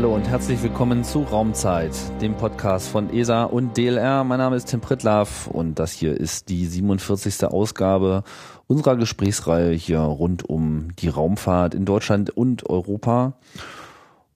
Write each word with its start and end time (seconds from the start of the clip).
Hallo 0.00 0.14
und 0.14 0.26
herzlich 0.30 0.62
willkommen 0.62 1.04
zu 1.04 1.24
Raumzeit, 1.24 1.92
dem 2.22 2.34
Podcast 2.34 2.88
von 2.88 3.12
ESA 3.12 3.44
und 3.44 3.76
DLR. 3.76 4.24
Mein 4.24 4.38
Name 4.38 4.56
ist 4.56 4.70
Tim 4.70 4.80
Pritlaff 4.80 5.46
und 5.46 5.78
das 5.78 5.92
hier 5.92 6.18
ist 6.18 6.48
die 6.48 6.64
47. 6.64 7.44
Ausgabe 7.44 8.22
unserer 8.66 8.96
Gesprächsreihe 8.96 9.72
hier 9.72 9.98
rund 9.98 10.48
um 10.48 10.96
die 10.96 11.08
Raumfahrt 11.08 11.74
in 11.74 11.84
Deutschland 11.84 12.30
und 12.30 12.70
Europa. 12.70 13.34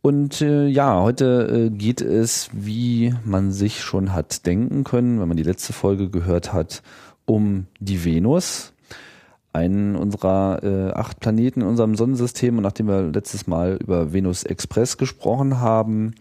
Und 0.02 0.42
äh, 0.42 0.66
ja, 0.66 1.00
heute 1.00 1.70
äh, 1.72 1.74
geht 1.74 2.02
es, 2.02 2.50
wie 2.52 3.14
man 3.24 3.50
sich 3.50 3.80
schon 3.80 4.12
hat 4.12 4.44
denken 4.44 4.84
können, 4.84 5.18
wenn 5.18 5.28
man 5.28 5.38
die 5.38 5.44
letzte 5.44 5.72
Folge 5.72 6.10
gehört 6.10 6.52
hat, 6.52 6.82
um 7.24 7.68
die 7.80 8.04
Venus 8.04 8.73
einen 9.54 9.96
unserer 9.96 10.62
äh, 10.62 10.92
acht 10.92 11.20
Planeten 11.20 11.62
in 11.62 11.66
unserem 11.66 11.94
Sonnensystem. 11.94 12.56
Und 12.56 12.64
nachdem 12.64 12.88
wir 12.88 13.02
letztes 13.02 13.46
Mal 13.46 13.78
über 13.80 14.12
Venus 14.12 14.42
Express 14.42 14.98
gesprochen 14.98 15.60
haben, 15.60 16.14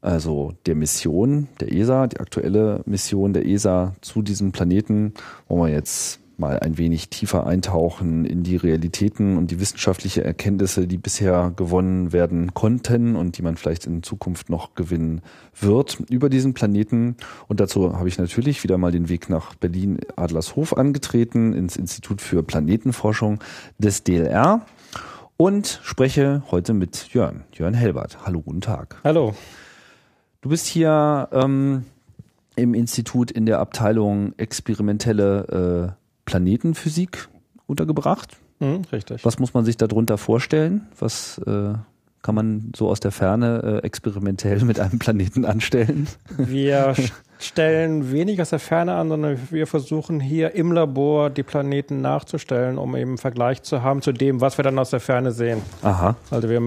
also 0.00 0.52
der 0.66 0.74
Mission 0.74 1.46
der 1.60 1.72
ESA, 1.72 2.08
die 2.08 2.18
aktuelle 2.18 2.80
Mission 2.86 3.32
der 3.32 3.46
ESA 3.46 3.94
zu 4.00 4.22
diesem 4.22 4.50
Planeten, 4.50 5.14
wollen 5.46 5.70
wir 5.70 5.76
jetzt 5.76 6.21
mal 6.42 6.58
ein 6.58 6.76
wenig 6.76 7.08
tiefer 7.08 7.46
eintauchen 7.46 8.24
in 8.24 8.42
die 8.42 8.56
Realitäten 8.56 9.38
und 9.38 9.52
die 9.52 9.60
wissenschaftliche 9.60 10.24
Erkenntnisse, 10.24 10.88
die 10.88 10.98
bisher 10.98 11.52
gewonnen 11.54 12.12
werden 12.12 12.52
konnten 12.52 13.14
und 13.14 13.38
die 13.38 13.42
man 13.42 13.56
vielleicht 13.56 13.86
in 13.86 14.02
Zukunft 14.02 14.50
noch 14.50 14.74
gewinnen 14.74 15.22
wird 15.58 16.02
über 16.10 16.28
diesen 16.28 16.52
Planeten. 16.52 17.16
Und 17.46 17.60
dazu 17.60 17.96
habe 17.96 18.08
ich 18.08 18.18
natürlich 18.18 18.64
wieder 18.64 18.76
mal 18.76 18.90
den 18.90 19.08
Weg 19.08 19.30
nach 19.30 19.54
Berlin 19.54 20.00
Adlershof 20.16 20.76
angetreten, 20.76 21.52
ins 21.52 21.76
Institut 21.76 22.20
für 22.20 22.42
Planetenforschung 22.42 23.38
des 23.78 24.02
DLR 24.02 24.66
und 25.36 25.80
spreche 25.84 26.42
heute 26.50 26.74
mit 26.74 27.14
Jörn, 27.14 27.44
Jörn 27.52 27.74
Helbert. 27.74 28.26
Hallo, 28.26 28.40
guten 28.40 28.60
Tag. 28.60 28.96
Hallo. 29.04 29.34
Du 30.40 30.48
bist 30.48 30.66
hier 30.66 31.28
ähm, 31.30 31.84
im 32.56 32.74
Institut 32.74 33.30
in 33.30 33.46
der 33.46 33.60
Abteilung 33.60 34.34
experimentelle 34.38 35.94
äh, 35.96 36.01
Planetenphysik 36.24 37.28
untergebracht. 37.66 38.36
Mhm, 38.60 38.82
richtig. 38.92 39.24
Was 39.24 39.38
muss 39.38 39.54
man 39.54 39.64
sich 39.64 39.76
darunter 39.76 40.18
vorstellen? 40.18 40.86
Was 40.98 41.38
äh, 41.38 41.74
kann 42.22 42.34
man 42.34 42.72
so 42.76 42.88
aus 42.88 43.00
der 43.00 43.10
Ferne 43.10 43.80
äh, 43.82 43.86
experimentell 43.86 44.64
mit 44.64 44.78
einem 44.78 44.98
Planeten 44.98 45.44
anstellen? 45.44 46.06
Wir 46.38 46.94
stellen 47.40 48.12
wenig 48.12 48.40
aus 48.40 48.50
der 48.50 48.60
Ferne 48.60 48.94
an, 48.94 49.08
sondern 49.08 49.38
wir 49.50 49.66
versuchen 49.66 50.20
hier 50.20 50.54
im 50.54 50.70
Labor 50.70 51.30
die 51.30 51.42
Planeten 51.42 52.00
nachzustellen, 52.00 52.78
um 52.78 52.94
eben 52.94 53.10
einen 53.10 53.18
Vergleich 53.18 53.62
zu 53.62 53.82
haben 53.82 54.02
zu 54.02 54.12
dem, 54.12 54.40
was 54.40 54.56
wir 54.58 54.62
dann 54.62 54.78
aus 54.78 54.90
der 54.90 55.00
Ferne 55.00 55.32
sehen. 55.32 55.60
Aha. 55.82 56.14
Also 56.30 56.48
wir 56.48 56.60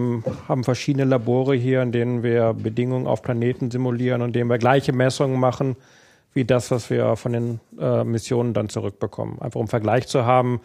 haben 0.50 0.64
verschiedene 0.66 1.06
Labore 1.06 1.56
hier, 1.56 1.82
in 1.82 1.94
denen 1.94 2.24
wir 2.24 2.54
Bedingungen 2.54 3.08
auf 3.08 3.22
Planeten 3.22 3.72
simulieren 3.72 4.22
und 4.22 4.30
in 4.30 4.34
denen 4.34 4.50
wir 4.50 4.58
gleiche 4.58 4.92
Messungen 4.92 5.40
machen 5.40 5.78
wie 6.36 6.46
das, 6.46 6.70
was 6.70 6.90
wir 6.90 7.16
von 7.16 7.34
den 7.34 7.60
äh, 7.80 8.04
Missionen 8.04 8.54
dann 8.54 8.70
zurückbekommen. 8.70 9.42
Einfach 9.42 9.60
um 9.60 9.68
Vergleich 9.68 10.08
zu 10.08 10.26
haben, 10.26 10.62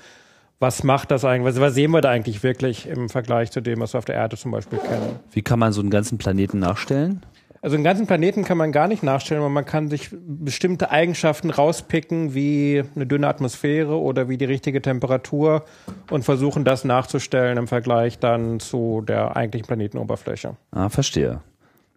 was 0.58 0.84
macht 0.84 1.10
das 1.10 1.24
eigentlich, 1.24 1.54
was, 1.54 1.60
was 1.60 1.74
sehen 1.74 1.92
wir 1.92 2.02
da 2.02 2.10
eigentlich 2.10 2.42
wirklich 2.42 2.86
im 2.86 3.08
Vergleich 3.08 3.50
zu 3.50 3.62
dem, 3.62 3.80
was 3.80 3.94
wir 3.94 3.98
auf 3.98 4.04
der 4.04 4.16
Erde 4.16 4.36
zum 4.36 4.50
Beispiel 4.50 4.78
kennen. 4.78 5.20
Wie 5.32 5.42
kann 5.42 5.58
man 5.58 5.72
so 5.72 5.80
einen 5.80 5.90
ganzen 5.90 6.18
Planeten 6.18 6.58
nachstellen? 6.58 7.24
Also 7.62 7.74
einen 7.76 7.84
ganzen 7.84 8.06
Planeten 8.06 8.42
kann 8.42 8.56
man 8.56 8.72
gar 8.72 8.88
nicht 8.88 9.02
nachstellen, 9.02 9.42
aber 9.42 9.50
man 9.50 9.66
kann 9.66 9.88
sich 9.88 10.08
bestimmte 10.12 10.90
Eigenschaften 10.90 11.50
rauspicken, 11.50 12.34
wie 12.34 12.82
eine 12.94 13.06
dünne 13.06 13.28
Atmosphäre 13.28 13.98
oder 13.98 14.28
wie 14.28 14.38
die 14.38 14.46
richtige 14.46 14.80
Temperatur 14.80 15.64
und 16.10 16.24
versuchen 16.24 16.64
das 16.64 16.84
nachzustellen 16.84 17.58
im 17.58 17.68
Vergleich 17.68 18.18
dann 18.18 18.60
zu 18.60 19.02
der 19.06 19.36
eigentlichen 19.36 19.66
Planetenoberfläche. 19.66 20.56
Ah, 20.70 20.88
verstehe. 20.88 21.40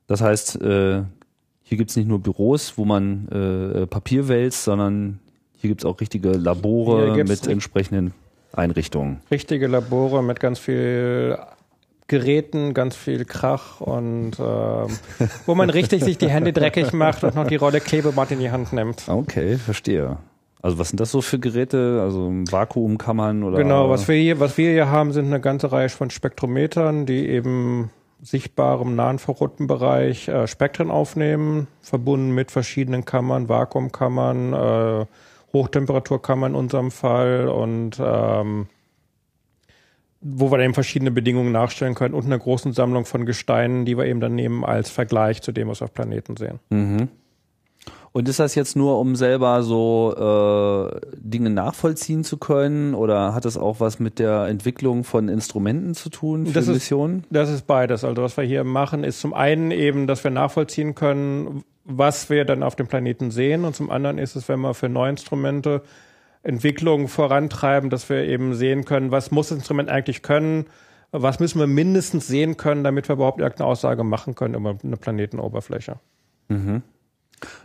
Das 0.07 0.21
heißt, 0.21 0.61
äh, 0.61 1.03
hier 1.63 1.77
gibt 1.77 1.89
es 1.89 1.95
nicht 1.95 2.07
nur 2.07 2.19
Büros, 2.19 2.73
wo 2.77 2.85
man 2.85 3.27
äh, 3.29 3.87
Papier 3.87 4.27
wälzt, 4.27 4.63
sondern 4.63 5.19
hier 5.57 5.69
gibt 5.69 5.81
es 5.81 5.85
auch 5.85 5.99
richtige 6.01 6.31
Labore 6.31 7.23
mit 7.23 7.47
entsprechenden 7.47 8.13
Einrichtungen. 8.51 9.21
Richtige 9.31 9.67
Labore 9.67 10.21
mit 10.23 10.39
ganz 10.39 10.59
viel 10.59 11.37
Geräten, 12.07 12.73
ganz 12.73 12.95
viel 12.95 13.25
Krach 13.25 13.79
und 13.79 14.33
äh, 14.33 14.43
wo 15.45 15.55
man 15.55 15.69
richtig 15.69 16.03
sich 16.03 16.17
die 16.17 16.29
Hände 16.29 16.51
dreckig 16.53 16.91
macht 16.91 17.23
und 17.23 17.35
noch 17.35 17.47
die 17.47 17.55
Rolle 17.55 17.79
Klebeband 17.79 18.31
in 18.31 18.39
die 18.39 18.51
Hand 18.51 18.73
nimmt. 18.73 19.05
Okay, 19.07 19.57
verstehe. 19.57 20.17
Also 20.61 20.79
was 20.79 20.89
sind 20.89 20.99
das 20.99 21.11
so 21.11 21.21
für 21.21 21.39
Geräte? 21.39 22.01
Also 22.01 22.29
Vakuumkammern 22.29 23.43
oder? 23.43 23.57
Genau, 23.57 23.89
was 23.89 24.07
wir 24.07 24.15
hier, 24.15 24.39
was 24.39 24.57
wir 24.57 24.71
hier 24.71 24.89
haben, 24.89 25.11
sind 25.11 25.27
eine 25.27 25.39
ganze 25.39 25.71
Reihe 25.71 25.89
von 25.89 26.09
Spektrometern, 26.09 27.05
die 27.05 27.27
eben 27.27 27.89
sichtbarem 28.23 28.95
nahen 28.95 29.19
Verrottenbereich 29.19 30.29
äh, 30.29 30.47
Spektren 30.47 30.89
aufnehmen, 30.89 31.67
verbunden 31.81 32.33
mit 32.33 32.51
verschiedenen 32.51 33.03
Kammern, 33.05 33.49
Vakuumkammern, 33.49 34.53
äh, 34.53 35.05
Hochtemperaturkammern 35.51 36.53
in 36.53 36.57
unserem 36.57 36.89
Fall 36.89 37.47
und 37.49 38.01
ähm, 38.03 38.67
wo 40.21 40.51
wir 40.51 40.59
eben 40.59 40.73
verschiedene 40.73 41.11
Bedingungen 41.11 41.51
nachstellen 41.51 41.95
können 41.95 42.13
und 42.13 42.25
eine 42.25 42.39
großen 42.39 42.71
Sammlung 42.71 43.05
von 43.05 43.25
Gesteinen, 43.25 43.83
die 43.83 43.97
wir 43.97 44.05
eben 44.05 44.21
dann 44.21 44.35
nehmen 44.35 44.63
als 44.63 44.89
Vergleich 44.89 45.41
zu 45.41 45.51
dem, 45.51 45.67
was 45.67 45.81
wir 45.81 45.85
auf 45.85 45.93
Planeten 45.93 46.37
sehen. 46.37 46.59
Mhm. 46.69 47.09
Und 48.13 48.29
ist 48.29 48.39
das 48.39 48.53
jetzt 48.53 48.75
nur, 48.75 48.99
um 48.99 49.15
selber 49.15 49.63
so 49.63 50.13
äh, 50.15 51.01
Dinge 51.17 51.49
nachvollziehen 51.49 52.23
zu 52.23 52.37
können 52.37 52.93
oder 52.93 53.33
hat 53.33 53.43
das 53.43 53.57
auch 53.57 53.79
was 53.79 53.99
mit 53.99 54.19
der 54.19 54.45
Entwicklung 54.45 55.03
von 55.03 55.29
Instrumenten 55.29 55.95
zu 55.95 56.09
tun 56.09 56.45
für 56.45 56.53
das 56.53 56.67
Missionen? 56.67 57.21
Ist, 57.21 57.27
das 57.31 57.49
ist 57.49 57.65
beides. 57.65 58.03
Also 58.03 58.21
was 58.21 58.37
wir 58.37 58.43
hier 58.43 58.63
machen, 58.63 59.03
ist 59.03 59.19
zum 59.19 59.33
einen 59.33 59.71
eben, 59.71 60.05
dass 60.05 60.23
wir 60.23 60.29
nachvollziehen 60.29 60.93
können, 60.93 61.63
was 61.85 62.29
wir 62.29 62.45
dann 62.45 62.61
auf 62.61 62.75
dem 62.75 62.85
Planeten 62.85 63.31
sehen 63.31 63.65
und 63.65 63.75
zum 63.75 63.89
anderen 63.89 64.19
ist 64.19 64.35
es, 64.35 64.47
wenn 64.47 64.59
wir 64.61 64.75
für 64.75 64.89
neue 64.89 65.09
Instrumente 65.09 65.81
Entwicklungen 66.43 67.07
vorantreiben, 67.07 67.89
dass 67.89 68.09
wir 68.09 68.25
eben 68.25 68.53
sehen 68.53 68.85
können, 68.85 69.09
was 69.09 69.31
muss 69.31 69.49
das 69.49 69.57
Instrument 69.57 69.89
eigentlich 69.89 70.21
können, 70.21 70.65
was 71.11 71.39
müssen 71.39 71.59
wir 71.59 71.67
mindestens 71.67 72.27
sehen 72.27 72.57
können, 72.57 72.83
damit 72.83 73.09
wir 73.09 73.15
überhaupt 73.15 73.39
irgendeine 73.39 73.69
Aussage 73.69 74.03
machen 74.03 74.35
können 74.35 74.53
über 74.53 74.77
eine 74.83 74.97
Planetenoberfläche. 74.97 75.99
Mhm. 76.49 76.83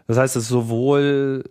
Das 0.06 0.17
heißt, 0.19 0.37
es 0.37 0.49
sowohl 0.49 1.45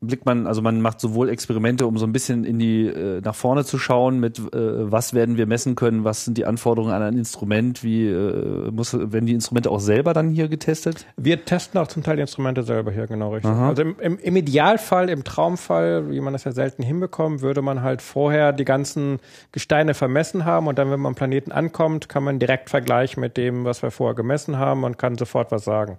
blickt 0.00 0.26
man, 0.26 0.46
also 0.46 0.62
man 0.62 0.80
macht 0.80 1.00
sowohl 1.00 1.28
Experimente, 1.28 1.86
um 1.86 1.98
so 1.98 2.06
ein 2.06 2.12
bisschen 2.12 2.44
in 2.44 2.58
die 2.58 2.86
äh, 2.86 3.20
nach 3.20 3.34
vorne 3.34 3.64
zu 3.64 3.78
schauen, 3.78 4.20
mit 4.20 4.38
äh, 4.38 4.42
was 4.90 5.12
werden 5.12 5.36
wir 5.36 5.46
messen 5.46 5.74
können, 5.74 6.04
was 6.04 6.24
sind 6.24 6.38
die 6.38 6.44
Anforderungen 6.44 6.92
an 6.92 7.02
ein 7.02 7.18
Instrument, 7.18 7.82
wie 7.82 8.06
äh, 8.06 8.70
muss 8.70 8.92
werden 8.94 9.26
die 9.26 9.34
Instrumente 9.34 9.70
auch 9.70 9.80
selber 9.80 10.14
dann 10.14 10.30
hier 10.30 10.48
getestet? 10.48 11.06
Wir 11.16 11.44
testen 11.44 11.80
auch 11.80 11.88
zum 11.88 12.04
Teil 12.04 12.16
die 12.16 12.22
Instrumente 12.22 12.62
selber 12.62 12.92
hier, 12.92 13.06
genau 13.06 13.32
richtig. 13.32 13.50
Aha. 13.50 13.68
Also 13.68 13.82
im, 13.82 13.96
im, 13.98 14.18
im 14.18 14.36
Idealfall, 14.36 15.10
im 15.10 15.24
Traumfall, 15.24 16.10
wie 16.10 16.20
man 16.20 16.32
das 16.32 16.44
ja 16.44 16.52
selten 16.52 16.82
hinbekommt, 16.82 17.42
würde 17.42 17.62
man 17.62 17.82
halt 17.82 18.00
vorher 18.00 18.52
die 18.52 18.64
ganzen 18.64 19.18
Gesteine 19.50 19.94
vermessen 19.94 20.44
haben 20.44 20.68
und 20.68 20.78
dann, 20.78 20.92
wenn 20.92 21.00
man 21.00 21.10
am 21.10 21.16
Planeten 21.16 21.50
ankommt, 21.50 22.08
kann 22.08 22.22
man 22.22 22.38
direkt 22.38 22.70
vergleichen 22.70 23.20
mit 23.20 23.36
dem, 23.36 23.64
was 23.64 23.82
wir 23.82 23.90
vorher 23.90 24.14
gemessen 24.14 24.58
haben 24.58 24.84
und 24.84 24.96
kann 24.96 25.18
sofort 25.18 25.50
was 25.50 25.64
sagen. 25.64 25.98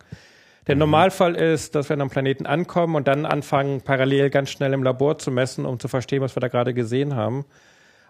Der. 0.69 0.75
Normalfall 0.75 1.36
ist, 1.36 1.75
dass 1.75 1.89
wir 1.89 2.00
am 2.00 2.10
Planeten 2.10 2.45
ankommen 2.45 2.95
und 2.95 3.07
dann 3.07 3.25
anfangen, 3.25 3.81
parallel 3.81 4.30
ganz 4.30 4.50
schnell 4.51 4.74
im 4.74 4.83
Labor 4.83 5.18
zu 5.18 5.31
messen, 5.31 5.66
um 5.66 5.80
zu 5.80 5.88
verstehen, 5.88 6.21
was 6.21 6.36
wir 6.36 6.42
da 6.42 6.48
gerade 6.48 6.74
gesehen 6.74 7.16
haben. 7.16 7.45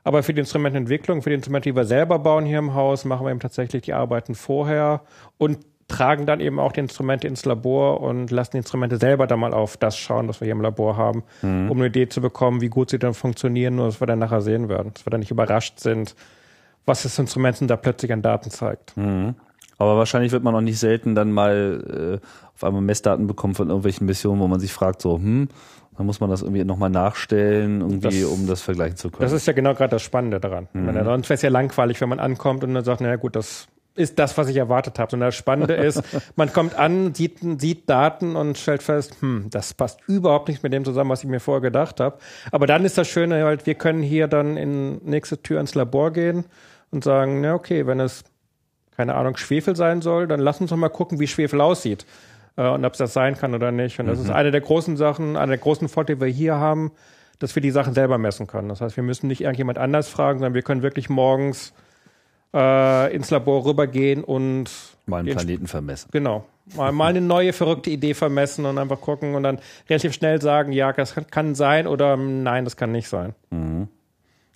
Aber 0.04 0.24
für 0.24 0.34
die 0.34 0.40
Instrumententwicklung, 0.40 1.22
für 1.22 1.30
die 1.30 1.36
Instrumente, 1.36 1.70
die 1.70 1.76
wir 1.76 1.86
selber 1.86 2.20
bauen 2.20 2.46
hier 2.46 2.60
im 2.60 2.74
Haus, 2.74 3.06
machen 3.06 3.26
wir 3.26 3.32
eben 3.32 3.40
tatsächlich 3.40 3.84
die 3.84 3.94
Arbeiten 3.94 4.36
vorher 4.36 5.02
und 5.38 5.60
tragen 5.88 6.26
dann 6.26 6.40
eben 6.40 6.60
auch 6.60 6.72
die 6.72 6.82
Instrumente 6.82 7.28
ins 7.28 7.46
Labor 7.46 8.02
und 8.02 8.32
lassen 8.32 8.52
die 8.52 8.58
Instrumente 8.60 8.98
selber 8.98 9.28
dann 9.28 9.40
mal 9.40 9.54
auf 9.54 9.76
das 9.76 9.98
schauen, 9.98 10.28
was 10.28 10.40
wir 10.40 10.46
hier 10.46 10.54
im 10.54 10.62
Labor 10.62 10.96
haben, 10.96 11.24
mhm. 11.42 11.70
um 11.70 11.78
eine 11.78 11.88
Idee 11.88 12.08
zu 12.08 12.22
bekommen, 12.22 12.62
wie 12.62 12.70
gut 12.70 12.92
sie 12.92 13.00
dann 13.00 13.14
funktionieren, 13.14 13.76
nur 13.76 13.88
dass 13.88 14.00
wir 14.00 14.08
dann 14.08 14.20
nachher 14.20 14.42
sehen 14.42 14.70
werden, 14.70 14.94
dass 14.94 15.06
wir 15.06 15.10
dann 15.10 15.20
nicht 15.20 15.32
überrascht 15.32 15.80
sind, 15.80 16.16
was 16.86 17.04
das 17.04 17.18
Instrument 17.18 17.58
da 17.62 17.76
plötzlich 17.76 18.14
an 18.14 18.22
Daten 18.22 18.52
zeigt. 18.52 18.96
Mhm. 18.96 19.36
Aber 19.80 19.98
wahrscheinlich 19.98 20.32
wird 20.32 20.44
man 20.44 20.54
auch 20.54 20.62
nicht 20.62 20.78
selten 20.78 21.16
dann 21.16 21.32
mal 21.32 22.20
äh, 22.22 22.26
auf 22.54 22.64
einmal 22.64 22.82
Messdaten 22.82 23.26
bekommen 23.26 23.56
von 23.56 23.70
irgendwelchen 23.70 24.06
Missionen, 24.06 24.42
wo 24.42 24.48
man 24.48 24.60
sich 24.60 24.74
fragt, 24.74 25.02
so, 25.02 25.16
hm, 25.16 25.48
dann 25.98 26.06
muss 26.06 26.20
man 26.20 26.30
das 26.30 26.42
irgendwie 26.42 26.64
nochmal 26.64 26.90
nachstellen, 26.90 27.82
irgendwie, 27.82 28.22
das, 28.22 28.30
um 28.30 28.46
das 28.46 28.62
vergleichen 28.62 28.98
zu 28.98 29.10
können. 29.10 29.24
Das 29.24 29.32
ist 29.32 29.48
ja 29.48 29.54
genau 29.54 29.74
gerade 29.74 29.92
das 29.92 30.02
Spannende 30.02 30.40
daran. 30.40 30.68
Mhm. 30.74 30.94
Sonst 31.04 31.30
wäre 31.30 31.36
es 31.36 31.42
ja 31.42 31.50
langweilig, 31.50 32.00
wenn 32.02 32.10
man 32.10 32.20
ankommt 32.20 32.64
und 32.64 32.74
dann 32.74 32.84
sagt, 32.84 33.02
naja 33.02 33.16
gut, 33.16 33.36
das 33.36 33.68
ist 33.96 34.18
das, 34.20 34.38
was 34.38 34.48
ich 34.48 34.56
erwartet 34.56 35.00
habe. 35.00 35.16
Und 35.16 35.22
das 35.22 35.36
Spannende 35.36 35.74
ist, 35.76 36.02
man 36.36 36.54
kommt 36.54 36.76
an, 36.76 37.14
sieht, 37.14 37.40
sieht 37.60 37.90
Daten 37.90 38.36
und 38.36 38.58
stellt 38.58 38.84
fest, 38.84 39.18
hm, 39.22 39.48
das 39.50 39.74
passt 39.74 40.00
überhaupt 40.08 40.48
nicht 40.48 40.64
mit 40.64 40.74
dem 40.74 40.86
zusammen, 40.86 41.10
was 41.10 41.24
ich 41.24 41.30
mir 41.30 41.40
vorher 41.40 41.62
gedacht 41.62 42.00
habe. 42.00 42.18
Aber 42.52 42.68
dann 42.68 42.86
ist 42.86 42.98
das 42.98 43.08
Schöne 43.08 43.44
halt, 43.44 43.66
wir 43.66 43.76
können 43.76 44.02
hier 44.02 44.28
dann 44.28 44.58
in 44.58 44.98
nächste 45.04 45.42
Tür 45.42 45.60
ins 45.60 45.76
Labor 45.76 46.12
gehen 46.12 46.46
und 46.92 47.04
sagen, 47.04 47.42
na 47.42 47.54
okay, 47.54 47.88
wenn 47.88 48.00
es 48.00 48.24
keine 49.00 49.16
Ahnung, 49.16 49.38
Schwefel 49.38 49.78
sein 49.78 50.02
soll, 50.02 50.28
dann 50.28 50.42
lass 50.42 50.60
uns 50.60 50.72
doch 50.72 50.76
mal 50.76 50.90
gucken, 50.90 51.22
wie 51.22 51.28
Schwefel 51.28 51.62
aussieht 51.62 52.06
äh, 52.58 52.68
und 52.68 52.84
ob 52.84 52.92
es 52.92 52.98
das 52.98 53.14
sein 53.14 53.38
kann 53.38 53.56
oder 53.56 53.72
nicht. 53.72 53.98
Und 53.98 54.08
das 54.08 54.20
mhm. 54.20 54.26
ist 54.26 54.30
eine 54.30 54.52
der 54.52 54.60
großen 54.60 54.98
Sachen, 54.98 55.38
eine 55.38 55.52
der 55.52 55.58
großen 55.58 55.88
Vorteile, 55.88 56.18
die 56.18 56.26
wir 56.26 56.28
hier 56.28 56.56
haben, 56.56 56.92
dass 57.40 57.56
wir 57.56 57.62
die 57.62 57.72
Sachen 57.72 57.94
selber 57.94 58.18
messen 58.18 58.46
können. 58.46 58.68
Das 58.68 58.82
heißt, 58.82 58.98
wir 58.98 59.04
müssen 59.06 59.28
nicht 59.28 59.40
irgendjemand 59.40 59.78
anders 59.78 60.10
fragen, 60.10 60.40
sondern 60.40 60.54
wir 60.54 60.64
können 60.64 60.82
wirklich 60.82 61.10
morgens 61.10 61.72
äh, 62.54 63.16
ins 63.16 63.30
Labor 63.30 63.64
rübergehen 63.64 64.22
und 64.22 64.70
mal 65.06 65.20
einen 65.20 65.34
Planeten 65.34 65.68
vermessen. 65.68 66.10
Genau. 66.12 66.44
Mal, 66.76 66.92
mal 66.92 67.08
eine 67.08 67.22
neue 67.22 67.54
verrückte 67.54 67.92
Idee 67.92 68.14
vermessen 68.14 68.66
und 68.66 68.78
einfach 68.78 69.00
gucken 69.00 69.36
und 69.36 69.44
dann 69.44 69.60
relativ 69.90 70.12
schnell 70.12 70.42
sagen, 70.42 70.74
ja, 70.74 70.92
das 70.92 71.16
kann, 71.16 71.28
kann 71.28 71.56
sein 71.56 71.88
oder 71.88 72.18
nein, 72.18 72.66
das 72.66 72.76
kann 72.76 72.92
nicht 72.92 73.08
sein. 73.08 73.34
Mhm. 73.50 73.88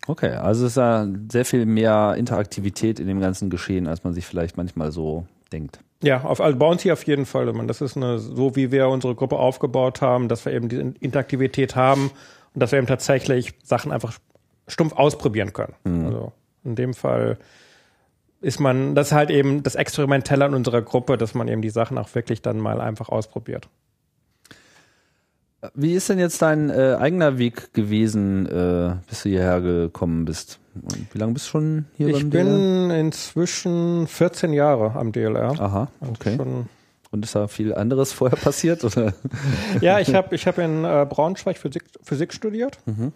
Okay, 0.07 0.33
also 0.33 0.65
es 0.65 0.73
ist 0.73 0.77
ja 0.77 1.07
sehr 1.31 1.45
viel 1.45 1.65
mehr 1.65 2.15
Interaktivität 2.17 2.99
in 2.99 3.07
dem 3.07 3.19
ganzen 3.19 3.49
Geschehen, 3.49 3.87
als 3.87 4.03
man 4.03 4.13
sich 4.13 4.25
vielleicht 4.25 4.57
manchmal 4.57 4.91
so 4.91 5.25
denkt. 5.51 5.79
Ja, 6.01 6.23
auf, 6.23 6.41
also 6.41 6.77
hier 6.79 6.93
auf 6.93 7.03
jeden 7.03 7.25
Fall. 7.25 7.51
Das 7.65 7.79
ist 7.79 7.95
eine, 7.95 8.19
so 8.19 8.55
wie 8.57 8.71
wir 8.71 8.89
unsere 8.89 9.15
Gruppe 9.15 9.37
aufgebaut 9.37 10.01
haben, 10.01 10.27
dass 10.27 10.45
wir 10.45 10.51
eben 10.51 10.67
die 10.67 10.93
Interaktivität 10.99 11.77
haben 11.77 12.11
und 12.53 12.59
dass 12.59 12.71
wir 12.73 12.79
eben 12.79 12.87
tatsächlich 12.87 13.53
Sachen 13.63 13.91
einfach 13.93 14.19
stumpf 14.67 14.93
ausprobieren 14.93 15.53
können. 15.53 15.73
Mhm. 15.85 16.05
Also 16.05 16.31
in 16.65 16.75
dem 16.75 16.93
Fall 16.93 17.37
ist 18.41 18.59
man, 18.59 18.95
das 18.95 19.07
ist 19.07 19.13
halt 19.13 19.29
eben 19.29 19.63
das 19.63 19.75
Experimentelle 19.75 20.43
an 20.43 20.53
unserer 20.53 20.81
Gruppe, 20.81 21.17
dass 21.17 21.33
man 21.33 21.47
eben 21.47 21.61
die 21.61 21.69
Sachen 21.69 21.97
auch 21.97 22.13
wirklich 22.13 22.41
dann 22.41 22.59
mal 22.59 22.81
einfach 22.81 23.07
ausprobiert. 23.07 23.69
Wie 25.73 25.93
ist 25.93 26.09
denn 26.09 26.19
jetzt 26.19 26.41
dein 26.41 26.69
äh, 26.69 26.95
eigener 26.99 27.37
Weg 27.37 27.73
gewesen, 27.73 28.45
äh, 28.45 28.95
bis 29.07 29.23
du 29.23 29.29
hierher 29.29 29.61
gekommen 29.61 30.25
bist? 30.25 30.59
Und 30.75 31.13
wie 31.13 31.17
lange 31.17 31.33
bist 31.33 31.47
du 31.47 31.51
schon 31.51 31.85
hier 31.95 32.07
ich 32.07 32.15
beim 32.15 32.31
DLR? 32.31 32.41
Ich 32.41 32.49
bin 32.49 32.89
inzwischen 32.91 34.07
14 34.07 34.53
Jahre 34.53 34.95
am 34.95 35.11
DLR. 35.11 35.59
Aha, 35.59 35.87
okay. 36.09 36.37
Und 37.11 37.23
ist 37.23 37.35
da 37.35 37.47
viel 37.47 37.75
anderes 37.75 38.11
vorher 38.11 38.37
passiert? 38.37 38.83
Oder? 38.83 39.13
ja, 39.81 39.99
ich 39.99 40.13
habe 40.15 40.35
ich 40.35 40.47
hab 40.47 40.57
in 40.57 40.83
äh, 40.83 41.05
Braunschweig 41.07 41.57
Physik, 41.57 41.83
Physik 42.01 42.33
studiert. 42.33 42.79
Mhm. 42.85 43.13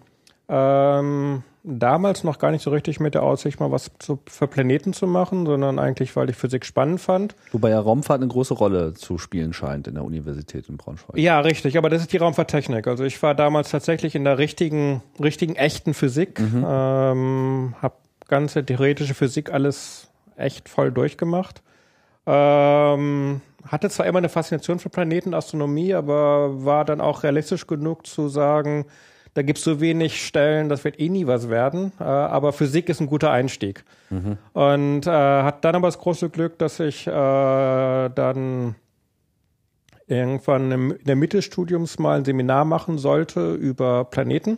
Ähm, 0.50 1.44
damals 1.68 2.24
noch 2.24 2.40
gar 2.40 2.52
nicht 2.52 2.64
so 2.64 2.72
richtig 2.72 3.00
mit 3.00 3.14
der 3.14 3.24
Aussicht, 3.24 3.60
mal 3.60 3.72
was 3.72 3.92
zu, 4.00 4.19
für 4.25 4.48
Planeten 4.48 4.94
zu 4.94 5.06
machen, 5.06 5.46
sondern 5.46 5.80
eigentlich, 5.80 6.16
weil 6.16 6.30
ich 6.30 6.36
Physik 6.36 6.66
spannend 6.66 7.02
fand. 7.02 7.36
Wobei 7.52 7.69
ja 7.69 7.80
Raumfahrt 7.80 8.22
eine 8.22 8.30
große 8.30 8.54
Rolle 8.54 8.94
zu 8.94 9.18
spielen 9.18 9.54
scheint 9.54 9.88
in 9.88 9.96
der 9.96 10.04
Universität 10.04 10.69
in 10.69 10.78
Braunschweig. 10.78 11.18
Ja, 11.18 11.40
richtig, 11.42 11.78
aber 11.78 11.90
das 11.90 12.02
ist 12.02 12.14
die 12.14 12.18
Raumfahrttechnik. 12.18 12.88
Also 12.88 13.04
ich 13.04 13.22
war 13.22 13.36
damals 13.36 13.69
tatsächlich 13.69 14.16
in 14.16 14.24
der 14.24 14.38
richtigen, 14.38 15.04
richtigen, 15.22 15.56
echten 15.56 15.94
Physik, 15.94 16.40
mhm. 16.40 16.66
ähm, 16.68 17.75
habe 17.81 17.96
ganze 18.28 18.66
theoretische 18.66 19.13
Physik 19.13 19.52
alles 19.52 20.08
echt 20.38 20.70
voll 20.70 20.92
durchgemacht. 20.92 21.62
Ähm, 22.25 23.42
hatte 23.68 23.90
zwar 23.90 24.06
immer 24.06 24.20
eine 24.20 24.30
Faszination 24.30 24.80
für 24.80 24.90
Planetenastronomie, 24.90 25.94
aber 25.94 26.66
war 26.66 26.86
dann 26.86 27.02
auch 27.02 27.24
realistisch 27.24 27.68
genug 27.68 28.06
zu 28.06 28.30
sagen, 28.30 28.86
da 29.38 29.44
gibt 29.44 29.60
es 29.60 29.63
so 29.63 29.80
wenig 29.80 30.25
Stellen, 30.25 30.68
das 30.68 30.84
wird 30.84 31.00
eh 31.00 31.10
nie 31.10 31.28
was 31.28 31.48
werden. 31.48 31.92
Äh, 32.00 32.04
aber 32.04 32.54
Physik 32.54 32.89
ist 32.89 33.00
ein 33.00 33.06
guter 33.06 33.30
Einstieg. 33.30 33.84
Mhm. 34.10 34.39
Und 34.54 35.06
äh, 35.06 35.12
hat 35.12 35.63
dann 35.63 35.75
aber 35.75 35.88
das 35.88 36.00
große 36.00 36.31
Glück, 36.31 36.57
dass 36.57 36.80
ich 36.80 37.06
äh, 37.06 37.12
dann 37.12 38.74
irgendwann 40.07 40.72
im, 40.72 40.92
in 40.92 41.06
der 41.06 41.16
Mitte 41.16 41.38
des 41.38 41.45
Studiums 41.45 42.00
mal 42.00 42.18
ein 42.18 42.25
Seminar 42.25 42.66
machen 42.66 42.98
sollte 42.98 43.54
über 43.54 44.06
Planeten. 44.06 44.57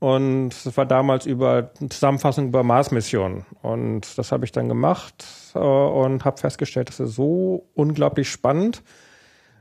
Und 0.00 0.50
es 0.50 0.76
war 0.76 0.84
damals 0.84 1.24
über 1.24 1.70
eine 1.80 1.88
Zusammenfassung 1.88 2.48
über 2.48 2.62
Mars-Missionen. 2.62 3.46
Und 3.62 4.18
das 4.18 4.32
habe 4.32 4.44
ich 4.44 4.52
dann 4.52 4.68
gemacht 4.68 5.24
äh, 5.54 5.58
und 5.60 6.26
habe 6.26 6.36
festgestellt, 6.36 6.90
das 6.90 7.00
ist 7.00 7.14
so 7.14 7.64
unglaublich 7.74 8.28
spannend 8.28 8.82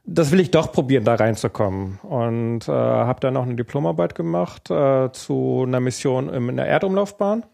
das 0.09 0.31
will 0.31 0.39
ich 0.39 0.51
doch 0.51 0.71
probieren, 0.71 1.03
da 1.03 1.15
reinzukommen. 1.15 1.99
Und 2.01 2.67
äh, 2.67 2.71
habe 2.71 3.19
dann 3.19 3.33
noch 3.33 3.43
eine 3.43 3.55
Diplomarbeit 3.55 4.15
gemacht 4.15 4.71
äh, 4.71 5.11
zu 5.11 5.65
einer 5.67 5.81
Mission 5.81 6.29
in 6.29 6.55
der 6.55 6.65
Erdumlaufbahn. 6.65 7.45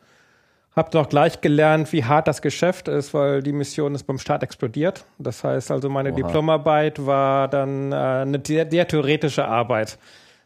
Habe 0.76 0.90
dann 0.92 1.04
auch 1.06 1.10
gleich 1.10 1.42
gelernt, 1.42 1.92
wie 1.94 2.04
hart 2.04 2.28
das 2.28 2.42
Geschäft 2.42 2.88
ist, 2.88 3.14
weil 3.14 3.42
die 3.42 3.52
Mission 3.52 3.96
ist 3.96 4.04
beim 4.04 4.20
Start 4.20 4.44
explodiert. 4.44 5.06
Das 5.18 5.44
heißt 5.44 5.72
also, 5.72 5.90
meine 5.90 6.12
Oha. 6.12 6.16
Diplomarbeit 6.18 7.06
war 7.06 7.48
dann 7.48 7.92
äh, 7.92 7.96
eine 7.96 8.40
sehr, 8.46 8.70
sehr 8.70 8.88
theoretische 8.88 9.46
Arbeit. 9.46 9.98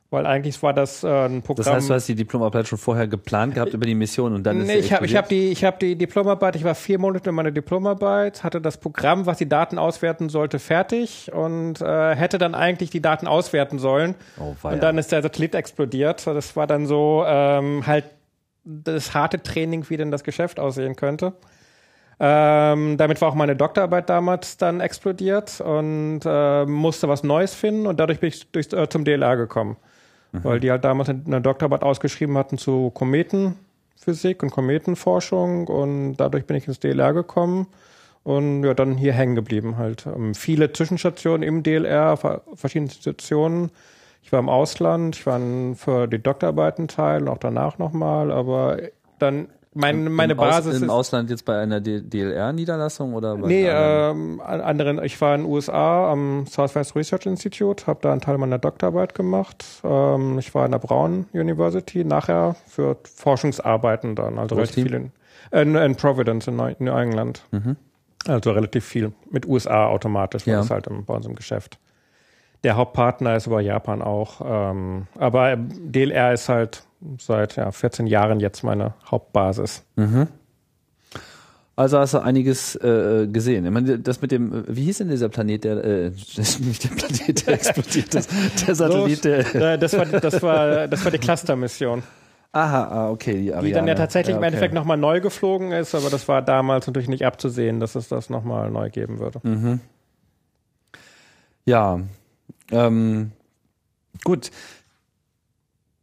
Weil 0.09 0.25
eigentlich 0.25 0.63
war 0.63 0.73
das 0.73 1.03
äh, 1.03 1.07
ein 1.07 1.41
Programm. 1.41 1.65
Das 1.65 1.73
heißt, 1.73 1.89
du 1.89 1.93
hast 1.93 2.07
die 2.07 2.15
Diplomarbeit 2.15 2.65
schon 2.65 2.77
vorher 2.77 3.07
geplant 3.07 3.55
gehabt 3.55 3.73
über 3.73 3.85
die 3.85 3.93
Mission 3.93 4.33
und 4.33 4.43
dann 4.43 4.61
ist 4.61 4.67
Nee, 4.67 4.77
ich 4.77 4.93
habe 4.93 5.05
hab 5.05 5.27
die, 5.27 5.49
ich 5.49 5.65
hab 5.65 5.81
die 5.81 5.97
Diplomarbeit, 5.97 6.55
ich 6.55 6.63
war 6.63 6.75
vier 6.75 6.97
Monate 6.97 7.29
in 7.29 7.35
meiner 7.35 7.51
Diplomarbeit, 7.51 8.41
hatte 8.41 8.61
das 8.61 8.77
Programm, 8.77 9.25
was 9.25 9.37
die 9.37 9.49
Daten 9.49 9.77
auswerten 9.77 10.29
sollte, 10.29 10.59
fertig 10.59 11.29
und 11.33 11.81
äh, 11.81 12.15
hätte 12.15 12.37
dann 12.37 12.55
eigentlich 12.55 12.89
die 12.89 13.01
Daten 13.01 13.27
auswerten 13.27 13.79
sollen. 13.79 14.15
Oh, 14.39 14.55
und 14.65 14.81
dann 14.81 14.97
ist 14.97 15.11
der 15.11 15.21
Satellit 15.21 15.55
explodiert. 15.55 16.25
Das 16.25 16.55
war 16.55 16.67
dann 16.67 16.85
so 16.85 17.25
ähm, 17.27 17.85
halt 17.85 18.05
das 18.63 19.13
harte 19.13 19.43
Training, 19.43 19.89
wie 19.89 19.97
denn 19.97 20.11
das 20.11 20.23
Geschäft 20.23 20.57
aussehen 20.57 20.95
könnte. 20.95 21.33
Ähm, 22.17 22.95
damit 22.97 23.19
war 23.19 23.27
auch 23.27 23.35
meine 23.35 23.57
Doktorarbeit 23.57 24.09
damals 24.09 24.55
dann 24.55 24.79
explodiert 24.79 25.59
und 25.59 26.21
äh, 26.25 26.65
musste 26.65 27.09
was 27.09 27.23
Neues 27.23 27.53
finden 27.53 27.85
und 27.85 27.99
dadurch 27.99 28.21
bin 28.21 28.29
ich 28.29 28.49
durch, 28.51 28.71
äh, 28.71 28.87
zum 28.87 29.03
DLR 29.03 29.35
gekommen 29.35 29.75
mhm. 30.31 30.43
weil 30.43 30.59
die 30.59 30.71
halt 30.71 30.83
damals 30.83 31.09
eine 31.09 31.41
Doktorarbeit 31.41 31.83
ausgeschrieben 31.83 32.37
hatten 32.37 32.57
zu 32.57 32.91
Kometenphysik 32.91 34.43
und 34.43 34.51
Kometenforschung 34.51 35.67
und 35.67 36.17
dadurch 36.17 36.45
bin 36.45 36.57
ich 36.57 36.67
ins 36.67 36.79
DLR 36.79 37.13
gekommen 37.13 37.67
und 38.23 38.63
ja, 38.63 38.73
dann 38.73 38.97
hier 38.97 39.13
hängen 39.13 39.35
geblieben 39.35 39.77
halt. 39.77 40.05
Ähm, 40.05 40.35
viele 40.35 40.73
Zwischenstationen 40.73 41.43
im 41.43 41.63
DLR, 41.63 42.17
verschiedene 42.55 42.89
Institutionen. 42.89 43.71
Ich 44.21 44.33
war 44.33 44.39
im 44.39 44.49
Ausland, 44.49 45.15
ich 45.15 45.25
war 45.25 45.39
für 45.75 46.07
die 46.07 46.19
Doktorarbeiten 46.19 46.89
teil 46.89 47.21
und 47.21 47.29
auch 47.29 47.37
danach 47.37 47.77
nochmal, 47.77 48.31
aber 48.31 48.79
dann 49.19 49.47
mein, 49.77 50.11
meine 50.11 50.33
Im 50.33 50.37
Basis 50.37 50.75
Aus, 50.75 50.81
Im 50.81 50.89
Ausland 50.89 51.29
jetzt 51.29 51.45
bei 51.45 51.59
einer 51.59 51.79
DLR-Niederlassung 51.79 53.13
oder 53.13 53.37
bei 53.37 53.47
Nee, 53.47 53.69
anderen? 53.69 54.39
Ähm, 54.39 54.41
anderen. 54.41 55.03
Ich 55.03 55.19
war 55.21 55.35
in 55.35 55.43
den 55.43 55.51
USA 55.51 56.11
am 56.11 56.45
Southwest 56.47 56.95
Research 56.95 57.25
Institute, 57.25 57.87
habe 57.87 57.99
da 58.01 58.11
einen 58.11 58.21
Teil 58.21 58.37
meiner 58.37 58.57
Doktorarbeit 58.57 59.15
gemacht. 59.15 59.63
Ähm, 59.83 60.39
ich 60.39 60.53
war 60.55 60.65
in 60.65 60.71
der 60.71 60.79
Brown 60.79 61.27
University 61.33 62.03
nachher 62.03 62.55
für 62.67 62.97
Forschungsarbeiten 63.03 64.15
dann, 64.15 64.39
also 64.39 64.55
relativ 64.55 64.83
viel 64.83 64.93
in, 64.93 65.11
in, 65.51 65.75
in, 65.75 65.95
Providence 65.95 66.47
in, 66.47 66.55
New 66.55 66.91
England. 66.91 67.43
Mhm. 67.51 67.77
Also 68.27 68.51
relativ 68.51 68.85
viel 68.85 69.13
mit 69.29 69.45
USA 69.45 69.87
automatisch, 69.87 70.45
weil 70.47 70.55
ja. 70.55 70.59
das 70.59 70.69
halt 70.69 70.87
im, 70.87 71.05
bei 71.05 71.13
uns 71.13 71.25
im 71.25 71.35
Geschäft. 71.35 71.79
Der 72.63 72.75
Hauptpartner 72.75 73.35
ist 73.35 73.47
über 73.47 73.61
Japan 73.61 74.01
auch. 74.01 74.41
Ähm, 74.43 75.07
aber 75.17 75.55
DLR 75.57 76.33
ist 76.33 76.49
halt 76.49 76.83
seit 77.19 77.55
ja, 77.55 77.71
14 77.71 78.07
Jahren 78.07 78.39
jetzt 78.39 78.63
meine 78.63 78.93
Hauptbasis. 79.09 79.83
Mhm. 79.95 80.27
Also 81.75 81.99
hast 81.99 82.15
du 82.15 82.17
einiges 82.17 82.75
äh, 82.75 83.27
gesehen. 83.27 83.63
Ich 83.63 83.71
meine, 83.71 83.99
das 83.99 84.19
mit 84.19 84.31
dem, 84.31 84.63
wie 84.67 84.85
hieß 84.85 84.97
denn 84.97 85.09
dieser 85.09 85.29
Planet, 85.29 85.63
der 85.63 85.83
äh, 85.83 86.09
nicht 86.59 86.83
der 86.83 86.89
Planet, 86.89 87.45
der 87.45 87.53
explodiert 87.53 88.15
ist, 88.15 88.67
der 88.67 88.73
Satellit, 88.73 89.23
der. 89.23 89.55
Äh, 89.55 89.77
das 89.77 89.95
war, 89.95 90.05
das 90.05 90.41
war, 90.41 90.87
das 90.87 91.05
war 91.05 91.11
die 91.11 91.19
Cluster-Mission. 91.19 92.01
Aha, 92.51 92.83
ah, 92.85 93.09
okay, 93.11 93.33
die 93.33 93.53
Ariane. 93.53 93.67
Die 93.67 93.73
dann 93.73 93.87
ja 93.87 93.93
tatsächlich 93.93 94.33
ja, 94.33 94.37
okay. 94.37 94.47
im 94.47 94.47
Endeffekt 94.47 94.73
nochmal 94.73 94.97
neu 94.97 95.21
geflogen 95.21 95.71
ist, 95.71 95.93
aber 95.93 96.09
das 96.09 96.27
war 96.27 96.41
damals 96.41 96.87
natürlich 96.87 97.09
nicht 97.09 97.23
abzusehen, 97.23 97.79
dass 97.79 97.93
es 97.93 98.07
das 98.07 98.31
nochmal 98.31 98.71
neu 98.71 98.89
geben 98.89 99.19
würde. 99.19 99.39
Mhm. 99.43 99.79
Ja, 101.65 101.99
ähm, 102.71 103.31
gut. 104.23 104.51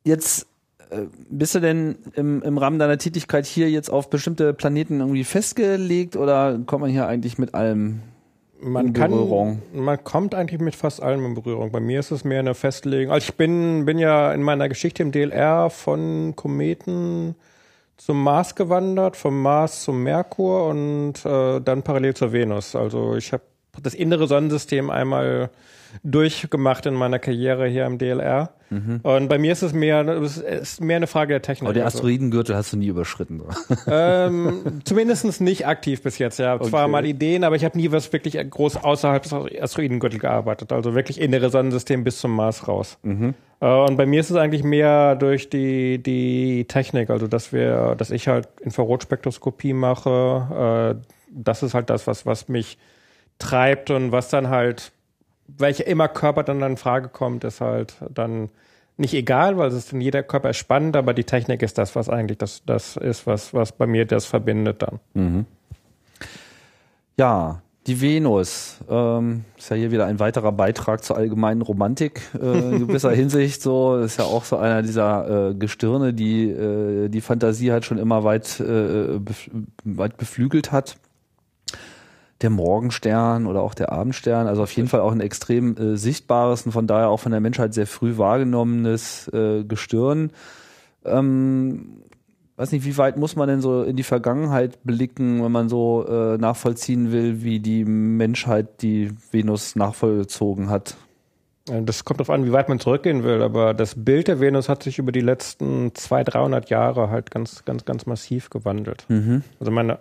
Jetzt 0.05 0.47
äh, 0.91 1.03
bist 1.31 1.55
du 1.55 1.61
denn 1.61 1.97
im, 2.15 2.43
im 2.43 2.59
Rahmen 2.59 2.79
deiner 2.79 2.99
Tätigkeit 2.99 3.47
hier 3.47 3.71
jetzt 3.71 3.91
auf 3.91 4.11
bestimmte 4.11 4.53
Planeten 4.55 5.01
irgendwie 5.01 5.25
festgelegt 5.25 6.17
oder 6.17 6.59
kommt 6.67 6.83
man 6.83 6.91
hier 6.91 7.07
eigentlich 7.07 7.39
mit 7.39 7.55
allem 7.55 8.03
man 8.61 8.87
in 8.89 8.93
Berührung? 8.93 9.63
Kann, 9.73 9.85
man 9.85 10.05
kommt 10.05 10.35
eigentlich 10.35 10.61
mit 10.61 10.75
fast 10.75 11.03
allem 11.03 11.25
in 11.25 11.35
Berührung. 11.35 11.71
Bei 11.71 11.81
mir 11.81 12.01
ist 12.01 12.11
es 12.11 12.25
mehr 12.25 12.41
eine 12.41 12.55
Festlegung. 12.55 13.13
Also 13.13 13.29
ich 13.29 13.35
bin, 13.37 13.85
bin 13.85 13.99
ja 13.99 14.33
in 14.33 14.43
meiner 14.43 14.69
Geschichte 14.69 15.03
im 15.03 15.13
DLR 15.13 15.71
von 15.71 16.35
Kometen 16.37 17.35
zum 17.97 18.23
Mars 18.23 18.55
gewandert, 18.55 19.17
vom 19.17 19.41
Mars 19.41 19.85
zum 19.85 20.03
Merkur 20.03 20.69
und 20.69 21.25
äh, 21.25 21.61
dann 21.61 21.83
parallel 21.83 22.15
zur 22.15 22.33
Venus. 22.33 22.75
Also 22.75 23.17
ich 23.17 23.33
habe 23.33 23.43
das 23.83 23.95
innere 23.95 24.27
Sonnensystem 24.27 24.91
einmal 24.91 25.51
durchgemacht 26.03 26.87
in 26.87 26.95
meiner 26.95 27.19
Karriere 27.19 27.69
hier 27.69 27.87
im 27.87 27.99
DLR. 27.99 28.51
Mhm. 28.71 29.01
Und 29.03 29.29
bei 29.29 29.39
mir 29.39 29.53
ist 29.53 29.63
es 29.63 29.73
mehr, 29.73 30.07
es 30.09 30.39
ist 30.39 30.81
mehr 30.81 30.97
eine 30.97 31.07
Frage 31.07 31.35
der 31.35 31.43
Technik. 31.43 31.69
Aber 31.69 31.75
den 31.75 31.85
also. 31.85 31.99
Asteroidengürtel 31.99 32.57
hast 32.57 32.73
du 32.73 32.77
nie 32.77 32.89
überschritten. 32.89 33.43
ähm, 33.87 34.81
zumindest 34.85 35.41
nicht 35.41 35.67
aktiv 35.67 36.03
bis 36.03 36.19
jetzt, 36.19 36.39
ja. 36.39 36.57
Okay. 36.57 36.69
Zwar 36.69 36.89
mal 36.89 37.05
Ideen, 37.05 37.45
aber 37.45 37.57
ich 37.57 37.65
habe 37.65 37.77
nie 37.77 37.93
was 37.93 38.13
wirklich 38.13 38.39
groß 38.51 38.79
außerhalb 38.79 39.23
des 39.23 39.33
Asteroidengürtels 39.33 40.21
gearbeitet. 40.21 40.73
Also 40.73 40.95
wirklich 40.95 41.21
innere 41.21 41.51
Sonnensystem 41.51 42.05
bis 42.05 42.19
zum 42.19 42.35
Mars 42.35 42.67
raus. 42.67 42.99
Mhm. 43.03 43.35
Äh, 43.61 43.67
und 43.67 43.97
bei 43.97 44.07
mir 44.07 44.21
ist 44.21 44.31
es 44.31 44.37
eigentlich 44.37 44.65
mehr 44.65 45.17
durch 45.17 45.51
die, 45.51 46.03
die 46.03 46.67
Technik, 46.67 47.11
also 47.11 47.27
dass 47.27 47.53
wir, 47.53 47.95
dass 47.97 48.11
ich 48.11 48.29
halt 48.29 48.49
Infrarotspektroskopie 48.61 49.73
mache. 49.73 50.97
Äh, 51.01 51.07
das 51.31 51.63
ist 51.63 51.75
halt 51.75 51.91
das, 51.91 52.07
was, 52.07 52.27
was 52.27 52.49
mich 52.49 52.79
treibt 53.39 53.91
und 53.91 54.13
was 54.13 54.29
dann 54.29 54.49
halt 54.49 54.93
welcher 55.47 55.87
immer 55.87 56.09
Körper 56.09 56.43
dann 56.43 56.63
in 56.63 56.77
Frage 56.77 57.09
kommt, 57.09 57.45
ist 57.45 57.61
halt 57.61 57.97
dann 58.13 58.51
nicht 58.97 59.15
egal, 59.15 59.57
weil 59.57 59.69
es 59.69 59.75
ist 59.75 59.93
in 59.93 60.01
jeder 60.01 60.23
Körper 60.23 60.53
spannend, 60.53 60.97
aber 60.97 61.15
die 61.15 61.25
Technik 61.25 61.63
ist 61.63 61.79
das, 61.79 61.97
was 61.97 62.09
eigentlich 62.09 62.39
das, 62.39 62.63
das 62.65 62.97
ist, 62.97 63.27
was, 63.27 63.53
was 63.53 63.73
bei 63.73 63.87
mir 63.87 64.07
das 64.07 64.25
verbindet 64.25 64.83
dann. 64.83 65.01
Mhm. 65.15 65.47
Ja, 67.17 67.61
die 67.87 68.01
Venus 68.01 68.79
ähm, 68.89 69.45
ist 69.59 69.71
ja 69.71 69.77
hier 69.77 69.91
wieder 69.91 70.07
ein 70.07 70.19
weiterer 70.19 70.53
Beitrag 70.53 71.05
zur 71.05 71.17
allgemeinen 71.17 71.61
Romantik 71.61 72.23
äh, 72.41 72.77
in 72.77 72.87
gewisser 72.87 73.11
Hinsicht. 73.15 73.61
So 73.61 73.99
ist 73.99 74.19
ja 74.19 74.25
auch 74.25 74.45
so 74.45 74.57
einer 74.57 74.83
dieser 74.83 75.51
äh, 75.51 75.55
Gestirne, 75.55 76.15
die 76.15 76.49
äh, 76.51 77.09
die 77.09 77.21
Fantasie 77.21 77.73
halt 77.73 77.85
schon 77.85 77.99
immer 77.99 78.25
weit 78.25 78.59
äh, 78.61 79.19
bef 79.19 79.51
weit 79.85 80.17
beflügelt 80.17 80.73
hat. 80.73 80.97
Der 82.41 82.51
Morgenstern 82.51 83.47
oder 83.47 83.63
auch 83.63 83.75
der 83.75 83.93
Abendstern, 83.93 84.47
also 84.47 84.63
auf 84.63 84.73
jeden 84.73 84.89
Fall 84.89 85.01
auch 85.01 85.13
ein 85.13 85.21
extrem 85.21 85.77
äh, 85.77 85.97
sichtbares 85.97 86.67
und 86.67 86.73
von 86.73 86.87
daher 86.87 87.09
auch 87.09 87.21
von 87.21 87.33
der 87.33 87.41
Menschheit 87.41 87.75
sehr 87.75 87.87
früh 87.87 88.19
wahrgenommenes 88.19 89.29
äh, 89.29 89.65
Gestirn. 89.65 90.31
Ähm, 91.05 92.03
weiß 92.57 92.73
nicht, 92.73 92.85
wie 92.85 92.97
weit 92.99 93.17
muss 93.17 93.37
man 93.37 93.49
denn 93.49 93.61
so 93.61 93.83
in 93.83 93.97
die 93.97 94.03
Vergangenheit 94.03 94.83
blicken, 94.85 95.43
wenn 95.43 95.53
man 95.53 95.69
so 95.69 96.07
äh, 96.07 96.39
nachvollziehen 96.39 97.13
will, 97.13 97.43
wie 97.43 97.61
die 97.61 97.85
Menschheit 97.85 98.83
die 98.83 99.11
Venus 99.31 99.77
nachvollzogen 99.77 100.71
hat? 100.71 100.97
Das 101.67 102.05
kommt 102.05 102.21
darauf 102.21 102.31
an, 102.31 102.45
wie 102.45 102.53
weit 102.53 102.69
man 102.69 102.79
zurückgehen 102.79 103.25
will, 103.25 103.41
aber 103.41 103.73
das 103.73 103.95
Bild 104.05 104.29
der 104.29 104.39
Venus 104.39 104.69
hat 104.69 104.83
sich 104.83 104.99
über 104.99 105.13
die 105.13 105.23
letzten 105.23 105.95
200, 105.95 106.35
300 106.35 106.71
Jahre 106.71 107.09
halt 107.09 107.31
ganz, 107.31 107.65
ganz, 107.65 107.87
ganz 107.87 108.05
massiv 108.05 108.51
gewandelt. 108.51 109.07
Mhm. 109.09 109.43
Also 109.61 109.73
meine, 109.73 109.99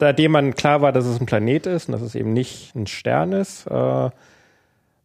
seitdem 0.00 0.32
man 0.32 0.54
klar 0.54 0.80
war, 0.80 0.90
dass 0.90 1.04
es 1.04 1.20
ein 1.20 1.26
Planet 1.26 1.66
ist 1.66 1.88
und 1.88 1.92
dass 1.92 2.00
es 2.00 2.14
eben 2.14 2.32
nicht 2.32 2.74
ein 2.74 2.86
Stern 2.86 3.32
ist, 3.32 3.66
äh, 3.66 4.10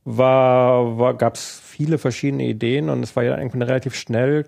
war, 0.06 0.98
war, 0.98 1.14
gab 1.16 1.36
es 1.36 1.62
viele 1.62 1.98
verschiedene 1.98 2.46
Ideen 2.46 2.90
und 2.90 3.04
es 3.04 3.14
war 3.18 3.24
ja 3.24 3.38
irgendwie 3.38 3.62
relativ 3.62 3.94
schnell 3.94 4.46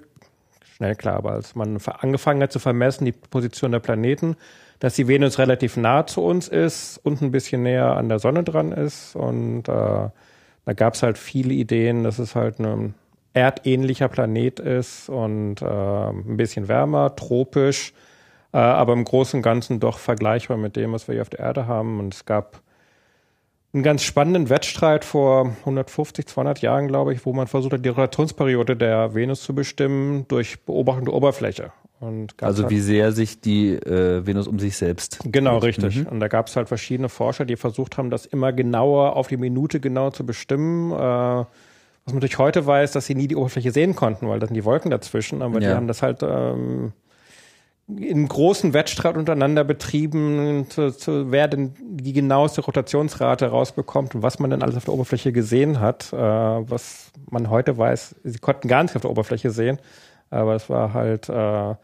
schnell 0.79 0.95
klar, 0.95 1.17
aber 1.17 1.33
als 1.33 1.55
man 1.55 1.77
angefangen 1.99 2.41
hat 2.41 2.53
zu 2.53 2.59
vermessen, 2.59 3.03
die 3.03 3.11
Position 3.11 3.73
der 3.73 3.79
Planeten, 3.79 4.37
dass 4.79 4.95
die 4.95 5.09
Venus 5.09 5.37
relativ 5.37 5.75
nah 5.75 6.07
zu 6.07 6.23
uns 6.23 6.47
ist 6.47 7.01
und 7.03 7.21
ein 7.21 7.31
bisschen 7.31 7.63
näher 7.63 7.97
an 7.97 8.07
der 8.07 8.19
Sonne 8.19 8.43
dran 8.45 8.71
ist. 8.71 9.13
Und 9.13 9.67
äh, 9.67 10.07
da 10.69 10.73
gab 10.73 10.93
es 10.93 11.01
halt 11.01 11.17
viele 11.17 11.51
Ideen, 11.55 12.03
dass 12.03 12.19
es 12.19 12.35
halt 12.35 12.59
ein 12.59 12.93
erdähnlicher 13.33 14.07
Planet 14.07 14.59
ist 14.59 15.09
und 15.09 15.63
äh, 15.63 15.65
ein 15.65 16.38
bisschen 16.38 16.67
wärmer, 16.67 17.15
tropisch, 17.15 17.91
äh, 18.53 18.57
aber 18.57 18.93
im 18.93 19.03
Großen 19.03 19.39
und 19.39 19.41
Ganzen 19.41 19.79
doch 19.79 19.97
vergleichbar 19.97 20.57
mit 20.57 20.75
dem, 20.75 20.93
was 20.93 21.07
wir 21.07 21.13
hier 21.13 21.23
auf 21.23 21.31
der 21.31 21.39
Erde 21.39 21.65
haben. 21.65 21.99
Und 21.99 22.13
es 22.13 22.25
gab 22.25 22.61
einen 23.73 23.81
ganz 23.81 24.03
spannenden 24.03 24.51
Wettstreit 24.51 25.05
vor 25.05 25.55
150, 25.61 26.27
200 26.27 26.61
Jahren, 26.61 26.88
glaube 26.88 27.15
ich, 27.15 27.25
wo 27.25 27.33
man 27.33 27.47
versucht 27.47 27.73
hat, 27.73 27.83
die 27.83 27.89
Rotationsperiode 27.89 28.77
der 28.77 29.15
Venus 29.15 29.41
zu 29.41 29.55
bestimmen 29.55 30.27
durch 30.27 30.63
Beobachtung 30.65 31.05
der 31.05 31.15
Oberfläche. 31.15 31.71
Also 32.01 32.63
halt 32.63 32.71
wie 32.71 32.79
sehr 32.79 33.11
sich 33.11 33.41
die 33.41 33.73
äh, 33.73 34.25
Venus 34.25 34.47
um 34.47 34.57
sich 34.57 34.77
selbst. 34.77 35.19
Genau, 35.25 35.59
dreht. 35.59 35.83
richtig. 35.83 36.03
Mhm. 36.03 36.07
Und 36.07 36.19
da 36.19 36.27
gab 36.29 36.47
es 36.47 36.55
halt 36.55 36.67
verschiedene 36.67 37.09
Forscher, 37.09 37.45
die 37.45 37.57
versucht 37.57 37.97
haben, 37.97 38.09
das 38.09 38.25
immer 38.25 38.53
genauer 38.53 39.15
auf 39.15 39.27
die 39.27 39.37
Minute 39.37 39.79
genau 39.79 40.09
zu 40.09 40.25
bestimmen. 40.25 40.91
Äh, 40.91 40.95
was 40.95 42.13
man 42.13 42.15
natürlich 42.15 42.37
heute 42.37 42.65
weiß, 42.65 42.93
dass 42.93 43.05
sie 43.05 43.15
nie 43.15 43.27
die 43.27 43.35
Oberfläche 43.35 43.71
sehen 43.71 43.95
konnten, 43.95 44.27
weil 44.27 44.39
da 44.39 44.47
sind 44.47 44.55
die 44.55 44.65
Wolken 44.65 44.91
dazwischen, 44.91 45.41
aber 45.41 45.61
ja. 45.61 45.69
die 45.69 45.75
haben 45.75 45.87
das 45.87 46.01
halt 46.01 46.23
ähm, 46.23 46.93
in 47.97 48.27
großen 48.27 48.73
Wettstreit 48.73 49.17
untereinander 49.17 49.63
betrieben, 49.63 50.67
zu, 50.69 50.95
zu, 50.95 51.31
wer 51.31 51.47
denn 51.47 51.73
die 51.81 52.13
genaueste 52.13 52.61
Rotationsrate 52.61 53.47
rausbekommt 53.47 54.15
und 54.15 54.23
was 54.23 54.39
man 54.39 54.51
denn 54.51 54.61
alles 54.61 54.77
auf 54.77 54.85
der 54.85 54.93
Oberfläche 54.93 55.31
gesehen 55.31 55.79
hat. 55.79 56.13
Äh, 56.13 56.17
was 56.17 57.11
man 57.29 57.49
heute 57.49 57.77
weiß, 57.77 58.15
sie 58.23 58.39
konnten 58.39 58.67
gar 58.67 58.83
nicht 58.83 58.95
auf 58.95 59.01
der 59.01 59.11
Oberfläche 59.11 59.51
sehen, 59.51 59.79
aber 60.29 60.55
es 60.55 60.69
war 60.69 60.93
halt. 60.93 61.29
Äh, 61.29 61.75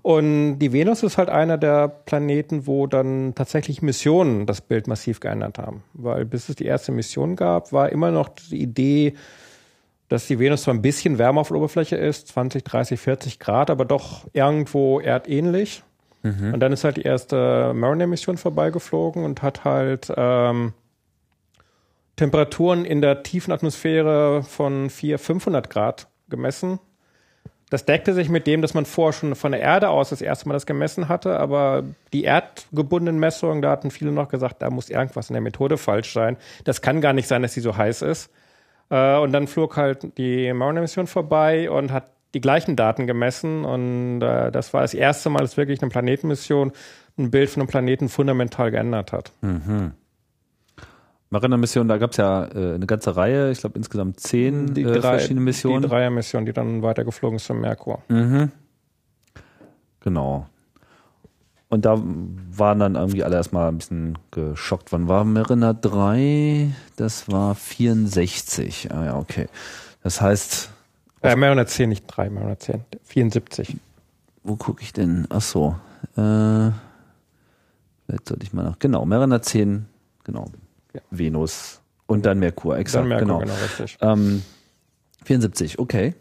und 0.00 0.58
die 0.58 0.72
Venus 0.72 1.02
ist 1.02 1.18
halt 1.18 1.28
einer 1.28 1.58
der 1.58 1.86
Planeten, 1.88 2.66
wo 2.66 2.86
dann 2.86 3.34
tatsächlich 3.34 3.82
Missionen 3.82 4.46
das 4.46 4.62
Bild 4.62 4.86
massiv 4.86 5.20
geändert 5.20 5.58
haben. 5.58 5.82
Weil 5.92 6.24
bis 6.24 6.48
es 6.48 6.56
die 6.56 6.64
erste 6.64 6.92
Mission 6.92 7.36
gab, 7.36 7.72
war 7.72 7.90
immer 7.90 8.10
noch 8.10 8.30
die 8.30 8.62
Idee, 8.62 9.14
dass 10.08 10.26
die 10.26 10.38
Venus 10.38 10.62
zwar 10.62 10.74
ein 10.74 10.82
bisschen 10.82 11.18
wärmer 11.18 11.42
auf 11.42 11.48
der 11.48 11.58
Oberfläche 11.58 11.96
ist, 11.96 12.28
20, 12.28 12.64
30, 12.64 13.00
40 13.00 13.38
Grad, 13.38 13.70
aber 13.70 13.84
doch 13.84 14.26
irgendwo 14.32 14.98
erdähnlich. 14.98 15.82
Mhm. 16.22 16.54
Und 16.54 16.60
dann 16.60 16.72
ist 16.72 16.84
halt 16.84 16.96
die 16.96 17.02
erste 17.02 17.72
Mariner-Mission 17.74 18.38
vorbeigeflogen 18.38 19.24
und 19.24 19.42
hat 19.42 19.64
halt 19.64 20.12
ähm, 20.16 20.72
Temperaturen 22.16 22.84
in 22.84 23.00
der 23.00 23.22
tiefen 23.22 23.52
Atmosphäre 23.52 24.42
von 24.42 24.90
400, 24.90 25.20
500 25.20 25.70
Grad 25.70 26.08
gemessen. 26.28 26.78
Das 27.72 27.86
deckte 27.86 28.12
sich 28.12 28.28
mit 28.28 28.46
dem, 28.46 28.60
dass 28.60 28.74
man 28.74 28.84
vorher 28.84 29.14
schon 29.14 29.34
von 29.34 29.52
der 29.52 29.62
Erde 29.62 29.88
aus 29.88 30.10
das 30.10 30.20
erste 30.20 30.46
Mal 30.46 30.52
das 30.52 30.66
gemessen 30.66 31.08
hatte, 31.08 31.40
aber 31.40 31.84
die 32.12 32.24
erdgebundenen 32.24 33.18
Messungen, 33.18 33.62
da 33.62 33.70
hatten 33.70 33.90
viele 33.90 34.12
noch 34.12 34.28
gesagt, 34.28 34.60
da 34.60 34.68
muss 34.68 34.90
irgendwas 34.90 35.30
in 35.30 35.32
der 35.32 35.40
Methode 35.40 35.78
falsch 35.78 36.12
sein. 36.12 36.36
Das 36.64 36.82
kann 36.82 37.00
gar 37.00 37.14
nicht 37.14 37.26
sein, 37.26 37.40
dass 37.40 37.54
sie 37.54 37.62
so 37.62 37.74
heiß 37.74 38.02
ist. 38.02 38.30
Äh, 38.90 39.16
und 39.16 39.32
dann 39.32 39.46
flog 39.46 39.78
halt 39.78 40.18
die 40.18 40.52
Mariner-Mission 40.52 41.06
vorbei 41.06 41.70
und 41.70 41.92
hat 41.92 42.10
die 42.34 42.42
gleichen 42.42 42.76
Daten 42.76 43.06
gemessen. 43.06 43.64
Und 43.64 44.20
äh, 44.20 44.52
das 44.52 44.74
war 44.74 44.82
das 44.82 44.92
erste 44.92 45.30
Mal, 45.30 45.38
dass 45.38 45.56
wirklich 45.56 45.80
eine 45.80 45.90
Planetenmission 45.90 46.72
ein 47.16 47.30
Bild 47.30 47.48
von 47.48 47.62
einem 47.62 47.68
Planeten 47.68 48.10
fundamental 48.10 48.70
geändert 48.70 49.12
hat. 49.12 49.32
Mhm. 49.40 49.92
Mariner-Mission, 51.32 51.88
da 51.88 51.96
gab 51.96 52.10
es 52.10 52.18
ja 52.18 52.44
äh, 52.44 52.74
eine 52.74 52.86
ganze 52.86 53.16
Reihe, 53.16 53.50
ich 53.50 53.60
glaube 53.60 53.78
insgesamt 53.78 54.20
zehn 54.20 54.74
die 54.74 54.82
äh, 54.82 54.92
drei, 54.92 55.16
verschiedene 55.16 55.40
Missionen. 55.40 55.82
Die 55.82 55.88
Dreier-Mission, 55.88 56.44
die 56.44 56.52
dann 56.52 56.82
weitergeflogen 56.82 57.36
ist 57.36 57.46
zum 57.46 57.62
Merkur. 57.62 58.02
Mhm. 58.08 58.52
Genau. 60.00 60.46
Und 61.70 61.86
da 61.86 61.98
waren 61.98 62.80
dann 62.80 62.96
irgendwie 62.96 63.24
alle 63.24 63.36
erstmal 63.36 63.68
ein 63.68 63.78
bisschen 63.78 64.18
geschockt. 64.30 64.92
Wann 64.92 65.08
war 65.08 65.24
Mariner 65.24 65.72
3? 65.72 66.70
Das 66.96 67.30
war 67.30 67.54
64. 67.54 68.92
Ah 68.92 69.06
ja, 69.06 69.16
okay. 69.16 69.46
Das 70.02 70.20
heißt. 70.20 70.70
Äh, 71.22 71.34
Mariner 71.34 71.66
10, 71.66 71.88
nicht 71.88 72.04
3, 72.08 72.28
Mariner 72.28 72.58
10. 72.58 72.84
74. 73.04 73.78
Wo 74.42 74.56
gucke 74.56 74.82
ich 74.82 74.92
denn? 74.92 75.26
Ach 75.30 75.40
so. 75.40 75.76
Äh, 76.14 76.72
vielleicht 78.04 78.28
sollte 78.28 78.42
ich 78.42 78.52
mal 78.52 78.64
nach. 78.64 78.78
Genau, 78.78 79.06
Mariner 79.06 79.40
10, 79.40 79.86
genau. 80.24 80.50
Ja. 80.94 81.00
Venus 81.10 81.80
und 82.06 82.26
dann 82.26 82.38
Merkur, 82.38 82.78
exakt. 82.78 83.02
Dann 83.02 83.08
Merkur, 83.08 83.26
genau, 83.26 83.38
genau 83.40 83.54
richtig. 83.54 83.98
Ähm, 84.00 84.42
74, 85.24 85.78
okay. 85.78 86.14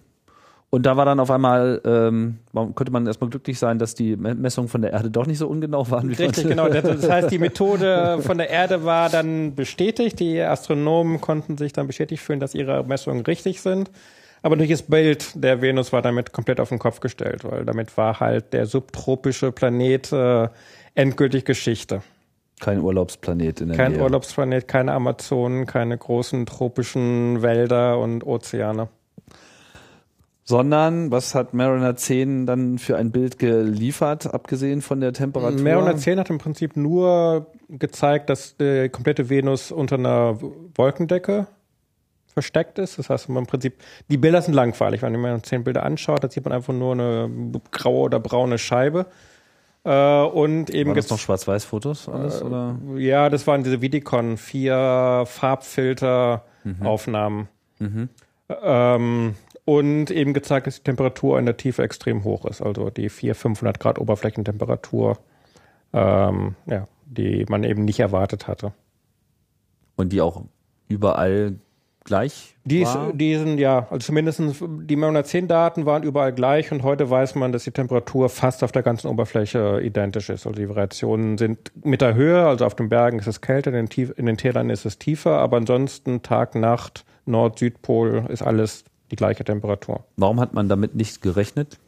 Und 0.69 0.85
da 0.85 0.95
war 0.95 1.03
dann 1.03 1.19
auf 1.19 1.29
einmal, 1.29 1.81
ähm, 1.83 2.39
könnte 2.75 2.93
man 2.93 3.05
erstmal 3.05 3.29
glücklich 3.29 3.59
sein, 3.59 3.77
dass 3.77 3.93
die 3.93 4.15
Messungen 4.15 4.69
von 4.69 4.81
der 4.81 4.93
Erde 4.93 5.11
doch 5.11 5.27
nicht 5.27 5.37
so 5.37 5.47
ungenau 5.49 5.91
waren. 5.91 6.09
Wie 6.09 6.13
Richtig, 6.13 6.47
genau. 6.47 6.67
Das 6.69 7.09
heißt, 7.09 7.29
die 7.29 7.39
Methode 7.39 8.19
von 8.21 8.37
der 8.37 8.49
Erde 8.49 8.85
war 8.85 9.09
dann 9.09 9.53
bestätigt. 9.53 10.21
Die 10.21 10.39
Astronomen 10.39 11.19
konnten 11.19 11.57
sich 11.57 11.73
dann 11.73 11.87
bestätigt 11.87 12.23
fühlen, 12.23 12.39
dass 12.39 12.55
ihre 12.55 12.85
Messungen 12.85 13.25
richtig 13.25 13.61
sind. 13.61 13.91
Aber 14.43 14.55
durch 14.55 14.69
das 14.69 14.83
Bild 14.83 15.31
der 15.35 15.61
Venus 15.61 15.91
war 15.91 16.01
damit 16.01 16.31
komplett 16.31 16.61
auf 16.61 16.69
den 16.69 16.79
Kopf 16.79 17.01
gestellt, 17.01 17.43
weil 17.43 17.65
damit 17.65 17.97
war 17.97 18.21
halt 18.21 18.53
der 18.53 18.65
subtropische 18.65 19.51
Planet 19.51 20.13
äh, 20.13 20.47
endgültig 20.95 21.43
Geschichte. 21.43 22.01
Kein 22.61 22.79
Urlaubsplanet 22.79 23.59
in 23.59 23.67
der 23.67 23.77
Kein 23.77 23.91
Nähe. 23.93 24.01
Urlaubsplanet, 24.01 24.69
keine 24.69 24.93
Amazonen, 24.93 25.65
keine 25.65 25.97
großen 25.97 26.45
tropischen 26.45 27.41
Wälder 27.41 27.99
und 27.99 28.25
Ozeane 28.25 28.87
sondern 30.51 31.11
was 31.11 31.33
hat 31.33 31.53
Mariner 31.53 31.95
10 31.95 32.45
dann 32.45 32.77
für 32.77 32.97
ein 32.97 33.11
Bild 33.11 33.39
geliefert, 33.39 34.33
abgesehen 34.33 34.81
von 34.81 34.99
der 34.99 35.13
Temperatur? 35.13 35.61
Mariner 35.61 35.95
10 35.95 36.19
hat 36.19 36.29
im 36.29 36.39
Prinzip 36.39 36.75
nur 36.75 37.47
gezeigt, 37.69 38.29
dass 38.29 38.57
die 38.57 38.89
komplette 38.89 39.29
Venus 39.29 39.71
unter 39.71 39.95
einer 39.95 40.37
Wolkendecke 40.75 41.47
versteckt 42.33 42.79
ist. 42.79 42.99
Das 42.99 43.09
heißt, 43.09 43.29
im 43.29 43.45
Prinzip, 43.45 43.75
die 44.09 44.17
Bilder 44.17 44.41
sind 44.41 44.53
langweilig. 44.53 45.01
Wenn 45.01 45.19
man 45.19 45.41
zehn 45.43 45.63
Bilder 45.63 45.83
anschaut, 45.83 46.23
da 46.23 46.29
sieht 46.29 46.43
man 46.43 46.53
einfach 46.53 46.73
nur 46.73 46.93
eine 46.93 47.29
graue 47.71 48.03
oder 48.03 48.19
braune 48.19 48.57
Scheibe. 48.57 49.05
Äh, 49.83 50.23
und 50.23 50.69
eben 50.69 50.91
War 50.91 50.95
das 50.95 51.09
noch 51.09 51.19
Schwarz-Weiß-Fotos 51.19 52.07
alles? 52.09 52.41
Äh, 52.41 52.43
oder? 52.43 52.77
Ja, 52.95 53.29
das 53.29 53.47
waren 53.47 53.63
diese 53.63 53.81
Vidicon, 53.81 54.37
vier 54.37 55.23
Farbfilter-Aufnahmen. 55.25 57.47
Mhm. 57.79 57.87
Mhm. 57.87 58.09
Ähm, 58.61 59.35
und 59.65 60.11
eben 60.11 60.33
gezeigt, 60.33 60.67
dass 60.67 60.77
die 60.77 60.83
Temperatur 60.83 61.39
in 61.39 61.45
der 61.45 61.57
Tiefe 61.57 61.83
extrem 61.83 62.23
hoch 62.23 62.45
ist. 62.45 62.61
Also 62.61 62.89
die 62.89 63.09
400, 63.09 63.37
500 63.37 63.79
Grad 63.79 63.99
Oberflächentemperatur, 63.99 65.17
ähm, 65.93 66.55
ja, 66.65 66.87
die 67.05 67.45
man 67.47 67.63
eben 67.63 67.85
nicht 67.85 67.99
erwartet 67.99 68.47
hatte. 68.47 68.73
Und 69.95 70.13
die 70.13 70.21
auch 70.21 70.43
überall 70.87 71.59
gleich 72.11 72.51
die, 72.63 72.81
ist, 72.81 72.95
die 73.13 73.35
sind 73.37 73.57
ja, 73.57 73.87
also 73.89 74.05
zumindest 74.05 74.39
die 74.39 74.95
910 74.95 75.47
Daten 75.47 75.85
waren 75.85 76.03
überall 76.03 76.31
gleich 76.31 76.71
und 76.71 76.83
heute 76.83 77.09
weiß 77.09 77.35
man, 77.35 77.51
dass 77.51 77.63
die 77.63 77.71
Temperatur 77.71 78.29
fast 78.29 78.63
auf 78.63 78.71
der 78.71 78.83
ganzen 78.83 79.07
Oberfläche 79.07 79.81
identisch 79.81 80.29
ist. 80.29 80.45
Also 80.45 80.59
die 80.59 80.69
Variationen 80.69 81.39
sind 81.39 81.71
mit 81.83 82.01
der 82.01 82.13
Höhe, 82.13 82.45
also 82.45 82.65
auf 82.65 82.75
den 82.75 82.89
Bergen 82.89 83.17
ist 83.17 83.27
es 83.27 83.41
kälter, 83.41 83.71
in 83.71 83.77
den, 83.77 83.89
Tief, 83.89 84.13
in 84.15 84.27
den 84.27 84.37
Tälern 84.37 84.69
ist 84.69 84.85
es 84.85 84.99
tiefer, 84.99 85.39
aber 85.39 85.57
ansonsten 85.57 86.21
Tag, 86.21 86.53
Nacht, 86.53 87.03
Nord, 87.25 87.57
Südpol 87.57 88.25
ist 88.29 88.43
alles 88.43 88.83
die 89.09 89.15
gleiche 89.15 89.43
Temperatur. 89.43 90.03
Warum 90.17 90.39
hat 90.39 90.53
man 90.53 90.69
damit 90.69 90.95
nicht 90.95 91.21
gerechnet? 91.21 91.79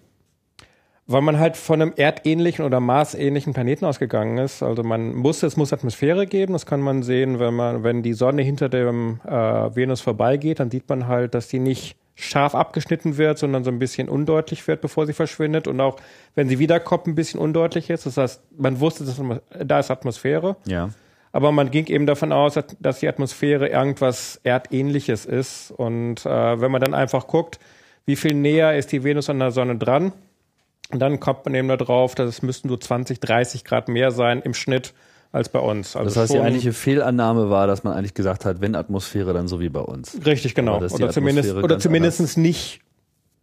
Weil 1.05 1.21
man 1.21 1.37
halt 1.37 1.57
von 1.57 1.81
einem 1.81 1.93
erdähnlichen 1.97 2.63
oder 2.63 2.79
marsähnlichen 2.79 3.53
Planeten 3.53 3.83
ausgegangen 3.83 4.37
ist. 4.37 4.63
Also 4.63 4.83
man 4.83 5.13
muss, 5.15 5.43
es 5.43 5.57
muss 5.57 5.73
Atmosphäre 5.73 6.27
geben. 6.27 6.53
Das 6.53 6.65
kann 6.65 6.79
man 6.79 7.03
sehen, 7.03 7.39
wenn 7.39 7.53
man, 7.53 7.83
wenn 7.83 8.03
die 8.03 8.13
Sonne 8.13 8.41
hinter 8.41 8.69
dem 8.69 9.19
äh, 9.25 9.31
Venus 9.31 9.99
vorbeigeht, 9.99 10.59
dann 10.59 10.71
sieht 10.71 10.87
man 10.87 11.07
halt, 11.07 11.35
dass 11.35 11.49
die 11.49 11.59
nicht 11.59 11.97
scharf 12.15 12.55
abgeschnitten 12.55 13.17
wird, 13.17 13.37
sondern 13.37 13.63
so 13.63 13.71
ein 13.71 13.79
bisschen 13.79 14.07
undeutlich 14.07 14.65
wird, 14.67 14.81
bevor 14.81 15.05
sie 15.05 15.13
verschwindet. 15.13 15.67
Und 15.67 15.81
auch 15.81 15.97
wenn 16.35 16.47
sie 16.47 16.59
wiederkommt, 16.59 17.07
ein 17.07 17.15
bisschen 17.15 17.39
undeutlich 17.39 17.89
ist. 17.89 18.05
Das 18.05 18.17
heißt, 18.17 18.41
man 18.57 18.79
wusste, 18.79 19.03
dass 19.03 19.19
da 19.65 19.79
ist 19.79 19.91
Atmosphäre. 19.91 20.55
Ja. 20.65 20.89
Aber 21.31 21.51
man 21.51 21.71
ging 21.71 21.87
eben 21.87 22.05
davon 22.05 22.31
aus, 22.31 22.59
dass 22.79 22.99
die 22.99 23.07
Atmosphäre 23.07 23.67
irgendwas 23.67 24.39
Erdähnliches 24.43 25.25
ist. 25.25 25.71
Und 25.71 26.25
äh, 26.25 26.61
wenn 26.61 26.71
man 26.71 26.79
dann 26.79 26.93
einfach 26.93 27.27
guckt, 27.27 27.59
wie 28.05 28.15
viel 28.15 28.35
näher 28.35 28.77
ist 28.77 28.91
die 28.91 29.03
Venus 29.03 29.29
an 29.29 29.39
der 29.39 29.51
Sonne 29.51 29.77
dran, 29.77 30.13
dann 30.99 31.19
kommt 31.19 31.45
man 31.45 31.55
eben 31.55 31.67
darauf, 31.67 32.15
dass 32.15 32.29
es 32.29 32.41
müssten 32.41 32.69
so 32.69 32.77
20, 32.77 33.19
30 33.19 33.63
Grad 33.63 33.87
mehr 33.87 34.11
sein 34.11 34.41
im 34.41 34.53
Schnitt 34.53 34.93
als 35.31 35.49
bei 35.49 35.59
uns. 35.59 35.95
Also 35.95 36.09
das 36.09 36.17
heißt, 36.17 36.33
die 36.33 36.39
eigentliche 36.39 36.73
Fehlannahme 36.73 37.49
war, 37.49 37.67
dass 37.67 37.83
man 37.83 37.93
eigentlich 37.93 38.13
gesagt 38.13 38.45
hat, 38.45 38.61
wenn 38.61 38.75
Atmosphäre, 38.75 39.33
dann 39.33 39.47
so 39.47 39.59
wie 39.59 39.69
bei 39.69 39.79
uns. 39.79 40.17
Richtig, 40.25 40.53
genau. 40.55 40.77
Oder 40.77 41.09
zumindest, 41.09 41.53
oder 41.55 41.79
zumindest 41.79 42.37
nicht 42.37 42.81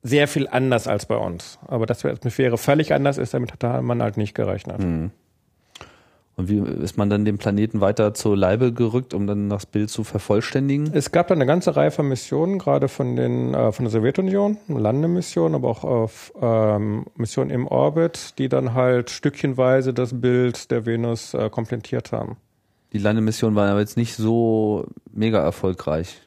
sehr 0.02 0.28
viel 0.28 0.48
anders 0.48 0.86
als 0.86 1.06
bei 1.06 1.16
uns. 1.16 1.58
Aber 1.66 1.86
dass 1.86 1.98
die 1.98 2.08
Atmosphäre 2.08 2.56
völlig 2.58 2.94
anders 2.94 3.18
ist, 3.18 3.34
damit 3.34 3.52
hat 3.52 3.82
man 3.82 4.02
halt 4.02 4.16
nicht 4.16 4.34
gerechnet. 4.34 4.78
Mhm. 4.78 5.10
Und 6.40 6.48
wie 6.48 6.58
ist 6.82 6.96
man 6.96 7.10
dann 7.10 7.26
dem 7.26 7.36
Planeten 7.36 7.82
weiter 7.82 8.14
zur 8.14 8.34
Leibe 8.34 8.72
gerückt, 8.72 9.12
um 9.12 9.26
dann 9.26 9.50
das 9.50 9.66
Bild 9.66 9.90
zu 9.90 10.04
vervollständigen? 10.04 10.90
Es 10.94 11.12
gab 11.12 11.28
dann 11.28 11.36
eine 11.36 11.44
ganze 11.44 11.76
Reihe 11.76 11.90
von 11.90 12.08
Missionen, 12.08 12.58
gerade 12.58 12.88
von, 12.88 13.14
den, 13.14 13.52
äh, 13.52 13.72
von 13.72 13.84
der 13.84 13.92
Sowjetunion, 13.92 14.56
Landemissionen, 14.66 15.54
aber 15.54 15.68
auch 15.68 15.84
auf 15.84 16.32
ähm, 16.40 17.04
Missionen 17.14 17.50
im 17.50 17.66
Orbit, 17.66 18.38
die 18.38 18.48
dann 18.48 18.72
halt 18.72 19.10
stückchenweise 19.10 19.92
das 19.92 20.18
Bild 20.18 20.70
der 20.70 20.86
Venus 20.86 21.34
äh, 21.34 21.50
komplettiert 21.50 22.10
haben. 22.10 22.38
Die 22.94 22.98
Landemission 22.98 23.54
war 23.54 23.68
aber 23.68 23.80
jetzt 23.80 23.98
nicht 23.98 24.16
so 24.16 24.86
mega 25.12 25.42
erfolgreich. 25.42 26.22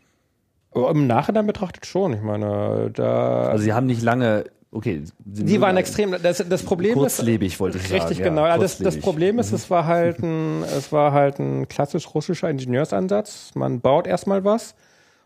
Aber 0.76 0.92
Im 0.92 1.08
Nachhinein 1.08 1.48
betrachtet 1.48 1.88
schon. 1.88 2.14
Ich 2.14 2.22
meine, 2.22 2.92
da. 2.94 3.48
Also 3.48 3.64
sie 3.64 3.74
haben 3.74 3.88
nicht 3.88 4.04
lange 4.04 4.46
okay. 4.74 5.04
Sie 5.32 5.62
waren 5.62 5.78
extrem, 5.78 6.16
das, 6.22 6.44
das 6.48 6.64
Problem 6.64 6.94
kurzlebig, 6.94 7.54
ist. 7.54 7.60
wollte 7.60 7.78
ich 7.78 7.88
sagen. 7.88 8.02
Richtig, 8.02 8.24
genau. 8.24 8.46
Ja, 8.46 8.58
das, 8.58 8.78
das 8.78 9.00
Problem 9.00 9.40
ist, 9.40 9.52
mhm. 9.52 9.56
es 9.56 9.70
war 9.70 9.86
halt 9.86 10.20
ein, 10.20 10.64
es 10.64 10.92
war 10.92 11.12
halt 11.12 11.40
ein 11.40 11.68
klassisch 11.68 12.14
russischer 12.14 12.50
Ingenieursansatz. 12.50 13.52
Man 13.56 13.82
baut 13.82 14.08
erstmal 14.08 14.44
was 14.44 14.76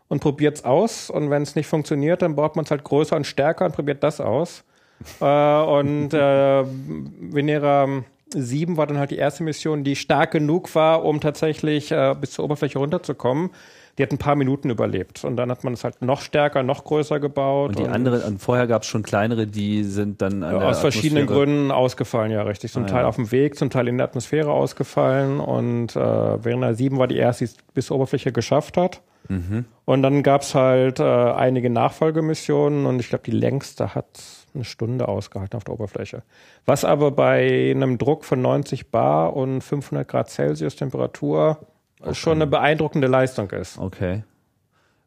und 0.08 0.20
probiert 0.20 0.56
es 0.56 0.64
aus 0.64 1.10
und 1.10 1.30
wenn 1.30 1.42
es 1.42 1.54
nicht 1.54 1.66
funktioniert, 1.66 2.22
dann 2.22 2.36
baut 2.36 2.56
man 2.56 2.64
es 2.64 2.70
halt 2.70 2.84
größer 2.84 3.16
und 3.16 3.26
stärker 3.26 3.64
und 3.64 3.74
probiert 3.74 4.02
das 4.02 4.20
aus. 4.20 4.64
äh, 5.20 5.24
und 5.24 6.12
äh, 6.12 6.64
Venera 6.64 8.02
7 8.34 8.76
war 8.76 8.86
dann 8.86 8.98
halt 8.98 9.10
die 9.10 9.16
erste 9.16 9.42
Mission, 9.42 9.84
die 9.84 9.96
stark 9.96 10.32
genug 10.32 10.74
war, 10.74 11.04
um 11.04 11.20
tatsächlich 11.20 11.90
äh, 11.92 12.14
bis 12.20 12.32
zur 12.32 12.44
Oberfläche 12.44 12.78
runterzukommen 12.78 13.50
die 13.98 14.02
hat 14.04 14.12
ein 14.12 14.18
paar 14.18 14.36
Minuten 14.36 14.70
überlebt. 14.70 15.24
Und 15.24 15.36
dann 15.36 15.50
hat 15.50 15.64
man 15.64 15.72
es 15.72 15.82
halt 15.82 16.00
noch 16.00 16.20
stärker, 16.20 16.62
noch 16.62 16.84
größer 16.84 17.18
gebaut. 17.18 17.70
Und 17.70 17.78
die 17.80 17.82
und 17.82 17.90
anderen, 17.90 18.38
vorher 18.38 18.68
gab 18.68 18.82
es 18.82 18.88
schon 18.88 19.02
kleinere, 19.02 19.46
die 19.46 19.82
sind 19.82 20.22
dann 20.22 20.44
an 20.44 20.60
ja, 20.60 20.68
aus 20.68 20.78
verschiedenen 20.78 21.26
Gründen 21.26 21.72
ausgefallen, 21.72 22.30
ja, 22.30 22.42
richtig. 22.42 22.72
Zum 22.72 22.84
ah, 22.84 22.86
Teil 22.86 23.02
ja. 23.02 23.08
auf 23.08 23.16
dem 23.16 23.32
Weg, 23.32 23.56
zum 23.56 23.70
Teil 23.70 23.88
in 23.88 23.98
der 23.98 24.06
Atmosphäre 24.06 24.52
ausgefallen. 24.52 25.40
Und 25.40 25.96
äh, 25.96 26.38
der 26.38 26.74
7 26.74 26.98
war 26.98 27.08
die 27.08 27.16
erste, 27.16 27.44
die 27.44 27.50
es 27.50 27.56
bis 27.74 27.86
zur 27.86 27.96
Oberfläche 27.96 28.30
geschafft 28.30 28.76
hat. 28.76 29.02
Mhm. 29.28 29.64
Und 29.84 30.02
dann 30.02 30.22
gab 30.22 30.42
es 30.42 30.54
halt 30.54 31.00
äh, 31.00 31.02
einige 31.02 31.68
Nachfolgemissionen 31.68 32.86
und 32.86 33.00
ich 33.00 33.08
glaube, 33.08 33.24
die 33.24 33.32
längste 33.32 33.94
hat 33.94 34.06
eine 34.54 34.64
Stunde 34.64 35.08
ausgehalten 35.08 35.56
auf 35.56 35.64
der 35.64 35.74
Oberfläche. 35.74 36.22
Was 36.64 36.84
aber 36.84 37.10
bei 37.10 37.70
einem 37.70 37.98
Druck 37.98 38.24
von 38.24 38.40
90 38.40 38.90
Bar 38.90 39.36
und 39.36 39.60
500 39.60 40.08
Grad 40.08 40.30
Celsius 40.30 40.76
Temperatur 40.76 41.58
okay. 42.00 42.14
schon 42.14 42.34
eine 42.34 42.46
beeindruckende 42.46 43.06
Leistung 43.06 43.50
ist. 43.50 43.78
Okay. 43.78 44.22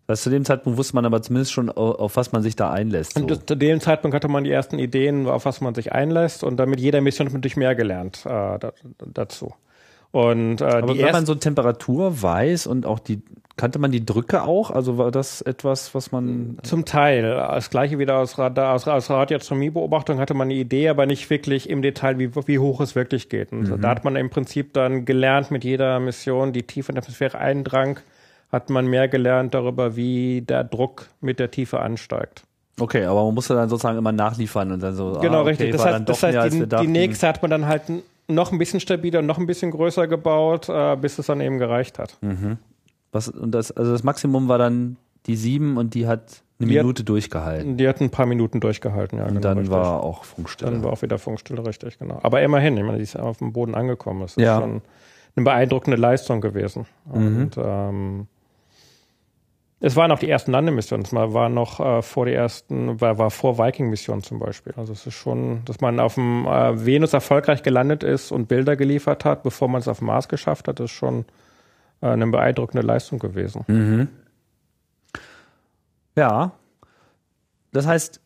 Was 0.07 0.23
zu 0.23 0.29
dem 0.29 0.43
Zeitpunkt 0.43 0.77
wusste 0.77 0.95
man 0.95 1.05
aber 1.05 1.21
zumindest 1.21 1.53
schon, 1.53 1.69
auf 1.69 2.17
was 2.17 2.31
man 2.33 2.41
sich 2.41 2.55
da 2.55 2.69
einlässt. 2.71 3.13
So. 3.13 3.21
Und 3.21 3.47
zu 3.47 3.55
dem 3.55 3.79
Zeitpunkt 3.79 4.13
hatte 4.13 4.27
man 4.27 4.43
die 4.43 4.51
ersten 4.51 4.77
Ideen, 4.77 5.27
auf 5.27 5.45
was 5.45 5.61
man 5.61 5.73
sich 5.73 5.93
einlässt. 5.93 6.43
Und 6.43 6.57
damit 6.57 6.79
jeder 6.79 6.99
Mission 7.01 7.27
natürlich 7.27 7.55
mehr 7.55 7.75
gelernt 7.75 8.25
äh, 8.25 8.59
dazu. 9.13 9.53
Und, 10.11 10.61
äh, 10.61 10.65
aber 10.65 10.97
wenn 10.97 11.11
man 11.11 11.25
so 11.25 11.35
Temperatur 11.35 12.21
weiß 12.21 12.67
und 12.67 12.85
auch 12.85 12.99
die 12.99 13.21
Kannte 13.61 13.79
man 13.79 13.91
die 13.91 14.03
Drücke 14.03 14.43
auch? 14.43 14.71
Also 14.71 14.97
war 14.97 15.11
das 15.11 15.41
etwas, 15.41 15.93
was 15.93 16.11
man. 16.11 16.57
Zum 16.63 16.85
Teil. 16.85 17.21
Das 17.21 17.69
gleiche 17.69 17.99
wieder 17.99 18.17
aus, 18.17 18.39
Radar, 18.39 18.73
aus, 18.73 18.87
aus 18.87 19.09
Radioastronomie-Beobachtung 19.09 20.19
hatte 20.19 20.33
man 20.33 20.47
eine 20.47 20.55
Idee, 20.55 20.89
aber 20.89 21.05
nicht 21.05 21.29
wirklich 21.29 21.69
im 21.69 21.81
Detail, 21.81 22.17
wie, 22.17 22.35
wie 22.47 22.59
hoch 22.59 22.81
es 22.81 22.95
wirklich 22.95 23.29
geht. 23.29 23.51
Und 23.51 23.69
mhm. 23.69 23.81
da 23.81 23.89
hat 23.89 24.03
man 24.03 24.15
im 24.15 24.29
Prinzip 24.29 24.73
dann 24.73 25.05
gelernt 25.05 25.51
mit 25.51 25.63
jeder 25.63 25.99
Mission, 25.99 26.53
die 26.53 26.63
tief 26.63 26.89
in 26.89 26.95
die 26.95 26.99
Atmosphäre 26.99 27.37
eindrang, 27.37 27.99
hat 28.51 28.69
man 28.69 28.87
mehr 28.87 29.07
gelernt 29.07 29.53
darüber, 29.53 29.95
wie 29.95 30.41
der 30.41 30.63
Druck 30.63 31.07
mit 31.19 31.39
der 31.39 31.51
Tiefe 31.51 31.81
ansteigt. 31.81 32.43
Okay, 32.79 33.05
aber 33.05 33.25
man 33.25 33.35
musste 33.35 33.53
dann 33.53 33.69
sozusagen 33.69 33.97
immer 33.97 34.11
nachliefern 34.11 34.71
und 34.71 34.81
dann 34.81 34.95
so. 34.95 35.19
Genau, 35.21 35.39
ah, 35.39 35.41
okay, 35.41 35.49
richtig. 35.49 35.71
Das 35.73 35.85
heißt, 35.85 36.09
das 36.09 36.23
heißt 36.23 36.53
die, 36.53 36.67
die 36.67 36.87
nächste 36.87 37.27
hat 37.27 37.41
man 37.41 37.51
dann 37.51 37.67
halt 37.67 37.83
noch 38.27 38.51
ein 38.51 38.57
bisschen 38.57 38.79
stabiler, 38.79 39.21
noch 39.21 39.37
ein 39.37 39.45
bisschen 39.45 39.71
größer 39.71 40.07
gebaut, 40.07 40.69
äh, 40.69 40.95
bis 40.95 41.19
es 41.19 41.27
dann 41.27 41.41
eben 41.41 41.57
gereicht 41.57 41.99
hat. 41.99 42.17
Mhm. 42.21 42.57
Was, 43.11 43.27
und 43.27 43.51
das, 43.51 43.71
also 43.71 43.91
das 43.91 44.03
Maximum 44.03 44.47
war 44.47 44.57
dann 44.57 44.97
die 45.25 45.35
sieben 45.35 45.77
und 45.77 45.93
die 45.93 46.07
hat 46.07 46.43
eine 46.59 46.69
die 46.69 46.77
Minute 46.77 47.01
hat, 47.01 47.09
durchgehalten. 47.09 47.77
Die 47.77 47.87
hat 47.87 48.01
ein 48.01 48.09
paar 48.09 48.25
Minuten 48.25 48.59
durchgehalten, 48.59 49.17
ja. 49.17 49.25
Und 49.25 49.29
genau, 49.29 49.41
dann 49.41 49.57
richtig. 49.59 49.75
war 49.75 50.03
auch 50.03 50.23
Funkstille. 50.23 50.71
Dann 50.71 50.83
war 50.83 50.93
auch 50.93 51.01
wieder 51.01 51.17
Funkstille, 51.17 51.65
richtig, 51.65 51.99
genau. 51.99 52.19
Aber 52.23 52.41
immerhin, 52.41 52.77
ich 52.77 52.83
meine, 52.83 52.97
die 52.97 53.03
ist 53.03 53.17
auf 53.17 53.37
dem 53.37 53.53
Boden 53.53 53.75
angekommen. 53.75 54.21
Das 54.21 54.37
ist 54.37 54.43
ja. 54.43 54.59
schon 54.59 54.81
eine 55.35 55.43
beeindruckende 55.43 55.97
Leistung 55.97 56.41
gewesen. 56.41 56.85
Mhm. 57.05 57.13
Und 57.13 57.51
ähm, 57.57 58.27
es 59.83 59.95
waren 59.95 60.11
auch 60.11 60.19
die 60.19 60.29
ersten 60.29 60.51
Landemissionen. 60.51 61.03
Es 61.03 61.11
war 61.11 61.49
noch 61.49 61.79
äh, 61.79 62.01
vor 62.03 62.27
die 62.27 62.33
ersten, 62.33 63.01
war, 63.01 63.17
war 63.17 63.31
vor 63.31 63.57
Viking-Missionen 63.57 64.21
zum 64.21 64.37
Beispiel. 64.37 64.73
Also 64.77 64.93
es 64.93 65.07
ist 65.07 65.15
schon, 65.15 65.65
dass 65.65 65.81
man 65.81 65.99
auf 65.99 66.13
dem 66.13 66.45
äh, 66.45 66.85
Venus 66.85 67.13
erfolgreich 67.13 67.63
gelandet 67.63 68.03
ist 68.03 68.31
und 68.31 68.47
Bilder 68.47 68.75
geliefert 68.75 69.25
hat, 69.25 69.41
bevor 69.41 69.67
man 69.67 69.81
es 69.81 69.87
auf 69.87 69.97
dem 69.97 70.07
Mars 70.07 70.29
geschafft 70.29 70.67
hat, 70.67 70.79
ist 70.79 70.91
schon 70.91 71.25
äh, 72.01 72.07
eine 72.07 72.27
beeindruckende 72.27 72.85
Leistung 72.85 73.17
gewesen. 73.17 73.63
Mhm. 73.67 74.07
Ja. 76.15 76.51
Das 77.73 77.87
heißt, 77.87 78.20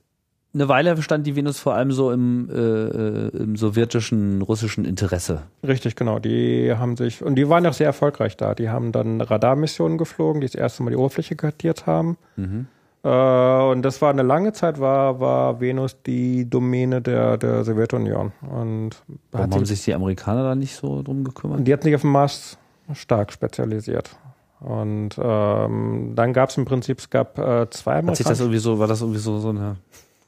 eine 0.56 0.70
Weile 0.70 1.02
stand 1.02 1.28
die 1.28 1.36
Venus 1.36 1.60
vor 1.60 1.76
allem 1.76 1.92
so 1.92 2.12
im, 2.12 2.50
äh, 2.50 2.54
äh, 2.56 3.30
im 3.38 3.56
sowjetischen, 3.58 4.42
russischen 4.42 4.86
Interesse. 4.86 5.44
Richtig, 5.68 5.98
genau. 5.98 6.20
Die 6.20 6.74
haben 6.74 6.96
sich, 6.96 7.22
und 7.22 7.36
die 7.36 7.50
waren 7.50 7.66
auch 7.68 7.74
sehr 7.74 7.88
erfolgreich 7.88 8.38
da. 8.38 8.56
Die 8.56 8.70
haben 8.70 8.94
dann 8.94 9.20
Radarmissionen 9.20 9.98
geflogen, 9.98 10.42
die 10.42 10.48
das 10.48 10.56
erste 10.56 10.82
Mal 10.82 10.92
die 10.92 10.96
Oberfläche 10.96 11.36
kartiert 11.36 11.86
haben. 11.86 12.18
Mhm. 12.38 12.68
Äh, 13.04 13.10
und 13.10 13.82
das 13.82 14.02
war 14.02 14.10
eine 14.10 14.24
lange 14.24 14.54
Zeit, 14.54 14.80
war, 14.80 15.20
war 15.20 15.60
Venus 15.60 16.02
die 16.04 16.50
Domäne 16.50 17.02
der, 17.02 17.38
der 17.38 17.66
Sowjetunion. 17.66 18.32
Und 18.50 18.92
Warum 19.32 19.54
haben 19.54 19.66
sich 19.66 19.84
die 19.84 19.94
Amerikaner 19.94 20.44
da 20.44 20.56
nicht 20.56 20.76
so 20.76 21.04
drum 21.04 21.26
gekümmert? 21.26 21.68
Die 21.68 21.74
hatten 21.74 21.84
sich 21.84 21.96
auf 21.96 22.02
dem 22.02 22.12
Mars 22.12 22.58
stark 22.94 23.34
spezialisiert. 23.34 24.16
Und 24.62 25.10
ähm, 25.22 26.14
dann 26.16 26.32
gab 26.32 26.50
es 26.50 26.58
im 26.58 26.64
Prinzip, 26.64 27.00
es 27.00 27.10
gab 27.10 27.38
äh, 27.38 27.70
zwei 27.72 28.02
Hat 28.02 28.16
sich 28.16 28.26
das 28.26 28.40
irgendwie 28.40 28.60
so, 28.60 28.80
war 28.80 28.88
das 28.88 29.02
irgendwie 29.02 29.20
so, 29.20 29.38
so 29.40 29.50
eine 29.50 29.76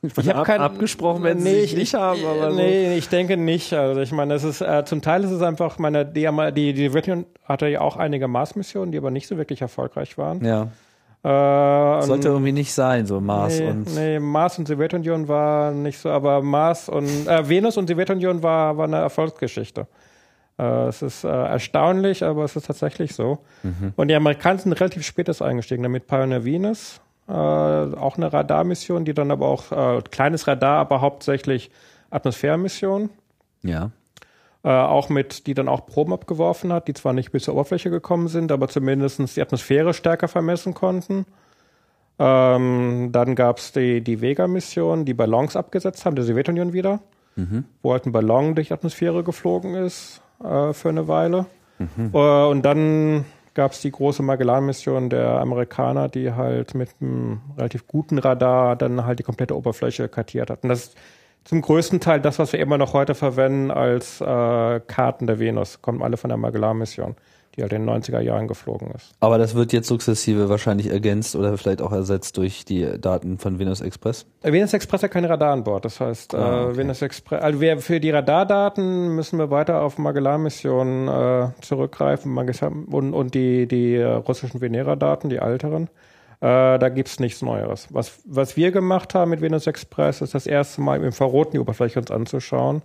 ich 0.01 0.29
habe 0.29 0.43
keinen 0.43 0.61
abgesprochen, 0.61 1.23
wenn 1.23 1.39
nee, 1.39 1.53
sie 1.53 1.59
ich, 1.59 1.75
nicht 1.75 1.93
haben. 1.95 2.19
Aber 2.25 2.51
nee, 2.51 2.91
so. 2.91 2.97
ich 2.97 3.09
denke 3.09 3.35
nicht. 3.35 3.73
Also 3.73 4.01
ich 4.01 4.11
meine, 4.11 4.35
es 4.35 4.43
ist 4.43 4.61
äh, 4.61 4.83
zum 4.85 5.01
Teil 5.01 5.23
ist 5.23 5.31
es 5.31 5.41
einfach, 5.41 5.79
meine 5.79 6.05
die 6.05 6.29
die 6.53 6.73
die 6.73 6.87
Sowjetunion 6.87 7.25
hatte 7.43 7.67
ja 7.67 7.81
auch 7.81 7.97
einige 7.97 8.27
Mars-Missionen, 8.27 8.91
die 8.91 8.97
aber 8.97 9.11
nicht 9.11 9.27
so 9.27 9.37
wirklich 9.37 9.61
erfolgreich 9.61 10.17
waren. 10.17 10.45
Ja. 10.45 10.67
Äh, 11.23 12.01
Sollte 12.03 12.27
irgendwie 12.27 12.51
nicht 12.51 12.73
sein, 12.73 13.07
so 13.07 13.19
Mars 13.19 13.59
nee, 13.59 13.67
und. 13.67 13.95
Nee, 13.95 14.19
Mars 14.19 14.59
und 14.59 14.67
Sowjetunion 14.67 15.27
war 15.27 15.71
nicht 15.71 15.97
so, 15.97 16.09
aber 16.09 16.41
Mars 16.43 16.89
und 16.89 17.27
äh, 17.27 17.49
Venus 17.49 17.75
und 17.77 17.89
Sowjetunion 17.89 18.43
war 18.43 18.77
war 18.77 18.85
eine 18.85 18.97
Erfolgsgeschichte. 18.97 19.87
Äh, 20.59 20.87
es 20.87 21.01
ist 21.01 21.23
äh, 21.23 21.27
erstaunlich, 21.27 22.23
aber 22.23 22.43
es 22.43 22.55
ist 22.55 22.67
tatsächlich 22.67 23.13
so. 23.13 23.39
Mhm. 23.63 23.93
Und 23.95 24.07
die 24.09 24.15
Amerikaner 24.15 24.59
sind 24.59 24.73
relativ 24.73 25.05
spät 25.05 25.27
erst 25.27 25.41
eingestiegen, 25.41 25.83
damit 25.83 26.07
Pioneer 26.07 26.45
Venus, 26.45 27.01
äh, 27.27 27.31
auch 27.31 28.17
eine 28.17 28.31
Radarmission, 28.31 29.05
die 29.05 29.13
dann 29.13 29.31
aber 29.31 29.47
auch, 29.47 29.71
äh, 29.71 30.01
kleines 30.09 30.47
Radar, 30.47 30.79
aber 30.79 31.01
hauptsächlich 31.01 31.71
Atmosphärenmission. 32.09 33.09
Ja. 33.63 33.91
Äh, 34.63 34.69
auch 34.69 35.09
mit, 35.09 35.47
die 35.47 35.53
dann 35.53 35.67
auch 35.67 35.85
Proben 35.85 36.13
abgeworfen 36.13 36.73
hat, 36.73 36.87
die 36.87 36.93
zwar 36.93 37.13
nicht 37.13 37.31
bis 37.31 37.43
zur 37.43 37.53
Oberfläche 37.53 37.89
gekommen 37.89 38.27
sind, 38.27 38.51
aber 38.51 38.67
zumindest 38.67 39.35
die 39.35 39.41
Atmosphäre 39.41 39.93
stärker 39.93 40.27
vermessen 40.27 40.73
konnten. 40.73 41.25
Ähm, 42.19 43.09
dann 43.11 43.35
gab 43.35 43.59
es 43.59 43.71
die, 43.71 44.01
die 44.01 44.21
Vega-Mission, 44.21 45.05
die 45.05 45.13
Ballons 45.13 45.55
abgesetzt 45.55 46.05
haben, 46.05 46.15
der 46.15 46.25
Sowjetunion 46.25 46.73
wieder, 46.73 46.99
mhm. 47.35 47.65
wo 47.83 47.91
halt 47.91 48.05
ein 48.05 48.11
Ballon 48.11 48.55
durch 48.55 48.69
die 48.69 48.73
Atmosphäre 48.73 49.23
geflogen 49.23 49.75
ist 49.75 50.21
äh, 50.43 50.73
für 50.73 50.89
eine 50.89 51.07
Weile. 51.07 51.45
Mhm. 51.77 52.11
Äh, 52.13 52.45
und 52.45 52.63
dann 52.63 53.25
gab 53.57 53.71
es 53.71 53.81
die 53.81 53.91
große 53.91 54.21
Magellan-Mission 54.21 55.09
der 55.09 55.29
Amerikaner, 55.39 56.09
die 56.09 56.31
halt 56.31 56.75
mit 56.75 56.89
einem 57.01 57.41
relativ 57.57 57.87
guten 57.87 58.19
Radar 58.19 58.75
dann 58.75 59.03
halt 59.03 59.17
die 59.17 59.23
komplette 59.23 59.57
Oberfläche 59.57 60.07
kartiert 60.07 60.51
hat. 60.51 60.61
Und 60.61 60.69
das 60.69 60.83
ist 60.83 60.97
zum 61.43 61.63
größten 61.63 61.99
Teil 61.99 62.21
das, 62.21 62.37
was 62.37 62.53
wir 62.53 62.59
immer 62.59 62.77
noch 62.77 62.93
heute 62.93 63.15
verwenden 63.15 63.71
als 63.71 64.21
äh, 64.21 64.79
Karten 64.79 65.25
der 65.25 65.39
Venus. 65.39 65.81
Kommen 65.81 66.03
alle 66.03 66.17
von 66.17 66.29
der 66.29 66.37
Magellan-Mission 66.37 67.15
die 67.57 67.63
halt 67.63 67.73
in 67.73 67.85
den 67.85 67.89
90er 67.89 68.19
Jahren 68.19 68.47
geflogen 68.47 68.91
ist. 68.91 69.13
Aber 69.19 69.39
das 69.39 69.55
wird 69.55 69.73
jetzt 69.73 69.87
sukzessive 69.87 70.47
wahrscheinlich 70.47 70.91
ergänzt 70.91 71.35
oder 71.35 71.57
vielleicht 71.57 71.81
auch 71.81 71.91
ersetzt 71.91 72.37
durch 72.37 72.65
die 72.65 72.99
Daten 73.01 73.39
von 73.39 73.57
Venus 73.57 73.81
Express? 73.81 74.27
Äh, 74.43 74.51
Venus 74.51 74.73
Express 74.73 75.01
hat 75.01 75.11
kein 75.11 75.25
Radar 75.25 75.53
an 75.53 75.63
Bord. 75.63 75.83
Das 75.83 75.99
heißt, 75.99 76.35
ah, 76.35 76.65
okay. 76.65 76.77
Venus 76.77 77.01
Express, 77.01 77.41
also 77.41 77.59
wir, 77.59 77.79
für 77.79 77.99
die 77.99 78.11
Radardaten 78.11 79.15
müssen 79.15 79.39
wir 79.39 79.49
weiter 79.49 79.81
auf 79.81 79.97
Magellan-Missionen 79.97 81.07
äh, 81.07 81.49
zurückgreifen 81.61 82.37
und, 82.37 83.13
und 83.13 83.33
die, 83.33 83.67
die 83.67 83.95
äh, 83.95 84.05
russischen 84.05 84.61
Venera-Daten, 84.61 85.29
die 85.29 85.37
älteren. 85.37 85.89
Äh, 86.39 86.77
da 86.77 86.89
gibt's 86.89 87.19
nichts 87.19 87.41
Neues. 87.41 87.87
Was, 87.89 88.19
was 88.25 88.55
wir 88.55 88.71
gemacht 88.71 89.15
haben 89.15 89.31
mit 89.31 89.41
Venus 89.41 89.65
Express, 89.65 90.21
ist 90.21 90.35
das 90.35 90.45
erste 90.45 90.81
Mal 90.81 90.97
im 90.97 91.05
Infraroten 91.05 91.53
die 91.53 91.59
Oberfläche 91.59 91.97
uns 91.99 92.11
anzuschauen 92.11 92.83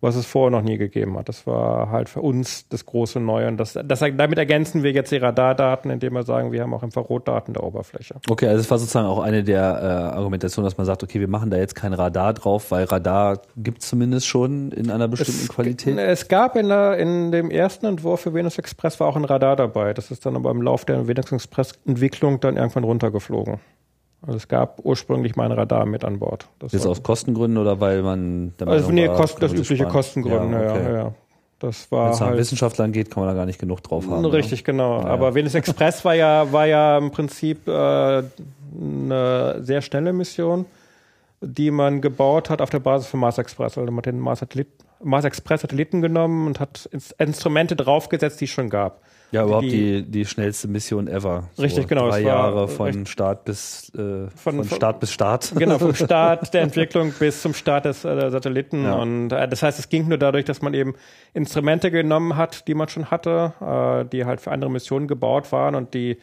was 0.00 0.14
es 0.14 0.26
vorher 0.26 0.50
noch 0.50 0.62
nie 0.62 0.78
gegeben 0.78 1.18
hat. 1.18 1.28
Das 1.28 1.46
war 1.46 1.90
halt 1.90 2.08
für 2.08 2.20
uns 2.20 2.68
das 2.68 2.86
große 2.86 3.18
Neue. 3.18 3.48
Und 3.48 3.56
das, 3.56 3.76
das, 3.84 4.00
damit 4.00 4.38
ergänzen 4.38 4.82
wir 4.84 4.92
jetzt 4.92 5.10
die 5.10 5.16
Radardaten, 5.16 5.90
indem 5.90 6.12
wir 6.12 6.22
sagen, 6.22 6.52
wir 6.52 6.62
haben 6.62 6.72
auch 6.72 6.84
Infrarotdaten 6.84 7.54
der 7.54 7.64
Oberfläche. 7.64 8.14
Okay, 8.28 8.46
also 8.46 8.60
es 8.60 8.70
war 8.70 8.78
sozusagen 8.78 9.06
auch 9.06 9.18
eine 9.18 9.42
der 9.42 9.60
äh, 9.60 10.16
Argumentationen, 10.16 10.66
dass 10.66 10.78
man 10.78 10.86
sagt, 10.86 11.02
okay, 11.02 11.18
wir 11.18 11.28
machen 11.28 11.50
da 11.50 11.56
jetzt 11.56 11.74
kein 11.74 11.92
Radar 11.92 12.32
drauf, 12.34 12.70
weil 12.70 12.84
Radar 12.84 13.40
gibt 13.56 13.82
es 13.82 13.88
zumindest 13.88 14.28
schon 14.28 14.70
in 14.70 14.90
einer 14.90 15.08
bestimmten 15.08 15.42
es, 15.42 15.48
Qualität. 15.48 15.98
Es 15.98 16.28
gab 16.28 16.54
in, 16.54 16.68
der, 16.68 16.96
in 16.98 17.32
dem 17.32 17.50
ersten 17.50 17.86
Entwurf 17.86 18.20
für 18.20 18.34
Venus 18.34 18.58
Express 18.58 19.00
war 19.00 19.08
auch 19.08 19.16
ein 19.16 19.24
Radar 19.24 19.56
dabei. 19.56 19.94
Das 19.94 20.12
ist 20.12 20.24
dann 20.24 20.36
aber 20.36 20.50
im 20.52 20.62
Laufe 20.62 20.86
der 20.86 21.08
Venus 21.08 21.32
Express 21.32 21.72
Entwicklung 21.86 22.38
dann 22.38 22.56
irgendwann 22.56 22.84
runtergeflogen. 22.84 23.58
Also 24.22 24.36
es 24.36 24.48
gab 24.48 24.80
ursprünglich 24.84 25.36
mein 25.36 25.52
Radar 25.52 25.86
mit 25.86 26.04
an 26.04 26.18
Bord. 26.18 26.48
Das 26.58 26.72
Jetzt 26.72 26.86
aus 26.86 27.02
Kostengründen 27.02 27.58
oder 27.58 27.80
weil 27.80 28.02
man 28.02 28.52
Also 28.64 28.90
nee, 28.90 29.06
Kosten, 29.06 29.40
das 29.40 29.52
übliche 29.52 29.76
sparen. 29.76 29.92
Kostengründe, 29.92 30.62
ja, 30.62 30.70
okay. 30.72 30.82
ja, 30.84 30.92
ja. 30.92 31.14
Das 31.60 31.90
war 31.90 32.06
Wenn 32.06 32.12
es 32.12 32.20
halt 32.20 32.38
Wissenschaftlern 32.38 32.92
geht, 32.92 33.10
kann 33.10 33.24
man 33.24 33.32
da 33.32 33.36
gar 33.36 33.46
nicht 33.46 33.58
genug 33.58 33.82
drauf 33.82 34.08
haben. 34.08 34.24
Richtig, 34.26 34.60
ne? 34.60 34.64
genau. 34.64 35.00
Ja. 35.00 35.06
Aber 35.06 35.34
Venus 35.34 35.54
Express 35.54 36.04
war 36.04 36.14
ja, 36.14 36.52
war 36.52 36.66
ja 36.66 36.98
im 36.98 37.10
Prinzip 37.10 37.66
äh, 37.66 37.70
eine 37.72 39.56
sehr 39.60 39.82
schnelle 39.82 40.12
Mission, 40.12 40.66
die 41.40 41.70
man 41.70 42.00
gebaut 42.00 42.50
hat 42.50 42.60
auf 42.60 42.70
der 42.70 42.78
Basis 42.78 43.08
von 43.08 43.20
Mars 43.20 43.38
Express. 43.38 43.76
Also 43.76 43.90
man 43.90 43.98
hat 43.98 44.06
den 44.06 44.20
Mars, 44.20 44.44
Mars 45.02 45.24
Express 45.24 45.62
Satelliten 45.62 46.00
genommen 46.00 46.46
und 46.46 46.60
hat 46.60 46.88
Instrumente 47.18 47.74
draufgesetzt, 47.74 48.40
die 48.40 48.44
es 48.44 48.50
schon 48.50 48.70
gab. 48.70 49.00
Ja, 49.30 49.44
überhaupt 49.44 49.64
die, 49.64 50.02
die, 50.02 50.10
die 50.10 50.24
schnellste 50.24 50.68
Mission 50.68 51.06
ever. 51.06 51.48
So 51.54 51.62
richtig, 51.62 51.86
genau. 51.86 52.08
Drei 52.08 52.20
Jahre 52.20 52.66
von 52.68 53.04
Start 53.04 53.44
bis 53.44 53.92
äh, 53.94 54.28
von, 54.34 54.64
von, 54.64 54.76
Start 54.76 55.00
bis 55.00 55.12
Start. 55.12 55.52
Genau, 55.56 55.78
vom 55.78 55.94
Start 55.94 56.52
der 56.54 56.62
Entwicklung 56.62 57.12
bis 57.18 57.42
zum 57.42 57.52
Start 57.52 57.84
des 57.84 58.04
äh, 58.04 58.30
Satelliten. 58.30 58.84
Ja. 58.84 58.94
Und 58.96 59.32
äh, 59.32 59.46
das 59.46 59.62
heißt, 59.62 59.78
es 59.78 59.88
ging 59.88 60.08
nur 60.08 60.18
dadurch, 60.18 60.46
dass 60.46 60.62
man 60.62 60.72
eben 60.72 60.94
Instrumente 61.34 61.90
genommen 61.90 62.36
hat, 62.36 62.68
die 62.68 62.74
man 62.74 62.88
schon 62.88 63.10
hatte, 63.10 63.52
äh, 63.60 64.08
die 64.08 64.24
halt 64.24 64.40
für 64.40 64.50
andere 64.50 64.70
Missionen 64.70 65.08
gebaut 65.08 65.52
waren 65.52 65.74
und 65.74 65.92
die 65.92 66.18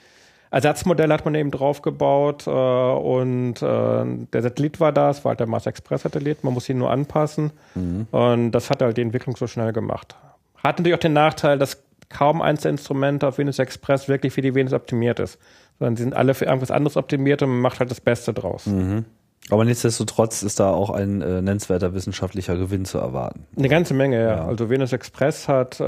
Ersatzmodelle 0.52 1.14
hat 1.14 1.26
man 1.26 1.36
eben 1.36 1.52
draufgebaut 1.52 2.48
äh, 2.48 2.50
und 2.50 3.62
äh, 3.62 4.26
der 4.32 4.42
Satellit 4.42 4.80
war 4.80 4.94
da, 4.94 5.10
es 5.10 5.26
war 5.26 5.32
halt 5.32 5.42
der 5.42 5.48
Mars 5.48 5.66
Express 5.66 6.04
Satellit, 6.04 6.44
man 6.44 6.54
muss 6.54 6.70
ihn 6.70 6.78
nur 6.78 6.92
anpassen 6.92 7.52
mhm. 7.74 8.08
und 8.12 8.52
das 8.52 8.70
hat 8.70 8.82
halt 8.82 8.96
die 8.96 9.02
Entwicklung 9.02 9.36
so 9.36 9.48
schnell 9.48 9.74
gemacht. 9.74 10.16
Hat 10.64 10.80
natürlich 10.80 10.96
auch 10.96 11.00
den 11.00 11.14
Nachteil, 11.14 11.60
dass 11.60 11.85
kaum 12.10 12.42
eins 12.42 12.62
der 12.62 12.72
Instrumente 12.72 13.28
auf 13.28 13.38
Venus 13.38 13.60
Express 13.60 14.08
wirklich 14.08 14.34
für 14.34 14.42
die 14.42 14.56
Venus 14.56 14.74
optimiert 14.74 15.20
ist. 15.20 15.40
Sondern 15.80 15.96
sie 15.96 16.04
sind 16.04 16.16
alle 16.16 16.34
für 16.34 16.46
irgendwas 16.46 16.72
anderes 16.72 16.98
optimiert 16.98 17.42
und 17.42 17.50
man 17.50 17.60
macht 17.60 17.80
halt 17.80 17.92
das 17.92 18.02
Beste 18.02 18.34
draus. 18.34 18.66
Mhm. 18.66 19.06
Aber 19.52 19.64
nichtsdestotrotz 19.64 20.42
ist 20.42 20.60
da 20.60 20.72
auch 20.72 20.90
ein 20.90 21.22
äh, 21.22 21.42
nennenswerter 21.42 21.94
wissenschaftlicher 21.94 22.58
Gewinn 22.58 22.86
zu 22.86 22.98
erwarten. 22.98 23.46
Eine 23.56 23.70
ganze 23.70 23.94
Menge, 23.94 24.20
ja. 24.20 24.36
ja. 24.38 24.46
Also 24.46 24.70
Venus 24.70 24.92
Express 24.92 25.48
hat 25.48 25.80
äh, 25.80 25.84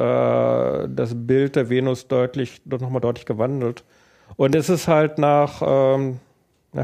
das 0.88 1.14
Bild 1.16 1.56
der 1.56 1.70
Venus 1.70 2.08
deutlich, 2.08 2.62
nochmal 2.66 3.02
deutlich 3.02 3.26
gewandelt. 3.26 3.84
Und 4.36 4.54
es 4.54 4.70
ist 4.70 4.88
halt 4.88 5.18
nach 5.18 5.64
ähm, 5.66 6.20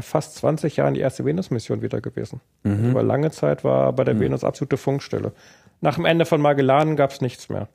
fast 0.00 0.36
20 0.36 0.76
Jahren 0.76 0.94
die 0.94 1.00
erste 1.00 1.24
Venus-Mission 1.24 1.82
wieder 1.82 2.00
gewesen. 2.00 2.40
Mhm. 2.64 2.90
Über 2.90 3.02
lange 3.02 3.30
Zeit 3.30 3.62
war 3.62 3.92
bei 3.92 4.02
der 4.02 4.14
mhm. 4.14 4.20
Venus 4.20 4.42
absolute 4.42 4.76
Funkstelle. 4.76 5.32
Nach 5.80 5.94
dem 5.94 6.06
Ende 6.06 6.24
von 6.24 6.40
Magellan 6.40 6.96
gab 6.96 7.12
es 7.12 7.20
nichts 7.20 7.48
mehr. 7.48 7.68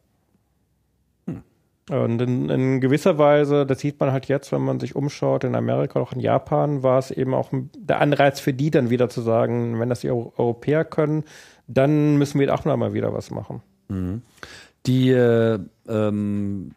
Und 1.90 2.22
in, 2.22 2.50
in, 2.50 2.82
gewisser 2.82 3.18
Weise, 3.18 3.66
das 3.66 3.80
sieht 3.80 4.00
man 4.00 4.12
halt 4.12 4.28
jetzt, 4.28 4.52
wenn 4.52 4.62
man 4.62 4.80
sich 4.80 4.96
umschaut, 4.96 5.44
in 5.44 5.56
Amerika, 5.56 6.00
auch 6.00 6.14
in 6.14 6.20
Japan, 6.20 6.84
war 6.84 7.00
es 7.00 7.10
eben 7.10 7.34
auch 7.34 7.50
der 7.52 8.00
Anreiz 8.00 8.40
für 8.40 8.54
die 8.54 8.70
dann 8.70 8.90
wieder 8.90 9.10
zu 9.10 9.22
sagen, 9.22 9.80
wenn 9.80 9.90
das 9.90 10.02
die 10.02 10.12
Europäer 10.12 10.86
können, 10.86 11.24
dann 11.68 12.18
müssen 12.18 12.40
wir 12.40 12.54
auch 12.54 12.64
noch 12.66 12.78
mal 12.78 12.94
wieder 12.94 13.14
was 13.14 13.32
machen. 13.32 13.62
Mhm. 13.88 14.22
Die 14.86 15.10
äh, 15.10 15.60
ähm, 15.88 16.72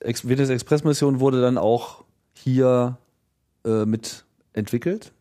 Venus 0.00 0.48
Express 0.48 0.84
Mission 0.84 1.20
wurde 1.20 1.40
dann 1.40 1.58
auch 1.58 2.04
hier 2.32 2.98
äh, 3.64 3.84
mit 3.84 4.24
entwickelt? 4.52 5.12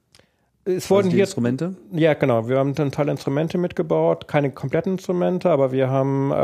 Es 0.75 0.89
wurden 0.89 1.05
also 1.05 1.15
hier 1.15 1.23
Instrumente? 1.23 1.75
Ja, 1.91 2.13
genau. 2.13 2.47
Wir 2.47 2.57
haben 2.57 2.73
einen 2.77 2.91
Teil 2.91 3.10
Instrumente 3.10 3.57
mitgebaut, 3.57 4.27
keine 4.27 4.51
kompletten 4.51 4.93
Instrumente, 4.93 5.49
aber 5.49 5.71
wir 5.71 5.89
haben 5.89 6.31
äh, 6.31 6.36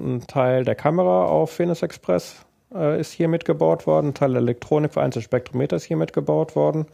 einen 0.00 0.26
Teil 0.26 0.64
der 0.64 0.74
Kamera 0.74 1.26
auf 1.26 1.58
Venus 1.58 1.82
Express 1.82 2.44
äh, 2.74 3.00
ist 3.00 3.12
hier 3.12 3.28
mitgebaut 3.28 3.86
worden, 3.86 4.08
ein 4.08 4.14
Teil 4.14 4.32
der 4.32 4.42
Elektronik 4.42 4.92
für 4.94 5.02
Einzelspektrometer 5.02 5.76
ist 5.76 5.84
hier 5.84 5.96
mitgebaut 5.96 6.56
worden. 6.56 6.86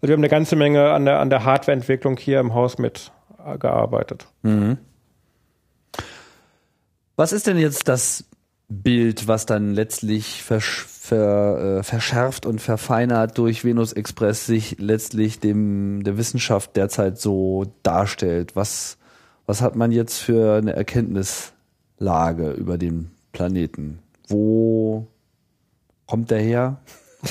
Also 0.00 0.08
wir 0.08 0.12
haben 0.14 0.20
eine 0.20 0.28
ganze 0.28 0.56
Menge 0.56 0.90
an 0.90 1.04
der, 1.04 1.20
an 1.20 1.30
der 1.30 1.44
Hardwareentwicklung 1.44 2.16
hier 2.16 2.40
im 2.40 2.54
Haus 2.54 2.78
mitgearbeitet. 2.78 4.26
Mhm. 4.42 4.78
Was 7.16 7.32
ist 7.32 7.46
denn 7.46 7.58
jetzt 7.58 7.88
das 7.88 8.24
Bild, 8.68 9.28
was 9.28 9.46
dann 9.46 9.72
letztlich 9.72 10.42
versch 10.42 10.86
ver, 11.08 11.78
äh, 11.78 11.82
verschärft 11.82 12.46
und 12.46 12.60
verfeinert 12.60 13.38
durch 13.38 13.64
Venus 13.64 13.92
Express 13.92 14.46
sich 14.46 14.76
letztlich 14.78 15.40
dem 15.40 16.02
der 16.04 16.18
Wissenschaft 16.18 16.76
derzeit 16.76 17.18
so 17.18 17.66
darstellt. 17.82 18.56
Was 18.56 18.98
was 19.46 19.62
hat 19.62 19.76
man 19.76 19.92
jetzt 19.92 20.18
für 20.18 20.56
eine 20.56 20.74
Erkenntnislage 20.74 22.50
über 22.50 22.78
den 22.78 23.12
Planeten? 23.32 24.00
Wo 24.28 25.06
kommt 26.06 26.32
der 26.32 26.40
her? 26.40 26.78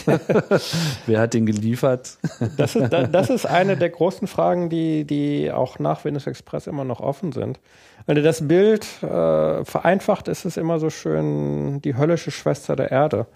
Wer 1.06 1.20
hat 1.20 1.34
den 1.34 1.46
geliefert? 1.46 2.18
das, 2.58 2.76
ist, 2.76 2.92
das 2.92 3.30
ist 3.30 3.46
eine 3.46 3.78
der 3.78 3.90
großen 3.90 4.28
Fragen, 4.28 4.70
die, 4.70 5.06
die 5.06 5.52
auch 5.52 5.80
nach 5.80 6.04
Venus 6.06 6.26
Express 6.26 6.68
immer 6.68 6.84
noch 6.84 7.02
offen 7.02 7.34
sind. 7.34 7.60
Wenn 8.06 8.16
du 8.16 8.22
das 8.22 8.48
Bild 8.48 8.86
äh, 9.04 9.64
vereinfacht, 9.66 10.28
ist 10.28 10.46
es 10.46 10.58
immer 10.58 10.80
so 10.80 10.90
schön 10.90 11.82
die 11.82 11.98
höllische 11.98 12.32
Schwester 12.32 12.76
der 12.76 12.92
Erde. 12.92 13.28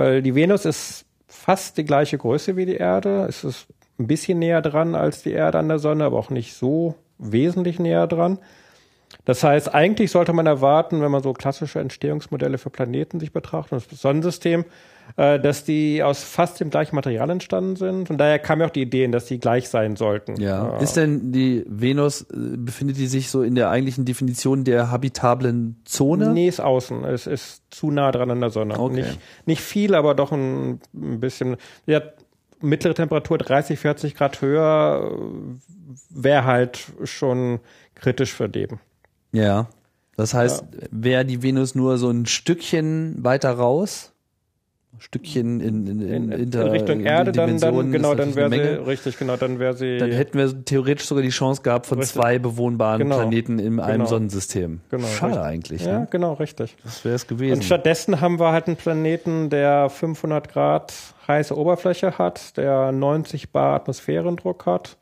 Weil 0.00 0.22
die 0.22 0.34
Venus 0.34 0.64
ist 0.64 1.04
fast 1.28 1.76
die 1.76 1.84
gleiche 1.84 2.16
Größe 2.16 2.56
wie 2.56 2.64
die 2.64 2.76
Erde. 2.76 3.26
Es 3.28 3.44
ist 3.44 3.66
ein 3.98 4.06
bisschen 4.06 4.38
näher 4.38 4.62
dran 4.62 4.94
als 4.94 5.22
die 5.22 5.32
Erde 5.32 5.58
an 5.58 5.68
der 5.68 5.78
Sonne, 5.78 6.04
aber 6.04 6.18
auch 6.18 6.30
nicht 6.30 6.54
so 6.54 6.94
wesentlich 7.18 7.78
näher 7.78 8.06
dran. 8.06 8.38
Das 9.26 9.44
heißt, 9.44 9.74
eigentlich 9.74 10.10
sollte 10.10 10.32
man 10.32 10.46
erwarten, 10.46 11.02
wenn 11.02 11.10
man 11.10 11.22
so 11.22 11.34
klassische 11.34 11.80
Entstehungsmodelle 11.80 12.56
für 12.56 12.70
Planeten 12.70 13.20
sich 13.20 13.34
betrachtet, 13.34 13.92
das 13.92 14.00
Sonnensystem, 14.00 14.64
dass 15.16 15.64
die 15.64 16.02
aus 16.02 16.22
fast 16.22 16.60
dem 16.60 16.70
gleichen 16.70 16.94
Material 16.94 17.28
entstanden 17.30 17.76
sind. 17.76 18.10
Und 18.10 18.18
daher 18.18 18.38
kam 18.38 18.60
ja 18.60 18.66
auch 18.66 18.70
die 18.70 18.82
Idee, 18.82 19.06
dass 19.08 19.26
die 19.26 19.38
gleich 19.38 19.68
sein 19.68 19.96
sollten. 19.96 20.40
Ja. 20.40 20.78
Ist 20.78 20.96
denn 20.96 21.32
die 21.32 21.64
Venus, 21.66 22.22
äh, 22.22 22.56
befindet 22.56 22.98
die 22.98 23.06
sich 23.06 23.30
so 23.30 23.42
in 23.42 23.54
der 23.54 23.70
eigentlichen 23.70 24.04
Definition 24.04 24.64
der 24.64 24.90
habitablen 24.90 25.80
Zone? 25.84 26.30
Nee, 26.30 26.48
ist 26.48 26.60
außen. 26.60 27.04
Es 27.04 27.26
ist 27.26 27.62
zu 27.70 27.90
nah 27.90 28.12
dran 28.12 28.30
an 28.30 28.40
der 28.40 28.50
Sonne. 28.50 28.78
Okay. 28.78 28.96
Nicht, 28.96 29.18
nicht 29.46 29.60
viel, 29.60 29.94
aber 29.94 30.14
doch 30.14 30.32
ein, 30.32 30.80
ein 30.94 31.20
bisschen. 31.20 31.56
Ja, 31.86 32.02
mittlere 32.60 32.94
Temperatur 32.94 33.38
30, 33.38 33.78
40 33.78 34.14
Grad 34.14 34.40
höher 34.42 35.10
äh, 35.12 35.94
wäre 36.10 36.44
halt 36.44 36.92
schon 37.04 37.60
kritisch 37.94 38.32
für 38.32 38.46
Leben. 38.46 38.80
Ja. 39.32 39.68
Das 40.16 40.34
heißt, 40.34 40.60
ja. 40.60 40.88
wäre 40.90 41.24
die 41.24 41.42
Venus 41.42 41.74
nur 41.74 41.96
so 41.96 42.10
ein 42.10 42.26
Stückchen 42.26 43.24
weiter 43.24 43.52
raus? 43.52 44.09
Stückchen 45.00 45.60
in, 45.60 45.86
in, 45.86 46.00
in, 46.02 46.30
in, 46.30 46.52
in 46.52 46.54
Richtung 46.54 47.00
Erde, 47.00 47.32
dann, 47.32 47.58
dann 47.58 47.90
genau, 47.90 48.14
dann 48.14 48.36
wäre 48.36 48.50
sie 48.50 48.86
richtig, 48.86 49.18
genau, 49.18 49.36
dann 49.36 49.58
wäre 49.58 49.72
sie. 49.74 49.96
Dann 49.96 50.12
hätten 50.12 50.38
wir 50.38 50.64
theoretisch 50.64 51.06
sogar 51.06 51.22
die 51.22 51.30
Chance 51.30 51.62
gehabt 51.62 51.86
von 51.86 51.98
richtig. 51.98 52.20
zwei 52.20 52.38
bewohnbaren 52.38 52.98
genau. 52.98 53.16
Planeten 53.16 53.58
in 53.58 53.76
genau. 53.76 53.82
einem 53.82 54.06
Sonnensystem. 54.06 54.80
Genau, 54.90 55.06
Schade 55.06 55.32
richtig. 55.32 55.46
eigentlich. 55.46 55.84
Ja, 55.86 56.00
ne? 56.00 56.08
genau, 56.10 56.34
richtig. 56.34 56.76
Das 56.84 57.02
wäre 57.02 57.14
es 57.14 57.26
gewesen. 57.26 57.54
Und 57.54 57.64
stattdessen 57.64 58.20
haben 58.20 58.38
wir 58.38 58.52
halt 58.52 58.66
einen 58.66 58.76
Planeten, 58.76 59.48
der 59.48 59.88
500 59.88 60.52
Grad 60.52 60.92
heiße 61.26 61.56
Oberfläche 61.56 62.18
hat, 62.18 62.58
der 62.58 62.92
90 62.92 63.52
Bar 63.52 63.76
Atmosphärendruck 63.76 64.66
hat, 64.66 64.98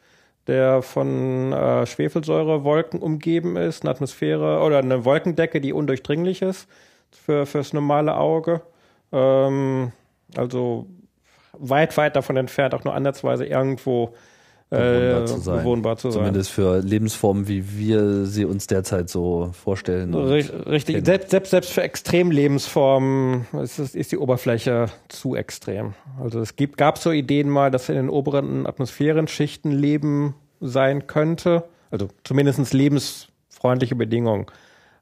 der 0.46 0.80
von 0.82 1.52
äh, 1.52 1.86
Schwefelsäurewolken 1.86 3.00
umgeben 3.00 3.56
ist, 3.56 3.82
eine 3.82 3.90
Atmosphäre 3.90 4.62
oder 4.62 4.78
eine 4.78 5.04
Wolkendecke, 5.04 5.60
die 5.60 5.72
undurchdringlich 5.72 6.40
ist 6.40 6.68
für 7.10 7.46
fürs 7.46 7.72
normale 7.72 8.16
Auge 8.16 8.62
Ähm, 9.12 9.92
also 10.36 10.86
weit, 11.58 11.96
weit 11.96 12.16
davon 12.16 12.36
entfernt, 12.36 12.74
auch 12.74 12.84
nur 12.84 12.94
ansatzweise 12.94 13.46
irgendwo 13.46 14.14
bewohnbar, 14.70 15.22
äh, 15.22 15.24
zu, 15.24 15.38
sein. 15.38 15.58
bewohnbar 15.58 15.96
zu 15.96 16.10
sein. 16.10 16.20
Zumindest 16.20 16.50
für 16.50 16.80
Lebensformen, 16.80 17.48
wie 17.48 17.78
wir 17.78 18.26
sie 18.26 18.44
uns 18.44 18.66
derzeit 18.66 19.08
so 19.08 19.50
vorstellen. 19.52 20.14
Richtig, 20.14 21.04
selbst, 21.06 21.30
selbst, 21.30 21.50
selbst 21.50 21.72
für 21.72 21.82
Extremlebensformen 21.82 23.46
ist, 23.62 23.78
ist 23.78 24.12
die 24.12 24.18
Oberfläche 24.18 24.86
zu 25.08 25.34
extrem. 25.34 25.94
Also 26.20 26.40
es 26.40 26.56
gibt, 26.56 26.76
gab 26.76 26.98
so 26.98 27.10
Ideen 27.10 27.48
mal, 27.48 27.70
dass 27.70 27.88
in 27.88 27.94
den 27.94 28.10
oberen 28.10 28.66
Atmosphärenschichten 28.66 29.72
Leben 29.72 30.34
sein 30.60 31.06
könnte. 31.06 31.64
Also 31.90 32.08
zumindest 32.24 32.74
lebensfreundliche 32.74 33.94
Bedingungen. 33.94 34.46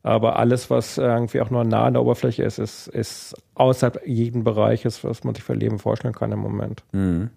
Aber 0.07 0.39
alles, 0.39 0.71
was 0.71 0.99
irgendwie 0.99 1.41
auch 1.41 1.51
nur 1.51 1.65
nah 1.65 1.87
an 1.87 1.95
der 1.95 2.03
Oberfläche 2.03 2.45
ist, 2.45 2.61
ist, 2.61 2.87
ist 2.87 3.35
außerhalb 3.57 4.07
jeden 4.07 4.45
Bereiches, 4.45 5.03
was 5.03 5.25
man 5.25 5.35
sich 5.35 5.43
für 5.43 5.55
Leben 5.55 5.81
vorstellen 5.81 6.15
kann 6.15 6.31
im 6.31 6.39
Moment. 6.39 6.85
Mhm. 6.93 7.31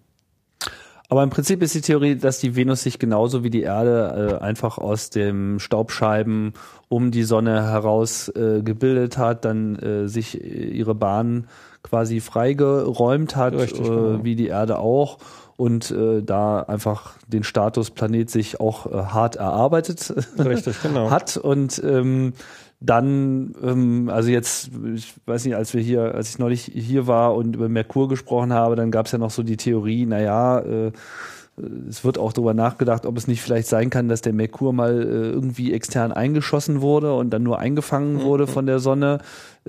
Aber 1.10 1.23
im 1.23 1.32
Prinzip 1.32 1.63
ist 1.63 1.73
die 1.73 1.82
Theorie, 1.82 2.15
dass 2.15 2.38
die 2.38 2.55
Venus 2.55 2.84
sich 2.84 2.99
genauso 2.99 3.43
wie 3.43 3.49
die 3.49 3.63
Erde 3.63 4.38
äh, 4.39 4.43
einfach 4.43 4.77
aus 4.77 5.10
dem 5.10 5.58
Staubscheiben 5.58 6.53
um 6.89 7.10
die 7.10 7.23
Sonne 7.23 7.63
heraus 7.63 8.29
äh, 8.29 8.62
gebildet 8.62 9.17
hat, 9.17 9.45
dann 9.45 9.75
äh, 9.77 10.08
sich 10.08 10.39
ihre 10.39 10.93
Bahn 10.93 11.47
quasi 11.82 12.19
freigeräumt 12.19 13.36
hat, 13.36 13.55
Richtig, 13.55 13.82
äh, 13.82 13.84
genau. 13.84 14.23
wie 14.23 14.36
die 14.36 14.47
Erde 14.47 14.77
auch 14.77 15.17
und 15.60 15.91
äh, 15.91 16.24
da 16.24 16.62
einfach 16.62 17.17
den 17.28 17.43
Status 17.43 17.91
Planet 17.91 18.30
sich 18.30 18.62
auch 18.62 18.86
äh, 18.86 18.95
hart 18.95 19.36
erarbeitet 19.36 20.13
Richtig, 20.39 20.82
genau. 20.82 21.12
hat 21.12 21.36
und 21.36 21.82
ähm, 21.84 22.32
dann, 22.80 23.54
ähm, 23.62 24.10
also 24.10 24.30
jetzt, 24.30 24.72
ich 24.95 25.13
weiß 25.26 25.43
nicht, 25.43 25.58
als 25.58 25.74
wir 25.74 25.82
hier, 25.82 26.15
als 26.15 26.30
ich 26.30 26.39
neulich 26.39 26.72
hier 26.74 27.08
war 27.08 27.36
und 27.36 27.58
über 27.58 27.67
Merkur 27.67 28.08
gesprochen 28.08 28.54
habe, 28.54 28.78
dann 28.78 28.89
gab 28.89 29.08
es 29.08 29.12
ja 29.12 29.17
noch 29.17 29.32
so 29.32 29.43
die 29.43 29.58
Theorie, 29.58 30.06
naja, 30.06 30.60
äh, 30.60 30.91
es 31.89 32.06
wird 32.06 32.17
auch 32.17 32.32
darüber 32.32 32.54
nachgedacht, 32.54 33.06
ob 33.06 33.17
es 33.17 33.28
nicht 33.28 33.41
vielleicht 33.41 33.67
sein 33.67 33.89
kann, 33.89 34.08
dass 34.08 34.22
der 34.22 34.32
Merkur 34.32 34.72
mal 34.72 35.02
äh, 35.02 35.30
irgendwie 35.30 35.74
extern 35.74 36.13
eingeschossen 36.13 36.80
wurde 36.80 37.13
und 37.13 37.32
dann 37.32 37.43
nur 37.43 37.60
eingefangen 37.60 38.15
mhm. 38.15 38.22
wurde 38.22 38.48
von 38.48 38.65
der 38.65 38.80
Sonne. 38.80 39.19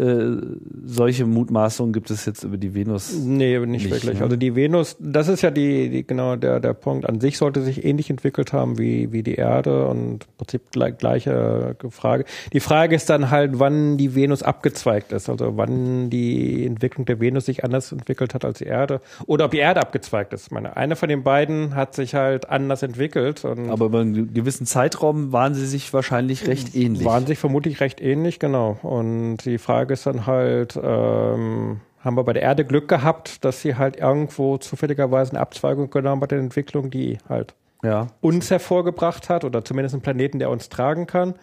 Äh, 0.00 0.40
solche 0.86 1.26
Mutmaßungen 1.26 1.92
gibt 1.92 2.10
es 2.10 2.24
jetzt 2.24 2.42
über 2.42 2.56
die 2.56 2.74
Venus. 2.74 3.12
Nee, 3.14 3.58
nicht, 3.58 3.68
nicht 3.68 3.90
wirklich. 3.90 4.18
Ne? 4.18 4.24
Also 4.24 4.36
die 4.36 4.54
Venus, 4.54 4.96
das 4.98 5.28
ist 5.28 5.42
ja 5.42 5.50
die, 5.50 5.90
die, 5.90 6.06
genau 6.06 6.36
der, 6.36 6.58
der 6.58 6.72
Punkt. 6.72 7.06
An 7.06 7.20
sich 7.20 7.36
sollte 7.36 7.60
sich 7.60 7.84
ähnlich 7.84 8.08
entwickelt 8.08 8.54
haben 8.54 8.78
wie, 8.78 9.12
wie 9.12 9.22
die 9.22 9.34
Erde 9.34 9.86
und 9.86 10.24
im 10.24 10.36
Prinzip 10.38 10.70
gleich, 10.70 10.96
gleiche 10.96 11.76
Frage. 11.90 12.24
Die 12.54 12.60
Frage 12.60 12.96
ist 12.96 13.10
dann 13.10 13.30
halt, 13.30 13.58
wann 13.58 13.98
die 13.98 14.14
Venus 14.14 14.42
abgezweigt 14.42 15.12
ist. 15.12 15.28
Also 15.28 15.58
wann 15.58 16.08
die 16.08 16.64
Entwicklung 16.64 17.04
der 17.04 17.20
Venus 17.20 17.44
sich 17.44 17.62
anders 17.62 17.92
entwickelt 17.92 18.32
hat 18.32 18.46
als 18.46 18.58
die 18.58 18.64
Erde. 18.64 19.02
Oder 19.26 19.44
ob 19.46 19.50
die 19.50 19.58
Erde 19.58 19.80
abgezweigt 19.80 20.32
ist. 20.32 20.46
Ich 20.46 20.50
meine, 20.50 20.78
eine 20.78 20.96
von 20.96 21.10
den 21.10 21.22
beiden 21.22 21.74
hat 21.74 21.94
sich 21.94 22.14
halt 22.14 22.48
anders 22.48 22.82
entwickelt. 22.82 23.44
Aber 23.44 23.86
über 23.86 24.00
einen 24.00 24.32
gewissen 24.32 24.64
Zeitraum 24.64 25.32
waren 25.32 25.52
sie 25.52 25.66
sich 25.66 25.92
wahrscheinlich 25.92 26.46
recht 26.46 26.74
ähnlich. 26.74 27.04
Waren 27.04 27.26
sich 27.26 27.38
vermutlich 27.38 27.80
recht 27.80 28.00
ähnlich, 28.00 28.38
genau. 28.38 28.78
Und 28.82 29.44
die 29.44 29.58
Frage 29.58 29.89
Frage 29.90 29.94
ist 29.94 30.06
dann 30.06 30.26
halt, 30.26 30.76
ähm, 30.76 31.80
haben 32.04 32.16
wir 32.16 32.24
bei 32.24 32.32
der 32.32 32.42
Erde 32.42 32.64
Glück 32.64 32.88
gehabt, 32.88 33.44
dass 33.44 33.60
sie 33.60 33.74
halt 33.74 33.96
irgendwo 33.96 34.56
zufälligerweise 34.56 35.32
eine 35.32 35.40
Abzweigung 35.40 35.90
genommen 35.90 36.22
hat 36.22 36.30
der 36.30 36.38
Entwicklung, 36.38 36.90
die 36.90 37.18
halt 37.28 37.54
ja. 37.82 38.06
uns 38.20 38.50
hervorgebracht 38.50 39.28
hat 39.28 39.44
oder 39.44 39.64
zumindest 39.64 39.94
einen 39.94 40.02
Planeten, 40.02 40.38
der 40.38 40.50
uns 40.50 40.68
tragen 40.68 41.06
kann. 41.06 41.34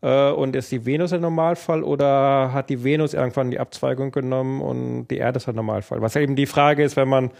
Äh, 0.00 0.30
und 0.30 0.56
ist 0.56 0.72
die 0.72 0.86
Venus 0.86 1.12
ein 1.12 1.20
Normalfall 1.20 1.82
oder 1.82 2.52
hat 2.52 2.70
die 2.70 2.82
Venus 2.82 3.14
irgendwann 3.14 3.50
die 3.50 3.60
Abzweigung 3.60 4.10
genommen 4.10 4.62
und 4.62 5.08
die 5.08 5.18
Erde 5.18 5.36
ist 5.36 5.48
ein 5.48 5.54
Normalfall? 5.54 6.00
Was 6.00 6.16
eben 6.16 6.34
die 6.34 6.46
Frage 6.46 6.82
ist, 6.82 6.96
wenn 6.96 7.08
man 7.08 7.30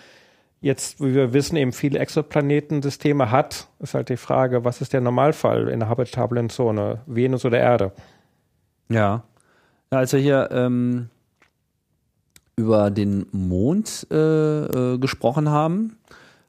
jetzt, 0.61 1.01
wie 1.01 1.15
wir 1.15 1.33
wissen, 1.33 1.57
eben 1.57 1.73
viele 1.73 1.99
Exoplanetensysteme 1.99 3.31
hat, 3.31 3.69
ist 3.81 3.95
halt 3.95 4.11
die 4.11 4.17
Frage, 4.19 4.65
was 4.65 4.81
ist 4.83 4.93
der 4.93 5.01
Normalfall 5.01 5.69
in 5.69 5.81
der 5.81 5.89
habitablen 5.89 6.51
Zone, 6.51 7.01
Venus 7.07 7.45
oder 7.45 7.59
Erde? 7.59 7.93
Ja. 8.91 9.25
Ja, 9.93 9.99
als 9.99 10.15
wir 10.15 10.21
hier 10.21 10.49
ähm, 10.53 11.11
über 12.57 12.91
den 12.91 13.27
Mond 13.31 14.07
äh, 14.11 14.15
äh, 14.95 14.99
gesprochen 14.99 15.51
haben, 15.51 15.99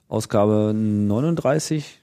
Ausgabe 0.08 0.73
39, 0.73 2.01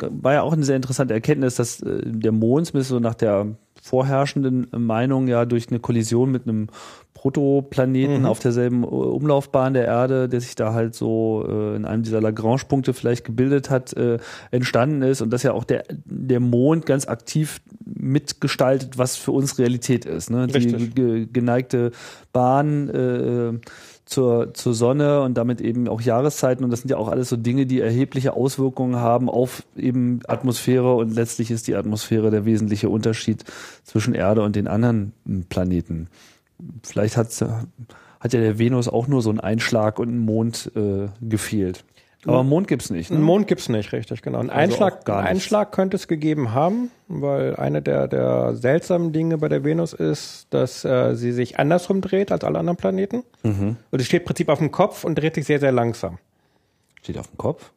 war 0.00 0.32
ja 0.32 0.40
auch 0.40 0.54
eine 0.54 0.64
sehr 0.64 0.76
interessante 0.76 1.12
Erkenntnis, 1.12 1.56
dass 1.56 1.82
äh, 1.82 2.00
der 2.06 2.32
Mond, 2.32 2.68
zumindest 2.68 2.88
so 2.88 3.00
nach 3.00 3.14
der 3.14 3.48
vorherrschenden 3.82 4.68
Meinung, 4.74 5.28
ja 5.28 5.44
durch 5.44 5.68
eine 5.68 5.78
Kollision 5.78 6.32
mit 6.32 6.48
einem 6.48 6.68
Protoplaneten 7.22 8.20
mhm. 8.20 8.26
auf 8.26 8.40
derselben 8.40 8.82
äh, 8.82 8.86
Umlaufbahn 8.86 9.74
der 9.74 9.84
Erde, 9.84 10.28
der 10.28 10.40
sich 10.40 10.56
da 10.56 10.72
halt 10.72 10.96
so 10.96 11.46
äh, 11.48 11.76
in 11.76 11.84
einem 11.84 12.02
dieser 12.02 12.20
Lagrange-Punkte 12.20 12.94
vielleicht 12.94 13.24
gebildet 13.24 13.70
hat, 13.70 13.92
äh, 13.92 14.18
entstanden 14.50 15.02
ist 15.02 15.22
und 15.22 15.32
dass 15.32 15.44
ja 15.44 15.52
auch 15.52 15.62
der, 15.62 15.84
der 16.04 16.40
Mond 16.40 16.84
ganz 16.84 17.06
aktiv 17.06 17.60
mitgestaltet, 17.84 18.98
was 18.98 19.14
für 19.14 19.30
uns 19.30 19.56
Realität 19.56 20.04
ist. 20.04 20.30
Ne? 20.32 20.48
Die 20.48 20.90
ge 20.90 21.28
geneigte 21.32 21.92
Bahn 22.32 22.88
äh, 22.88 23.60
zur, 24.04 24.52
zur 24.52 24.74
Sonne 24.74 25.22
und 25.22 25.34
damit 25.34 25.60
eben 25.60 25.86
auch 25.86 26.00
Jahreszeiten. 26.00 26.64
Und 26.64 26.70
das 26.72 26.80
sind 26.80 26.90
ja 26.90 26.96
auch 26.96 27.08
alles 27.08 27.28
so 27.28 27.36
Dinge, 27.36 27.66
die 27.66 27.80
erhebliche 27.80 28.32
Auswirkungen 28.32 28.96
haben 28.96 29.30
auf 29.30 29.62
eben 29.76 30.22
Atmosphäre. 30.26 30.96
Und 30.96 31.14
letztlich 31.14 31.52
ist 31.52 31.68
die 31.68 31.76
Atmosphäre 31.76 32.32
der 32.32 32.44
wesentliche 32.44 32.88
Unterschied 32.88 33.44
zwischen 33.84 34.12
Erde 34.12 34.42
und 34.42 34.56
den 34.56 34.66
anderen 34.66 35.12
Planeten 35.48 36.08
vielleicht 36.82 37.16
hat, 37.16 37.28
hat 38.20 38.32
ja 38.32 38.40
der 38.40 38.58
Venus 38.58 38.88
auch 38.88 39.08
nur 39.08 39.22
so 39.22 39.30
einen 39.30 39.40
Einschlag 39.40 39.98
und 39.98 40.08
einen 40.08 40.18
Mond 40.18 40.70
äh, 40.76 41.08
gefehlt. 41.20 41.84
Aber 42.24 42.40
einen 42.40 42.48
Mond 42.48 42.68
gibt's 42.68 42.90
nicht. 42.90 43.10
Ne? 43.10 43.16
Einen 43.16 43.24
Mond 43.24 43.48
gibt's 43.48 43.68
nicht, 43.68 43.92
richtig, 43.92 44.22
genau. 44.22 44.38
Einen 44.38 44.50
also 44.50 44.60
Einschlag, 44.60 45.04
gar 45.04 45.22
Einschlag 45.22 45.72
könnte 45.72 45.96
es 45.96 46.06
gegeben 46.06 46.52
haben, 46.52 46.90
weil 47.08 47.56
eine 47.56 47.82
der, 47.82 48.06
der 48.06 48.54
seltsamen 48.54 49.12
Dinge 49.12 49.38
bei 49.38 49.48
der 49.48 49.64
Venus 49.64 49.92
ist, 49.92 50.46
dass 50.50 50.84
äh, 50.84 51.16
sie 51.16 51.32
sich 51.32 51.58
andersrum 51.58 52.00
dreht 52.00 52.30
als 52.30 52.44
alle 52.44 52.60
anderen 52.60 52.76
Planeten. 52.76 53.24
Mhm. 53.42 53.76
Und 53.90 53.98
sie 53.98 54.04
steht 54.04 54.22
im 54.22 54.26
Prinzip 54.26 54.48
auf 54.48 54.58
dem 54.58 54.70
Kopf 54.70 55.02
und 55.02 55.16
dreht 55.16 55.34
sich 55.34 55.46
sehr, 55.46 55.58
sehr 55.58 55.72
langsam. 55.72 56.18
Steht 57.02 57.18
auf 57.18 57.26
dem 57.26 57.38
Kopf? 57.38 57.72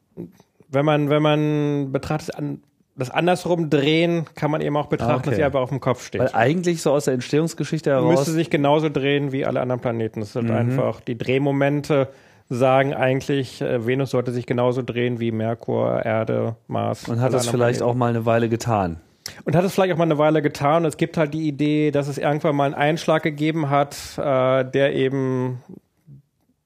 Wenn 0.70 0.86
man, 0.86 1.10
wenn 1.10 1.24
man 1.24 1.92
betrachtet, 1.92 2.36
an, 2.36 2.62
das 2.96 3.10
andersrum 3.10 3.70
drehen 3.70 4.26
kann 4.36 4.52
man 4.52 4.62
eben 4.62 4.78
auch 4.78 4.88
betrachten, 4.88 5.20
okay. 5.20 5.30
dass 5.32 5.36
sie 5.36 5.44
aber 5.44 5.60
auf 5.60 5.70
dem 5.70 5.82
Kopf 5.82 6.06
steht. 6.06 6.22
Weil 6.22 6.30
eigentlich 6.34 6.82
so 6.82 6.92
aus 6.92 7.06
der 7.06 7.14
Entstehungsgeschichte 7.14 7.90
heraus. 7.90 8.10
Müsste 8.10 8.32
sich 8.32 8.50
genauso 8.50 8.90
drehen 8.90 9.32
wie 9.32 9.46
alle 9.46 9.60
anderen 9.62 9.82
Planeten. 9.82 10.22
Das 10.22 10.34
sind 10.34 10.50
mhm. 10.50 10.56
einfach 10.56 11.02
die 11.02 11.18
Drehmomente 11.18 12.08
sagen 12.48 12.94
eigentlich, 12.94 13.62
äh, 13.62 13.86
Venus 13.86 14.12
sollte 14.12 14.32
sich 14.32 14.46
genauso 14.46 14.82
drehen 14.82 15.20
wie 15.20 15.32
Merkur, 15.32 16.06
Erde, 16.06 16.56
Mars. 16.68 17.08
Und 17.08 17.20
hat 17.20 17.34
das 17.34 17.48
vielleicht 17.48 17.80
Planeten. 17.80 17.84
auch 17.84 17.96
mal 17.96 18.10
eine 18.10 18.26
Weile 18.26 18.50
getan. 18.50 19.02
Und 19.44 19.56
hat 19.56 19.66
es 19.66 19.74
vielleicht 19.74 19.94
auch 19.94 19.98
mal 19.98 20.04
eine 20.04 20.20
Weile 20.20 20.42
getan. 20.44 20.86
Es 20.86 20.98
gibt 20.98 21.18
halt 21.18 21.34
die 21.34 21.48
Idee, 21.48 21.90
dass 21.90 22.08
es 22.08 22.20
irgendwann 22.20 22.56
mal 22.56 22.66
einen 22.66 22.76
Einschlag 22.76 23.24
gegeben 23.24 23.72
hat, 23.72 23.98
äh, 24.18 24.64
der 24.64 24.94
eben 24.94 25.64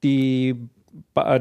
die 0.02 0.68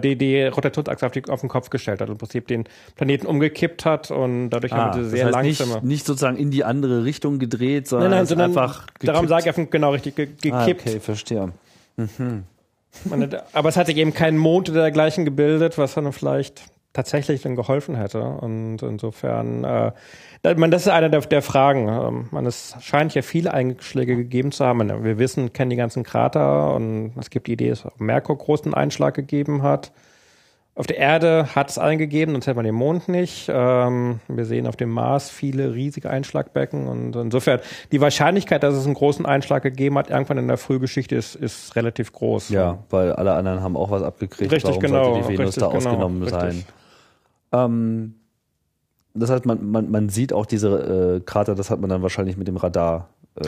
die, 0.04 0.16
die 0.16 0.44
Rotationsachse 0.44 1.06
auf, 1.06 1.12
die, 1.12 1.24
auf 1.28 1.42
den 1.42 1.50
Kopf 1.50 1.70
gestellt 1.70 2.02
hat 2.02 2.10
und 2.10 2.16
im 2.16 2.18
Prinzip 2.18 2.48
den 2.48 2.66
Planeten 2.96 3.26
umgekippt 3.26 3.86
hat 3.86 4.12
und 4.12 4.50
dadurch 4.50 4.74
ah, 4.74 4.78
haben 4.78 4.96
wir 4.96 5.00
diese 5.00 5.10
sehr 5.10 5.28
das 5.28 5.36
heißt 5.36 5.60
langsame. 5.60 5.74
Nicht, 5.82 5.84
nicht 5.84 6.06
sozusagen 6.06 6.38
in 6.38 6.52
die 6.52 6.64
andere 6.64 7.04
Richtung 7.04 7.40
gedreht, 7.40 7.88
sondern, 7.88 8.12
nein, 8.12 8.20
nein, 8.20 8.26
sondern 8.28 8.52
einfach. 8.52 8.88
Gekippt. 8.88 9.08
Darum 9.08 9.28
sage 9.28 9.50
ich 9.50 9.70
genau 9.70 9.92
richtig 9.92 10.16
ge 10.16 10.28
gekippt. 10.28 10.54
Ah, 10.54 10.90
okay, 10.90 11.00
verstehe. 11.00 11.52
Mhm. 11.98 12.44
Aber 13.54 13.70
es 13.70 13.78
hat 13.78 13.88
sich 13.88 13.98
eben 13.98 14.14
kein 14.14 14.38
Mond 14.38 14.70
oder 14.70 14.82
dergleichen 14.82 15.26
gebildet, 15.26 15.78
was 15.78 15.94
dann 15.94 16.12
vielleicht 16.12 16.64
tatsächlich 16.94 17.42
dann 17.42 17.56
geholfen 17.56 17.96
hätte. 17.96 18.22
Und 18.22 18.82
insofern, 18.82 19.64
äh, 19.64 19.92
man, 20.56 20.72
das 20.72 20.84
ist 20.84 20.88
eine 20.90 21.10
der, 21.10 21.22
der 21.22 21.42
Fragen. 21.42 21.88
Ähm, 21.88 22.28
man, 22.32 22.46
es 22.46 22.76
scheint 22.82 23.14
ja 23.14 23.22
viele 23.22 23.54
Einschläge 23.54 24.16
gegeben 24.16 24.52
zu 24.52 24.66
haben. 24.66 25.04
Wir 25.04 25.20
wissen, 25.20 25.54
kennen 25.54 25.70
die 25.70 25.76
ganzen 25.76 26.04
Krater 26.04 26.74
und 26.74 27.14
es 27.20 27.30
gibt 27.30 27.48
die 27.48 27.54
Idee, 27.54 27.70
dass 27.70 27.86
Merkur 27.98 28.38
großen 28.38 28.74
Einschlag 28.74 29.14
gegeben 29.14 29.62
hat. 29.62 29.92
Auf 30.80 30.88
der 30.88 30.98
Erde 30.98 31.56
hat 31.56 31.70
es 31.70 31.78
einen 31.78 31.98
gegeben, 31.98 32.32
sonst 32.32 32.48
hätte 32.48 32.56
man 32.56 32.64
den 32.64 32.74
Mond 32.74 33.10
nicht. 33.10 33.52
Ähm, 33.54 34.22
wir 34.30 34.46
sehen 34.46 34.66
auf 34.66 34.78
dem 34.78 34.90
Mars 34.90 35.30
viele 35.30 35.74
riesige 35.74 36.10
Einschlagbecken 36.10 36.88
und 36.88 37.18
insofern 37.18 37.60
die 37.92 38.00
Wahrscheinlichkeit, 38.00 38.64
dass 38.64 38.76
es 38.76 38.86
einen 38.86 38.94
großen 38.94 39.26
Einschlag 39.26 39.62
gegeben 39.62 39.98
hat, 39.98 40.10
irgendwann 40.10 40.38
in 40.38 40.48
der 40.48 40.56
Frühgeschichte 40.56 41.18
ist, 41.18 41.36
ist 41.36 41.76
relativ 41.76 42.14
groß. 42.14 42.48
Ja, 42.48 42.78
weil 42.90 43.12
alle 43.12 43.34
anderen 43.34 43.62
haben 43.62 43.76
auch 43.76 43.92
was 43.92 44.04
abgekriegt. 44.04 44.54
Richtig, 44.54 44.70
Warum 44.70 44.82
genau. 44.82 45.04
Sollte 45.04 45.28
die 45.28 45.38
Venus 45.38 45.48
richtig, 45.48 45.64
da 45.64 45.68
genau, 45.68 45.78
ausgenommen 45.78 46.24
richtig. 46.24 46.40
sein? 46.40 46.66
Ähm, 47.52 48.16
das 49.14 49.30
heißt, 49.30 49.46
man, 49.46 49.70
man, 49.70 49.90
man 49.90 50.10
sieht 50.10 50.34
auch 50.34 50.46
diese 50.46 51.18
äh, 51.18 51.20
Krater, 51.22 51.56
das 51.56 51.70
hat 51.70 51.80
man 51.80 51.90
dann 51.90 52.02
wahrscheinlich 52.02 52.38
mit 52.38 52.48
dem 52.48 52.58
Radar 52.58 53.10
äh, 53.36 53.48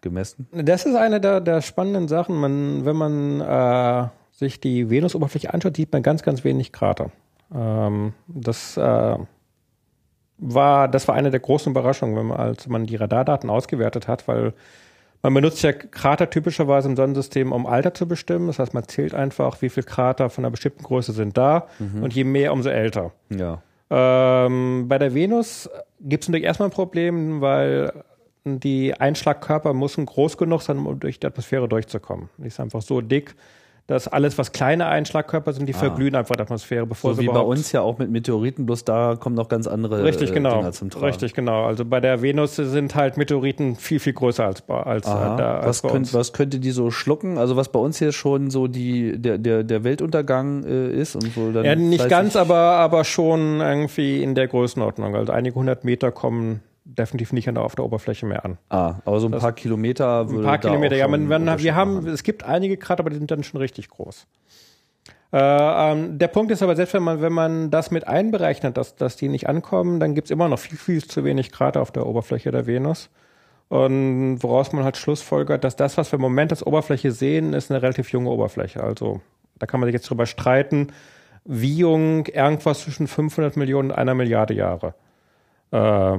gemessen. 0.00 0.48
Das 0.52 0.84
ist 0.84 0.96
eine 0.96 1.20
der, 1.20 1.40
der 1.40 1.60
spannenden 1.60 2.08
Sachen. 2.08 2.36
Man, 2.36 2.84
wenn 2.84 2.96
man 2.96 3.40
äh, 3.40 4.08
sich 4.32 4.60
die 4.60 4.90
Venusoberfläche 4.90 5.52
anschaut, 5.52 5.76
sieht 5.76 5.92
man 5.92 6.02
ganz, 6.02 6.22
ganz 6.22 6.44
wenig 6.44 6.72
Krater. 6.72 7.10
Ähm, 7.54 8.14
das 8.26 8.76
äh, 8.76 9.16
war, 10.38 10.88
das 10.88 11.08
war 11.08 11.14
eine 11.14 11.30
der 11.30 11.40
großen 11.40 11.70
Überraschungen, 11.70 12.16
wenn 12.16 12.26
man, 12.26 12.38
als 12.38 12.66
man 12.66 12.86
die 12.86 12.96
Radardaten 12.96 13.48
ausgewertet 13.50 14.08
hat, 14.08 14.26
weil 14.26 14.54
Man 15.22 15.34
benutzt 15.34 15.62
ja 15.62 15.72
Krater 15.72 16.30
typischerweise 16.30 16.88
im 16.88 16.96
Sonnensystem, 16.96 17.52
um 17.52 17.66
Alter 17.66 17.94
zu 17.94 18.08
bestimmen. 18.08 18.48
Das 18.48 18.58
heißt, 18.58 18.74
man 18.74 18.88
zählt 18.88 19.14
einfach, 19.14 19.62
wie 19.62 19.68
viele 19.68 19.86
Krater 19.86 20.30
von 20.30 20.44
einer 20.44 20.50
bestimmten 20.50 20.82
Größe 20.82 21.12
sind 21.12 21.38
da 21.38 21.68
mhm. 21.78 22.02
und 22.02 22.12
je 22.12 22.24
mehr, 22.24 22.52
umso 22.52 22.70
älter. 22.70 23.12
Ja. 23.30 23.62
Ähm, 23.90 24.86
bei 24.88 24.98
der 24.98 25.14
Venus 25.14 25.70
gibt 26.00 26.24
es 26.24 26.28
natürlich 26.28 26.46
erstmal 26.46 26.70
ein 26.70 26.72
Problem, 26.72 27.40
weil 27.40 27.92
die 28.44 28.94
Einschlagkörper 28.94 29.72
müssen 29.74 30.06
groß 30.06 30.36
genug 30.36 30.62
sein, 30.62 30.78
um 30.78 30.98
durch 30.98 31.20
die 31.20 31.26
Atmosphäre 31.26 31.68
durchzukommen. 31.68 32.28
Die 32.38 32.48
ist 32.48 32.58
einfach 32.58 32.82
so 32.82 33.00
dick, 33.00 33.36
dass 33.88 34.06
alles, 34.06 34.38
was 34.38 34.52
kleine 34.52 34.86
Einschlagkörper 34.86 35.52
sind, 35.52 35.66
die 35.68 35.74
ah. 35.74 35.78
verglühen 35.78 36.14
einfach 36.14 36.36
der 36.36 36.44
Atmosphäre, 36.44 36.86
bevor 36.86 37.14
so 37.14 37.20
sie 37.20 37.26
wie 37.26 37.32
bei 37.32 37.40
uns 37.40 37.72
ja 37.72 37.80
auch 37.80 37.98
mit 37.98 38.10
Meteoriten, 38.10 38.64
bloß 38.64 38.84
da 38.84 39.16
kommen 39.16 39.34
noch 39.34 39.48
ganz 39.48 39.66
andere 39.66 40.04
Richtig, 40.04 40.30
äh, 40.30 40.34
genau. 40.34 40.58
Dinger 40.58 40.72
zum 40.72 40.90
Tragen. 40.90 41.06
Richtig, 41.06 41.34
genau. 41.34 41.64
Also 41.64 41.84
bei 41.84 42.00
der 42.00 42.22
Venus 42.22 42.56
sind 42.56 42.94
halt 42.94 43.16
Meteoriten 43.16 43.76
viel, 43.76 43.98
viel 43.98 44.12
größer 44.12 44.44
als, 44.44 44.68
als, 44.68 45.06
Aha. 45.06 45.36
da, 45.36 45.58
als 45.58 45.82
was, 45.82 45.92
könnt, 45.92 46.14
was 46.14 46.32
könnte 46.32 46.60
die 46.60 46.70
so 46.70 46.90
schlucken? 46.90 47.38
Also 47.38 47.56
was 47.56 47.70
bei 47.70 47.80
uns 47.80 47.98
hier 47.98 48.12
schon 48.12 48.50
so 48.50 48.68
die, 48.68 49.20
der, 49.20 49.38
der, 49.38 49.64
der 49.64 49.84
Weltuntergang 49.84 50.64
äh, 50.64 50.92
ist 50.92 51.16
und 51.16 51.32
so 51.34 51.50
dann. 51.50 51.64
Ja, 51.64 51.74
nicht 51.74 52.08
ganz, 52.08 52.36
aber, 52.36 52.54
aber 52.54 53.04
schon 53.04 53.60
irgendwie 53.60 54.22
in 54.22 54.34
der 54.34 54.46
Größenordnung. 54.46 55.16
Also 55.16 55.32
einige 55.32 55.56
hundert 55.56 55.84
Meter 55.84 56.12
kommen 56.12 56.60
definitiv 56.84 57.32
nicht 57.32 57.48
auf 57.56 57.74
der 57.74 57.84
Oberfläche 57.84 58.26
mehr 58.26 58.44
an. 58.44 58.58
Ah, 58.68 58.96
aber 59.04 59.20
so 59.20 59.26
ein 59.26 59.32
das 59.32 59.42
paar 59.42 59.52
Kilometer 59.52 60.28
würde 60.28 60.40
Ein 60.40 60.44
paar 60.44 60.58
Kilometer, 60.58 60.96
ja. 60.96 61.08
Man, 61.08 61.26
man, 61.26 61.58
wir 61.58 61.74
haben, 61.74 62.06
es 62.06 62.22
gibt 62.22 62.44
einige 62.44 62.76
Krater, 62.76 63.00
aber 63.00 63.10
die 63.10 63.16
sind 63.16 63.30
dann 63.30 63.42
schon 63.42 63.60
richtig 63.60 63.88
groß. 63.88 64.26
Äh, 65.32 65.38
ähm, 65.38 66.18
der 66.18 66.28
Punkt 66.28 66.52
ist 66.52 66.62
aber, 66.62 66.76
selbst 66.76 66.92
wenn 66.94 67.02
man, 67.02 67.22
wenn 67.22 67.32
man 67.32 67.70
das 67.70 67.90
mit 67.90 68.06
einberechnet, 68.06 68.76
dass, 68.76 68.96
dass 68.96 69.16
die 69.16 69.28
nicht 69.28 69.48
ankommen, 69.48 70.00
dann 70.00 70.14
gibt 70.14 70.26
es 70.26 70.30
immer 70.30 70.48
noch 70.48 70.58
viel, 70.58 70.76
viel 70.76 71.02
zu 71.02 71.24
wenig 71.24 71.52
Krater 71.52 71.80
auf 71.80 71.90
der 71.90 72.06
Oberfläche 72.06 72.50
der 72.50 72.66
Venus. 72.66 73.08
Und 73.68 74.42
woraus 74.42 74.72
man 74.72 74.84
halt 74.84 74.98
schlussfolgert, 74.98 75.64
dass 75.64 75.76
das, 75.76 75.96
was 75.96 76.12
wir 76.12 76.16
im 76.16 76.22
Moment 76.22 76.52
als 76.52 76.66
Oberfläche 76.66 77.10
sehen, 77.10 77.54
ist 77.54 77.70
eine 77.70 77.80
relativ 77.80 78.10
junge 78.12 78.28
Oberfläche. 78.28 78.82
Also 78.82 79.22
da 79.58 79.64
kann 79.64 79.80
man 79.80 79.86
sich 79.86 79.94
jetzt 79.94 80.10
drüber 80.10 80.26
streiten, 80.26 80.88
wie 81.44 81.78
jung 81.78 82.26
irgendwas 82.26 82.80
zwischen 82.80 83.06
500 83.06 83.56
Millionen 83.56 83.90
und 83.90 83.96
einer 83.96 84.14
Milliarde 84.14 84.52
Jahre 84.52 84.94
äh, 85.72 86.18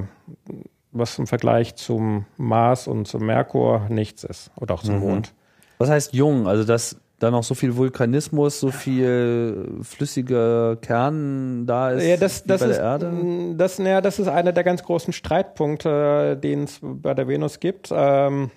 was 0.92 1.18
im 1.18 1.26
Vergleich 1.26 1.74
zum 1.74 2.26
Mars 2.36 2.86
und 2.86 3.06
zum 3.06 3.26
Merkur 3.26 3.86
nichts 3.88 4.24
ist 4.24 4.50
oder 4.56 4.74
auch 4.74 4.82
zum 4.82 4.96
mhm. 4.96 5.00
Mond. 5.00 5.34
Was 5.78 5.90
heißt 5.90 6.14
jung? 6.14 6.46
Also 6.46 6.64
dass 6.64 7.00
da 7.18 7.30
noch 7.30 7.42
so 7.42 7.54
viel 7.54 7.76
Vulkanismus, 7.76 8.60
so 8.60 8.70
viel 8.70 9.78
flüssiger 9.82 10.76
Kern 10.76 11.66
da 11.66 11.90
ist 11.90 12.04
ja, 12.04 12.16
das, 12.16 12.44
das 12.44 12.60
bei 12.60 12.66
ist, 12.66 12.76
der 12.76 12.84
Erde? 12.84 13.12
Das, 13.56 13.78
ja, 13.78 14.00
das 14.00 14.18
ist 14.18 14.28
einer 14.28 14.52
der 14.52 14.64
ganz 14.64 14.82
großen 14.82 15.12
Streitpunkte, 15.12 16.36
den 16.36 16.64
es 16.64 16.80
bei 16.82 17.14
der 17.14 17.26
Venus 17.28 17.60
gibt. 17.60 17.90
Ähm, 17.92 18.50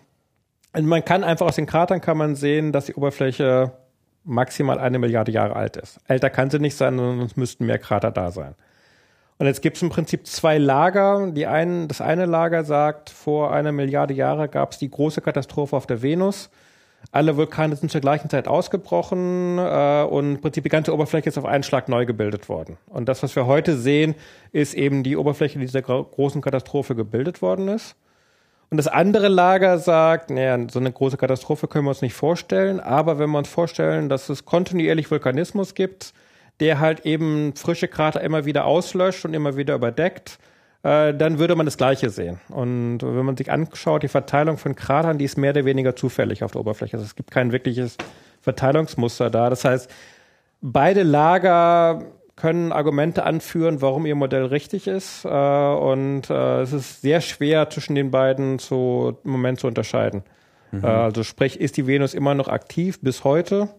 man 0.74 1.06
kann 1.06 1.24
einfach 1.24 1.48
aus 1.48 1.56
den 1.56 1.66
Kratern 1.66 2.02
kann 2.02 2.18
man 2.18 2.36
sehen, 2.36 2.72
dass 2.72 2.86
die 2.86 2.96
Oberfläche 2.96 3.72
maximal 4.24 4.80
eine 4.80 5.00
Milliarde 5.00 5.32
Jahre 5.32 5.56
alt 5.56 5.78
ist. 5.78 6.00
Älter 6.08 6.30
kann 6.30 6.50
sie 6.50 6.60
nicht 6.60 6.76
sein, 6.76 6.98
sondern 6.98 7.26
es 7.26 7.38
müssten 7.38 7.66
mehr 7.66 7.80
Krater 7.80 8.12
da 8.12 8.32
sein. 8.32 8.56
Und 9.40 9.46
jetzt 9.46 9.62
gibt 9.62 9.78
es 9.78 9.84
im 9.84 9.90
Prinzip 9.90 10.26
zwei 10.26 10.58
Lager. 10.58 11.32
Die 11.32 11.46
einen, 11.46 11.88
das 11.88 12.02
eine 12.02 12.26
Lager 12.26 12.64
sagt, 12.64 13.10
vor 13.10 13.52
einer 13.52 13.72
Milliarde 13.72 14.14
Jahre 14.14 14.50
gab 14.50 14.72
es 14.72 14.80
die 14.80 14.90
große 14.90 15.22
Katastrophe 15.22 15.76
auf 15.76 15.86
der 15.86 16.02
Venus. 16.02 16.50
Alle 17.12 17.38
Vulkane 17.38 17.76
sind 17.76 17.92
zur 17.92 18.02
gleichen 18.02 18.30
Zeit 18.30 18.48
ausgebrochen 18.48 19.60
äh, 19.60 20.04
und 20.10 20.36
im 20.36 20.42
Prinzip 20.42 20.64
die 20.64 20.70
ganze 20.70 20.94
Oberfläche 20.94 21.30
ist 21.30 21.38
auf 21.38 21.46
einen 21.46 21.64
Schlag 21.64 21.88
neu 21.88 22.06
gebildet 22.06 22.50
worden. 22.50 22.78
Und 22.88 23.08
das, 23.08 23.22
was 23.22 23.36
wir 23.36 23.46
heute 23.46 23.78
sehen, 23.78 24.16
ist 24.52 24.74
eben 24.74 25.04
die 25.04 25.16
Oberfläche, 25.16 25.60
die 25.60 25.66
dieser 25.66 25.84
großen 25.84 26.42
Katastrophe 26.42 26.96
gebildet 26.96 27.42
worden 27.42 27.68
ist. 27.68 27.96
Und 28.70 28.78
das 28.78 28.88
andere 28.88 29.30
Lager 29.30 29.78
sagt, 29.78 30.32
naja, 30.32 30.58
so 30.70 30.80
eine 30.80 30.92
große 30.92 31.16
Katastrophe 31.16 31.68
können 31.68 31.86
wir 31.86 31.90
uns 31.90 32.02
nicht 32.02 32.16
vorstellen, 32.16 32.82
aber 32.82 33.20
wenn 33.20 33.30
wir 33.30 33.38
uns 33.38 33.48
vorstellen, 33.48 34.10
dass 34.10 34.28
es 34.28 34.44
kontinuierlich 34.44 35.10
Vulkanismus 35.10 35.74
gibt, 35.74 36.14
der 36.60 36.80
halt 36.80 37.06
eben 37.06 37.56
frische 37.56 37.88
Krater 37.88 38.22
immer 38.22 38.46
wieder 38.46 38.66
auslöscht 38.66 39.26
und 39.26 39.34
immer 39.34 39.58
wieder 39.58 39.76
überdeckt, 39.76 40.40
äh, 40.84 41.14
dann 41.14 41.40
würde 41.40 41.56
man 41.56 41.66
das 41.66 41.78
Gleiche 41.78 42.10
sehen. 42.10 42.40
Und 42.50 43.00
wenn 43.02 43.26
man 43.26 43.38
sich 43.38 43.52
anschaut, 43.52 44.04
die 44.04 44.08
Verteilung 44.08 44.58
von 44.58 44.76
Kratern, 44.76 45.18
die 45.18 45.26
ist 45.26 45.38
mehr 45.38 45.52
oder 45.52 45.66
weniger 45.66 45.96
zufällig 45.96 46.44
auf 46.44 46.52
der 46.52 46.62
Oberfläche. 46.62 46.98
Also 46.98 47.06
es 47.06 47.16
gibt 47.16 47.32
kein 47.32 47.52
wirkliches 47.52 47.98
Verteilungsmuster 48.42 49.30
da. 49.30 49.50
Das 49.50 49.66
heißt, 49.66 49.92
beide 50.62 51.04
Lager 51.04 52.04
können 52.36 52.72
Argumente 52.72 53.24
anführen, 53.24 53.82
warum 53.82 54.06
ihr 54.06 54.16
Modell 54.16 54.46
richtig 54.46 54.88
ist. 54.88 55.26
Äh, 55.26 55.30
und 55.30 56.30
äh, 56.30 56.62
es 56.62 56.72
ist 56.72 57.02
sehr 57.02 57.22
schwer 57.22 57.70
zwischen 57.70 57.96
den 57.96 58.12
beiden 58.12 58.60
zu, 58.60 59.18
im 59.24 59.32
Moment 59.32 59.60
zu 59.60 59.68
unterscheiden. 59.68 60.24
Mhm. 60.72 60.84
Äh, 60.84 60.88
also 60.88 61.24
sprich, 61.24 61.60
ist 61.60 61.78
die 61.78 61.88
Venus 61.88 62.14
immer 62.14 62.36
noch 62.36 62.48
aktiv 62.48 63.00
bis 63.02 63.24
heute? 63.24 63.70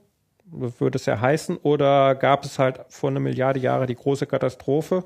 Würde 0.51 0.97
es 0.97 1.07
ja 1.07 1.21
heißen, 1.21 1.59
oder 1.59 2.15
gab 2.15 2.45
es 2.45 2.59
halt 2.59 2.81
vor 2.89 3.11
einer 3.11 3.21
Milliarde 3.21 3.61
Jahre 3.61 3.87
die 3.87 3.95
große 3.95 4.27
Katastrophe? 4.27 5.05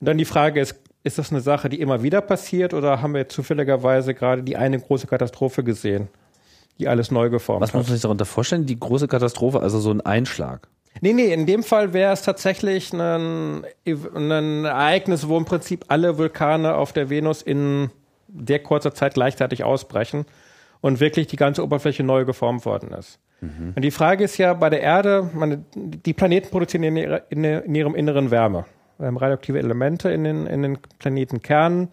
Und 0.00 0.08
dann 0.08 0.18
die 0.18 0.24
Frage 0.24 0.60
ist, 0.60 0.76
ist 1.04 1.18
das 1.18 1.30
eine 1.30 1.40
Sache, 1.40 1.68
die 1.68 1.80
immer 1.80 2.02
wieder 2.02 2.20
passiert, 2.20 2.74
oder 2.74 3.02
haben 3.02 3.14
wir 3.14 3.28
zufälligerweise 3.28 4.14
gerade 4.14 4.42
die 4.42 4.56
eine 4.56 4.78
große 4.78 5.06
Katastrophe 5.06 5.64
gesehen, 5.64 6.08
die 6.78 6.88
alles 6.88 7.10
neu 7.10 7.28
geformt 7.28 7.62
Was 7.62 7.70
hat? 7.70 7.74
Was 7.74 7.80
muss 7.80 7.88
man 7.88 7.96
sich 7.96 8.02
darunter 8.02 8.24
vorstellen? 8.24 8.66
Die 8.66 8.78
große 8.78 9.08
Katastrophe, 9.08 9.60
also 9.60 9.80
so 9.80 9.90
ein 9.90 10.00
Einschlag? 10.00 10.68
Nee, 11.00 11.14
nee, 11.14 11.32
in 11.32 11.46
dem 11.46 11.62
Fall 11.62 11.92
wäre 11.92 12.12
es 12.12 12.22
tatsächlich 12.22 12.92
ein, 12.92 13.64
ein 13.84 14.64
Ereignis, 14.64 15.26
wo 15.26 15.36
im 15.38 15.44
Prinzip 15.44 15.86
alle 15.88 16.18
Vulkane 16.18 16.74
auf 16.74 16.92
der 16.92 17.10
Venus 17.10 17.42
in 17.42 17.90
sehr 18.46 18.60
kurzer 18.60 18.94
Zeit 18.94 19.14
gleichzeitig 19.14 19.64
ausbrechen 19.64 20.26
und 20.82 21.00
wirklich 21.00 21.28
die 21.28 21.36
ganze 21.36 21.64
Oberfläche 21.64 22.02
neu 22.02 22.26
geformt 22.26 22.66
worden 22.66 22.92
ist. 22.92 23.18
Mhm. 23.40 23.72
Und 23.74 23.82
die 23.82 23.90
Frage 23.90 24.24
ist 24.24 24.36
ja 24.36 24.52
bei 24.52 24.68
der 24.68 24.82
Erde, 24.82 25.30
meine, 25.32 25.64
die 25.74 26.12
Planeten 26.12 26.50
produzieren 26.50 26.82
in, 26.82 26.96
ihrer, 26.96 27.22
in, 27.30 27.44
in, 27.44 27.74
ihrem 27.74 27.94
Inneren 27.94 28.30
Wärme. 28.30 28.66
Wir 28.98 29.06
haben 29.06 29.16
radioaktive 29.16 29.58
Elemente 29.58 30.10
in 30.10 30.24
den, 30.24 30.46
in 30.46 30.62
den 30.62 30.78
Planetenkernen. 30.98 31.88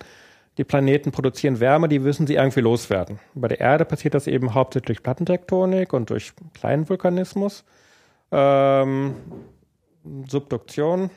Die 0.58 0.64
Planeten 0.66 1.12
produzieren 1.12 1.62
Wärme, 1.62 1.88
die 1.88 2.00
müssen 2.00 2.28
sie 2.28 2.36
irgendwie 2.36 2.60
loswerden. 2.60 3.20
Bei 3.34 3.48
der 3.48 3.62
Erde 3.62 3.86
passiert 3.86 4.14
das 4.16 4.28
eben 4.28 4.54
hauptsächlich 4.54 4.98
durch 4.98 5.04
Plattentektonik 5.04 5.94
und 5.94 6.10
durch 6.10 6.34
kleinen 6.54 6.90
Vulkanismus. 6.90 7.64
Ähm, 8.32 9.14
Subduktion. 10.28 11.10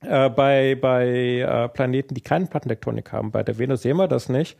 Äh, 0.00 0.30
bei 0.30 0.76
bei 0.76 1.40
äh, 1.40 1.68
Planeten, 1.68 2.14
die 2.14 2.20
keine 2.20 2.46
Plattentektonik 2.46 3.12
haben, 3.12 3.32
bei 3.32 3.42
der 3.42 3.58
Venus 3.58 3.82
sehen 3.82 3.96
wir 3.96 4.06
das 4.06 4.28
nicht, 4.28 4.56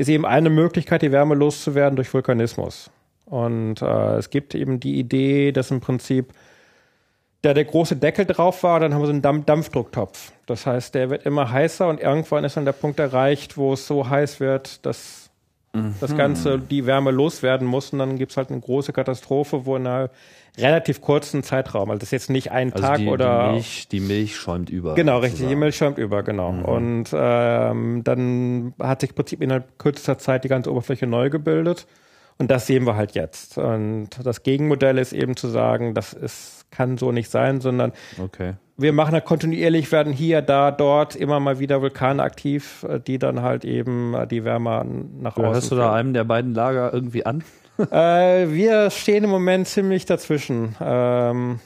ist 0.00 0.08
eben 0.08 0.24
eine 0.24 0.48
Möglichkeit, 0.48 1.02
die 1.02 1.12
Wärme 1.12 1.34
loszuwerden 1.34 1.94
durch 1.94 2.12
Vulkanismus. 2.14 2.90
Und 3.26 3.82
äh, 3.82 4.16
es 4.16 4.30
gibt 4.30 4.54
eben 4.54 4.80
die 4.80 4.98
Idee, 4.98 5.52
dass 5.52 5.70
im 5.70 5.80
Prinzip 5.80 6.32
da 7.42 7.52
der 7.52 7.66
große 7.66 7.96
Deckel 7.96 8.24
drauf 8.24 8.62
war, 8.62 8.80
dann 8.80 8.94
haben 8.94 9.02
wir 9.02 9.06
so 9.06 9.12
einen 9.12 9.22
Dampf 9.22 9.44
Dampfdrucktopf. 9.44 10.32
Das 10.46 10.66
heißt, 10.66 10.94
der 10.94 11.10
wird 11.10 11.26
immer 11.26 11.50
heißer 11.50 11.86
und 11.86 12.00
irgendwann 12.00 12.44
ist 12.44 12.56
dann 12.56 12.64
der 12.64 12.72
Punkt 12.72 12.98
erreicht, 12.98 13.58
wo 13.58 13.74
es 13.74 13.86
so 13.86 14.08
heiß 14.08 14.40
wird, 14.40 14.84
dass 14.86 15.30
mhm. 15.74 15.94
das 16.00 16.16
Ganze, 16.16 16.58
die 16.58 16.86
Wärme 16.86 17.10
loswerden 17.10 17.66
muss. 17.66 17.92
Und 17.92 17.98
dann 17.98 18.16
gibt's 18.16 18.38
halt 18.38 18.50
eine 18.50 18.60
große 18.60 18.94
Katastrophe, 18.94 19.66
wo 19.66 19.76
in 19.76 19.86
einer 19.86 20.10
relativ 20.58 21.00
kurzen 21.00 21.42
Zeitraum, 21.42 21.90
also 21.90 22.00
das 22.00 22.08
ist 22.08 22.12
jetzt 22.12 22.30
nicht 22.30 22.50
ein 22.52 22.72
also 22.72 22.86
Tag 22.86 22.98
die, 22.98 23.08
oder. 23.08 23.48
Die 23.48 23.52
Milch, 23.52 23.88
die 23.88 24.00
Milch 24.00 24.36
schäumt 24.36 24.70
über. 24.70 24.94
Genau, 24.94 25.16
sozusagen. 25.16 25.32
richtig, 25.32 25.48
die 25.48 25.56
Milch 25.56 25.76
schäumt 25.76 25.98
über, 25.98 26.22
genau. 26.22 26.52
Mhm. 26.52 26.64
Und 26.64 27.10
ähm, 27.12 28.02
dann 28.04 28.74
hat 28.80 29.00
sich 29.00 29.10
im 29.10 29.16
Prinzip 29.16 29.42
innerhalb 29.42 29.78
kürzester 29.78 30.18
Zeit 30.18 30.44
die 30.44 30.48
ganze 30.48 30.70
Oberfläche 30.70 31.06
neu 31.06 31.30
gebildet. 31.30 31.86
Und 32.38 32.50
das 32.50 32.66
sehen 32.66 32.86
wir 32.86 32.96
halt 32.96 33.14
jetzt. 33.14 33.58
Und 33.58 34.08
das 34.24 34.42
Gegenmodell 34.42 34.96
ist 34.96 35.12
eben 35.12 35.36
zu 35.36 35.48
sagen, 35.48 35.92
das 35.92 36.14
ist, 36.14 36.64
kann 36.70 36.96
so 36.96 37.12
nicht 37.12 37.30
sein, 37.30 37.60
sondern 37.60 37.92
okay. 38.18 38.54
wir 38.78 38.94
machen 38.94 39.12
halt 39.12 39.26
kontinuierlich, 39.26 39.92
werden 39.92 40.10
hier, 40.10 40.40
da, 40.40 40.70
dort 40.70 41.14
immer 41.14 41.38
mal 41.38 41.58
wieder 41.58 41.82
Vulkane 41.82 42.22
aktiv, 42.22 42.86
die 43.06 43.18
dann 43.18 43.42
halt 43.42 43.66
eben 43.66 44.16
die 44.30 44.42
Wärme 44.44 44.86
nach 45.20 45.36
außen. 45.36 45.52
Hörst 45.52 45.70
du 45.70 45.76
da 45.76 45.92
einem 45.92 46.14
der 46.14 46.24
beiden 46.24 46.54
Lager 46.54 46.90
irgendwie 46.94 47.26
an? 47.26 47.44
Äh, 47.90 48.50
wir 48.50 48.90
stehen 48.90 49.24
im 49.24 49.30
Moment 49.30 49.68
ziemlich 49.68 50.06
dazwischen. 50.06 50.76
Ähm, 50.80 51.60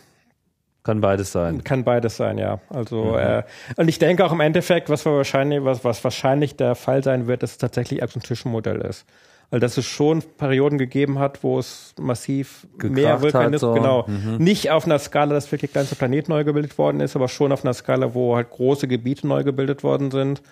kann 0.83 1.01
beides 1.01 1.33
sein. 1.33 1.65
Kann 1.65 1.85
beides 1.85 2.17
sein, 2.17 2.37
ja. 2.37 2.61
Also 2.69 3.05
mhm. 3.05 3.19
äh, 3.19 3.43
und 3.77 3.89
ich 3.89 3.99
denke 3.99 4.25
auch 4.25 4.33
im 4.33 4.41
Endeffekt, 4.41 4.91
was 4.91 5.07
wahrscheinlich, 5.07 5.65
was, 5.65 5.85
was 5.85 6.05
wahrscheinlich 6.05 6.57
der 6.57 6.75
Fall 6.75 7.03
sein 7.03 7.27
wird, 7.27 7.43
dass 7.43 7.53
es 7.53 7.59
tatsächlich 7.59 8.03
ein 8.03 8.09
Zwischenmodell 8.09 8.81
ist 8.83 9.07
weil 9.51 9.61
dass 9.61 9.77
es 9.77 9.87
schon 9.87 10.23
Perioden 10.37 10.79
gegeben 10.79 11.19
hat, 11.19 11.45
wo 11.45 11.61
es 11.61 11.95
massiv 12.01 12.67
Gekracht 12.77 12.93
mehr 12.93 13.23
Vulkanismus, 13.23 13.61
so. 13.61 13.75
genau, 13.75 14.05
mhm. 14.07 14.37
nicht 14.39 14.71
auf 14.71 14.85
einer 14.85 14.99
Skala, 14.99 15.33
dass 15.33 15.51
wirklich 15.53 15.73
ganze 15.73 15.95
Planet 15.95 16.29
neu 16.29 16.43
gebildet 16.43 16.77
worden 16.79 17.01
ist, 17.01 17.15
aber 17.15 17.29
schon 17.29 17.53
auf 17.53 17.65
einer 17.65 17.75
Skala, 17.75 18.15
wo 18.15 18.35
halt 18.37 18.51
große 18.51 18.89
Gebiete 18.89 19.27
neu 19.27 19.45
gebildet 19.45 19.85
worden 19.85 20.11
sind. 20.11 20.43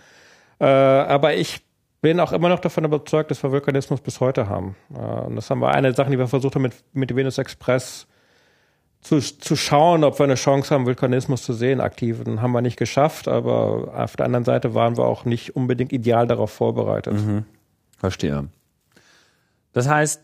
Äh, 0.60 0.66
aber 0.66 1.34
ich 1.34 1.62
bin 2.02 2.20
auch 2.20 2.32
immer 2.32 2.50
noch 2.50 2.60
davon 2.60 2.84
überzeugt, 2.84 3.30
dass 3.30 3.42
wir 3.42 3.50
Vulkanismus 3.50 4.00
bis 4.00 4.20
heute 4.20 4.48
haben. 4.48 4.76
Äh, 4.94 4.98
und 4.98 5.36
das 5.36 5.48
haben 5.48 5.60
wir 5.60 5.70
eine 5.70 5.94
Sache, 5.94 6.10
die 6.10 6.18
wir 6.18 6.28
versucht 6.28 6.54
haben 6.54 6.62
mit, 6.62 6.74
mit 6.92 7.16
Venus 7.16 7.38
Express 7.38 8.06
zu, 9.00 9.20
zu 9.20 9.56
schauen, 9.56 10.04
ob 10.04 10.18
wir 10.18 10.24
eine 10.24 10.34
Chance 10.34 10.74
haben, 10.74 10.84
Vulkanismus 10.84 11.42
zu 11.42 11.52
sehen, 11.52 11.80
aktiv. 11.80 12.22
Den 12.22 12.42
haben 12.42 12.52
wir 12.52 12.60
nicht 12.60 12.76
geschafft, 12.76 13.26
aber 13.28 13.92
auf 13.96 14.16
der 14.16 14.26
anderen 14.26 14.44
Seite 14.44 14.74
waren 14.74 14.96
wir 14.96 15.04
auch 15.04 15.24
nicht 15.24 15.56
unbedingt 15.56 15.92
ideal 15.92 16.26
darauf 16.26 16.52
vorbereitet. 16.52 17.14
Mhm. 17.14 17.44
Verstehe. 17.98 18.48
Das 19.72 19.88
heißt, 19.88 20.22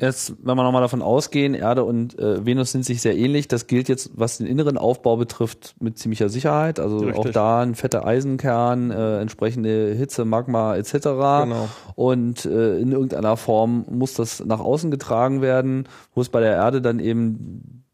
Jetzt, 0.00 0.34
wenn 0.44 0.56
wir 0.56 0.62
nochmal 0.62 0.82
davon 0.82 1.02
ausgehen, 1.02 1.54
Erde 1.54 1.82
und 1.82 2.16
äh, 2.20 2.46
Venus 2.46 2.70
sind 2.70 2.84
sich 2.84 3.02
sehr 3.02 3.16
ähnlich. 3.16 3.48
Das 3.48 3.66
gilt 3.66 3.88
jetzt, 3.88 4.12
was 4.14 4.38
den 4.38 4.46
inneren 4.46 4.78
Aufbau 4.78 5.16
betrifft, 5.16 5.74
mit 5.80 5.98
ziemlicher 5.98 6.28
Sicherheit. 6.28 6.78
Also 6.78 6.98
Richtig. 6.98 7.16
auch 7.16 7.30
da 7.30 7.62
ein 7.62 7.74
fetter 7.74 8.06
Eisenkern, 8.06 8.92
äh, 8.92 9.20
entsprechende 9.20 9.92
Hitze, 9.94 10.24
Magma 10.24 10.76
etc. 10.76 10.92
Genau. 10.92 11.68
Und 11.96 12.44
äh, 12.44 12.78
in 12.78 12.92
irgendeiner 12.92 13.36
Form 13.36 13.86
muss 13.90 14.14
das 14.14 14.44
nach 14.44 14.60
außen 14.60 14.92
getragen 14.92 15.42
werden, 15.42 15.88
wo 16.14 16.20
es 16.20 16.28
bei 16.28 16.38
der 16.38 16.52
Erde 16.52 16.80
dann 16.80 17.00
eben 17.00 17.84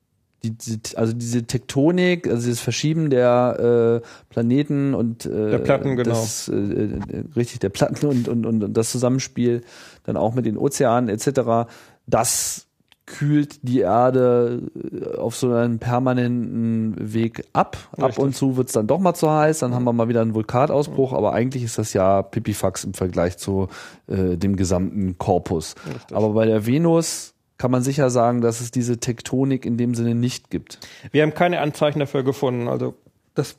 die, 0.43 0.79
also 0.97 1.15
diese 1.15 1.45
Tektonik, 1.45 2.29
also 2.29 2.45
dieses 2.45 2.61
Verschieben 2.61 3.09
der 3.09 4.03
äh, 4.03 4.07
Planeten 4.29 4.93
und 4.93 5.25
äh, 5.25 5.53
der 5.53 5.59
Platten, 5.59 5.97
genau. 5.97 6.11
Das, 6.11 6.49
äh, 6.49 6.55
äh, 6.55 7.25
richtig, 7.35 7.61
der 7.61 7.71
Platten 7.71 8.05
und, 8.05 8.29
und, 8.29 8.45
und 8.45 8.75
das 8.75 8.91
Zusammenspiel 8.91 9.63
dann 10.03 10.19
auch 10.19 10.35
mit 10.35 10.45
den 10.45 10.59
Ozeanen 10.59 11.09
etc 11.09 11.67
das 12.07 12.67
kühlt 13.07 13.69
die 13.69 13.81
Erde 13.81 14.63
äh, 14.75 15.17
auf 15.17 15.37
so 15.37 15.53
einen 15.53 15.79
permanenten 15.79 16.95
Weg 16.99 17.45
ab. 17.53 17.77
Richtig. 17.93 18.05
Ab 18.05 18.19
und 18.19 18.35
zu 18.35 18.57
wird's 18.57 18.73
dann 18.73 18.87
doch 18.87 18.99
mal 18.99 19.15
zu 19.15 19.31
heiß, 19.31 19.59
dann 19.59 19.75
haben 19.75 19.85
wir 19.85 19.93
mal 19.93 20.09
wieder 20.09 20.23
einen 20.23 20.35
Vulkanausbruch, 20.35 21.13
aber 21.13 21.33
eigentlich 21.35 21.63
ist 21.65 21.79
das 21.79 21.93
ja 21.93 22.23
Pipifax 22.23 22.85
im 22.85 22.95
Vergleich 22.95 23.37
zu 23.37 23.69
äh, 24.07 24.37
dem 24.37 24.57
gesamten 24.57 25.19
Korpus. 25.19 25.75
Richtig. 25.87 26.17
Aber 26.17 26.31
bei 26.31 26.47
der 26.47 26.67
Venus 26.67 27.35
kann 27.59 27.71
man 27.71 27.83
sicher 27.83 28.11
sagen, 28.11 28.41
dass 28.41 28.61
es 28.61 28.71
diese 28.71 28.99
Tektonik 28.99 29.67
in 29.67 29.77
dem 29.77 29.95
Sinne 29.95 30.15
nicht 30.15 30.51
gibt. 30.51 30.79
Wir 31.13 31.23
haben 31.23 31.35
keine 31.35 31.61
Anzeichen 31.61 32.01
dafür 32.01 32.23
gefunden. 32.23 32.69
Also 32.69 32.95
das 33.35 33.57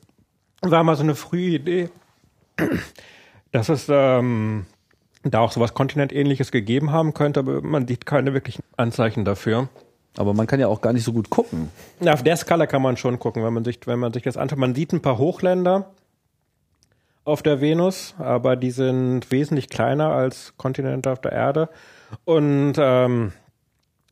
war 0.61 0.83
mal 0.83 0.95
so 0.95 1.03
eine 1.03 1.15
frühe 1.15 1.55
Idee, 1.55 1.89
dass 3.51 3.69
es 3.69 3.85
ähm, 3.89 4.65
da 5.31 5.39
auch 5.39 5.51
sowas 5.51 5.73
Kontinentähnliches 5.73 6.51
gegeben 6.51 6.91
haben 6.91 7.13
könnte, 7.13 7.39
aber 7.41 7.61
man 7.61 7.87
sieht 7.87 8.05
keine 8.05 8.33
wirklichen 8.33 8.63
Anzeichen 8.77 9.25
dafür. 9.25 9.69
Aber 10.17 10.33
man 10.33 10.47
kann 10.47 10.59
ja 10.59 10.67
auch 10.67 10.81
gar 10.81 10.93
nicht 10.93 11.03
so 11.03 11.11
gut 11.11 11.29
gucken. 11.29 11.69
Na, 11.99 12.13
auf 12.13 12.23
der 12.23 12.37
Skala 12.37 12.67
kann 12.67 12.81
man 12.81 12.95
schon 12.95 13.19
gucken, 13.19 13.43
wenn 13.43 13.53
man 13.53 13.65
sich, 13.65 13.79
wenn 13.85 13.99
man 13.99 14.13
sich 14.13 14.23
das 14.23 14.37
anschaut. 14.37 14.59
Man 14.59 14.73
sieht 14.73 14.93
ein 14.93 15.01
paar 15.01 15.17
Hochländer 15.17 15.91
auf 17.25 17.41
der 17.41 17.59
Venus, 17.59 18.15
aber 18.17 18.55
die 18.55 18.71
sind 18.71 19.29
wesentlich 19.31 19.67
kleiner 19.67 20.11
als 20.11 20.53
Kontinente 20.57 21.11
auf 21.11 21.19
der 21.19 21.33
Erde. 21.33 21.69
Und 22.23 22.75
ähm, 22.77 23.33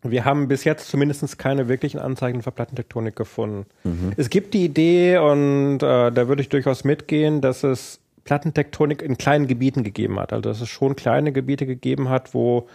wir 0.01 0.25
haben 0.25 0.47
bis 0.49 0.65
jetzt 0.65 0.89
zumindest 0.89 1.39
keine 1.39 1.69
wirklichen 1.69 1.99
Anzeichen 1.99 2.41
für 2.41 2.51
Plattentektonik 2.51 3.15
gefunden. 3.15 3.65
Mhm. 3.83 4.11
Es 4.17 4.29
gibt 4.29 4.53
die 4.53 4.65
Idee, 4.65 5.19
und 5.19 5.77
äh, 5.77 6.11
da 6.11 6.27
würde 6.27 6.41
ich 6.41 6.49
durchaus 6.49 6.83
mitgehen, 6.83 7.39
dass 7.39 7.63
es 7.63 7.99
Plattentektonik 8.25 9.01
in 9.01 9.17
kleinen 9.17 9.47
Gebieten 9.47 9.83
gegeben 9.83 10.19
hat. 10.19 10.33
Also 10.33 10.49
dass 10.49 10.61
es 10.61 10.69
schon 10.69 10.95
kleine 10.95 11.31
Gebiete 11.31 11.65
gegeben 11.65 12.09
hat, 12.09 12.33
wo 12.33 12.67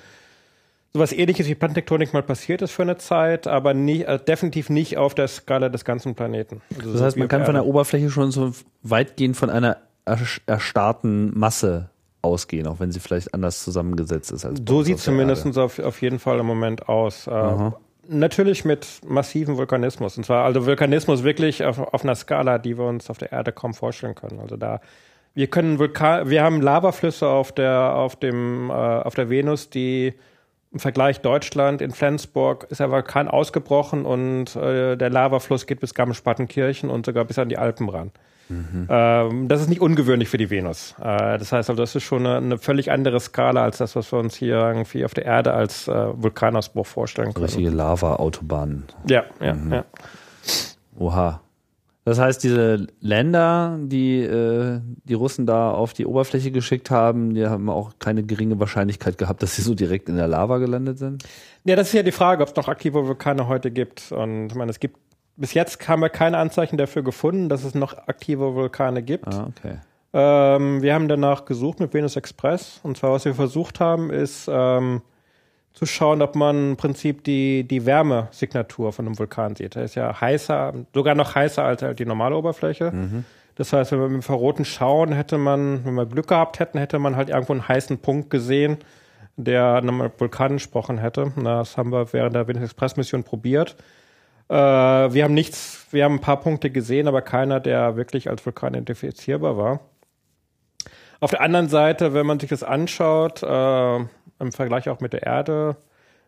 sowas 0.92 1.12
ähnliches 1.12 1.48
wie 1.48 1.54
Plattentektonik 1.54 2.12
mal 2.12 2.22
passiert 2.22 2.62
ist 2.62 2.72
für 2.72 2.82
eine 2.82 2.96
Zeit, 2.96 3.46
aber 3.46 3.74
nie, 3.74 4.02
äh, 4.02 4.18
definitiv 4.18 4.70
nicht 4.70 4.96
auf 4.96 5.14
der 5.14 5.28
Skala 5.28 5.68
des 5.68 5.84
ganzen 5.84 6.14
Planeten. 6.14 6.62
Also 6.78 6.92
das 6.92 7.02
heißt, 7.02 7.16
man 7.16 7.28
kann 7.28 7.44
von 7.44 7.54
der 7.54 7.66
Oberfläche 7.66 8.10
schon 8.10 8.30
so 8.30 8.52
weitgehend 8.82 9.36
von 9.36 9.50
einer 9.50 9.78
erstarrten 10.46 11.38
Masse 11.38 11.90
ausgehen, 12.22 12.66
auch 12.66 12.80
wenn 12.80 12.90
sie 12.90 13.00
vielleicht 13.00 13.34
anders 13.34 13.62
zusammengesetzt 13.62 14.32
ist. 14.32 14.44
Als 14.44 14.60
so 14.66 14.82
sieht 14.82 14.98
zumindest 14.98 15.56
auf, 15.58 15.78
auf 15.78 16.00
jeden 16.02 16.18
Fall 16.18 16.38
im 16.38 16.46
Moment 16.46 16.88
aus. 16.88 17.26
Äh, 17.26 17.70
natürlich 18.08 18.64
mit 18.64 18.86
massivem 19.06 19.56
Vulkanismus. 19.56 20.16
Und 20.16 20.24
zwar 20.24 20.44
also 20.44 20.66
Vulkanismus 20.66 21.22
wirklich 21.22 21.64
auf, 21.64 21.78
auf 21.78 22.02
einer 22.02 22.14
Skala, 22.14 22.58
die 22.58 22.78
wir 22.78 22.86
uns 22.86 23.10
auf 23.10 23.18
der 23.18 23.32
Erde 23.32 23.52
kaum 23.52 23.74
vorstellen 23.74 24.14
können. 24.14 24.40
Also 24.40 24.56
da 24.56 24.80
wir 25.38 25.46
können 25.46 25.78
Vulkan, 25.78 26.28
wir 26.28 26.42
haben 26.42 26.60
Lavaflüsse 26.60 27.28
auf 27.28 27.52
der, 27.52 27.94
auf 27.94 28.16
dem, 28.16 28.70
äh, 28.70 28.72
auf 28.72 29.14
der 29.14 29.30
Venus, 29.30 29.70
die 29.70 30.14
im 30.72 30.80
Vergleich 30.80 31.20
Deutschland 31.20 31.80
in 31.80 31.92
Flensburg 31.92 32.66
ist 32.70 32.80
der 32.80 32.90
Vulkan 32.90 33.28
ausgebrochen 33.28 34.04
und 34.04 34.56
äh, 34.56 34.96
der 34.96 35.10
Lavafluss 35.10 35.68
geht 35.68 35.78
bis 35.78 35.94
Garmisch-Partenkirchen 35.94 36.90
und 36.90 37.06
sogar 37.06 37.24
bis 37.24 37.38
an 37.38 37.48
die 37.48 37.56
Alpen 37.56 37.88
ran. 37.88 38.10
Mhm. 38.48 38.88
Ähm, 38.90 39.46
das 39.46 39.60
ist 39.60 39.68
nicht 39.68 39.80
ungewöhnlich 39.80 40.28
für 40.28 40.38
die 40.38 40.50
Venus. 40.50 40.96
Äh, 40.98 41.38
das 41.38 41.52
heißt 41.52 41.70
also, 41.70 41.80
das 41.80 41.94
ist 41.94 42.02
schon 42.02 42.26
eine, 42.26 42.38
eine, 42.38 42.58
völlig 42.58 42.90
andere 42.90 43.20
Skala 43.20 43.62
als 43.62 43.78
das, 43.78 43.94
was 43.94 44.10
wir 44.10 44.18
uns 44.18 44.34
hier 44.34 44.56
irgendwie 44.56 45.04
auf 45.04 45.14
der 45.14 45.24
Erde 45.24 45.52
als 45.54 45.86
äh, 45.86 45.92
Vulkanausbruch 46.20 46.86
vorstellen 46.86 47.32
können. 47.32 47.44
Richtige 47.44 47.70
Lava-Autobahnen. 47.70 48.86
Ja, 49.06 49.22
ja, 49.40 49.54
mhm. 49.54 49.72
ja. 49.72 49.84
Oha. 50.98 51.42
Das 52.08 52.18
heißt, 52.18 52.42
diese 52.42 52.86
Länder, 53.00 53.78
die 53.82 54.20
äh, 54.20 54.80
die 55.04 55.12
Russen 55.12 55.44
da 55.44 55.70
auf 55.72 55.92
die 55.92 56.06
Oberfläche 56.06 56.50
geschickt 56.50 56.90
haben, 56.90 57.34
die 57.34 57.46
haben 57.46 57.68
auch 57.68 57.92
keine 57.98 58.22
geringe 58.22 58.58
Wahrscheinlichkeit 58.58 59.18
gehabt, 59.18 59.42
dass 59.42 59.56
sie 59.56 59.62
so 59.62 59.74
direkt 59.74 60.08
in 60.08 60.16
der 60.16 60.26
Lava 60.26 60.56
gelandet 60.56 60.98
sind. 60.98 61.24
Ja, 61.64 61.76
das 61.76 61.88
ist 61.88 61.92
ja 61.92 62.02
die 62.02 62.12
Frage, 62.12 62.42
ob 62.42 62.48
es 62.48 62.56
noch 62.56 62.68
aktive 62.68 63.06
Vulkane 63.06 63.46
heute 63.46 63.70
gibt. 63.70 64.10
Und 64.10 64.46
ich 64.46 64.54
meine, 64.54 64.70
es 64.70 64.80
gibt 64.80 64.96
bis 65.36 65.52
jetzt 65.52 65.86
haben 65.86 66.00
wir 66.00 66.08
keine 66.08 66.38
Anzeichen 66.38 66.78
dafür 66.78 67.02
gefunden, 67.02 67.50
dass 67.50 67.62
es 67.62 67.74
noch 67.74 67.92
aktive 68.08 68.54
Vulkane 68.54 69.02
gibt. 69.02 69.28
Ah, 69.28 69.46
okay. 69.46 69.76
Ähm, 70.14 70.80
wir 70.80 70.94
haben 70.94 71.08
danach 71.08 71.44
gesucht 71.44 71.78
mit 71.78 71.92
Venus 71.92 72.16
Express. 72.16 72.80
Und 72.82 72.96
zwar, 72.96 73.12
was 73.12 73.26
wir 73.26 73.34
versucht 73.34 73.80
haben, 73.80 74.10
ist 74.10 74.48
ähm, 74.50 75.02
zu 75.78 75.86
schauen, 75.86 76.22
ob 76.22 76.34
man 76.34 76.70
im 76.70 76.76
Prinzip 76.76 77.22
die, 77.22 77.62
die 77.62 77.86
Wärmesignatur 77.86 78.92
von 78.92 79.06
einem 79.06 79.16
Vulkan 79.16 79.54
sieht. 79.54 79.76
Der 79.76 79.84
ist 79.84 79.94
ja 79.94 80.20
heißer, 80.20 80.74
sogar 80.92 81.14
noch 81.14 81.36
heißer 81.36 81.62
als 81.62 81.82
halt 81.82 82.00
die 82.00 82.04
normale 82.04 82.34
Oberfläche. 82.34 82.90
Mhm. 82.90 83.24
Das 83.54 83.72
heißt, 83.72 83.92
wenn 83.92 84.00
wir 84.00 84.08
mit 84.08 84.16
Infraroten 84.16 84.64
schauen, 84.64 85.12
hätte 85.12 85.38
man, 85.38 85.84
wenn 85.84 85.94
wir 85.94 86.06
Glück 86.06 86.26
gehabt 86.26 86.58
hätten, 86.58 86.78
hätte 86.78 86.98
man 86.98 87.14
halt 87.14 87.28
irgendwo 87.28 87.52
einen 87.52 87.68
heißen 87.68 87.98
Punkt 87.98 88.28
gesehen, 88.28 88.78
der 89.36 89.76
einem 89.76 90.10
Vulkan 90.18 90.52
entsprochen 90.52 90.98
hätte. 90.98 91.32
Das 91.44 91.76
haben 91.76 91.92
wir 91.92 92.12
während 92.12 92.34
der 92.34 92.48
Venus 92.48 92.64
Express 92.64 92.96
Mission 92.96 93.22
probiert. 93.22 93.76
Äh, 94.48 94.54
wir 94.54 95.22
haben 95.22 95.34
nichts, 95.34 95.86
wir 95.92 96.02
haben 96.02 96.14
ein 96.14 96.20
paar 96.20 96.40
Punkte 96.40 96.70
gesehen, 96.70 97.06
aber 97.06 97.22
keiner, 97.22 97.60
der 97.60 97.94
wirklich 97.94 98.28
als 98.28 98.44
Vulkan 98.44 98.74
identifizierbar 98.74 99.56
war. 99.56 99.80
Auf 101.20 101.30
der 101.30 101.40
anderen 101.40 101.68
Seite, 101.68 102.14
wenn 102.14 102.26
man 102.26 102.38
sich 102.38 102.50
das 102.50 102.62
anschaut, 102.62 103.42
äh, 103.42 103.96
im 103.96 104.52
Vergleich 104.52 104.88
auch 104.88 105.00
mit 105.00 105.12
der 105.12 105.24
Erde. 105.24 105.76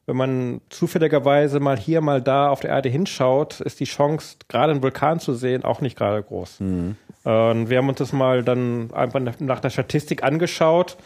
Wenn 0.07 0.17
man 0.17 0.61
zufälligerweise 0.71 1.61
mal 1.61 1.77
hier, 1.79 2.01
mal 2.01 2.21
da 2.21 2.49
auf 2.49 2.61
der 2.61 2.71
Erde 2.71 2.89
hinschaut, 2.89 3.61
ist 3.61 3.79
die 3.79 3.85
Chance, 3.85 4.39
gerade 4.49 4.73
einen 4.73 4.83
Vulkan 4.83 5.21
zu 5.21 5.35
sehen, 5.35 5.65
auch 5.65 5.81
nicht 5.81 5.97
gerade 5.97 6.23
groß. 6.23 6.61
Mhm. 6.61 6.97
Und 7.23 7.71
wir 7.71 7.79
haben 7.79 7.89
uns 7.89 7.99
das 7.99 8.13
mal 8.13 8.43
dann 8.43 8.91
einfach 8.93 9.21
nach 9.39 9.61
der 9.61 9.71
Statistik 9.71 10.25
angeschaut 10.25 10.97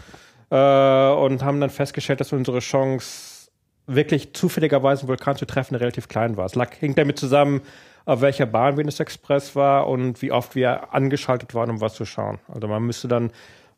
äh, 0.51 0.55
und 0.55 1.43
haben 1.43 1.61
dann 1.61 1.71
festgestellt, 1.71 2.21
dass 2.21 2.33
unsere 2.33 2.61
Chance, 2.61 3.35
wirklich 3.87 4.33
zufälligerweise 4.33 5.03
einen 5.03 5.09
Vulkan 5.09 5.37
zu 5.37 5.45
treffen, 5.45 5.75
relativ 5.75 6.09
klein 6.09 6.39
war. 6.39 6.47
Es 6.47 6.55
lag, 6.55 6.73
hing 6.73 6.95
damit 6.95 7.19
zusammen, 7.19 7.61
auf 8.07 8.23
welcher 8.23 8.47
Bahn 8.47 8.79
Venus 8.79 9.01
Express 9.01 9.55
war 9.57 9.89
und 9.89 10.23
wie 10.23 10.33
oft 10.33 10.55
wir 10.55 10.95
angeschaltet 10.95 11.55
waren, 11.55 11.69
um 11.69 11.81
was 11.83 11.95
zu 11.95 12.07
schauen. 12.07 12.39
Also 12.49 12.69
man 12.69 12.83
müsste 12.83 13.09
dann 13.09 13.31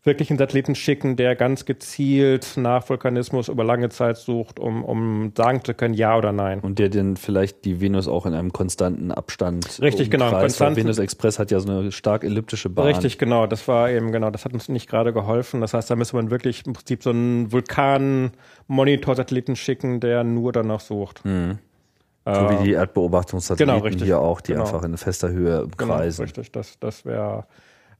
wirklich 0.06 0.30
einen 0.30 0.38
Satelliten 0.38 0.74
schicken, 0.74 1.16
der 1.16 1.36
ganz 1.36 1.64
gezielt 1.64 2.52
nach 2.56 2.88
Vulkanismus 2.88 3.48
über 3.48 3.64
lange 3.64 3.88
Zeit 3.88 4.16
sucht, 4.16 4.60
um, 4.60 4.84
um 4.84 5.32
sagen 5.36 5.64
zu 5.64 5.74
können, 5.74 5.94
ja 5.94 6.16
oder 6.16 6.32
nein. 6.32 6.60
Und 6.60 6.78
der 6.78 6.88
dann 6.88 7.16
vielleicht 7.16 7.64
die 7.64 7.80
Venus 7.80 8.06
auch 8.08 8.26
in 8.26 8.34
einem 8.34 8.52
konstanten 8.52 9.10
Abstand. 9.10 9.80
Richtig, 9.82 10.10
genau. 10.10 10.30
Konstanten, 10.30 10.76
Venus 10.76 10.98
Express 10.98 11.38
hat 11.38 11.50
ja 11.50 11.60
so 11.60 11.70
eine 11.70 11.92
stark 11.92 12.24
elliptische 12.24 12.70
Bahn. 12.70 12.86
Richtig, 12.86 13.18
genau. 13.18 13.46
Das 13.46 13.68
war 13.68 13.90
eben, 13.90 14.12
genau, 14.12 14.30
das 14.30 14.44
hat 14.44 14.54
uns 14.54 14.68
nicht 14.68 14.88
gerade 14.88 15.12
geholfen. 15.12 15.60
Das 15.60 15.74
heißt, 15.74 15.90
da 15.90 15.96
müsste 15.96 16.16
man 16.16 16.30
wirklich 16.30 16.66
im 16.66 16.72
Prinzip 16.72 17.02
so 17.02 17.10
einen 17.10 17.52
Vulkan-Monitor-Satelliten 17.52 19.56
schicken, 19.56 20.00
der 20.00 20.24
nur 20.24 20.52
danach 20.52 20.80
sucht. 20.80 21.24
Mhm. 21.24 21.58
So 22.24 22.50
wie 22.50 22.64
die 22.64 22.72
Erdbeobachtungssatelliten 22.72 23.82
genau, 23.82 24.04
hier 24.04 24.18
auch, 24.18 24.40
die 24.40 24.52
genau. 24.52 24.64
einfach 24.64 24.82
in 24.82 24.96
fester 24.96 25.28
Höhe 25.28 25.68
genau, 25.76 25.94
kreisen. 25.94 26.26
Genau, 26.26 26.26
richtig, 26.26 26.50
das, 26.50 26.76
das 26.80 27.04
wäre 27.04 27.46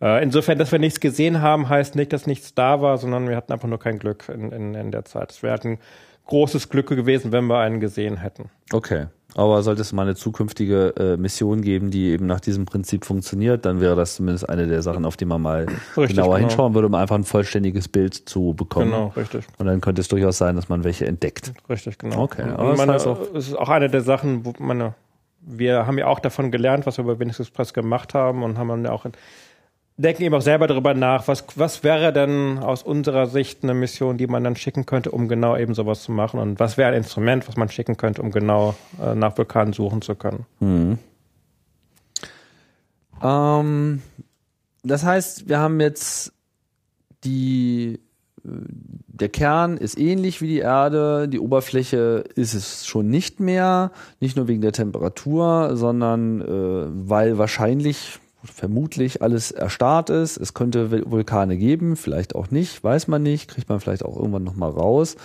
äh, 0.00 0.22
insofern, 0.22 0.58
dass 0.58 0.72
wir 0.72 0.78
nichts 0.78 1.00
gesehen 1.00 1.40
haben, 1.40 1.68
heißt 1.68 1.94
nicht, 1.94 2.12
dass 2.12 2.26
nichts 2.26 2.54
da 2.54 2.80
war, 2.80 2.98
sondern 2.98 3.28
wir 3.28 3.36
hatten 3.36 3.52
einfach 3.52 3.68
nur 3.68 3.78
kein 3.78 3.98
Glück 3.98 4.28
in, 4.28 4.52
in, 4.52 4.74
in 4.74 4.90
der 4.90 5.04
Zeit. 5.04 5.30
Es 5.32 5.42
wäre 5.42 5.52
halt 5.52 5.64
ein 5.64 5.78
großes 6.26 6.68
Glück 6.68 6.88
gewesen, 6.88 7.32
wenn 7.32 7.46
wir 7.46 7.58
einen 7.58 7.80
gesehen 7.80 8.18
hätten. 8.18 8.50
Okay. 8.72 9.06
Aber 9.34 9.62
sollte 9.62 9.82
es 9.82 9.92
mal 9.92 10.02
eine 10.02 10.14
zukünftige 10.14 10.94
äh, 10.96 11.16
Mission 11.18 11.60
geben, 11.60 11.90
die 11.90 12.06
eben 12.06 12.24
nach 12.24 12.40
diesem 12.40 12.64
Prinzip 12.64 13.04
funktioniert, 13.04 13.66
dann 13.66 13.82
wäre 13.82 13.94
das 13.94 14.14
zumindest 14.14 14.48
eine 14.48 14.66
der 14.66 14.80
Sachen, 14.80 15.04
auf 15.04 15.18
die 15.18 15.26
man 15.26 15.42
mal 15.42 15.66
richtig, 15.96 16.16
genauer 16.16 16.36
genau. 16.36 16.48
hinschauen 16.48 16.74
würde, 16.74 16.86
um 16.86 16.94
einfach 16.94 17.16
ein 17.16 17.24
vollständiges 17.24 17.88
Bild 17.88 18.14
zu 18.14 18.54
bekommen. 18.54 18.90
Genau, 18.90 19.12
richtig. 19.14 19.44
Und 19.58 19.66
dann 19.66 19.82
könnte 19.82 20.00
es 20.00 20.08
durchaus 20.08 20.38
sein, 20.38 20.56
dass 20.56 20.70
man 20.70 20.84
welche 20.84 21.06
entdeckt. 21.06 21.52
Richtig, 21.68 21.98
genau. 21.98 22.22
Okay. 22.22 22.44
Aber 22.44 22.76
meine, 22.76 22.94
das 22.94 23.04
heißt 23.04 23.06
auch, 23.08 23.34
es 23.34 23.48
ist 23.48 23.54
auch 23.54 23.68
eine 23.68 23.90
der 23.90 24.00
Sachen, 24.00 24.46
wo 24.46 24.54
meine, 24.58 24.94
wir 25.42 25.86
haben 25.86 25.98
ja 25.98 26.06
auch 26.06 26.20
davon 26.20 26.50
gelernt, 26.50 26.86
was 26.86 26.96
wir 26.96 27.04
bei 27.04 27.18
Venus 27.18 27.38
Express 27.38 27.74
gemacht 27.74 28.14
haben 28.14 28.42
und 28.42 28.56
haben 28.56 28.68
dann 28.68 28.84
ja 28.86 28.92
auch 28.92 29.04
in, 29.04 29.12
denken 29.96 30.22
eben 30.22 30.34
auch 30.34 30.42
selber 30.42 30.66
darüber 30.66 30.94
nach, 30.94 31.26
was, 31.28 31.44
was 31.56 31.82
wäre 31.82 32.12
denn 32.12 32.58
aus 32.58 32.82
unserer 32.82 33.26
Sicht 33.26 33.62
eine 33.62 33.74
Mission, 33.74 34.18
die 34.18 34.26
man 34.26 34.44
dann 34.44 34.56
schicken 34.56 34.86
könnte, 34.86 35.10
um 35.10 35.28
genau 35.28 35.56
eben 35.56 35.74
sowas 35.74 36.02
zu 36.02 36.12
machen 36.12 36.38
und 36.38 36.60
was 36.60 36.76
wäre 36.76 36.90
ein 36.90 36.96
Instrument, 36.96 37.48
was 37.48 37.56
man 37.56 37.68
schicken 37.68 37.96
könnte, 37.96 38.22
um 38.22 38.30
genau 38.30 38.74
äh, 39.02 39.14
nach 39.14 39.36
Vulkanen 39.38 39.72
suchen 39.72 40.02
zu 40.02 40.14
können. 40.14 40.44
Mhm. 40.60 40.98
Ähm, 43.22 44.02
das 44.82 45.04
heißt, 45.04 45.48
wir 45.48 45.58
haben 45.58 45.80
jetzt 45.80 46.32
die 47.24 48.00
der 48.48 49.28
Kern 49.28 49.76
ist 49.76 49.98
ähnlich 49.98 50.40
wie 50.40 50.46
die 50.46 50.58
Erde, 50.58 51.28
die 51.28 51.40
Oberfläche 51.40 52.24
ist 52.34 52.54
es 52.54 52.86
schon 52.86 53.08
nicht 53.08 53.40
mehr, 53.40 53.90
nicht 54.20 54.36
nur 54.36 54.46
wegen 54.46 54.60
der 54.60 54.72
Temperatur, 54.72 55.72
sondern 55.74 56.40
äh, 56.40 57.08
weil 57.08 57.38
wahrscheinlich 57.38 58.20
vermutlich 58.46 59.22
alles 59.22 59.50
erstarrt 59.50 60.10
ist. 60.10 60.36
Es 60.36 60.54
könnte 60.54 61.10
Vulkane 61.10 61.56
geben, 61.56 61.96
vielleicht 61.96 62.34
auch 62.34 62.50
nicht, 62.50 62.82
weiß 62.82 63.08
man 63.08 63.22
nicht, 63.22 63.48
kriegt 63.48 63.68
man 63.68 63.80
vielleicht 63.80 64.04
auch 64.04 64.16
irgendwann 64.16 64.44
nochmal 64.44 64.70
raus. 64.70 65.16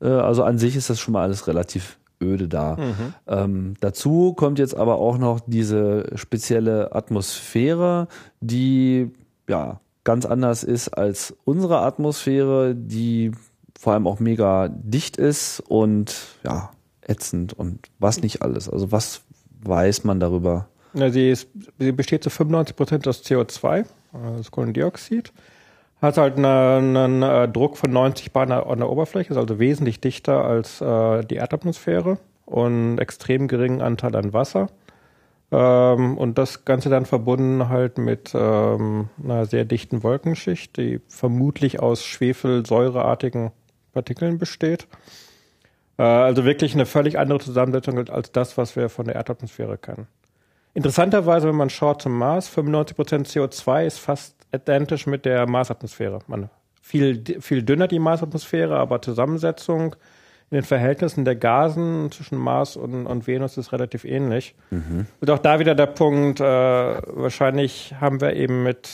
Äh, 0.00 0.08
also 0.08 0.44
an 0.44 0.58
sich 0.58 0.76
ist 0.76 0.90
das 0.90 1.00
schon 1.00 1.12
mal 1.12 1.22
alles 1.22 1.46
relativ 1.46 1.98
öde 2.22 2.48
da. 2.48 2.76
Mhm. 2.76 3.14
Ähm, 3.26 3.74
dazu 3.80 4.34
kommt 4.34 4.58
jetzt 4.58 4.76
aber 4.76 4.96
auch 4.96 5.18
noch 5.18 5.40
diese 5.40 6.10
spezielle 6.14 6.94
Atmosphäre, 6.94 8.08
die 8.40 9.10
ja 9.48 9.80
ganz 10.04 10.26
anders 10.26 10.64
ist 10.64 10.88
als 10.88 11.34
unsere 11.44 11.80
Atmosphäre, 11.80 12.74
die 12.74 13.32
vor 13.78 13.94
allem 13.94 14.06
auch 14.06 14.20
mega 14.20 14.68
dicht 14.68 15.16
ist 15.16 15.60
und 15.60 16.14
ja 16.44 16.70
ätzend 17.06 17.52
und 17.52 17.88
was 17.98 18.22
nicht 18.22 18.42
alles. 18.42 18.68
Also 18.68 18.92
was 18.92 19.22
weiß 19.62 20.04
man 20.04 20.20
darüber? 20.20 20.68
Ja, 20.94 21.10
sie, 21.10 21.30
ist, 21.30 21.48
sie 21.78 21.92
besteht 21.92 22.24
zu 22.24 22.30
95 22.30 22.76
Prozent 22.76 23.08
aus 23.08 23.22
CO2, 23.24 23.84
das 24.36 24.50
Kohlendioxid. 24.50 25.32
Hat 26.02 26.16
halt 26.16 26.36
einen, 26.36 26.96
einen 26.96 27.22
äh, 27.22 27.48
Druck 27.48 27.76
von 27.76 27.92
90 27.92 28.32
Bar 28.32 28.50
an 28.50 28.78
der 28.78 28.88
Oberfläche, 28.88 29.32
ist 29.32 29.36
also 29.36 29.58
wesentlich 29.58 30.00
dichter 30.00 30.44
als 30.44 30.80
äh, 30.80 31.24
die 31.24 31.36
Erdatmosphäre 31.36 32.18
und 32.46 32.98
extrem 32.98 33.48
geringen 33.48 33.82
Anteil 33.82 34.16
an 34.16 34.32
Wasser. 34.32 34.68
Ähm, 35.52 36.16
und 36.16 36.38
das 36.38 36.64
Ganze 36.64 36.88
dann 36.88 37.06
verbunden 37.06 37.68
halt 37.68 37.98
mit 37.98 38.32
ähm, 38.34 39.08
einer 39.22 39.46
sehr 39.46 39.64
dichten 39.64 40.02
Wolkenschicht, 40.02 40.76
die 40.76 41.00
vermutlich 41.08 41.80
aus 41.80 42.04
schwefelsäureartigen 42.04 43.50
Partikeln 43.92 44.38
besteht. 44.38 44.86
Äh, 45.98 46.02
also 46.02 46.44
wirklich 46.44 46.74
eine 46.74 46.86
völlig 46.86 47.18
andere 47.18 47.40
Zusammensetzung 47.40 48.08
als 48.08 48.32
das, 48.32 48.56
was 48.56 48.74
wir 48.74 48.88
von 48.88 49.06
der 49.06 49.16
Erdatmosphäre 49.16 49.76
kennen. 49.76 50.06
Interessanterweise, 50.74 51.48
wenn 51.48 51.56
man 51.56 51.70
schaut 51.70 52.02
zum 52.02 52.16
Mars, 52.16 52.50
95% 52.56 53.26
CO2 53.26 53.86
ist 53.86 53.98
fast 53.98 54.36
identisch 54.52 55.06
mit 55.06 55.24
der 55.24 55.48
Marsatmosphäre. 55.48 56.20
Man 56.26 56.50
viel, 56.80 57.22
viel 57.40 57.62
dünner 57.62 57.88
die 57.88 57.98
Marsatmosphäre, 57.98 58.76
aber 58.76 59.02
Zusammensetzung 59.02 59.96
in 60.50 60.56
den 60.56 60.64
Verhältnissen 60.64 61.24
der 61.24 61.36
Gasen 61.36 62.10
zwischen 62.10 62.36
Mars 62.36 62.76
und, 62.76 63.06
und 63.06 63.26
Venus 63.28 63.56
ist 63.56 63.72
relativ 63.72 64.04
ähnlich. 64.04 64.56
Mhm. 64.70 65.06
Und 65.20 65.30
auch 65.30 65.38
da 65.38 65.60
wieder 65.60 65.76
der 65.76 65.86
Punkt, 65.86 66.40
äh, 66.40 66.44
wahrscheinlich 66.44 67.94
haben 68.00 68.20
wir 68.20 68.34
eben 68.34 68.64
mit 68.64 68.88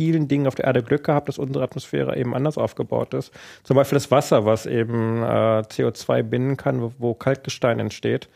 vielen 0.00 0.28
Dingen 0.28 0.46
auf 0.46 0.54
der 0.54 0.66
Erde 0.66 0.82
Glück 0.82 1.04
gehabt, 1.04 1.28
dass 1.28 1.38
unsere 1.38 1.64
Atmosphäre 1.64 2.16
eben 2.16 2.34
anders 2.34 2.58
aufgebaut 2.58 3.14
ist. 3.14 3.32
Zum 3.64 3.76
Beispiel 3.76 3.96
das 3.96 4.10
Wasser, 4.10 4.44
was 4.44 4.66
eben 4.66 5.22
äh, 5.22 5.62
CO2 5.62 6.22
binden 6.22 6.56
kann, 6.58 6.82
wo, 6.82 6.92
wo 6.98 7.14
Kalkgestein 7.14 7.80
entsteht, 7.80 8.28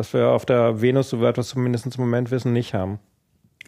was 0.00 0.14
wir 0.14 0.28
auf 0.28 0.46
der 0.46 0.80
Venus, 0.80 1.10
so 1.10 1.20
weit 1.20 1.36
wir 1.36 1.44
zumindest 1.44 1.84
im 1.84 1.92
Moment 1.98 2.30
wissen, 2.30 2.54
nicht 2.54 2.72
haben. 2.72 2.98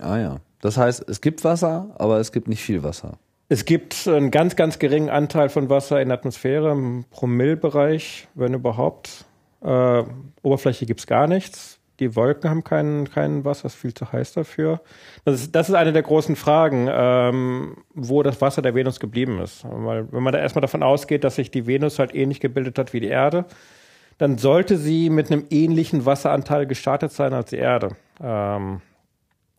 Ah 0.01 0.17
ja. 0.17 0.37
Das 0.63 0.79
heißt, 0.79 1.07
es 1.07 1.21
gibt 1.21 1.45
Wasser, 1.45 1.95
aber 1.99 2.21
es 2.21 2.33
gibt 2.33 2.49
nicht 2.49 2.63
viel 2.63 2.83
Wasser. 2.83 3.19
Es 3.51 3.67
gibt 3.67 4.09
einen 4.09 4.31
ganz, 4.31 4.57
ganz 4.57 4.79
geringen 4.79 5.11
Anteil 5.11 5.51
von 5.51 5.69
Wasser 5.69 6.01
in 6.01 6.09
der 6.09 6.17
Atmosphäre, 6.17 6.73
im 6.73 7.05
Promillbereich, 7.11 8.29
wenn 8.35 8.55
überhaupt. 8.55 9.27
Äh, 9.63 10.05
Oberfläche 10.43 10.87
gibt's 10.87 11.07
gar 11.07 11.27
nichts. 11.27 11.79
Die 12.01 12.17
Wolken 12.17 12.49
haben 12.49 12.65
kein, 12.65 13.11
kein 13.11 13.45
Wasser, 13.45 13.67
ist 13.67 13.75
viel 13.75 13.93
zu 13.93 14.11
heiß 14.11 14.33
dafür. 14.33 14.81
Das 15.27 15.35
ist, 15.35 15.55
das 15.55 15.69
ist 15.69 15.75
eine 15.75 15.93
der 15.93 16.03
großen 16.03 16.35
Fragen, 16.35 16.89
ähm, 16.91 17.77
wo 17.93 18.23
das 18.23 18.41
Wasser 18.41 18.63
der 18.63 18.75
Venus 18.75 19.01
geblieben 19.01 19.39
ist. 19.39 19.67
Weil, 19.69 20.11
wenn 20.11 20.23
man 20.23 20.33
da 20.33 20.39
erstmal 20.39 20.63
davon 20.63 20.83
ausgeht, 20.83 21.25
dass 21.25 21.37
sich 21.37 21.51
die 21.51 21.67
Venus 21.67 21.99
halt 21.99 22.15
ähnlich 22.15 22.41
gebildet 22.41 22.79
hat 22.79 22.95
wie 22.95 23.01
die 23.01 23.09
Erde, 23.09 23.45
dann 24.23 24.39
sollte 24.39 24.77
sie 24.79 25.11
mit 25.11 25.33
einem 25.33 25.47
ähnlichen 25.51 26.07
Wasseranteil 26.07 26.69
gestartet 26.69 27.11
sein 27.11 27.33
als 27.33 27.51
die 27.51 27.57
Erde. 27.57 27.97
Ähm, 28.23 28.81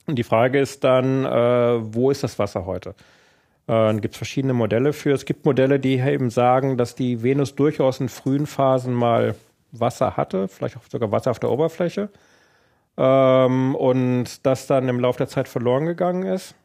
und 0.08 0.16
die 0.16 0.24
Frage 0.24 0.58
ist 0.58 0.86
dann, 0.86 1.26
äh, 1.26 1.94
wo 1.94 2.10
ist 2.12 2.24
das 2.24 2.40
Wasser 2.40 2.66
heute? 2.66 2.92
Äh, 2.92 3.74
dann 3.74 4.00
gibt 4.00 4.14
es 4.14 4.18
verschiedene 4.18 4.54
Modelle 4.54 4.94
für. 4.94 5.12
Es 5.12 5.26
gibt 5.26 5.44
Modelle, 5.44 5.82
die 5.82 6.00
eben 6.00 6.30
sagen, 6.30 6.78
dass 6.78 6.96
die 6.96 7.24
Venus 7.24 7.56
durchaus 7.56 8.00
in 8.00 8.08
frühen 8.08 8.46
Phasen 8.48 8.94
mal 8.94 9.36
Wasser 9.74 10.16
hatte, 10.16 10.48
vielleicht 10.48 10.78
auch 10.78 10.84
sogar 10.90 11.12
Wasser 11.12 11.32
auf 11.32 11.40
der 11.40 11.52
Oberfläche. 11.52 12.08
Ähm, 12.96 13.76
und 13.76 14.46
das 14.46 14.66
dann 14.68 14.88
im 14.88 15.02
Laufe 15.02 15.18
der 15.18 15.28
Zeit 15.28 15.50
verloren 15.50 15.88
gegangen 15.88 16.24
ist. 16.24 16.56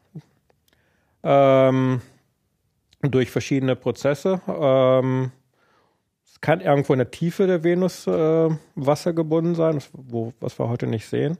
Ähm, 1.23 1.99
durch 3.01 3.29
verschiedene 3.29 3.75
Prozesse. 3.75 4.39
Ähm, 4.47 5.33
kann 6.41 6.61
irgendwo 6.61 6.93
in 6.93 6.99
der 6.99 7.11
Tiefe 7.11 7.47
der 7.47 7.63
Venus 7.63 8.07
äh, 8.07 8.49
Wasser 8.75 9.13
gebunden 9.13 9.55
sein, 9.55 9.79
wo, 9.93 10.33
was 10.39 10.57
wir 10.59 10.69
heute 10.69 10.87
nicht 10.87 11.07
sehen. 11.07 11.37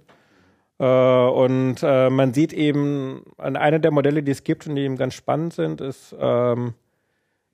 Äh, 0.80 0.86
und 0.86 1.78
äh, 1.84 2.10
man 2.10 2.34
sieht 2.34 2.54
eben, 2.54 3.24
an 3.38 3.56
einer 3.56 3.80
der 3.80 3.91
Modelle, 3.91 4.24
die 4.24 4.32
es 4.32 4.43
gibt 4.43 4.68
und 4.68 4.76
die 4.76 4.84
eben 4.84 4.97
ganz 4.97 5.14
spannend 5.14 5.54
sind, 5.54 5.82
ist, 5.82 6.16
ähm, 6.20 6.74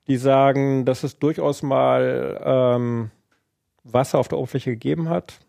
die 0.08 0.18
sagen, 0.18 0.86
dass 0.86 1.04
es 1.04 1.20
durchaus 1.20 1.64
mal 1.64 2.40
ähm, 2.44 3.12
Wasser 3.84 4.20
auf 4.20 4.28
der 4.28 4.38
Oberfläche 4.38 4.72
gegeben 4.72 5.10
hat. 5.10 5.40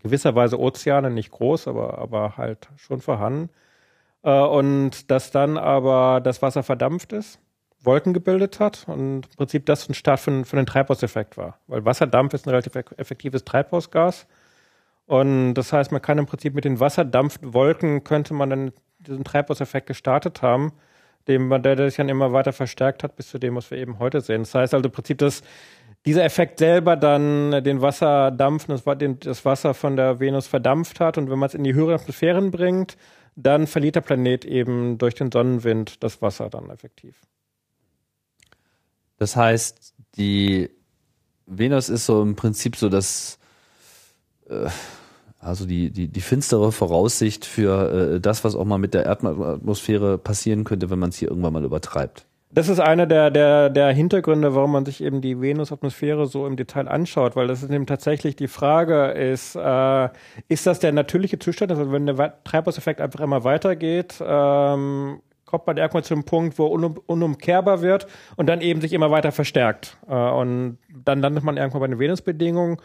Gewisserweise 0.00 0.60
Ozeane, 0.60 1.10
nicht 1.10 1.30
groß, 1.30 1.68
aber, 1.68 1.98
aber 1.98 2.36
halt 2.36 2.68
schon 2.76 3.00
vorhanden. 3.00 3.50
Äh, 4.22 4.40
und 4.40 5.10
dass 5.10 5.30
dann 5.30 5.56
aber 5.56 6.20
das 6.20 6.42
Wasser 6.42 6.62
verdampft 6.62 7.12
ist, 7.12 7.40
Wolken 7.86 8.12
gebildet 8.12 8.60
hat 8.60 8.84
und 8.88 9.26
im 9.26 9.36
Prinzip 9.36 9.64
das 9.66 9.88
ein 9.88 9.94
Start 9.94 10.20
für, 10.20 10.44
für 10.44 10.56
den 10.56 10.66
Treibhauseffekt 10.66 11.36
war. 11.36 11.58
Weil 11.66 11.84
Wasserdampf 11.84 12.34
ist 12.34 12.46
ein 12.46 12.50
relativ 12.50 12.74
effektives 12.96 13.44
Treibhausgas 13.44 14.26
und 15.06 15.54
das 15.54 15.72
heißt, 15.72 15.92
man 15.92 16.02
kann 16.02 16.18
im 16.18 16.26
Prinzip 16.26 16.54
mit 16.54 16.64
den 16.64 16.80
Wasserdampfwolken 16.80 18.04
könnte 18.04 18.34
man 18.34 18.50
dann 18.50 18.72
diesen 18.98 19.24
Treibhauseffekt 19.24 19.86
gestartet 19.86 20.42
haben, 20.42 20.72
dem 21.28 21.48
man, 21.48 21.62
der 21.62 21.76
sich 21.76 21.96
dann 21.96 22.08
immer 22.08 22.32
weiter 22.32 22.52
verstärkt 22.52 23.04
hat 23.04 23.16
bis 23.16 23.28
zu 23.28 23.38
dem, 23.38 23.54
was 23.54 23.70
wir 23.70 23.78
eben 23.78 23.98
heute 23.98 24.20
sehen. 24.20 24.42
Das 24.42 24.54
heißt 24.54 24.74
also 24.74 24.86
im 24.86 24.92
Prinzip, 24.92 25.18
dass 25.18 25.42
dieser 26.04 26.24
Effekt 26.24 26.58
selber 26.58 26.96
dann 26.96 27.64
den 27.64 27.82
Wasserdampf, 27.82 28.66
das, 28.66 28.82
das 29.20 29.44
Wasser 29.44 29.74
von 29.74 29.96
der 29.96 30.20
Venus 30.20 30.46
verdampft 30.46 31.00
hat 31.00 31.18
und 31.18 31.30
wenn 31.30 31.38
man 31.38 31.48
es 31.48 31.54
in 31.54 31.64
die 31.64 31.74
höheren 31.74 31.94
Atmosphären 31.94 32.50
bringt, 32.50 32.96
dann 33.36 33.66
verliert 33.66 33.96
der 33.96 34.00
Planet 34.00 34.44
eben 34.44 34.98
durch 34.98 35.14
den 35.14 35.30
Sonnenwind 35.30 36.02
das 36.02 36.22
Wasser 36.22 36.48
dann 36.48 36.70
effektiv. 36.70 37.20
Das 39.18 39.36
heißt, 39.36 39.94
die 40.16 40.70
Venus 41.46 41.88
ist 41.88 42.06
so 42.06 42.22
im 42.22 42.36
Prinzip 42.36 42.76
so 42.76 42.88
das 42.88 43.38
äh, 44.48 44.68
also 45.46 45.64
die, 45.64 45.90
die, 45.90 46.08
die 46.08 46.20
finstere 46.20 46.72
Voraussicht 46.72 47.44
für 47.44 48.14
äh, 48.16 48.20
das, 48.20 48.42
was 48.42 48.56
auch 48.56 48.64
mal 48.64 48.78
mit 48.78 48.94
der 48.94 49.04
Erdatmosphäre 49.04 50.18
passieren 50.18 50.64
könnte, 50.64 50.90
wenn 50.90 50.98
man 50.98 51.10
es 51.10 51.16
hier 51.18 51.28
irgendwann 51.28 51.52
mal 51.52 51.64
übertreibt. 51.64 52.26
Das 52.50 52.68
ist 52.68 52.80
einer 52.80 53.06
der, 53.06 53.30
der, 53.30 53.70
der 53.70 53.92
Hintergründe, 53.92 54.54
warum 54.54 54.72
man 54.72 54.84
sich 54.84 55.02
eben 55.02 55.20
die 55.20 55.40
Venusatmosphäre 55.40 56.26
so 56.26 56.46
im 56.46 56.56
Detail 56.56 56.88
anschaut, 56.88 57.36
weil 57.36 57.48
das 57.48 57.62
ist 57.62 57.70
eben 57.70 57.86
tatsächlich 57.86 58.34
die 58.34 58.48
Frage 58.48 59.08
ist, 59.08 59.56
äh, 59.56 60.08
ist 60.48 60.66
das 60.66 60.80
der 60.80 60.92
natürliche 60.92 61.38
Zustand, 61.38 61.70
also 61.70 61.92
wenn 61.92 62.06
der 62.06 62.42
Treibhauseffekt 62.44 63.00
einfach 63.00 63.20
immer 63.20 63.44
weitergeht, 63.44 64.14
ähm, 64.26 65.20
kommt 65.46 65.66
man 65.66 65.76
irgendwann 65.76 66.02
zu 66.02 66.14
einem 66.14 66.24
Punkt, 66.24 66.58
wo 66.58 66.66
unum, 66.66 67.00
unumkehrbar 67.06 67.80
wird 67.80 68.06
und 68.36 68.46
dann 68.46 68.60
eben 68.60 68.80
sich 68.80 68.92
immer 68.92 69.10
weiter 69.10 69.32
verstärkt. 69.32 69.96
Äh, 70.08 70.14
und 70.14 70.78
dann 71.04 71.20
landet 71.20 71.44
man 71.44 71.56
irgendwann 71.56 71.80
bei 71.80 71.86
den 71.86 71.98
Venusbedingungen 71.98 72.78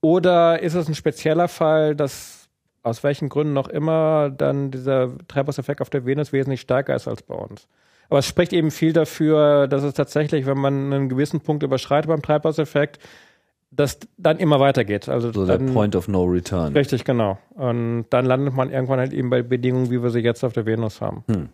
oder 0.00 0.60
ist 0.62 0.74
es 0.74 0.88
ein 0.88 0.94
spezieller 0.94 1.48
Fall, 1.48 1.94
dass 1.94 2.48
aus 2.82 3.02
welchen 3.04 3.28
Gründen 3.28 3.52
noch 3.52 3.68
immer 3.68 4.30
dann 4.30 4.70
dieser 4.70 5.10
Treibhauseffekt 5.28 5.80
auf 5.80 5.90
der 5.90 6.06
Venus 6.06 6.32
wesentlich 6.32 6.62
stärker 6.62 6.94
ist 6.94 7.08
als 7.08 7.22
bei 7.22 7.34
uns? 7.34 7.68
Aber 8.08 8.18
es 8.18 8.26
spricht 8.26 8.52
eben 8.52 8.70
viel 8.70 8.92
dafür, 8.92 9.68
dass 9.68 9.84
es 9.84 9.94
tatsächlich, 9.94 10.44
wenn 10.46 10.58
man 10.58 10.92
einen 10.92 11.08
gewissen 11.08 11.40
Punkt 11.40 11.62
überschreitet 11.62 12.08
beim 12.08 12.22
Treibhauseffekt, 12.22 12.98
dass 13.70 14.00
dann 14.16 14.38
immer 14.38 14.58
weitergeht. 14.58 15.08
Also 15.08 15.30
so 15.32 15.46
dann, 15.46 15.66
der 15.66 15.72
Point 15.72 15.94
of 15.94 16.08
No 16.08 16.24
Return. 16.24 16.72
Richtig, 16.72 17.04
genau. 17.04 17.38
Und 17.50 18.06
dann 18.10 18.26
landet 18.26 18.54
man 18.54 18.72
irgendwann 18.72 18.98
halt 18.98 19.12
eben 19.12 19.30
bei 19.30 19.42
Bedingungen, 19.42 19.90
wie 19.90 20.02
wir 20.02 20.10
sie 20.10 20.20
jetzt 20.20 20.42
auf 20.42 20.52
der 20.52 20.66
Venus 20.66 21.00
haben. 21.00 21.22
Hm. 21.28 21.50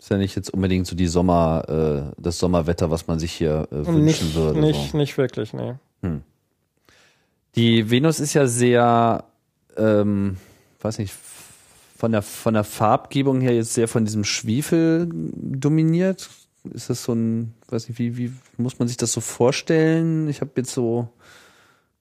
Ist 0.00 0.10
ja 0.10 0.16
nicht 0.16 0.34
jetzt 0.34 0.48
unbedingt 0.54 0.86
so 0.86 0.96
die 0.96 1.06
Sommer, 1.06 2.08
äh, 2.08 2.14
das 2.16 2.38
Sommerwetter, 2.38 2.90
was 2.90 3.06
man 3.06 3.18
sich 3.18 3.32
hier 3.32 3.68
äh, 3.70 3.86
wünschen 3.86 4.04
nicht, 4.04 4.34
würde. 4.34 4.58
Nicht, 4.58 4.92
so. 4.92 4.96
nicht 4.96 5.18
wirklich, 5.18 5.52
nee. 5.52 5.74
Hm. 6.02 6.22
Die 7.54 7.90
Venus 7.90 8.18
ist 8.18 8.32
ja 8.32 8.46
sehr, 8.46 9.24
ähm, 9.76 10.38
weiß 10.80 10.98
nicht, 11.00 11.12
von 11.98 12.12
der, 12.12 12.22
von 12.22 12.54
der 12.54 12.64
Farbgebung 12.64 13.42
her 13.42 13.54
jetzt 13.54 13.74
sehr 13.74 13.88
von 13.88 14.06
diesem 14.06 14.24
Schwefel 14.24 15.06
dominiert. 15.12 16.30
Ist 16.72 16.88
das 16.88 17.04
so 17.04 17.12
ein, 17.12 17.52
weiß 17.68 17.90
nicht, 17.90 17.98
wie, 17.98 18.16
wie 18.16 18.32
muss 18.56 18.78
man 18.78 18.88
sich 18.88 18.96
das 18.96 19.12
so 19.12 19.20
vorstellen? 19.20 20.28
Ich 20.30 20.40
habe 20.40 20.52
jetzt 20.56 20.72
so 20.72 21.10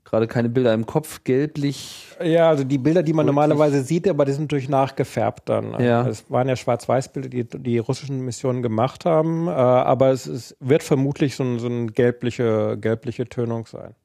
gerade 0.09 0.27
keine 0.27 0.49
Bilder 0.49 0.73
im 0.73 0.85
Kopf, 0.85 1.23
gelblich. 1.23 2.07
Ja, 2.23 2.49
also 2.49 2.63
die 2.63 2.77
Bilder, 2.77 3.03
die 3.03 3.13
man 3.13 3.25
rötlich. 3.25 3.35
normalerweise 3.35 3.83
sieht, 3.83 4.07
aber 4.07 4.25
die 4.25 4.31
sind 4.31 4.43
natürlich 4.43 4.69
nachgefärbt 4.69 5.49
dann. 5.49 5.79
Ja. 5.79 6.07
Es 6.07 6.29
waren 6.29 6.47
ja 6.47 6.55
Schwarz-Weiß-Bilder, 6.55 7.29
die 7.29 7.45
die 7.45 7.77
russischen 7.77 8.25
Missionen 8.25 8.61
gemacht 8.61 9.05
haben, 9.05 9.47
äh, 9.47 9.51
aber 9.51 10.09
es, 10.09 10.25
es 10.25 10.55
wird 10.59 10.83
vermutlich 10.83 11.35
so, 11.35 11.43
ein, 11.43 11.59
so 11.59 11.67
eine 11.67 11.87
gelbliche, 11.87 12.77
gelbliche 12.79 13.25
Tönung 13.25 13.65
sein. 13.65 13.95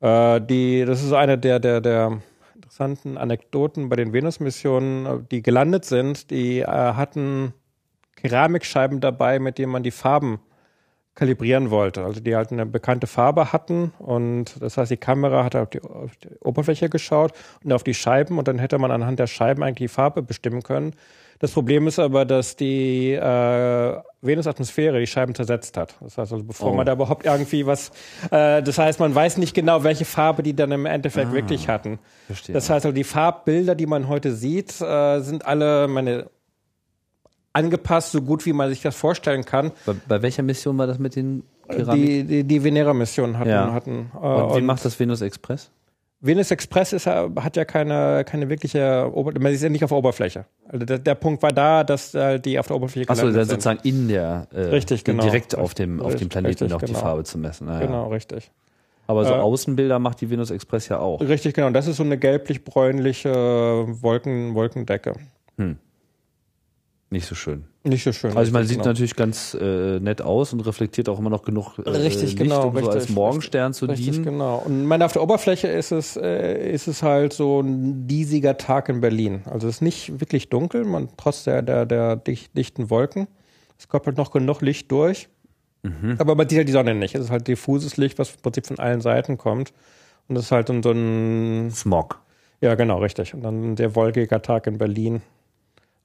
Äh, 0.00 0.40
die, 0.40 0.84
das 0.84 1.02
ist 1.02 1.12
eine 1.12 1.38
der, 1.38 1.60
der, 1.60 1.80
der 1.80 2.20
interessanten 2.54 3.18
Anekdoten 3.18 3.88
bei 3.88 3.96
den 3.96 4.12
Venus-Missionen, 4.12 5.26
die 5.30 5.42
gelandet 5.42 5.84
sind. 5.84 6.30
Die 6.30 6.60
äh, 6.60 6.66
hatten 6.66 7.52
Keramikscheiben 8.16 9.00
dabei, 9.00 9.38
mit 9.38 9.58
denen 9.58 9.72
man 9.72 9.82
die 9.82 9.90
Farben 9.90 10.40
kalibrieren 11.14 11.70
wollte. 11.70 12.04
Also 12.04 12.20
die 12.20 12.34
halt 12.34 12.52
eine 12.52 12.66
bekannte 12.66 13.06
Farbe 13.06 13.52
hatten 13.52 13.92
und 13.98 14.60
das 14.60 14.76
heißt, 14.76 14.90
die 14.90 14.96
Kamera 14.96 15.44
hat 15.44 15.56
auf 15.56 15.70
die, 15.70 15.82
auf 15.82 16.16
die, 16.16 16.28
Oberfläche 16.40 16.88
geschaut 16.88 17.32
und 17.64 17.72
auf 17.72 17.82
die 17.82 17.94
Scheiben 17.94 18.38
und 18.38 18.48
dann 18.48 18.58
hätte 18.58 18.78
man 18.78 18.90
anhand 18.90 19.18
der 19.18 19.26
Scheiben 19.26 19.62
eigentlich 19.62 19.90
die 19.90 19.94
Farbe 19.94 20.22
bestimmen 20.22 20.62
können. 20.62 20.94
Das 21.40 21.52
Problem 21.52 21.86
ist 21.86 21.98
aber, 21.98 22.26
dass 22.26 22.54
die 22.54 23.12
äh, 23.12 23.96
Venusatmosphäre 24.20 25.00
die 25.00 25.06
Scheiben 25.06 25.34
zersetzt 25.34 25.78
hat. 25.78 25.94
Das 26.00 26.18
heißt 26.18 26.32
also, 26.32 26.44
bevor 26.44 26.72
oh. 26.72 26.74
man 26.74 26.84
da 26.84 26.92
überhaupt 26.92 27.24
irgendwie 27.24 27.64
was, 27.64 27.90
äh, 28.30 28.62
das 28.62 28.76
heißt, 28.76 29.00
man 29.00 29.14
weiß 29.14 29.38
nicht 29.38 29.54
genau, 29.54 29.82
welche 29.82 30.04
Farbe 30.04 30.42
die 30.42 30.54
dann 30.54 30.70
im 30.70 30.84
Endeffekt 30.84 31.28
ah, 31.28 31.32
wirklich 31.32 31.68
hatten. 31.68 31.98
Verstehe. 32.26 32.52
Das 32.52 32.68
heißt 32.68 32.84
also, 32.84 32.94
die 32.94 33.04
Farbbilder, 33.04 33.74
die 33.74 33.86
man 33.86 34.06
heute 34.06 34.32
sieht, 34.32 34.82
äh, 34.82 35.20
sind 35.20 35.46
alle, 35.46 35.88
meine 35.88 36.26
angepasst, 37.52 38.12
so 38.12 38.22
gut 38.22 38.46
wie 38.46 38.52
man 38.52 38.68
sich 38.70 38.82
das 38.82 38.96
vorstellen 38.96 39.44
kann. 39.44 39.72
Bei, 39.86 39.94
bei 40.08 40.22
welcher 40.22 40.42
Mission 40.42 40.78
war 40.78 40.86
das 40.86 40.98
mit 40.98 41.16
den 41.16 41.42
Keramik? 41.68 42.06
Die, 42.06 42.24
die, 42.24 42.44
die 42.44 42.64
Venera-Mission 42.64 43.38
hatten. 43.38 43.50
Ja. 43.50 43.72
hatten 43.72 44.10
äh, 44.14 44.26
und 44.26 44.54
wie 44.54 44.58
und 44.58 44.66
macht 44.66 44.84
das 44.84 44.98
Venus 44.98 45.20
Express? 45.20 45.70
Venus 46.22 46.50
Express 46.50 46.92
ist, 46.92 47.06
hat 47.06 47.56
ja 47.56 47.64
keine, 47.64 48.24
keine 48.24 48.50
wirkliche, 48.50 49.10
man 49.14 49.52
ist 49.52 49.62
ja 49.62 49.70
nicht 49.70 49.82
auf 49.84 49.88
der 49.88 49.98
Oberfläche. 49.98 50.44
Also 50.68 50.84
der, 50.84 50.98
der 50.98 51.14
Punkt 51.14 51.42
war 51.42 51.50
da, 51.50 51.82
dass 51.82 52.14
äh, 52.14 52.38
die 52.38 52.58
auf 52.58 52.66
der 52.66 52.76
Oberfläche 52.76 53.08
Achso, 53.08 53.30
sind. 53.30 53.46
sozusagen 53.46 53.80
in 53.84 54.08
der, 54.08 54.46
äh, 54.52 54.60
richtig, 54.64 55.04
genau. 55.04 55.22
direkt 55.22 55.56
auf 55.56 55.72
dem, 55.72 56.00
auf 56.02 56.16
dem 56.16 56.28
Planeten 56.28 56.64
richtig, 56.64 56.70
noch 56.70 56.80
genau. 56.80 56.92
die 56.92 57.00
Farbe 57.00 57.24
zu 57.24 57.38
messen. 57.38 57.70
Ah, 57.70 57.80
genau, 57.80 58.08
richtig. 58.08 58.50
Aber 59.06 59.24
so 59.24 59.32
äh, 59.32 59.38
Außenbilder 59.38 59.98
macht 59.98 60.20
die 60.20 60.28
Venus 60.28 60.50
Express 60.50 60.88
ja 60.88 60.98
auch. 60.98 61.20
Richtig, 61.20 61.54
genau. 61.54 61.70
Das 61.70 61.86
ist 61.86 61.96
so 61.96 62.02
eine 62.02 62.18
gelblich-bräunliche 62.18 63.86
Wolken, 64.02 64.54
Wolkendecke. 64.54 65.14
Hm. 65.56 65.78
Nicht 67.12 67.26
so 67.26 67.34
schön. 67.34 67.64
Nicht 67.82 68.04
so 68.04 68.12
schön. 68.12 68.36
Also 68.36 68.52
man 68.52 68.64
sieht 68.64 68.78
genau. 68.78 68.90
natürlich 68.90 69.16
ganz 69.16 69.56
äh, 69.60 69.98
nett 69.98 70.22
aus 70.22 70.52
und 70.52 70.60
reflektiert 70.60 71.08
auch 71.08 71.18
immer 71.18 71.30
noch 71.30 71.42
genug 71.42 71.76
äh, 71.78 71.90
richtig, 71.90 72.22
Licht, 72.22 72.38
genau, 72.38 72.68
um 72.68 72.76
richtig, 72.76 72.92
so 72.92 72.98
als 72.98 73.08
Morgenstern 73.08 73.72
richtig, 73.72 73.78
zu 73.78 73.86
richtig, 73.86 74.10
dienen. 74.12 74.24
genau. 74.24 74.62
Und 74.64 74.86
meine, 74.86 75.04
auf 75.04 75.12
der 75.12 75.22
Oberfläche 75.22 75.66
ist 75.66 75.90
es, 75.90 76.16
äh, 76.16 76.70
ist 76.72 76.86
es 76.86 77.02
halt 77.02 77.32
so 77.32 77.60
ein 77.60 78.06
diesiger 78.06 78.56
Tag 78.56 78.88
in 78.88 79.00
Berlin. 79.00 79.42
Also 79.46 79.66
es 79.66 79.76
ist 79.76 79.80
nicht 79.80 80.20
wirklich 80.20 80.50
dunkel, 80.50 80.84
man 80.84 81.08
trotz 81.16 81.42
der, 81.42 81.62
der, 81.62 81.84
der 81.84 82.14
dicht, 82.14 82.56
dichten 82.56 82.90
Wolken. 82.90 83.26
Es 83.76 83.88
kommt 83.88 84.06
halt 84.06 84.16
noch 84.16 84.30
genug 84.30 84.60
Licht 84.60 84.92
durch. 84.92 85.28
Mhm. 85.82 86.14
Aber 86.18 86.36
man 86.36 86.48
sieht 86.48 86.58
halt 86.58 86.68
die 86.68 86.72
Sonne 86.72 86.94
nicht. 86.94 87.16
Es 87.16 87.24
ist 87.24 87.30
halt 87.30 87.48
diffuses 87.48 87.96
Licht, 87.96 88.20
was 88.20 88.34
im 88.34 88.42
Prinzip 88.42 88.66
von 88.66 88.78
allen 88.78 89.00
Seiten 89.00 89.36
kommt. 89.36 89.72
Und 90.28 90.36
das 90.36 90.44
ist 90.44 90.52
halt 90.52 90.68
so 90.68 90.92
ein 90.92 91.72
Smog. 91.72 92.20
Ja, 92.60 92.76
genau, 92.76 92.98
richtig. 92.98 93.34
Und 93.34 93.42
dann 93.42 93.74
der 93.74 93.96
wolkiger 93.96 94.42
Tag 94.42 94.66
in 94.68 94.78
Berlin. 94.78 95.22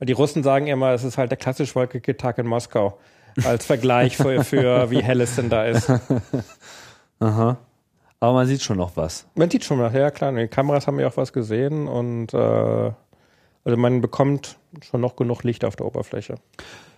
Die 0.02 0.14
Russen 0.14 0.44
sagen 0.44 0.68
immer, 0.68 0.92
es 0.92 1.04
ist 1.04 1.18
halt 1.18 1.32
der 1.32 1.38
klassisch 1.38 1.76
wolkige 1.76 2.18
Tag 2.18 2.38
in 2.38 2.48
Moskau. 2.48 2.98
Als 3.44 3.66
Vergleich 3.66 4.18
für, 4.18 4.44
für 4.44 4.90
wie 4.92 5.04
hell 5.04 5.22
es 5.22 5.36
denn 5.36 5.50
da 5.50 5.66
ist. 5.66 5.90
Aha. 7.20 7.58
Aber 8.20 8.34
man 8.34 8.48
sieht 8.48 8.62
schon 8.62 8.78
noch 8.78 8.96
was. 8.96 9.26
Man 9.36 9.50
sieht 9.50 9.64
schon 9.64 9.80
noch, 9.80 9.94
ja 9.94 10.10
klar. 10.12 10.32
Die 10.32 10.48
Kameras 10.48 10.88
haben 10.88 11.00
ja 11.00 11.08
auch 11.08 11.18
was 11.18 11.34
gesehen 11.34 11.88
und 11.88 12.34
äh, 12.34 12.38
also 12.38 13.78
man 13.78 14.02
bekommt 14.02 14.58
schon 14.82 15.02
noch 15.02 15.16
genug 15.16 15.44
Licht 15.44 15.66
auf 15.66 15.76
der 15.76 15.86
Oberfläche. 15.86 16.36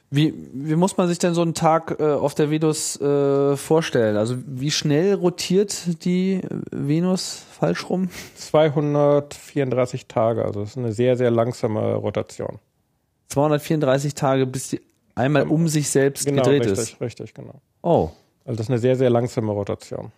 Wie, 0.10 0.34
wie 0.54 0.76
muss 0.76 0.96
man 0.96 1.10
sich 1.10 1.20
denn 1.20 1.34
so 1.34 1.42
einen 1.42 1.54
Tag 1.54 1.98
äh, 2.00 2.04
auf 2.04 2.34
der 2.34 2.50
Venus 2.50 3.00
äh, 3.02 3.58
vorstellen? 3.58 4.16
Also 4.16 4.38
wie 4.46 4.72
schnell 4.72 5.16
rotiert 5.16 6.06
die 6.06 6.42
Venus 6.72 7.44
falsch 7.52 7.90
rum? 7.90 8.10
234 8.38 10.08
Tage, 10.08 10.46
also 10.46 10.62
das 10.62 10.70
ist 10.70 10.78
eine 10.78 10.94
sehr, 10.94 11.18
sehr 11.18 11.30
langsame 11.30 11.96
Rotation. 11.96 12.60
234 13.28 14.14
Tage, 14.14 14.46
bis 14.46 14.70
sie 14.70 14.82
einmal 15.16 15.48
um 15.48 15.68
sich 15.68 15.90
selbst 15.90 16.26
genau, 16.26 16.44
gedreht 16.44 16.66
richtig, 16.66 16.94
ist. 16.94 17.02
Richtig, 17.02 17.34
genau. 17.34 17.62
Oh. 17.82 18.10
Also 18.46 18.58
das 18.58 18.68
ist 18.68 18.70
eine 18.70 18.80
sehr, 18.80 18.96
sehr 18.96 19.10
langsame 19.10 19.52
Rotation. 19.52 20.12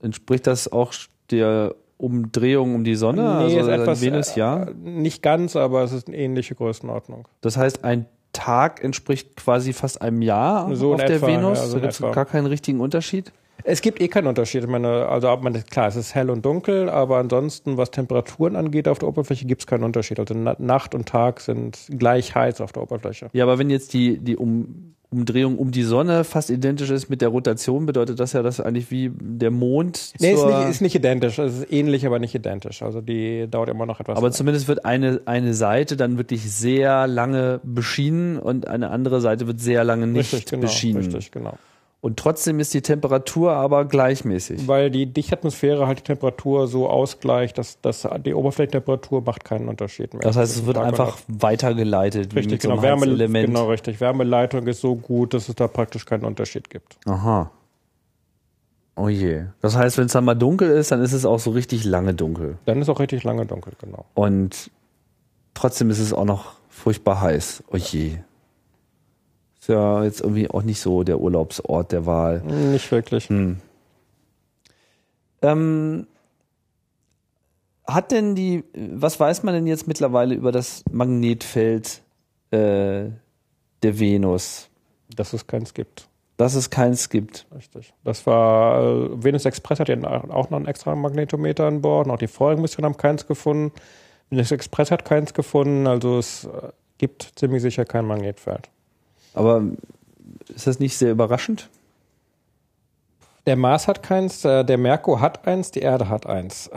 Entspricht 0.00 0.46
das 0.46 0.70
auch 0.70 0.92
der 1.30 1.74
Umdrehung 1.96 2.74
um 2.74 2.84
die 2.84 2.94
Sonne? 2.94 3.22
Nee, 3.22 3.58
also 3.58 3.58
ist 3.58 3.68
etwas, 3.68 4.00
Venus, 4.00 4.34
ja? 4.36 4.64
Äh, 4.64 4.74
nicht 4.74 5.22
ganz, 5.22 5.56
aber 5.56 5.82
es 5.82 5.92
ist 5.92 6.08
eine 6.08 6.16
ähnliche 6.16 6.54
Größenordnung. 6.54 7.28
Das 7.40 7.56
heißt, 7.56 7.84
ein 7.84 8.06
Tag 8.32 8.82
entspricht 8.82 9.36
quasi 9.36 9.72
fast 9.72 10.00
einem 10.00 10.22
Jahr 10.22 10.74
so 10.74 10.94
auf 10.94 11.04
der 11.04 11.16
etwa, 11.16 11.26
Venus. 11.26 11.58
Ja, 11.58 11.66
so 11.66 11.74
da 11.74 11.80
gibt 11.80 11.92
es 11.92 12.00
gar 12.00 12.24
keinen 12.24 12.46
richtigen 12.46 12.80
Unterschied. 12.80 13.32
Es 13.64 13.80
gibt 13.82 14.00
eh 14.00 14.08
keinen 14.08 14.26
Unterschied. 14.26 14.62
Ich 14.62 14.68
meine, 14.68 15.06
also 15.08 15.30
ob 15.30 15.42
man 15.42 15.52
klar, 15.66 15.88
es 15.88 15.96
ist 15.96 16.14
hell 16.14 16.30
und 16.30 16.44
dunkel, 16.44 16.88
aber 16.88 17.18
ansonsten, 17.18 17.76
was 17.76 17.90
Temperaturen 17.90 18.56
angeht 18.56 18.88
auf 18.88 18.98
der 18.98 19.08
Oberfläche, 19.08 19.46
gibt 19.46 19.62
es 19.62 19.66
keinen 19.66 19.84
Unterschied. 19.84 20.18
Also 20.20 20.34
Nacht 20.34 20.94
und 20.94 21.06
Tag 21.08 21.40
sind 21.40 21.78
gleich 21.90 22.34
heiß 22.34 22.60
auf 22.60 22.72
der 22.72 22.82
Oberfläche. 22.82 23.30
Ja, 23.32 23.44
aber 23.44 23.58
wenn 23.58 23.70
jetzt 23.70 23.92
die, 23.92 24.18
die 24.18 24.36
um, 24.36 24.94
Umdrehung 25.10 25.58
um 25.58 25.70
die 25.70 25.82
Sonne 25.82 26.24
fast 26.24 26.50
identisch 26.50 26.90
ist 26.90 27.08
mit 27.08 27.22
der 27.22 27.28
Rotation, 27.28 27.86
bedeutet 27.86 28.20
das 28.20 28.34
ja, 28.34 28.42
dass 28.42 28.60
eigentlich 28.60 28.90
wie 28.90 29.10
der 29.18 29.50
Mond. 29.50 30.12
Nee, 30.20 30.32
ist 30.32 30.44
nicht, 30.44 30.68
ist 30.68 30.80
nicht 30.82 30.94
identisch. 30.94 31.38
Es 31.38 31.58
ist 31.60 31.72
ähnlich, 31.72 32.06
aber 32.06 32.18
nicht 32.18 32.34
identisch. 32.34 32.82
Also 32.82 33.00
die 33.00 33.48
dauert 33.50 33.70
immer 33.70 33.86
noch 33.86 34.00
etwas. 34.00 34.18
Aber 34.18 34.26
lang. 34.26 34.34
zumindest 34.34 34.68
wird 34.68 34.84
eine, 34.84 35.22
eine 35.24 35.54
Seite 35.54 35.96
dann 35.96 36.18
wirklich 36.18 36.50
sehr 36.50 37.06
lange 37.06 37.60
beschienen 37.62 38.38
und 38.38 38.68
eine 38.68 38.90
andere 38.90 39.20
Seite 39.20 39.46
wird 39.46 39.60
sehr 39.60 39.82
lange 39.82 40.06
nicht 40.06 40.32
richtig, 40.32 40.50
genau, 40.50 40.62
beschienen. 40.62 41.02
Richtig, 41.02 41.30
genau. 41.30 41.54
Und 42.00 42.16
trotzdem 42.16 42.60
ist 42.60 42.72
die 42.74 42.82
Temperatur 42.82 43.52
aber 43.52 43.84
gleichmäßig. 43.84 44.68
Weil 44.68 44.90
die 44.90 45.06
Dichtatmosphäre 45.06 45.88
halt 45.88 45.98
die 45.98 46.02
Temperatur 46.04 46.68
so 46.68 46.88
ausgleicht, 46.88 47.58
dass, 47.58 47.80
dass 47.80 48.08
die 48.24 48.34
Oberflächentemperatur 48.34 49.22
macht 49.22 49.44
keinen 49.44 49.68
Unterschied 49.68 50.14
mehr. 50.14 50.22
Das 50.22 50.36
heißt, 50.36 50.56
es 50.56 50.66
wird 50.66 50.78
einfach 50.78 51.18
weitergeleitet. 51.26 52.36
Richtig, 52.36 52.60
genau. 52.60 52.82
Wärme, 52.82 53.16
genau, 53.16 53.68
richtig. 53.68 54.00
Wärmeleitung 54.00 54.68
ist 54.68 54.80
so 54.80 54.94
gut, 54.94 55.34
dass 55.34 55.48
es 55.48 55.56
da 55.56 55.66
praktisch 55.66 56.04
keinen 56.06 56.24
Unterschied 56.24 56.70
gibt. 56.70 56.98
Aha. 57.06 57.50
Oh 58.94 59.08
je. 59.08 59.46
Das 59.60 59.76
heißt, 59.76 59.98
wenn 59.98 60.06
es 60.06 60.12
dann 60.12 60.24
mal 60.24 60.34
dunkel 60.34 60.70
ist, 60.70 60.92
dann 60.92 61.02
ist 61.02 61.12
es 61.12 61.24
auch 61.24 61.40
so 61.40 61.50
richtig 61.50 61.84
lange 61.84 62.14
dunkel. 62.14 62.58
Dann 62.64 62.80
ist 62.80 62.88
auch 62.88 63.00
richtig 63.00 63.24
lange 63.24 63.44
dunkel, 63.44 63.72
genau. 63.80 64.04
Und 64.14 64.70
trotzdem 65.54 65.90
ist 65.90 65.98
es 65.98 66.12
auch 66.12 66.24
noch 66.24 66.52
furchtbar 66.68 67.20
heiß. 67.20 67.64
Oh 67.72 67.76
je 67.76 68.18
ja 69.68 70.04
jetzt 70.04 70.20
irgendwie 70.20 70.50
auch 70.50 70.62
nicht 70.62 70.80
so 70.80 71.02
der 71.02 71.20
Urlaubsort 71.20 71.92
der 71.92 72.06
Wahl. 72.06 72.40
Nicht 72.42 72.90
wirklich. 72.90 73.28
Hm. 73.28 73.58
Ähm, 75.42 76.06
hat 77.86 78.12
denn 78.12 78.34
die, 78.34 78.64
was 78.74 79.18
weiß 79.18 79.42
man 79.44 79.54
denn 79.54 79.66
jetzt 79.66 79.88
mittlerweile 79.88 80.34
über 80.34 80.52
das 80.52 80.82
Magnetfeld 80.90 82.02
äh, 82.50 83.06
der 83.82 83.98
Venus? 83.98 84.68
Dass 85.16 85.32
es 85.32 85.46
keins 85.46 85.72
gibt. 85.72 86.08
Dass 86.36 86.54
es 86.54 86.68
keins 86.68 87.08
gibt. 87.08 87.46
Richtig. 87.54 87.94
Das 88.04 88.26
war, 88.26 88.82
äh, 88.82 89.24
Venus 89.24 89.46
Express 89.46 89.80
hat 89.80 89.88
ja 89.88 89.96
auch 90.04 90.50
noch 90.50 90.56
einen 90.58 90.66
extra 90.66 90.94
Magnetometer 90.94 91.64
an 91.64 91.80
Bord. 91.80 92.06
Noch 92.06 92.18
die 92.18 92.26
vorigen 92.26 92.60
Missionen 92.60 92.84
haben 92.84 92.98
keins 92.98 93.26
gefunden. 93.26 93.72
Venus 94.28 94.50
Express 94.50 94.90
hat 94.90 95.04
keins 95.06 95.32
gefunden. 95.32 95.86
Also 95.86 96.18
es 96.18 96.44
äh, 96.44 96.68
gibt 96.98 97.32
ziemlich 97.36 97.62
sicher 97.62 97.86
kein 97.86 98.04
Magnetfeld. 98.04 98.68
Aber 99.34 99.62
ist 100.54 100.66
das 100.66 100.78
nicht 100.78 100.96
sehr 100.96 101.12
überraschend? 101.12 101.68
Der 103.46 103.56
Mars 103.56 103.88
hat 103.88 104.02
keins, 104.02 104.44
äh, 104.44 104.64
der 104.64 104.76
Merkur 104.76 105.20
hat 105.20 105.46
eins, 105.46 105.70
die 105.70 105.80
Erde 105.80 106.08
hat 106.08 106.26
eins. 106.26 106.70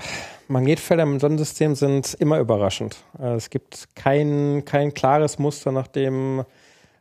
Magnetfelder 0.47 1.03
im 1.03 1.19
Sonnensystem 1.19 1.75
sind 1.75 2.13
immer 2.13 2.39
überraschend. 2.39 2.97
Äh, 3.19 3.33
es 3.33 3.49
gibt 3.49 3.89
kein, 3.95 4.63
kein 4.65 4.93
klares 4.93 5.37
Muster, 5.37 5.71
nachdem 5.71 6.39
äh, 6.39 6.43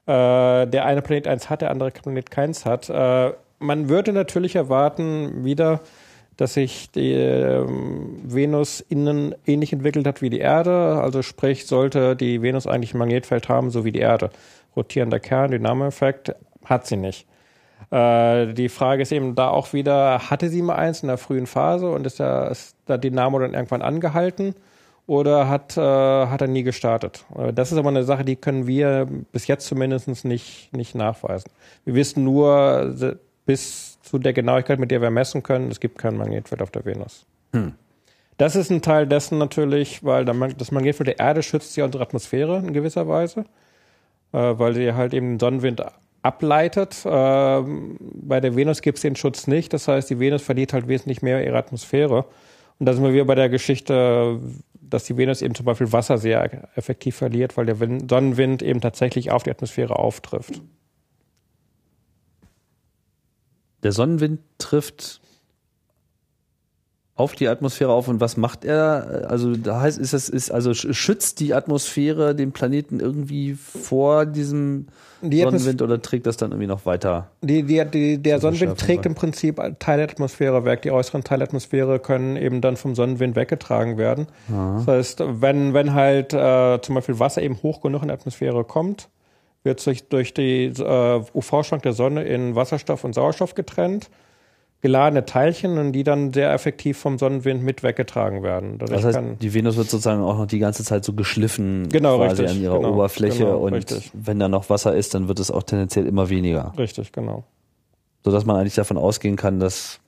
der 0.06 0.84
eine 0.86 1.02
Planet 1.02 1.28
eins 1.28 1.50
hat, 1.50 1.62
der 1.62 1.70
andere 1.70 1.90
Planet 1.90 2.30
keins 2.30 2.66
hat. 2.66 2.88
Äh, 2.88 3.32
man 3.60 3.88
würde 3.88 4.12
natürlich 4.12 4.56
erwarten, 4.56 5.44
wieder, 5.44 5.80
dass 6.40 6.54
sich 6.54 6.90
die 6.90 7.12
äh, 7.12 7.64
Venus 7.66 8.80
innen 8.80 9.34
ähnlich 9.46 9.72
entwickelt 9.72 10.06
hat 10.06 10.22
wie 10.22 10.30
die 10.30 10.38
Erde. 10.38 11.00
Also 11.02 11.22
sprich, 11.22 11.66
sollte 11.66 12.16
die 12.16 12.40
Venus 12.40 12.66
eigentlich 12.66 12.94
ein 12.94 12.98
Magnetfeld 12.98 13.48
haben, 13.48 13.70
so 13.70 13.84
wie 13.84 13.92
die 13.92 14.00
Erde 14.00 14.30
rotierender 14.76 15.20
Kern, 15.20 15.50
Dynamoeffekt, 15.50 16.34
hat 16.64 16.86
sie 16.86 16.96
nicht. 16.96 17.26
Äh, 17.90 18.52
die 18.54 18.68
Frage 18.68 19.02
ist 19.02 19.12
eben 19.12 19.34
da 19.34 19.48
auch 19.48 19.72
wieder, 19.72 20.30
hatte 20.30 20.48
sie 20.48 20.62
mal 20.62 20.76
eins 20.76 21.02
in 21.02 21.08
der 21.08 21.18
frühen 21.18 21.46
Phase 21.46 21.90
und 21.90 22.06
ist, 22.06 22.20
da, 22.20 22.48
ist 22.48 22.76
da 22.86 22.96
Dynamo 22.96 23.38
dann 23.38 23.54
irgendwann 23.54 23.82
angehalten 23.82 24.54
oder 25.06 25.48
hat, 25.48 25.76
äh, 25.76 25.80
hat 25.80 26.40
er 26.40 26.46
nie 26.46 26.62
gestartet? 26.62 27.24
Äh, 27.36 27.52
das 27.52 27.72
ist 27.72 27.78
aber 27.78 27.88
eine 27.88 28.04
Sache, 28.04 28.24
die 28.24 28.36
können 28.36 28.66
wir 28.66 29.08
bis 29.32 29.46
jetzt 29.46 29.66
zumindest 29.66 30.24
nicht, 30.24 30.72
nicht 30.72 30.94
nachweisen. 30.94 31.50
Wir 31.84 31.94
wissen 31.94 32.24
nur, 32.24 32.94
bis 33.46 34.00
zu 34.02 34.18
der 34.18 34.32
Genauigkeit, 34.32 34.78
mit 34.78 34.90
der 34.90 35.00
wir 35.00 35.10
messen 35.10 35.42
können, 35.42 35.70
es 35.70 35.80
gibt 35.80 35.98
kein 35.98 36.16
Magnetfeld 36.16 36.62
auf 36.62 36.70
der 36.70 36.84
Venus. 36.84 37.26
Hm. 37.52 37.74
Das 38.36 38.56
ist 38.56 38.70
ein 38.70 38.80
Teil 38.80 39.06
dessen 39.06 39.38
natürlich, 39.38 40.02
weil 40.02 40.24
das 40.24 40.72
Magnetfeld 40.72 41.08
der 41.08 41.18
Erde 41.18 41.42
schützt 41.42 41.76
ja 41.76 41.84
unsere 41.84 42.02
Atmosphäre 42.02 42.58
in 42.58 42.72
gewisser 42.72 43.06
Weise, 43.06 43.44
äh, 44.32 44.38
weil 44.38 44.74
sie 44.74 44.94
halt 44.94 45.12
eben 45.12 45.32
den 45.32 45.40
Sonnenwind 45.40 45.82
ableitet. 46.22 47.04
Äh, 47.04 47.08
bei 47.08 48.40
der 48.40 48.56
Venus 48.56 48.82
gibt 48.82 48.98
es 48.98 49.02
den 49.02 49.16
Schutz 49.16 49.46
nicht. 49.46 49.72
Das 49.72 49.88
heißt, 49.88 50.08
die 50.08 50.18
Venus 50.18 50.42
verliert 50.42 50.72
halt 50.72 50.88
wesentlich 50.88 51.22
mehr 51.22 51.44
ihre 51.44 51.58
Atmosphäre. 51.58 52.24
Und 52.78 52.86
da 52.86 52.94
sind 52.94 53.04
wir 53.04 53.12
wieder 53.12 53.26
bei 53.26 53.34
der 53.34 53.50
Geschichte, 53.50 54.40
dass 54.80 55.04
die 55.04 55.16
Venus 55.16 55.42
eben 55.42 55.54
zum 55.54 55.66
Beispiel 55.66 55.92
Wasser 55.92 56.18
sehr 56.18 56.68
effektiv 56.76 57.16
verliert, 57.16 57.56
weil 57.56 57.66
der 57.66 57.76
Sonnenwind 57.76 58.62
eben 58.62 58.80
tatsächlich 58.80 59.30
auf 59.30 59.42
die 59.42 59.50
Atmosphäre 59.50 59.98
auftrifft. 59.98 60.62
Der 63.82 63.92
Sonnenwind 63.92 64.40
trifft 64.58 65.20
auf 67.20 67.34
die 67.34 67.48
Atmosphäre 67.48 67.92
auf 67.92 68.08
und 68.08 68.20
was 68.20 68.38
macht 68.38 68.64
er? 68.64 69.26
Also 69.28 69.54
da 69.54 69.82
heißt 69.82 69.98
ist 69.98 70.14
es 70.14 70.30
ist 70.30 70.50
also 70.50 70.72
schützt 70.72 71.40
die 71.40 71.52
Atmosphäre 71.52 72.34
den 72.34 72.52
Planeten 72.52 72.98
irgendwie 72.98 73.54
vor 73.54 74.24
diesem 74.24 74.86
die 75.20 75.42
Sonnenwind 75.42 75.82
oder 75.82 76.00
trägt 76.00 76.26
das 76.26 76.38
dann 76.38 76.52
irgendwie 76.52 76.66
noch 76.66 76.86
weiter? 76.86 77.30
Die, 77.42 77.62
die, 77.62 77.84
die, 77.84 78.18
der 78.18 78.40
Sonnenwind 78.40 78.78
trägt 78.78 79.04
im 79.04 79.14
Prinzip 79.14 79.60
Teile 79.78 80.06
der 80.06 80.12
Atmosphäre 80.12 80.64
weg. 80.64 80.80
Die 80.80 80.90
äußeren 80.90 81.22
Teile 81.22 81.40
der 81.40 81.48
Atmosphäre 81.48 81.98
können 81.98 82.36
eben 82.36 82.62
dann 82.62 82.78
vom 82.78 82.94
Sonnenwind 82.94 83.36
weggetragen 83.36 83.98
werden. 83.98 84.26
Aha. 84.50 84.76
Das 84.78 84.86
heißt, 84.86 85.22
wenn 85.42 85.74
wenn 85.74 85.92
halt 85.92 86.32
äh, 86.32 86.80
zum 86.80 86.94
Beispiel 86.94 87.18
Wasser 87.18 87.42
eben 87.42 87.62
hoch 87.62 87.82
genug 87.82 88.00
in 88.00 88.08
die 88.08 88.14
Atmosphäre 88.14 88.64
kommt, 88.64 89.10
wird 89.62 89.80
sich 89.80 90.08
durch 90.08 90.34
die 90.34 90.66
äh, 90.66 91.22
UV-Schrank 91.34 91.82
der 91.82 91.92
Sonne 91.92 92.24
in 92.24 92.54
Wasserstoff 92.54 93.04
und 93.04 93.14
Sauerstoff 93.14 93.54
getrennt 93.54 94.10
geladene 94.80 95.26
Teilchen 95.26 95.78
und 95.78 95.92
die 95.92 96.04
dann 96.04 96.32
sehr 96.32 96.52
effektiv 96.52 96.98
vom 96.98 97.18
Sonnenwind 97.18 97.62
mit 97.62 97.82
weggetragen 97.82 98.42
werden. 98.42 98.78
Dadurch 98.78 99.02
das 99.02 99.16
heißt, 99.16 99.42
die 99.42 99.52
Venus 99.54 99.76
wird 99.76 99.90
sozusagen 99.90 100.22
auch 100.22 100.38
noch 100.38 100.46
die 100.46 100.58
ganze 100.58 100.84
Zeit 100.84 101.04
so 101.04 101.12
geschliffen 101.12 101.88
genau, 101.90 102.16
quasi 102.16 102.42
richtig, 102.42 102.56
an 102.56 102.62
ihrer 102.62 102.78
genau, 102.78 102.94
Oberfläche 102.94 103.44
genau, 103.44 103.58
und 103.58 103.74
richtig. 103.74 104.10
wenn 104.14 104.38
da 104.38 104.48
noch 104.48 104.70
Wasser 104.70 104.94
ist, 104.94 105.14
dann 105.14 105.28
wird 105.28 105.38
es 105.38 105.50
auch 105.50 105.62
tendenziell 105.62 106.06
immer 106.06 106.30
weniger. 106.30 106.72
Richtig, 106.78 107.12
genau. 107.12 107.44
Sodass 108.24 108.46
man 108.46 108.56
eigentlich 108.56 108.74
davon 108.74 108.96
ausgehen 108.96 109.36
kann, 109.36 109.60
dass 109.60 110.00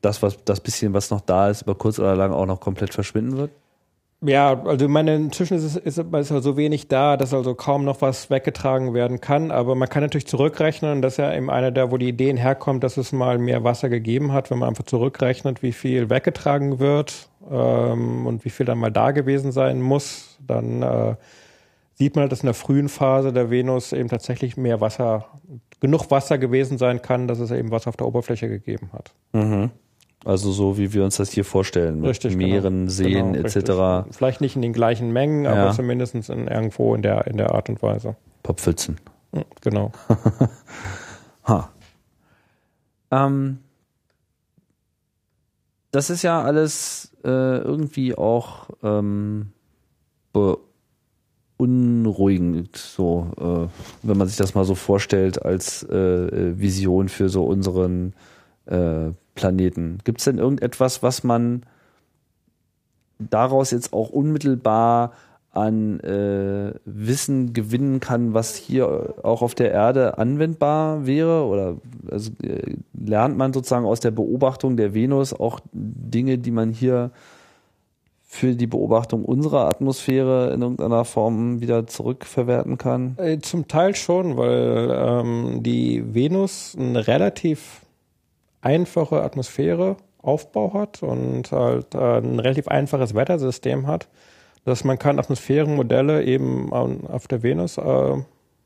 das, 0.00 0.22
was, 0.22 0.42
das 0.44 0.60
bisschen, 0.60 0.94
was 0.94 1.10
noch 1.10 1.20
da 1.20 1.50
ist, 1.50 1.62
über 1.62 1.74
kurz 1.74 1.98
oder 1.98 2.16
lang 2.16 2.32
auch 2.32 2.46
noch 2.46 2.60
komplett 2.60 2.94
verschwinden 2.94 3.36
wird? 3.36 3.50
Ja, 4.24 4.62
also 4.62 4.88
meine, 4.88 5.16
inzwischen 5.16 5.56
ist 5.56 5.64
es 5.64 5.76
ist, 5.76 5.98
ist 5.98 6.28
so 6.28 6.56
wenig 6.56 6.86
da, 6.86 7.16
dass 7.16 7.34
also 7.34 7.56
kaum 7.56 7.84
noch 7.84 8.00
was 8.02 8.30
weggetragen 8.30 8.94
werden 8.94 9.20
kann. 9.20 9.50
Aber 9.50 9.74
man 9.74 9.88
kann 9.88 10.02
natürlich 10.02 10.28
zurückrechnen, 10.28 11.02
dass 11.02 11.16
ja 11.16 11.34
eben 11.34 11.50
einer 11.50 11.72
der, 11.72 11.90
wo 11.90 11.96
die 11.96 12.08
Ideen 12.08 12.36
herkommt, 12.36 12.84
dass 12.84 12.96
es 12.96 13.10
mal 13.10 13.38
mehr 13.38 13.64
Wasser 13.64 13.88
gegeben 13.88 14.32
hat, 14.32 14.50
wenn 14.50 14.58
man 14.58 14.68
einfach 14.68 14.84
zurückrechnet, 14.84 15.64
wie 15.64 15.72
viel 15.72 16.08
weggetragen 16.08 16.78
wird 16.78 17.28
ähm, 17.50 18.26
und 18.26 18.44
wie 18.44 18.50
viel 18.50 18.64
dann 18.64 18.78
mal 18.78 18.92
da 18.92 19.10
gewesen 19.10 19.50
sein 19.50 19.80
muss, 19.80 20.38
dann 20.46 20.82
äh, 20.82 21.16
sieht 21.94 22.14
man, 22.14 22.28
dass 22.28 22.42
in 22.42 22.46
der 22.46 22.54
frühen 22.54 22.88
Phase 22.88 23.32
der 23.32 23.50
Venus 23.50 23.92
eben 23.92 24.08
tatsächlich 24.08 24.56
mehr 24.56 24.80
Wasser, 24.80 25.40
genug 25.80 26.12
Wasser 26.12 26.38
gewesen 26.38 26.78
sein 26.78 27.02
kann, 27.02 27.26
dass 27.26 27.40
es 27.40 27.50
eben 27.50 27.72
was 27.72 27.88
auf 27.88 27.96
der 27.96 28.06
Oberfläche 28.06 28.48
gegeben 28.48 28.90
hat. 28.92 29.12
Mhm. 29.32 29.70
Also 30.24 30.52
so 30.52 30.78
wie 30.78 30.92
wir 30.92 31.02
uns 31.04 31.16
das 31.16 31.30
hier 31.30 31.44
vorstellen, 31.44 32.00
mit 32.00 32.10
richtig, 32.10 32.36
Meeren, 32.36 32.80
genau. 32.86 32.90
Seen 32.90 33.32
genau, 33.32 33.44
etc. 33.46 33.56
Richtig. 33.56 34.16
Vielleicht 34.16 34.40
nicht 34.40 34.54
in 34.56 34.62
den 34.62 34.72
gleichen 34.72 35.12
Mengen, 35.12 35.46
aber 35.46 35.56
Ja. 35.66 35.72
zumindest 35.72 36.14
in 36.14 36.46
irgendwo 36.46 36.94
in 36.94 37.02
der, 37.02 37.26
in 37.26 37.36
der 37.38 37.52
Art 37.54 37.68
und 37.68 37.82
Weise. 37.82 38.14
Poppfützen. 38.42 38.98
Hm, 39.34 39.44
Genau. 39.62 39.90
Ha. 41.48 41.70
Ähm, 43.10 43.58
das 45.90 46.08
ist 46.08 46.22
ja 46.22 46.40
alles 46.40 47.10
äh, 47.24 47.28
irgendwie 47.58 48.14
auch 48.14 48.68
ähm, 48.84 49.50
beunruhigend, 51.58 52.76
so, 52.76 53.26
äh, 53.38 54.06
wenn 54.06 54.16
man 54.18 54.28
sich 54.28 54.36
das 54.36 54.54
mal 54.54 54.64
so 54.64 54.74
vorstellt 54.74 55.44
als 55.44 55.82
äh, 55.90 55.96
äh, 55.96 56.58
Vision 56.60 57.08
für 57.08 57.28
so 57.28 57.44
unseren 57.44 58.14
äh, 58.66 59.10
Planeten. 59.34 59.98
Gibt 60.04 60.18
es 60.18 60.24
denn 60.24 60.38
irgendetwas, 60.38 61.02
was 61.02 61.24
man 61.24 61.62
daraus 63.18 63.70
jetzt 63.70 63.92
auch 63.92 64.10
unmittelbar 64.10 65.12
an 65.52 66.00
äh, 66.00 66.72
Wissen 66.86 67.52
gewinnen 67.52 68.00
kann, 68.00 68.32
was 68.32 68.56
hier 68.56 69.14
auch 69.22 69.42
auf 69.42 69.54
der 69.54 69.70
Erde 69.70 70.16
anwendbar 70.16 71.06
wäre? 71.06 71.44
Oder 71.44 71.76
also, 72.10 72.32
äh, 72.42 72.76
lernt 72.98 73.36
man 73.36 73.52
sozusagen 73.52 73.84
aus 73.84 74.00
der 74.00 74.12
Beobachtung 74.12 74.76
der 74.76 74.94
Venus 74.94 75.34
auch 75.34 75.60
Dinge, 75.72 76.38
die 76.38 76.50
man 76.50 76.70
hier 76.70 77.10
für 78.22 78.54
die 78.54 78.66
Beobachtung 78.66 79.26
unserer 79.26 79.68
Atmosphäre 79.68 80.54
in 80.54 80.62
irgendeiner 80.62 81.04
Form 81.04 81.60
wieder 81.60 81.86
zurückverwerten 81.86 82.78
kann? 82.78 83.14
Äh, 83.18 83.40
Zum 83.40 83.68
Teil 83.68 83.94
schon, 83.94 84.38
weil 84.38 84.90
ähm, 84.90 85.62
die 85.62 86.14
Venus 86.14 86.74
eine 86.78 87.06
relativ 87.06 87.82
einfache 88.62 89.22
Atmosphäre 89.22 89.96
Aufbau 90.22 90.72
hat 90.72 91.02
und 91.02 91.50
halt 91.52 91.94
äh, 91.94 92.18
ein 92.18 92.38
relativ 92.38 92.68
einfaches 92.68 93.14
Wettersystem 93.14 93.86
hat, 93.86 94.08
dass 94.64 94.84
man 94.84 94.98
kann 94.98 95.18
Atmosphärenmodelle 95.18 96.24
eben 96.24 96.72
auf 96.72 97.26
der 97.26 97.42
Venus 97.42 97.76
äh, 97.76 98.16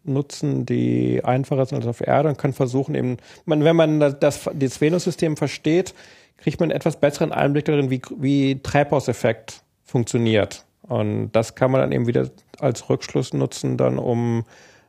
nutzen, 0.04 0.66
die 0.66 1.24
einfacher 1.24 1.66
sind 1.66 1.78
als 1.78 1.86
auf 1.86 2.06
Erde 2.06 2.28
und 2.28 2.38
kann 2.38 2.52
versuchen 2.52 2.94
eben, 2.94 3.16
man, 3.46 3.64
wenn 3.64 3.76
man 3.76 4.00
das, 4.00 4.18
das, 4.20 4.50
das 4.52 4.80
Venus-System 4.80 5.36
versteht, 5.36 5.94
kriegt 6.36 6.60
man 6.60 6.70
einen 6.70 6.76
etwas 6.76 7.00
besseren 7.00 7.32
Einblick 7.32 7.64
darin, 7.64 7.90
wie, 7.90 8.02
wie 8.18 8.60
Treibhauseffekt 8.62 9.62
funktioniert. 9.84 10.64
Und 10.82 11.32
das 11.32 11.54
kann 11.54 11.70
man 11.70 11.80
dann 11.80 11.92
eben 11.92 12.06
wieder 12.06 12.28
als 12.60 12.88
Rückschluss 12.88 13.32
nutzen, 13.32 13.76
dann 13.76 13.98
um 13.98 14.44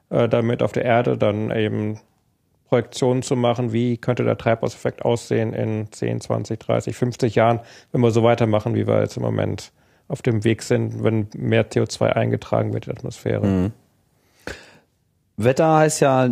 äh, 0.09 0.27
damit 0.27 0.61
auf 0.61 0.73
der 0.73 0.85
Erde 0.85 1.17
dann 1.17 1.49
eben 1.51 1.99
Projektionen 2.67 3.23
zu 3.23 3.35
machen, 3.35 3.73
wie 3.73 3.97
könnte 3.97 4.23
der 4.23 4.37
Treibhauseffekt 4.37 5.03
aussehen 5.03 5.53
in 5.53 5.91
10, 5.91 6.21
20, 6.21 6.59
30, 6.59 6.95
50 6.95 7.35
Jahren, 7.35 7.59
wenn 7.91 8.01
wir 8.01 8.11
so 8.11 8.23
weitermachen, 8.23 8.75
wie 8.75 8.87
wir 8.87 9.01
jetzt 9.01 9.17
im 9.17 9.23
Moment 9.23 9.71
auf 10.07 10.21
dem 10.21 10.43
Weg 10.43 10.63
sind, 10.63 11.03
wenn 11.03 11.27
mehr 11.35 11.69
CO2 11.69 12.07
eingetragen 12.07 12.73
wird 12.73 12.87
in 12.87 12.93
die 12.93 12.99
Atmosphäre. 12.99 13.71
Wetter 15.39 15.77
heißt 15.77 16.01
ja, 16.01 16.29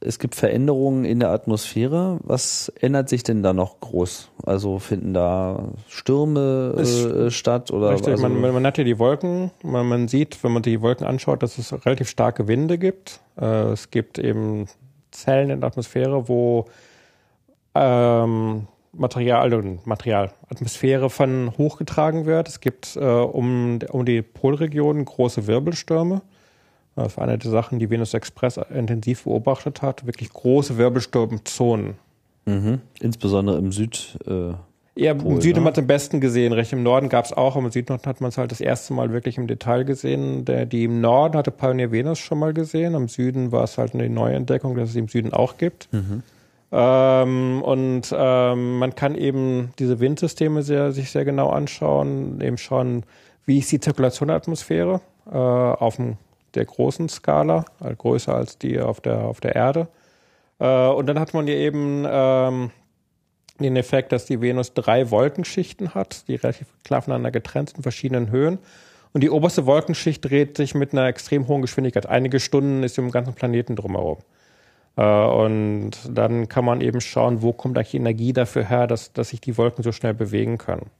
es 0.00 0.18
gibt 0.18 0.34
Veränderungen 0.34 1.06
in 1.06 1.18
der 1.18 1.30
Atmosphäre. 1.30 2.18
Was 2.22 2.68
ändert 2.78 3.08
sich 3.08 3.22
denn 3.22 3.42
da 3.42 3.54
noch 3.54 3.80
groß? 3.80 4.30
Also 4.44 4.78
finden 4.78 5.14
da 5.14 5.68
Stürme 5.88 6.74
äh, 6.76 7.30
statt 7.30 7.70
oder 7.70 7.90
Richtig, 7.90 8.12
also, 8.12 8.22
man, 8.22 8.38
man, 8.38 8.52
man 8.52 8.66
hat 8.66 8.76
ja 8.76 8.84
die 8.84 8.98
Wolken, 8.98 9.50
man, 9.62 9.88
man 9.88 10.08
sieht, 10.08 10.44
wenn 10.44 10.52
man 10.52 10.62
die 10.62 10.82
Wolken 10.82 11.06
anschaut, 11.06 11.42
dass 11.42 11.56
es 11.56 11.72
relativ 11.86 12.10
starke 12.10 12.46
Winde 12.46 12.76
gibt. 12.76 13.20
Äh, 13.40 13.72
es 13.72 13.90
gibt 13.90 14.18
eben 14.18 14.66
Zellen 15.14 15.50
in 15.50 15.60
der 15.60 15.68
Atmosphäre, 15.68 16.28
wo 16.28 16.66
ähm, 17.74 18.66
Material, 18.92 19.40
also 19.40 19.78
Material, 19.84 20.32
Atmosphäre 20.48 21.10
von 21.10 21.52
hochgetragen 21.58 22.26
wird. 22.26 22.48
Es 22.48 22.60
gibt 22.60 22.96
äh, 22.96 23.00
um, 23.00 23.78
um 23.90 24.04
die 24.04 24.22
Polregionen 24.22 25.04
große 25.04 25.46
Wirbelstürme. 25.46 26.22
Das 26.96 27.16
war 27.16 27.24
eine 27.24 27.38
der 27.38 27.50
Sachen, 27.50 27.80
die 27.80 27.90
Venus 27.90 28.14
Express 28.14 28.56
intensiv 28.56 29.24
beobachtet 29.24 29.82
hat. 29.82 30.06
Wirklich 30.06 30.30
große 30.30 30.78
Wirbelsturmzonen. 30.78 31.96
mhm. 32.44 32.80
insbesondere 33.00 33.58
im 33.58 33.72
Süd. 33.72 34.18
Äh, 34.26 34.52
Ja, 34.96 35.12
im 35.12 35.40
Süden 35.40 35.54
ne? 35.54 35.56
hat 35.56 35.64
man 35.64 35.72
es 35.72 35.78
am 35.78 35.86
besten 35.88 36.20
gesehen. 36.20 36.52
Recht 36.52 36.72
im 36.72 36.84
Norden 36.84 37.08
gab 37.08 37.24
es 37.24 37.32
auch, 37.32 37.56
aber 37.56 37.66
im 37.66 37.72
Süden 37.72 37.98
hat 38.04 38.20
man 38.20 38.28
es 38.28 38.38
halt 38.38 38.52
das 38.52 38.60
erste 38.60 38.94
Mal 38.94 39.12
wirklich 39.12 39.38
im 39.38 39.48
Detail 39.48 39.84
gesehen. 39.84 40.44
Der, 40.44 40.66
die 40.66 40.84
im 40.84 41.00
Norden 41.00 41.36
hatte 41.36 41.50
Pioneer 41.50 41.90
Venus 41.90 42.20
schon 42.20 42.38
mal 42.38 42.54
gesehen. 42.54 42.94
Am 42.94 43.08
Süden 43.08 43.50
war 43.50 43.64
es 43.64 43.76
halt 43.76 43.94
eine 43.94 44.08
Neuentdeckung, 44.08 44.76
dass 44.76 44.90
es 44.90 44.96
im 44.96 45.08
Süden 45.08 45.32
auch 45.32 45.58
gibt. 45.58 45.88
Ähm, 46.70 47.62
und 47.62 48.14
ähm, 48.16 48.78
man 48.78 48.94
kann 48.94 49.14
eben 49.14 49.72
diese 49.78 50.00
Windsysteme 50.00 50.62
sehr, 50.62 50.90
sich 50.90 51.10
sehr 51.10 51.24
genau 51.24 51.50
anschauen, 51.50 52.40
eben 52.40 52.58
schauen, 52.58 53.04
wie 53.46 53.58
ist 53.58 53.70
die 53.70 53.78
Zirkulation 53.80 54.28
der 54.28 54.38
Atmosphäre 54.38 55.00
äh, 55.30 55.36
auf 55.36 55.96
dem, 55.96 56.16
der 56.54 56.64
großen 56.64 57.08
Skala, 57.08 57.64
also 57.78 57.94
größer 57.96 58.34
als 58.34 58.58
die 58.58 58.80
auf 58.80 59.00
der, 59.00 59.24
auf 59.24 59.40
der 59.40 59.54
Erde. 59.54 59.88
Äh, 60.58 60.88
und 60.88 61.06
dann 61.06 61.20
hat 61.20 61.32
man 61.32 61.46
ja 61.46 61.54
eben 61.54 62.04
ähm, 62.08 62.70
den 63.60 63.76
Effekt, 63.76 64.12
dass 64.12 64.26
die 64.26 64.40
Venus 64.40 64.74
drei 64.74 65.10
Wolkenschichten 65.10 65.94
hat, 65.94 66.26
die 66.28 66.34
relativ 66.34 66.66
klar 66.82 67.02
voneinander 67.02 67.30
getrennt 67.30 67.70
sind 67.70 67.78
in 67.78 67.82
verschiedenen 67.82 68.30
Höhen. 68.30 68.58
Und 69.12 69.22
die 69.22 69.30
oberste 69.30 69.64
Wolkenschicht 69.64 70.24
dreht 70.24 70.56
sich 70.56 70.74
mit 70.74 70.92
einer 70.92 71.06
extrem 71.06 71.46
hohen 71.46 71.62
Geschwindigkeit. 71.62 72.06
Einige 72.06 72.40
Stunden 72.40 72.82
ist 72.82 72.96
sie 72.96 73.00
um 73.00 73.06
den 73.06 73.12
ganzen 73.12 73.34
Planeten 73.34 73.76
drumherum. 73.76 74.18
Äh, 74.96 75.04
und 75.04 75.92
dann 76.08 76.48
kann 76.48 76.64
man 76.64 76.80
eben 76.80 77.00
schauen, 77.00 77.40
wo 77.40 77.52
kommt 77.52 77.78
eigentlich 77.78 77.94
Energie 77.94 78.32
dafür 78.32 78.68
her, 78.68 78.86
dass, 78.88 79.12
dass 79.12 79.28
sich 79.28 79.40
die 79.40 79.56
Wolken 79.56 79.84
so 79.84 79.92
schnell 79.92 80.14
bewegen 80.14 80.58
können. 80.58 80.90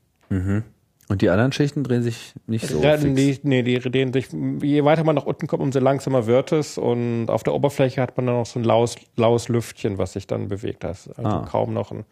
Und 1.09 1.21
die 1.21 1.29
anderen 1.29 1.53
Schichten 1.53 1.85
drehen 1.85 2.03
sich 2.03 2.33
nicht 2.47 2.67
so 2.67 2.81
ja, 2.81 2.97
nee, 2.97 3.39
nee, 3.43 3.63
die 3.63 3.79
drehen 3.79 4.13
sich, 4.13 4.29
je 4.63 4.85
weiter 4.85 5.05
man 5.05 5.17
nach 5.17 5.27
unten 5.27 5.47
kommt, 5.47 5.63
umso 5.63 5.79
langsamer 5.79 6.27
wird 6.27 6.53
es 6.53 6.79
und 6.79 7.29
auf 7.29 7.43
der 7.43 7.53
Oberfläche 7.53 8.01
hat 8.01 8.17
man 8.17 8.27
dann 8.27 8.37
noch 8.37 8.47
so 8.47 8.59
ein 8.59 8.65
laues, 8.65 8.97
laues 9.17 9.49
Lüftchen, 9.49 9.99
was 9.99 10.15
sich 10.15 10.27
dann 10.27 10.49
bewegt. 10.49 10.83
Das 10.83 11.07
ist 11.07 11.19
also 11.19 11.29
ah. 11.29 11.49
kaum 11.51 11.75
noch 11.75 11.91
ein 11.91 12.05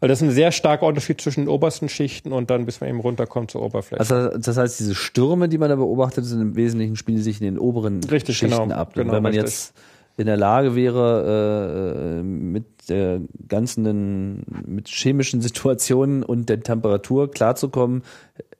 also 0.00 0.08
das 0.08 0.22
ist 0.22 0.28
ein 0.28 0.34
sehr 0.34 0.52
starker 0.52 0.86
Unterschied 0.86 1.20
zwischen 1.20 1.42
den 1.42 1.48
obersten 1.48 1.88
Schichten 1.88 2.32
und 2.32 2.50
dann, 2.50 2.66
bis 2.66 2.80
man 2.80 2.90
eben 2.90 3.00
runterkommt 3.00 3.50
zur 3.50 3.62
Oberfläche. 3.62 4.00
Also 4.00 4.36
das 4.36 4.56
heißt, 4.56 4.80
diese 4.80 4.94
Stürme, 4.94 5.48
die 5.48 5.58
man 5.58 5.70
da 5.70 5.76
beobachtet, 5.76 6.24
sind 6.24 6.40
im 6.40 6.56
Wesentlichen 6.56 6.96
spielen 6.96 7.18
sich 7.18 7.40
in 7.40 7.44
den 7.46 7.58
oberen 7.58 8.02
richtig, 8.04 8.36
Schichten 8.36 8.68
genau, 8.68 8.74
ab. 8.74 8.94
Genau, 8.94 9.12
wenn 9.12 9.22
man 9.22 9.32
richtig. 9.32 9.50
jetzt 9.50 9.74
in 10.18 10.26
der 10.26 10.36
Lage 10.36 10.74
wäre, 10.74 12.20
äh, 12.20 12.22
mit 12.22 12.64
der 12.88 13.20
ganzen, 13.48 14.44
mit 14.66 14.88
chemischen 14.88 15.40
Situationen 15.42 16.22
und 16.22 16.48
der 16.48 16.62
Temperatur 16.62 17.30
klarzukommen, 17.30 18.02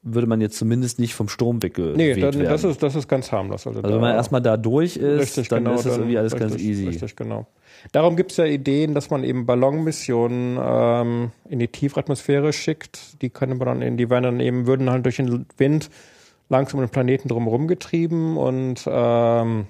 würde 0.03 0.27
man 0.27 0.41
jetzt 0.41 0.57
zumindest 0.57 0.99
nicht 0.99 1.15
vom 1.15 1.29
Sturm 1.29 1.63
weggeweht 1.63 1.97
nee, 1.97 2.15
dann, 2.15 2.35
werden. 2.35 2.45
das 2.45 2.63
ist, 2.63 2.83
das 2.83 2.95
ist 2.95 3.09
ganz 3.09 3.33
harmlos. 3.33 3.67
Also, 3.67 3.81
also 3.81 3.95
wenn 3.95 4.01
man 4.01 4.15
erstmal 4.15 4.41
da 4.41 4.57
durch 4.57 4.97
ist, 4.97 5.21
richtig, 5.21 5.49
dann 5.49 5.65
genau, 5.65 5.77
ist 5.77 5.87
das 5.87 5.97
irgendwie 5.97 6.19
alles 6.19 6.33
richtig, 6.33 6.51
ganz 6.51 6.63
easy. 6.63 6.87
Richtig, 6.87 7.17
genau. 7.17 7.47
Darum 7.93 8.17
gibt 8.17 8.33
es 8.33 8.37
ja 8.37 8.45
Ideen, 8.45 8.95
dass 8.95 9.11
man 9.11 9.25
eben 9.25 9.47
Ballonmissionen 9.47 10.59
ähm, 10.61 11.31
in 11.49 11.59
die 11.59 11.69
Tiefatmosphäre 11.69 12.53
schickt. 12.53 13.23
Die 13.23 13.31
können 13.31 13.59
man 13.59 13.67
dann 13.67 13.83
in, 13.83 13.97
die 13.97 14.11
werden 14.11 14.25
dann 14.25 14.41
eben, 14.41 14.67
würden 14.67 14.91
halt 14.91 15.05
durch 15.05 15.17
den 15.17 15.47
Wind 15.57 15.91
langsam 16.49 16.79
um 16.79 16.87
den 16.87 16.91
Planeten 16.91 17.29
drumherum 17.29 17.67
getrieben 17.69 18.37
und 18.37 18.85
ähm, 18.87 19.67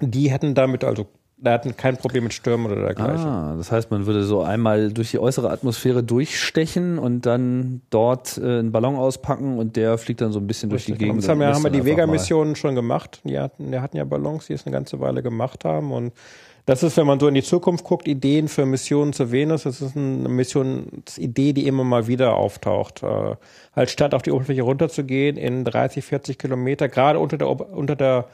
die 0.00 0.30
hätten 0.30 0.54
damit 0.54 0.84
also 0.84 1.06
da 1.42 1.54
hatten 1.54 1.76
kein 1.76 1.96
Problem 1.96 2.22
mit 2.24 2.32
Stürmen 2.32 2.66
oder 2.70 2.82
dergleichen. 2.82 3.26
Ah, 3.26 3.54
das 3.56 3.72
heißt, 3.72 3.90
man 3.90 4.06
würde 4.06 4.22
so 4.22 4.42
einmal 4.42 4.92
durch 4.92 5.10
die 5.10 5.18
äußere 5.18 5.50
Atmosphäre 5.50 6.04
durchstechen 6.04 7.00
und 7.00 7.26
dann 7.26 7.82
dort 7.90 8.38
äh, 8.38 8.60
einen 8.60 8.70
Ballon 8.70 8.94
auspacken 8.94 9.58
und 9.58 9.74
der 9.74 9.98
fliegt 9.98 10.20
dann 10.20 10.30
so 10.30 10.38
ein 10.38 10.46
bisschen 10.46 10.70
Richtig, 10.70 10.86
durch 10.86 10.98
die 10.98 11.04
Gegend. 11.04 11.22
Das 11.22 11.28
haben, 11.28 11.40
wir, 11.40 11.48
haben 11.48 11.64
wir 11.64 11.70
die 11.70 11.84
Vega-Missionen 11.84 12.54
schon 12.54 12.76
gemacht. 12.76 13.20
Die 13.24 13.38
hatten, 13.40 13.72
die 13.72 13.80
hatten 13.80 13.96
ja 13.96 14.04
Ballons, 14.04 14.46
die 14.46 14.52
es 14.52 14.66
eine 14.66 14.72
ganze 14.72 15.00
Weile 15.00 15.20
gemacht 15.20 15.64
haben 15.64 15.90
und 15.90 16.12
das 16.64 16.82
ist, 16.82 16.96
wenn 16.96 17.06
man 17.06 17.18
so 17.18 17.26
in 17.26 17.34
die 17.34 17.42
Zukunft 17.42 17.84
guckt, 17.84 18.06
Ideen 18.06 18.48
für 18.48 18.66
Missionen 18.66 19.12
zur 19.12 19.32
Venus. 19.32 19.64
Das 19.64 19.80
ist 19.80 19.96
eine 19.96 20.28
Missionsidee, 20.28 21.52
die 21.52 21.66
immer 21.66 21.84
mal 21.84 22.06
wieder 22.06 22.36
auftaucht. 22.36 23.02
Äh, 23.02 23.36
halt 23.74 23.90
statt 23.90 24.14
auf 24.14 24.22
die 24.22 24.30
Oberfläche 24.30 24.62
runterzugehen 24.62 25.36
in 25.36 25.64
30, 25.64 26.04
40 26.04 26.38
Kilometer, 26.38 26.88
gerade 26.88 27.18
unter 27.18 27.36
der, 27.36 27.48
unter 27.48 27.96
der 27.96 28.26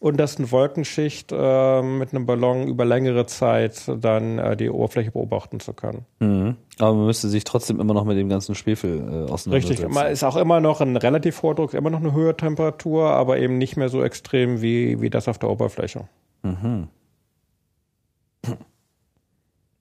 untersten 0.00 0.50
Wolkenschicht 0.50 1.32
äh, 1.32 1.82
mit 1.82 2.12
einem 2.12 2.26
Ballon 2.26 2.68
über 2.68 2.84
längere 2.84 3.26
Zeit 3.26 3.90
dann 4.00 4.38
äh, 4.38 4.56
die 4.56 4.68
Oberfläche 4.68 5.10
beobachten 5.10 5.60
zu 5.60 5.72
können. 5.72 6.04
Mhm. 6.20 6.56
Aber 6.78 6.94
man 6.94 7.06
müsste 7.06 7.28
sich 7.28 7.44
trotzdem 7.44 7.80
immer 7.80 7.94
noch 7.94 8.04
mit 8.04 8.18
dem 8.18 8.28
ganzen 8.28 8.54
Schwefel 8.54 8.98
äh, 8.98 9.30
auseinandersetzen. 9.30 9.84
Richtig, 9.84 9.94
man 9.94 10.08
ist 10.08 10.22
auch 10.22 10.36
immer 10.36 10.60
noch 10.60 10.80
ein 10.80 10.96
relativ 10.96 11.42
hoher 11.42 11.54
Druck, 11.54 11.74
immer 11.74 11.90
noch 11.90 12.00
eine 12.00 12.12
höhere 12.12 12.36
Temperatur, 12.36 13.10
aber 13.10 13.38
eben 13.38 13.56
nicht 13.56 13.76
mehr 13.76 13.88
so 13.88 14.02
extrem 14.02 14.60
wie, 14.60 15.00
wie 15.00 15.10
das 15.10 15.28
auf 15.28 15.38
der 15.38 15.50
Oberfläche. 15.50 16.04
Mhm. 16.42 16.88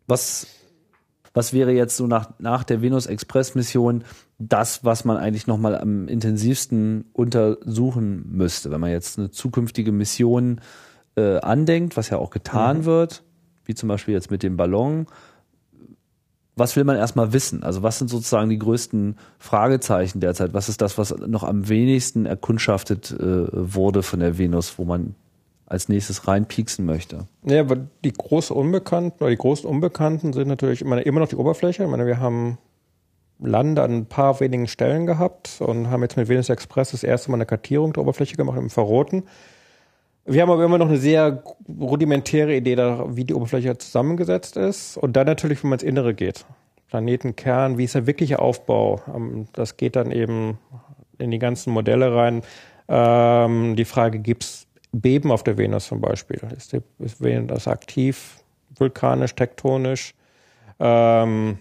Was, 0.08 0.48
was 1.34 1.54
wäre 1.54 1.72
jetzt 1.72 1.98
so 1.98 2.08
nach, 2.08 2.32
nach 2.40 2.64
der 2.64 2.82
Venus-Express-Mission 2.82 4.04
das, 4.38 4.84
was 4.84 5.06
man 5.06 5.18
eigentlich 5.18 5.48
nochmal 5.48 5.78
am 5.78 6.08
intensivsten 6.08 7.06
untersuchen 7.14 8.26
müsste, 8.30 8.72
wenn 8.72 8.82
man 8.82 8.92
jetzt 8.92 9.18
eine 9.18 9.32
zukünftige 9.32 9.92
Mission 9.92 10.62
äh, 11.16 11.40
andenkt, 11.40 11.98
was 11.98 12.10
ja 12.10 12.18
auch 12.18 12.30
getan 12.30 12.80
mhm. 12.80 12.86
wird, 12.86 13.24
wie 13.66 13.76
zum 13.76 13.90
Beispiel 13.90 14.14
jetzt 14.14 14.32
mit 14.32 14.44
dem 14.44 14.58
Ballon. 14.58 15.08
Was 16.56 16.76
will 16.76 16.84
man 16.84 16.98
erstmal 16.98 17.34
wissen? 17.34 17.64
Also 17.64 17.82
was 17.82 17.98
sind 17.98 18.10
sozusagen 18.10 18.50
die 18.50 18.60
größten 18.60 19.16
Fragezeichen 19.40 20.20
derzeit? 20.20 20.54
Was 20.54 20.70
ist 20.70 20.82
das, 20.82 21.00
was 21.00 21.16
noch 21.18 21.44
am 21.44 21.68
wenigsten 21.68 22.28
erkundschaftet 22.28 23.12
äh, 23.12 23.48
wurde 23.52 24.04
von 24.04 24.20
der 24.20 24.38
Venus, 24.38 24.78
wo 24.78 24.86
man 24.86 25.16
als 25.74 25.90
nächstes 25.90 26.28
reinpieksen 26.28 26.86
möchte. 26.86 27.28
Ja, 27.44 27.62
aber 27.62 27.78
die 28.06 28.14
großen 28.14 28.56
Unbekannten 28.56 29.24
oder 29.24 29.32
die 29.32 29.38
großen 29.38 29.68
Unbekannten 29.68 30.32
sind 30.32 30.48
natürlich 30.48 30.82
immer, 30.82 31.04
immer 31.04 31.20
noch 31.20 31.28
die 31.28 31.36
Oberfläche. 31.36 31.84
Ich 31.84 31.90
meine, 31.90 32.06
wir 32.06 32.20
haben 32.20 32.60
Lande 33.40 33.82
an 33.82 33.92
ein 33.92 34.06
paar 34.06 34.40
wenigen 34.40 34.68
Stellen 34.68 35.08
gehabt 35.08 35.60
und 35.60 35.90
haben 35.90 36.04
jetzt 36.04 36.16
mit 36.16 36.30
Venus 36.30 36.50
Express 36.50 36.92
das 36.92 37.04
erste 37.04 37.32
Mal 37.32 37.38
eine 37.38 37.48
Kartierung 37.48 37.92
der 37.92 38.04
Oberfläche 38.04 38.38
gemacht 38.38 38.60
im 38.60 38.70
Verroten. 38.70 39.24
Wir 40.26 40.44
haben 40.44 40.52
aber 40.52 40.64
immer 40.64 40.78
noch 40.78 40.90
eine 40.90 40.98
sehr 40.98 41.44
rudimentäre 41.68 42.56
Idee, 42.56 42.78
wie 42.78 43.26
die 43.26 43.34
Oberfläche 43.34 43.76
zusammengesetzt 43.76 44.56
ist. 44.56 44.96
Und 44.98 45.18
dann 45.18 45.26
natürlich, 45.26 45.64
wenn 45.64 45.72
man 45.72 45.80
ins 45.80 45.90
Innere 45.90 46.14
geht. 46.14 46.46
Planetenkern, 46.90 47.80
wie 47.80 47.86
ist 47.86 47.96
der 47.96 48.06
wirkliche 48.06 48.38
Aufbau? 48.38 49.02
Ähm, 49.14 49.48
das 49.54 49.76
geht 49.76 49.96
dann 49.96 50.12
eben 50.12 50.60
in 51.18 51.32
die 51.32 51.40
ganzen 51.40 51.74
Modelle 51.74 52.16
rein. 52.16 52.44
Ähm, 52.88 53.76
die 53.76 53.86
Frage, 53.86 54.20
gibt 54.20 54.44
es 54.44 54.63
Beben 54.94 55.32
auf 55.32 55.44
der 55.44 55.58
Venus 55.58 55.88
zum 55.88 56.00
Beispiel. 56.00 56.40
Ist, 56.56 56.72
die, 56.72 56.82
ist 57.00 57.22
Venus 57.22 57.68
aktiv, 57.68 58.38
vulkanisch, 58.78 59.36
tektonisch? 59.36 60.14
Ähm, 60.80 61.58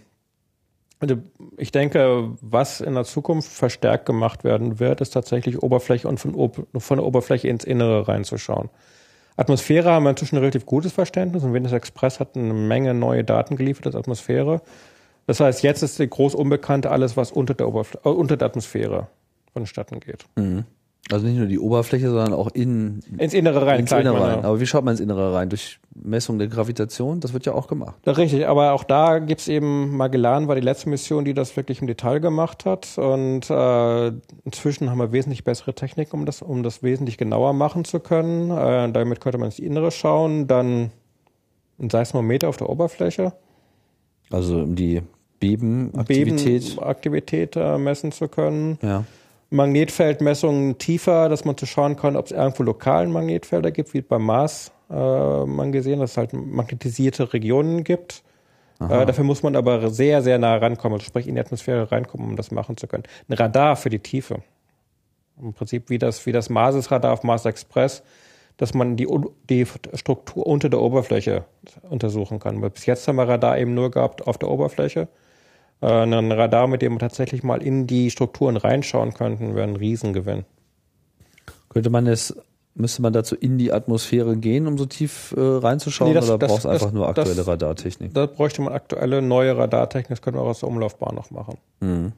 also 1.00 1.16
ich 1.56 1.72
denke, 1.72 2.30
was 2.40 2.80
in 2.80 2.94
der 2.94 3.04
Zukunft 3.04 3.50
verstärkt 3.50 4.06
gemacht 4.06 4.44
werden 4.44 4.78
wird, 4.78 5.00
ist 5.00 5.10
tatsächlich 5.10 5.62
Oberfläche 5.62 6.06
und 6.06 6.20
von, 6.20 6.52
von 6.76 6.98
der 6.98 7.06
Oberfläche 7.06 7.48
ins 7.48 7.64
Innere 7.64 8.06
reinzuschauen. 8.06 8.68
Atmosphäre 9.36 9.90
haben 9.90 10.04
wir 10.04 10.10
inzwischen 10.10 10.36
ein 10.36 10.40
relativ 10.40 10.66
gutes 10.66 10.92
Verständnis 10.92 11.42
und 11.42 11.54
Venus 11.54 11.72
Express 11.72 12.20
hat 12.20 12.36
eine 12.36 12.52
Menge 12.52 12.92
neue 12.94 13.24
Daten 13.24 13.56
geliefert 13.56 13.86
als 13.86 13.96
Atmosphäre. 13.96 14.60
Das 15.26 15.40
heißt, 15.40 15.62
jetzt 15.62 15.82
ist 15.82 15.98
die 15.98 16.08
groß 16.08 16.34
Unbekannte 16.34 16.90
alles, 16.90 17.16
was 17.16 17.32
unter 17.32 17.54
der, 17.54 17.68
Oberfl 17.68 17.98
äh, 18.04 18.08
unter 18.08 18.36
der 18.36 18.46
Atmosphäre 18.46 19.08
vonstatten 19.52 20.00
geht. 20.00 20.26
Mhm. 20.36 20.64
Also 21.10 21.26
nicht 21.26 21.36
nur 21.36 21.46
die 21.46 21.58
Oberfläche, 21.58 22.08
sondern 22.08 22.32
auch 22.32 22.48
in, 22.52 23.00
ins 23.18 23.34
Innere 23.34 23.66
rein. 23.66 23.80
Ins 23.80 23.90
Innere 23.90 24.20
rein. 24.20 24.44
Aber 24.44 24.60
wie 24.60 24.66
schaut 24.66 24.84
man 24.84 24.92
ins 24.92 25.00
Innere 25.00 25.34
rein? 25.34 25.48
Durch 25.48 25.80
Messung 25.94 26.38
der 26.38 26.46
Gravitation? 26.46 27.18
Das 27.18 27.32
wird 27.32 27.44
ja 27.44 27.54
auch 27.54 27.66
gemacht. 27.66 27.96
Ja, 28.06 28.12
richtig, 28.12 28.46
aber 28.46 28.72
auch 28.72 28.84
da 28.84 29.18
gibt's 29.18 29.48
eben, 29.48 29.96
Magellan 29.96 30.46
war 30.46 30.54
die 30.54 30.60
letzte 30.60 30.88
Mission, 30.88 31.24
die 31.24 31.34
das 31.34 31.56
wirklich 31.56 31.80
im 31.80 31.88
Detail 31.88 32.20
gemacht 32.20 32.64
hat. 32.64 32.98
Und 32.98 33.50
äh, 33.50 34.12
inzwischen 34.44 34.90
haben 34.90 34.98
wir 34.98 35.10
wesentlich 35.10 35.42
bessere 35.42 35.74
Technik, 35.74 36.14
um 36.14 36.24
das, 36.24 36.40
um 36.40 36.62
das 36.62 36.84
wesentlich 36.84 37.18
genauer 37.18 37.52
machen 37.52 37.84
zu 37.84 37.98
können. 37.98 38.50
Äh, 38.50 38.92
damit 38.92 39.20
könnte 39.20 39.38
man 39.38 39.46
ins 39.46 39.58
Innere 39.58 39.90
schauen. 39.90 40.46
Dann 40.46 40.92
ein 41.80 41.90
Seismometer 41.90 42.48
auf 42.48 42.58
der 42.58 42.68
Oberfläche. 42.68 43.32
Also 44.30 44.60
um 44.60 44.76
die 44.76 45.02
Bebenaktivität 45.40 46.76
Bebenaktivität 46.76 47.56
äh, 47.56 47.76
messen 47.76 48.12
zu 48.12 48.28
können. 48.28 48.78
Ja. 48.82 49.04
Magnetfeldmessungen 49.52 50.78
tiefer, 50.78 51.28
dass 51.28 51.44
man 51.44 51.56
zu 51.56 51.66
schauen 51.66 51.96
kann, 51.96 52.16
ob 52.16 52.26
es 52.26 52.32
irgendwo 52.32 52.62
lokalen 52.62 53.12
Magnetfelder 53.12 53.70
gibt, 53.70 53.94
wie 53.94 54.00
beim 54.00 54.24
Mars 54.24 54.72
äh, 54.90 54.94
man 55.44 55.72
gesehen, 55.72 56.00
dass 56.00 56.12
es 56.12 56.16
halt 56.16 56.32
magnetisierte 56.32 57.32
Regionen 57.32 57.84
gibt. 57.84 58.22
Äh, 58.80 59.06
dafür 59.06 59.24
muss 59.24 59.42
man 59.42 59.54
aber 59.54 59.90
sehr, 59.90 60.22
sehr 60.22 60.38
nah 60.38 60.56
rankommen, 60.56 60.94
also 60.94 61.06
sprich 61.06 61.28
in 61.28 61.34
die 61.34 61.40
Atmosphäre 61.40 61.92
reinkommen, 61.92 62.30
um 62.30 62.36
das 62.36 62.50
machen 62.50 62.76
zu 62.76 62.86
können. 62.86 63.04
Ein 63.28 63.34
Radar 63.34 63.76
für 63.76 63.90
die 63.90 64.00
Tiefe. 64.00 64.42
Im 65.40 65.52
Prinzip 65.52 65.88
wie 65.88 65.98
das, 65.98 66.26
wie 66.26 66.32
das 66.32 66.50
Mars-Radar 66.50 67.12
auf 67.12 67.22
Mars 67.22 67.44
Express, 67.44 68.02
dass 68.56 68.74
man 68.74 68.96
die, 68.96 69.08
die 69.48 69.66
Struktur 69.94 70.46
unter 70.46 70.68
der 70.68 70.80
Oberfläche 70.80 71.44
untersuchen 71.88 72.38
kann. 72.38 72.60
Weil 72.60 72.70
bis 72.70 72.86
jetzt 72.86 73.06
haben 73.08 73.16
wir 73.16 73.28
Radar 73.28 73.58
eben 73.58 73.74
nur 73.74 73.90
gehabt 73.90 74.26
auf 74.26 74.38
der 74.38 74.50
Oberfläche. 74.50 75.08
Äh, 75.82 75.86
ein 75.86 76.32
Radar, 76.32 76.68
mit 76.68 76.80
dem 76.80 76.94
wir 76.94 76.98
tatsächlich 77.00 77.42
mal 77.42 77.60
in 77.60 77.86
die 77.86 78.10
Strukturen 78.10 78.56
reinschauen 78.56 79.12
könnten, 79.14 79.54
wäre 79.54 79.66
ein 79.66 79.76
Riesengewinn. 79.76 80.44
Könnte 81.68 81.90
man 81.90 82.06
es, 82.06 82.36
müsste 82.74 83.02
man 83.02 83.12
dazu 83.12 83.34
in 83.34 83.58
die 83.58 83.72
Atmosphäre 83.72 84.36
gehen, 84.36 84.66
um 84.66 84.78
so 84.78 84.86
tief 84.86 85.34
äh, 85.36 85.40
reinzuschauen, 85.40 86.10
nee, 86.10 86.14
das, 86.14 86.30
oder 86.30 86.46
braucht 86.46 86.60
es 86.60 86.66
einfach 86.66 86.92
nur 86.92 87.08
aktuelle 87.08 87.34
das, 87.34 87.46
Radartechnik? 87.48 88.14
Da 88.14 88.26
bräuchte 88.26 88.62
man 88.62 88.72
aktuelle, 88.72 89.20
neue 89.22 89.56
Radartechnik, 89.56 90.10
das 90.10 90.22
können 90.22 90.36
wir 90.36 90.42
auch 90.42 90.48
aus 90.48 90.60
der 90.60 90.68
Umlaufbahn 90.68 91.14
noch 91.14 91.30
machen. 91.30 91.58
Mhm. 91.80 92.12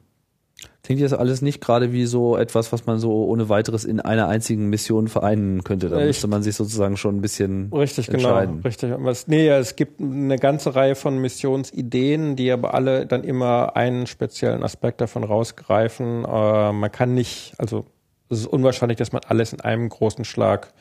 Klingt 0.82 1.00
jetzt 1.00 1.14
alles 1.14 1.40
nicht 1.40 1.62
gerade 1.62 1.92
wie 1.92 2.04
so 2.04 2.36
etwas, 2.36 2.70
was 2.70 2.84
man 2.84 2.98
so 2.98 3.24
ohne 3.24 3.48
weiteres 3.48 3.86
in 3.86 4.00
einer 4.00 4.28
einzigen 4.28 4.68
Mission 4.68 5.08
vereinen 5.08 5.64
könnte. 5.64 5.88
Da 5.88 5.98
ich, 6.00 6.06
müsste 6.06 6.28
man 6.28 6.42
sich 6.42 6.54
sozusagen 6.56 6.98
schon 6.98 7.16
ein 7.16 7.20
bisschen 7.22 7.72
richtig, 7.72 8.06
genau, 8.06 8.28
entscheiden. 8.28 8.56
Genau, 8.56 8.66
richtig. 8.66 8.94
Was, 8.98 9.26
nee, 9.26 9.48
es 9.48 9.76
gibt 9.76 10.00
eine 10.00 10.38
ganze 10.38 10.74
Reihe 10.74 10.94
von 10.94 11.18
Missionsideen, 11.18 12.36
die 12.36 12.52
aber 12.52 12.74
alle 12.74 13.06
dann 13.06 13.24
immer 13.24 13.76
einen 13.76 14.06
speziellen 14.06 14.62
Aspekt 14.62 15.00
davon 15.00 15.24
rausgreifen. 15.24 16.24
Äh, 16.24 16.72
man 16.72 16.92
kann 16.92 17.14
nicht, 17.14 17.54
also 17.56 17.86
es 18.28 18.40
ist 18.40 18.46
unwahrscheinlich, 18.46 18.98
dass 18.98 19.12
man 19.12 19.22
alles 19.26 19.54
in 19.54 19.62
einem 19.62 19.88
großen 19.88 20.26
Schlag 20.26 20.72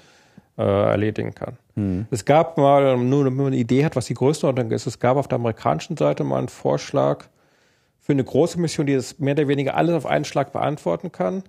äh, 0.58 0.64
erledigen 0.64 1.34
kann. 1.34 1.58
Hm. 1.76 2.08
Es 2.12 2.26
gab 2.26 2.58
mal, 2.58 2.98
nur 2.98 3.26
wenn 3.26 3.36
man 3.36 3.48
eine 3.48 3.56
Idee 3.56 3.86
hat, 3.86 3.96
was 3.96 4.06
die 4.06 4.14
Größenordnung 4.14 4.72
ist, 4.72 4.86
es 4.86 5.00
gab 5.00 5.18
auf 5.18 5.28
der 5.28 5.38
amerikanischen 5.38 5.98
Seite 5.98 6.24
mal 6.24 6.40
einen 6.40 6.50
Vorschlag, 6.50 7.26
für 8.04 8.12
eine 8.12 8.24
große 8.24 8.60
Mission, 8.60 8.86
die 8.86 8.96
das 8.96 9.18
mehr 9.20 9.34
oder 9.34 9.48
weniger 9.48 9.76
alles 9.76 9.96
auf 9.96 10.06
einen 10.06 10.26
Schlag 10.26 10.52
beantworten 10.52 11.14
kann. 11.14 11.44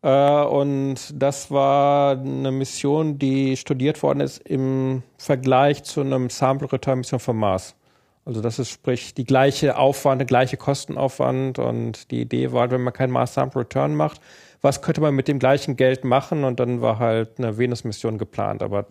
Äh, 0.00 0.08
und 0.44 0.96
das 1.14 1.50
war 1.50 2.18
eine 2.18 2.50
Mission, 2.50 3.18
die 3.18 3.58
studiert 3.58 4.02
worden 4.02 4.20
ist 4.20 4.38
im 4.38 5.02
Vergleich 5.18 5.84
zu 5.84 6.00
einem 6.00 6.30
Sample 6.30 6.72
Return 6.72 6.98
Mission 6.98 7.20
vom 7.20 7.38
Mars. 7.38 7.76
Also 8.24 8.40
das 8.40 8.58
ist 8.58 8.70
sprich 8.70 9.12
die 9.14 9.24
gleiche 9.24 9.76
Aufwand, 9.76 10.20
der 10.20 10.26
gleiche 10.26 10.56
Kostenaufwand 10.56 11.58
und 11.58 12.10
die 12.10 12.22
Idee 12.22 12.52
war, 12.52 12.70
wenn 12.70 12.80
man 12.80 12.94
keinen 12.94 13.12
Mars 13.12 13.34
Sample 13.34 13.60
Return 13.60 13.94
macht, 13.94 14.20
was 14.62 14.80
könnte 14.80 15.02
man 15.02 15.14
mit 15.14 15.28
dem 15.28 15.38
gleichen 15.38 15.76
Geld 15.76 16.04
machen 16.04 16.44
und 16.44 16.58
dann 16.58 16.80
war 16.80 17.00
halt 17.00 17.38
eine 17.38 17.58
Venus-Mission 17.58 18.16
geplant. 18.16 18.62
Aber 18.62 18.86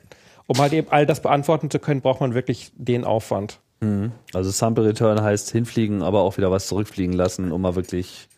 um 0.45 0.60
halt 0.60 0.74
eben 0.74 0.88
all 0.91 1.08
das 1.08 1.22
beantworten 1.22 1.72
zu 1.72 1.80
können, 1.80 2.02
braucht 2.02 2.22
man 2.22 2.36
wirklich 2.36 2.72
den 2.76 3.06
Aufwand. 3.06 3.60
Mhm. 3.82 4.12
Also 4.34 4.52
Sample 4.52 4.86
Return 4.86 5.22
heißt 5.22 5.52
hinfliegen, 5.52 6.04
aber 6.04 6.22
auch 6.22 6.38
wieder 6.38 6.52
was 6.52 6.68
zurückfliegen 6.68 7.14
lassen, 7.16 7.52
um 7.52 7.62
mal 7.62 7.76
wirklich 7.76 8.30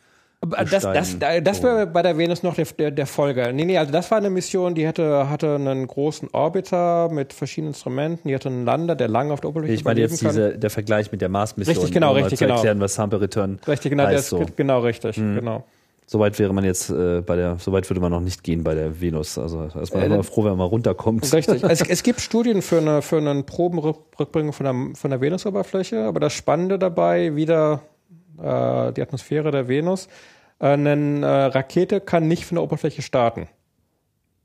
das, 0.46 0.84
das, 0.84 1.18
das 1.20 1.64
wäre 1.64 1.88
bei 1.88 2.02
der 2.02 2.18
Venus 2.18 2.44
noch 2.44 2.56
der, 2.56 2.66
der, 2.66 2.92
der 2.92 3.08
Folge. 3.08 3.52
Nee, 3.54 3.64
nee, 3.66 3.78
also 3.78 3.94
das 3.94 4.12
war 4.12 4.18
eine 4.18 4.30
Mission, 4.30 4.76
die 4.76 4.88
hatte, 4.88 5.30
hatte 5.30 5.56
einen 5.56 5.88
großen 5.88 6.30
Orbiter 6.34 7.10
mit 7.10 7.32
verschiedenen 7.32 7.72
Instrumenten, 7.72 8.28
die 8.28 8.36
hatte 8.36 8.50
einen 8.50 8.66
Lander, 8.66 8.96
der 8.96 9.08
lange 9.08 9.32
auf 9.32 9.40
der 9.40 9.50
Oberfläche 9.52 9.74
Ich 9.74 9.86
meine 9.86 10.02
jetzt 10.02 10.22
diese, 10.22 10.58
der 10.58 10.70
Vergleich 10.70 11.12
mit 11.12 11.22
der 11.22 11.30
Mars-Mission. 11.30 11.76
Richtig, 11.76 11.94
genau, 11.94 12.12
um 12.12 12.18
richtig, 12.18 12.40
zu 12.40 12.44
genau. 12.46 12.56
erklären, 12.56 12.80
was 12.82 12.96
Sample 12.96 13.22
Return 13.22 13.60
Richtig, 13.66 13.92
genau, 13.92 14.04
heißt 14.04 14.18
das, 14.18 14.28
so. 14.30 14.46
genau, 14.56 14.80
richtig, 14.82 15.18
Mhm. 15.18 15.36
genau. 15.36 15.64
Soweit 16.14 16.38
wäre 16.38 16.54
man 16.54 16.64
jetzt 16.64 16.92
äh, 16.92 17.22
bei 17.22 17.36
der, 17.36 17.58
soweit 17.58 17.90
würde 17.90 18.00
man 18.00 18.12
noch 18.12 18.22
nicht 18.22 18.44
gehen 18.44 18.64
bei 18.64 18.76
der 18.76 19.02
Venus. 19.02 19.40
Also 19.40 19.68
da 19.68 19.82
ist 19.82 19.96
man 19.96 20.04
Äh, 20.04 20.06
immer 20.06 20.24
froh, 20.24 20.44
wenn 20.44 20.52
man 20.52 20.60
mal 20.60 20.66
runterkommt. 20.66 21.34
Richtig. 21.34 21.64
Es, 21.68 21.82
es 21.82 22.04
gibt 22.04 22.22
Studien 22.22 22.62
für 22.62 22.78
eine, 22.78 23.02
für 23.02 23.18
einen 23.18 23.48
Probenrückbringung 23.48 24.54
von 24.54 24.64
der, 24.64 24.96
von 24.96 25.10
der 25.10 25.22
Venusoberfläche, 25.22 26.04
aber 26.04 26.20
das 26.20 26.34
Spannende 26.34 26.78
dabei, 26.78 27.36
wieder 27.36 27.82
äh, 28.38 28.94
die 28.94 29.02
Atmosphäre 29.02 29.50
der 29.50 29.68
Venus, 29.68 30.08
äh, 30.60 30.68
eine 30.68 31.26
äh, 31.26 31.46
Rakete 31.46 32.00
kann 32.00 32.28
nicht 32.28 32.46
von 32.46 32.58
der 32.58 32.64
Oberfläche 32.64 33.02
starten. 33.02 33.48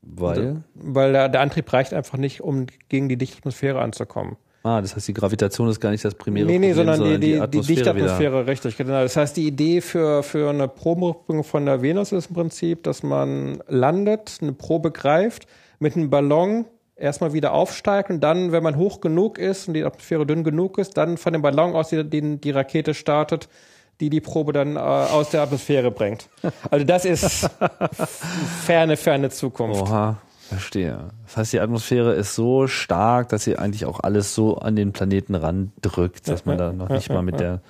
Weil? 0.01 0.63
Weil 0.73 1.11
der, 1.11 1.29
der 1.29 1.41
Antrieb 1.41 1.71
reicht 1.71 1.93
einfach 1.93 2.17
nicht, 2.17 2.41
um 2.41 2.65
gegen 2.87 3.09
die 3.09 3.17
dichte 3.17 3.37
Atmosphäre 3.37 3.79
anzukommen. 3.79 4.37
Ah, 4.61 4.81
das 4.81 4.95
heißt, 4.95 5.07
die 5.07 5.13
Gravitation 5.13 5.69
ist 5.69 5.79
gar 5.79 5.91
nicht 5.91 6.03
das 6.03 6.15
primäre 6.15 6.45
Nee, 6.45 6.59
nee, 6.59 6.73
Problem, 6.73 6.95
sondern 6.95 7.11
die, 7.11 7.19
die, 7.19 7.33
die 7.33 7.39
Atmosphäre 7.39 7.75
dichte 7.75 7.95
wieder. 7.95 8.05
Atmosphäre, 8.05 8.47
richtig, 8.47 8.77
genau. 8.77 9.01
Das 9.01 9.15
heißt, 9.15 9.37
die 9.37 9.47
Idee 9.47 9.79
für, 9.79 10.21
für 10.21 10.49
eine 10.49 10.67
Probenrückbringung 10.67 11.45
von 11.45 11.65
der 11.65 11.81
Venus 11.81 12.11
ist 12.11 12.29
im 12.29 12.35
Prinzip, 12.35 12.83
dass 12.83 13.01
man 13.01 13.63
landet, 13.67 14.39
eine 14.41 14.51
Probe 14.51 14.91
greift, 14.91 15.47
mit 15.79 15.95
einem 15.95 16.09
Ballon 16.09 16.65
erstmal 16.97 17.31
wieder 17.31 17.53
aufsteigt 17.53 18.09
und 18.09 18.19
dann, 18.19 18.51
wenn 18.51 18.61
man 18.61 18.75
hoch 18.75 18.99
genug 18.99 19.37
ist 19.37 19.69
und 19.69 19.75
die 19.75 19.85
Atmosphäre 19.85 20.25
dünn 20.25 20.43
genug 20.43 20.77
ist, 20.77 20.97
dann 20.97 21.17
von 21.17 21.31
dem 21.31 21.41
Ballon 21.41 21.73
aus 21.73 21.89
die, 21.89 22.03
die, 22.03 22.37
die 22.37 22.51
Rakete 22.51 22.93
startet, 22.93 23.47
die 24.01 24.09
die 24.09 24.21
Probe 24.21 24.53
dann 24.53 24.75
äh, 24.75 24.79
aus 24.79 25.29
der 25.29 25.41
Atmosphäre 25.41 25.91
bringt. 25.91 26.27
Also 26.69 26.85
das 26.85 27.05
ist 27.05 27.49
ferne, 28.65 28.97
ferne 28.97 29.29
Zukunft. 29.29 29.81
Oha, 29.81 30.17
verstehe. 30.49 31.09
Das 31.25 31.37
heißt, 31.37 31.53
die 31.53 31.59
Atmosphäre 31.59 32.13
ist 32.13 32.35
so 32.35 32.67
stark, 32.67 33.29
dass 33.29 33.43
sie 33.43 33.57
eigentlich 33.57 33.85
auch 33.85 33.99
alles 34.01 34.35
so 34.35 34.57
an 34.57 34.75
den 34.75 34.91
Planeten 34.91 35.35
randrückt, 35.35 36.27
dass 36.27 36.45
man 36.45 36.57
da 36.57 36.73
noch 36.73 36.89
nicht 36.89 37.09
mal 37.09 37.21
mit 37.21 37.39
der, 37.39 37.61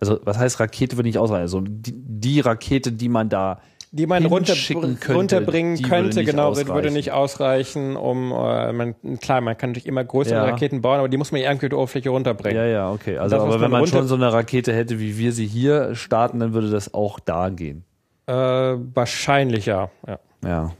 also 0.00 0.20
was 0.24 0.38
heißt 0.38 0.60
Rakete 0.60 0.96
würde 0.96 1.08
nicht 1.08 1.18
ausreichen, 1.18 1.42
also 1.42 1.60
die, 1.60 1.94
die 1.94 2.40
Rakete, 2.40 2.92
die 2.92 3.08
man 3.08 3.28
da 3.28 3.60
die 3.92 4.06
man 4.06 4.26
runter, 4.26 4.54
könnte, 4.54 5.14
runterbringen 5.14 5.78
würde 5.78 5.88
könnte, 5.88 6.24
genau, 6.24 6.54
würde 6.56 6.70
ausreichen. 6.70 6.92
nicht 6.92 7.12
ausreichen, 7.12 7.96
um, 7.96 8.30
äh, 8.32 8.72
man, 8.72 8.94
klar, 9.20 9.40
man 9.40 9.56
kann 9.56 9.70
natürlich 9.70 9.86
immer 9.86 10.04
größere 10.04 10.34
Ja. 10.34 10.44
Raketen 10.44 10.82
bauen, 10.82 10.98
aber 10.98 11.08
die 11.08 11.16
muss 11.16 11.32
man 11.32 11.40
irgendwie 11.40 11.68
die 11.68 11.74
Oberfläche 11.74 12.10
runterbringen. 12.10 12.58
Ja, 12.58 12.66
ja, 12.66 12.90
okay. 12.90 13.16
Also, 13.16 13.36
aber 13.36 13.60
wenn 13.60 13.70
man 13.70 13.86
schon 13.86 14.06
so 14.06 14.16
eine 14.16 14.32
Rakete 14.32 14.72
hätte, 14.74 14.98
wie 14.98 15.16
wir 15.16 15.32
sie 15.32 15.46
hier 15.46 15.94
starten, 15.94 16.40
dann 16.40 16.52
würde 16.52 16.68
das 16.68 16.92
auch 16.92 17.20
da 17.20 17.48
gehen. 17.48 17.84
Äh, 18.26 18.32
wahrscheinlich 18.34 19.66
ja. 19.66 19.88
ja. 20.06 20.18
Ja. 20.44 20.72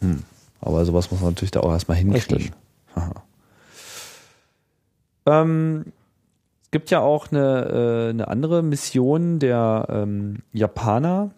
Hm. 0.00 0.22
Aber 0.64 0.84
sowas 0.84 1.10
muss 1.10 1.20
man 1.20 1.30
natürlich 1.30 1.50
da 1.52 1.60
auch 1.60 1.72
erstmal 1.72 1.98
hinkriegen. 1.98 2.50
Ähm, 5.26 5.86
es 6.64 6.70
gibt 6.70 6.90
ja 6.90 7.00
auch 7.00 7.32
eine, 7.32 8.08
äh, 8.08 8.10
eine 8.10 8.28
andere 8.28 8.62
Mission 8.62 9.38
der 9.38 9.86
ähm, 9.88 10.42
Japaner, 10.52 11.30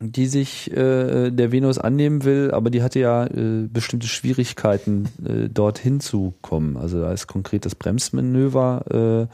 Mhm. 0.00 0.12
die 0.12 0.26
sich 0.26 0.70
äh, 0.70 1.30
der 1.30 1.52
Venus 1.52 1.78
annehmen 1.78 2.24
will, 2.24 2.50
aber 2.52 2.70
die 2.70 2.82
hatte 2.82 3.00
ja 3.00 3.26
äh, 3.26 3.66
bestimmte 3.68 4.06
Schwierigkeiten, 4.06 5.08
äh, 5.24 5.48
dorthin 5.48 6.00
zu 6.00 6.34
kommen. 6.40 6.76
Also 6.76 7.00
da 7.00 7.12
ist 7.12 7.26
konkret 7.26 7.64
das 7.64 7.74
Bremsmanöver 7.74 9.28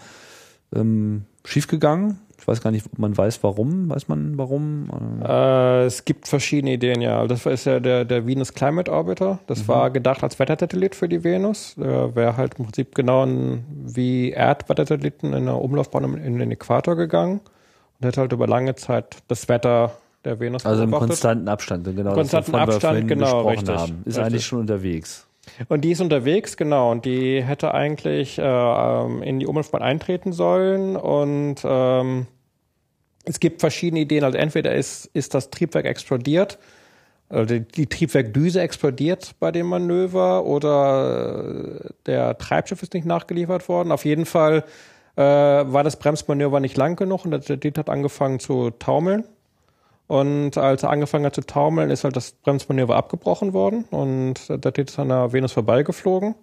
äh, 0.74 0.78
ähm, 0.78 1.24
schiefgegangen. 1.45 2.18
Ich 2.45 2.49
weiß 2.49 2.61
gar 2.61 2.70
nicht, 2.70 2.84
ob 2.84 2.99
man 2.99 3.16
weiß, 3.16 3.42
warum. 3.42 3.88
Weiß 3.88 4.07
man, 4.07 4.36
warum? 4.36 4.90
Ähm, 4.92 5.22
Äh, 5.26 5.84
es 5.86 6.05
gibt 6.05 6.28
verschiedene 6.28 6.74
Ideen, 6.74 7.01
ja. 7.01 7.26
Das 7.26 7.47
ist 7.47 7.64
ja 7.64 7.80
der, 7.80 8.05
der 8.05 8.26
Venus 8.26 8.53
Climate 8.53 8.92
Orbiter. 8.92 9.38
Das 9.47 9.66
war 9.66 9.88
gedacht 9.90 10.22
als 10.22 10.38
Wettersatellit 10.38 10.95
für 10.95 11.09
die 11.09 11.24
Venus. 11.24 11.74
Der 11.78 12.14
wäre 12.14 12.36
halt 12.36 12.57
im 12.59 12.66
Prinzip 12.66 12.95
genau 12.95 13.24
ein, 13.24 13.64
wie 13.86 14.32
Erdwettersatelliten 14.32 15.30
in 15.30 15.36
einer 15.49 15.59
Umlaufbahn 15.59 16.05
um- 16.05 16.16
in 16.18 16.38
den 16.38 16.51
Äquator 16.51 16.97
gegangen 16.97 17.40
und 17.99 18.07
hätte 18.07 18.20
halt 18.20 18.32
über 18.34 18.47
lange 18.47 18.74
Zeit 18.74 19.16
das 19.28 19.49
Wetter 19.49 19.92
der 20.26 20.38
Venus 20.38 20.66
Also 20.66 20.82
im 20.82 20.90
konstanten 20.90 21.49
Abstand, 21.49 21.84
genau. 21.97 22.11
das, 22.11 22.14
Konstanten 22.14 22.53
wir 22.53 22.61
Abstand, 22.61 23.09
genau, 23.09 23.49
richtig, 23.49 23.74
haben. 23.74 24.03
Ist 24.05 24.18
richtig. 24.18 24.22
eigentlich 24.22 24.45
schon 24.45 24.59
unterwegs. 24.61 25.26
Und 25.68 25.82
die 25.82 25.92
ist 25.92 26.01
unterwegs, 26.03 26.59
genau. 26.59 26.90
Und 26.90 27.07
die 27.07 27.42
hätte 27.42 27.72
eigentlich 27.72 28.38
äh, 28.38 28.42
ähm, 28.42 29.22
in 29.22 29.38
die 29.40 29.47
Umlaufbahn 29.47 29.82
eintreten 29.82 30.32
sollen. 30.34 30.97
Und 30.97 31.57
ähm, 31.64 32.26
es 33.25 33.41
gibt 33.41 33.61
verschiedene 33.61 34.01
Ideen. 34.01 34.25
Also 34.25 34.39
entweder 34.39 34.75
ist, 34.75 35.07
ist 35.14 35.35
das 35.35 35.51
Triebwerk 35.51 35.87
explodiert, 35.87 36.59
also 37.31 37.59
die, 37.59 37.87
Triebwerkdüse 37.87 38.61
explodiert 38.61 39.35
bei 39.41 39.51
dem 39.51 39.66
Manöver 39.66 40.45
oder 40.45 41.81
äh, 41.85 41.89
der 42.07 42.39
Treibstoff 42.39 42.83
ist 42.83 42.95
nicht 42.95 43.07
nachgeliefert 43.07 43.68
worden. 43.68 43.93
Auf 43.93 44.05
jeden 44.05 44.27
Fall 44.27 44.64
äh, 45.16 45.22
war 45.22 45.83
das 45.83 45.99
Bremsmanöver 45.99 46.61
nicht 46.61 46.77
lang 46.77 46.97
genug 46.97 47.25
und 47.25 47.31
der 47.31 47.43
Satellit 47.43 47.79
hat 47.79 47.89
angefangen 47.89 48.41
zu 48.41 48.70
taumeln. 48.70 49.25
Und 50.07 50.59
als 50.59 50.83
er 50.83 50.91
angefangen 50.91 51.25
hat 51.25 51.35
zu 51.35 51.41
taumeln, 51.41 51.91
ist 51.91 52.05
halt 52.05 52.14
das 52.14 52.33
Bremsmanöver 52.33 52.95
abgebrochen 52.95 53.55
worden 53.55 53.85
und 53.91 54.49
der 54.49 54.59
Satellit 54.62 54.91
ist 54.91 54.99
an 54.99 55.09
der 55.09 55.33
Venus 55.33 55.53
vorbeigeflogen 55.53 56.35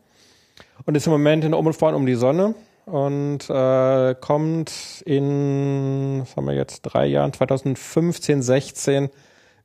und 0.85 0.97
ist 0.97 1.05
im 1.05 1.11
Moment 1.11 1.43
in 1.43 1.51
der 1.51 1.59
Umlaufbahn 1.59 1.93
um 1.93 2.07
die 2.07 2.15
Sonne 2.15 2.55
und 2.85 3.49
äh, 3.49 4.15
kommt 4.15 5.03
in, 5.05 6.21
was 6.21 6.35
haben 6.35 6.47
wir 6.47 6.55
jetzt, 6.55 6.81
drei 6.81 7.05
Jahren, 7.07 7.33
2015, 7.33 8.41
16 8.41 9.09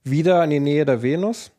wieder 0.05 0.43
in 0.45 0.51
die 0.51 0.61
Nähe 0.61 0.85
der 0.85 1.03
Venus. 1.03 1.51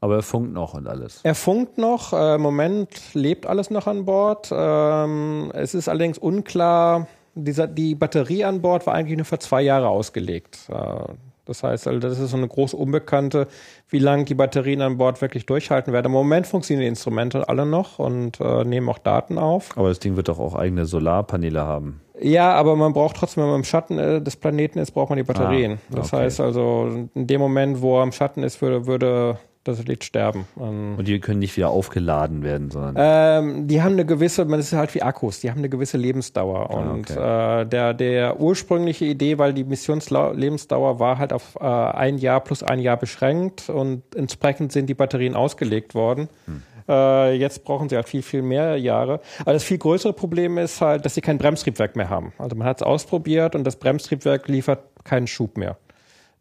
Aber 0.00 0.16
er 0.16 0.22
funkt 0.22 0.52
noch 0.52 0.74
und 0.74 0.86
alles. 0.86 1.20
Er 1.24 1.34
funkt 1.34 1.76
noch, 1.76 2.12
äh, 2.12 2.36
im 2.36 2.40
Moment 2.40 3.14
lebt 3.14 3.46
alles 3.46 3.70
noch 3.70 3.86
an 3.86 4.04
Bord. 4.04 4.48
Ähm, 4.52 5.50
es 5.54 5.74
ist 5.74 5.88
allerdings 5.88 6.18
unklar, 6.18 7.08
dieser, 7.34 7.66
die 7.66 7.94
Batterie 7.94 8.44
an 8.44 8.62
Bord 8.62 8.86
war 8.86 8.94
eigentlich 8.94 9.16
nur 9.16 9.24
für 9.24 9.38
zwei 9.38 9.62
Jahre 9.62 9.88
ausgelegt. 9.88 10.58
Äh, 10.68 11.14
das 11.48 11.62
heißt, 11.62 11.88
also 11.88 11.98
das 11.98 12.18
ist 12.18 12.30
so 12.30 12.36
eine 12.36 12.46
große 12.46 12.76
Unbekannte, 12.76 13.48
wie 13.88 13.98
lange 13.98 14.24
die 14.24 14.34
Batterien 14.34 14.82
an 14.82 14.98
Bord 14.98 15.20
wirklich 15.20 15.46
durchhalten 15.46 15.92
werden. 15.92 16.06
Im 16.06 16.12
Moment 16.12 16.46
funktionieren 16.46 16.82
die 16.82 16.88
Instrumente 16.88 17.48
alle 17.48 17.66
noch 17.66 17.98
und 17.98 18.40
äh, 18.40 18.64
nehmen 18.64 18.88
auch 18.88 18.98
Daten 18.98 19.38
auf. 19.38 19.76
Aber 19.76 19.88
das 19.88 19.98
Ding 19.98 20.16
wird 20.16 20.28
doch 20.28 20.38
auch 20.38 20.54
eigene 20.54 20.86
Solarpaneele 20.86 21.62
haben. 21.62 22.00
Ja, 22.20 22.52
aber 22.52 22.76
man 22.76 22.92
braucht 22.92 23.16
trotzdem, 23.16 23.44
wenn 23.44 23.50
man 23.50 23.60
im 23.60 23.64
Schatten 23.64 23.98
äh, 23.98 24.20
des 24.20 24.36
Planeten 24.36 24.78
ist, 24.78 24.90
braucht 24.90 25.08
man 25.10 25.16
die 25.16 25.22
Batterien. 25.22 25.78
Ah, 25.90 25.96
Das 25.96 26.12
okay. 26.12 26.24
heißt 26.24 26.40
also, 26.40 27.08
in 27.14 27.26
dem 27.26 27.40
Moment, 27.40 27.80
wo 27.80 27.98
er 27.98 28.02
im 28.02 28.12
Schatten 28.12 28.42
ist, 28.42 28.60
würde, 28.60 28.86
würde 28.86 29.38
das 29.64 29.78
Satellit 29.78 30.04
sterben. 30.04 30.46
Ähm, 30.58 30.94
Und 30.96 31.08
die 31.08 31.20
können 31.20 31.40
nicht 31.40 31.56
wieder 31.56 31.70
aufgeladen 31.70 32.42
werden, 32.42 32.70
sondern. 32.70 32.94
Ähm, 32.98 33.68
die 33.68 33.82
haben 33.82 33.92
eine 33.92 34.06
gewisse, 34.06 34.44
man 34.44 34.60
ist 34.60 34.72
halt 34.72 34.94
wie 34.94 35.02
Akkus, 35.02 35.40
die 35.40 35.50
haben 35.50 35.58
eine 35.58 35.68
gewisse 35.68 35.96
Lebensdauer. 35.96 36.70
Ah, 36.70 36.90
Und 36.90 37.10
äh, 37.10 37.66
der, 37.66 37.94
der 37.94 38.40
ursprüngliche 38.40 39.04
Idee, 39.04 39.38
weil 39.38 39.52
die 39.52 39.64
Missionslebensdauer 39.64 40.98
war 40.98 41.18
halt 41.18 41.32
auf 41.32 41.56
äh, 41.60 41.64
ein 41.64 42.18
Jahr 42.18 42.40
plus 42.40 42.62
ein 42.62 42.78
Jahr 42.78 42.96
beschränkt 42.96 43.68
und 43.68 44.02
entsprechend 44.14 44.72
sind 44.72 44.86
die 44.86 44.94
Batterien 44.94 45.34
ausgelegt 45.34 45.94
worden. 45.94 46.28
Hm. 46.46 46.62
Äh, 46.88 47.34
jetzt 47.34 47.64
brauchen 47.64 47.88
sie 47.88 47.96
halt 47.96 48.08
viel, 48.08 48.22
viel 48.22 48.42
mehr 48.42 48.76
Jahre. 48.78 49.20
Aber 49.40 49.52
das 49.52 49.62
viel 49.64 49.78
größere 49.78 50.14
Problem 50.14 50.56
ist 50.56 50.80
halt, 50.80 51.04
dass 51.04 51.14
sie 51.14 51.20
kein 51.20 51.36
Bremstriebwerk 51.36 51.96
mehr 51.96 52.08
haben. 52.08 52.32
Also 52.38 52.56
man 52.56 52.66
hat 52.66 52.78
es 52.78 52.82
ausprobiert 52.82 53.54
und 53.54 53.64
das 53.64 53.76
Bremstriebwerk 53.76 54.48
liefert 54.48 54.80
keinen 55.04 55.26
Schub 55.26 55.58
mehr. 55.58 55.76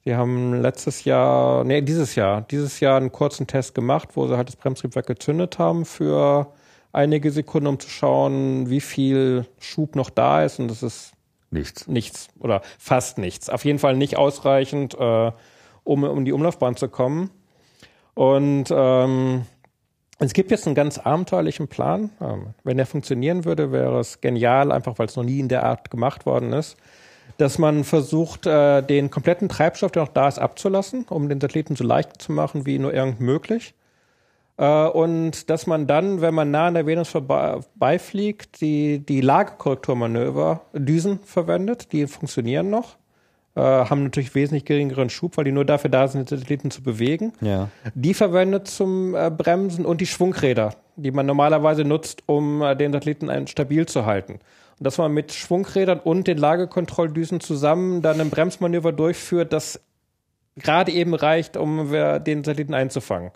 Sie 0.07 0.15
haben 0.15 0.53
letztes 0.61 1.03
Jahr, 1.03 1.65
nee, 1.65 1.81
dieses 1.81 2.15
Jahr, 2.15 2.39
dieses 2.39 2.79
Jahr 2.79 2.95
einen 2.95 3.11
kurzen 3.11 3.45
Test 3.45 3.75
gemacht, 3.75 4.11
wo 4.13 4.25
sie 4.25 4.37
halt 4.37 4.47
das 4.47 4.55
Bremstriebwerk 4.55 5.05
gezündet 5.05 5.59
haben 5.59 5.83
für 5.83 6.53
einige 6.93 7.29
Sekunden, 7.29 7.67
um 7.67 7.77
zu 7.77 7.89
schauen, 7.89 8.69
wie 8.69 8.79
viel 8.79 9.45
Schub 9.59 9.97
noch 9.97 10.09
da 10.09 10.45
ist. 10.45 10.61
Und 10.61 10.69
das 10.69 10.81
ist 10.81 11.11
nichts. 11.51 11.89
nichts 11.89 12.29
oder 12.39 12.61
fast 12.79 13.17
nichts. 13.17 13.49
Auf 13.49 13.65
jeden 13.65 13.79
Fall 13.79 13.97
nicht 13.97 14.15
ausreichend, 14.15 14.97
äh, 14.97 15.33
um 15.83 16.05
um 16.05 16.23
die 16.23 16.31
Umlaufbahn 16.31 16.77
zu 16.77 16.87
kommen. 16.87 17.29
Und 18.13 18.67
ähm, 18.71 19.41
es 20.19 20.31
gibt 20.31 20.51
jetzt 20.51 20.67
einen 20.67 20.75
ganz 20.75 20.99
abenteuerlichen 20.99 21.67
Plan. 21.67 22.11
Ähm, 22.21 22.53
wenn 22.63 22.77
der 22.77 22.85
funktionieren 22.85 23.43
würde, 23.43 23.73
wäre 23.73 23.99
es 23.99 24.21
genial, 24.21 24.71
einfach 24.71 24.99
weil 24.99 25.07
es 25.07 25.17
noch 25.17 25.25
nie 25.25 25.41
in 25.41 25.49
der 25.49 25.63
Art 25.65 25.91
gemacht 25.91 26.25
worden 26.25 26.53
ist, 26.53 26.77
dass 27.37 27.57
man 27.57 27.83
versucht, 27.83 28.45
äh, 28.47 28.81
den 28.81 29.11
kompletten 29.11 29.49
Treibstoff, 29.49 29.91
der 29.91 30.03
noch 30.03 30.13
da 30.13 30.27
ist, 30.27 30.39
abzulassen, 30.39 31.05
um 31.09 31.29
den 31.29 31.39
Satelliten 31.41 31.75
so 31.75 31.83
leicht 31.83 32.21
zu 32.21 32.31
machen 32.31 32.65
wie 32.65 32.79
nur 32.79 32.93
irgend 32.93 33.19
möglich. 33.19 33.73
Äh, 34.57 34.87
und 34.87 35.49
dass 35.49 35.67
man 35.67 35.87
dann, 35.87 36.21
wenn 36.21 36.33
man 36.33 36.51
nah 36.51 36.67
an 36.67 36.73
der 36.73 36.85
Venus 36.85 37.09
vorbeifliegt, 37.09 38.61
die, 38.61 38.99
die 38.99 39.21
Lagekorrekturmanöver, 39.21 40.61
Düsen 40.73 41.19
verwendet, 41.23 41.91
die 41.91 42.07
funktionieren 42.07 42.69
noch. 42.69 42.97
Äh, 43.55 43.61
haben 43.61 44.03
natürlich 44.03 44.35
wesentlich 44.35 44.65
geringeren 44.65 45.09
Schub, 45.09 45.37
weil 45.37 45.45
die 45.45 45.51
nur 45.51 45.65
dafür 45.65 45.89
da 45.89 46.07
sind, 46.07 46.29
die 46.29 46.37
Satelliten 46.37 46.69
zu 46.69 46.83
bewegen. 46.83 47.33
Ja. 47.41 47.69
Die 47.95 48.13
verwendet 48.13 48.67
zum 48.67 49.15
äh, 49.15 49.31
Bremsen 49.31 49.85
und 49.85 50.01
die 50.01 50.05
Schwungräder, 50.05 50.75
die 50.95 51.11
man 51.11 51.25
normalerweise 51.25 51.83
nutzt, 51.83 52.23
um 52.27 52.61
äh, 52.61 52.75
den 52.75 52.93
Satelliten 52.93 53.47
stabil 53.47 53.87
zu 53.87 54.05
halten. 54.05 54.39
Und 54.79 54.83
dass 54.85 54.97
man 54.97 55.11
mit 55.11 55.33
Schwungrädern 55.33 55.99
und 55.99 56.27
den 56.27 56.37
Lagekontrolldüsen 56.37 57.39
zusammen 57.39 58.01
dann 58.01 58.21
ein 58.21 58.29
Bremsmanöver 58.29 58.91
durchführt, 58.91 59.53
das 59.53 59.79
gerade 60.55 60.91
eben 60.91 61.13
reicht, 61.13 61.57
um 61.57 61.91
den 61.91 62.43
Satelliten 62.43 62.73
einzufangen. 62.73 63.31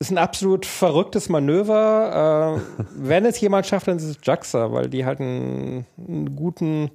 Ist 0.00 0.12
ein 0.12 0.18
absolut 0.18 0.64
verrücktes 0.64 1.28
Manöver. 1.28 2.60
Äh, 2.78 2.82
wenn 2.94 3.24
es 3.24 3.40
jemand 3.40 3.66
schafft, 3.66 3.88
dann 3.88 3.96
ist 3.96 4.04
es 4.04 4.18
JAXA, 4.22 4.72
weil 4.72 4.88
die 4.88 5.04
halt 5.04 5.20
einen, 5.20 5.86
einen 5.96 6.36
guten 6.36 6.92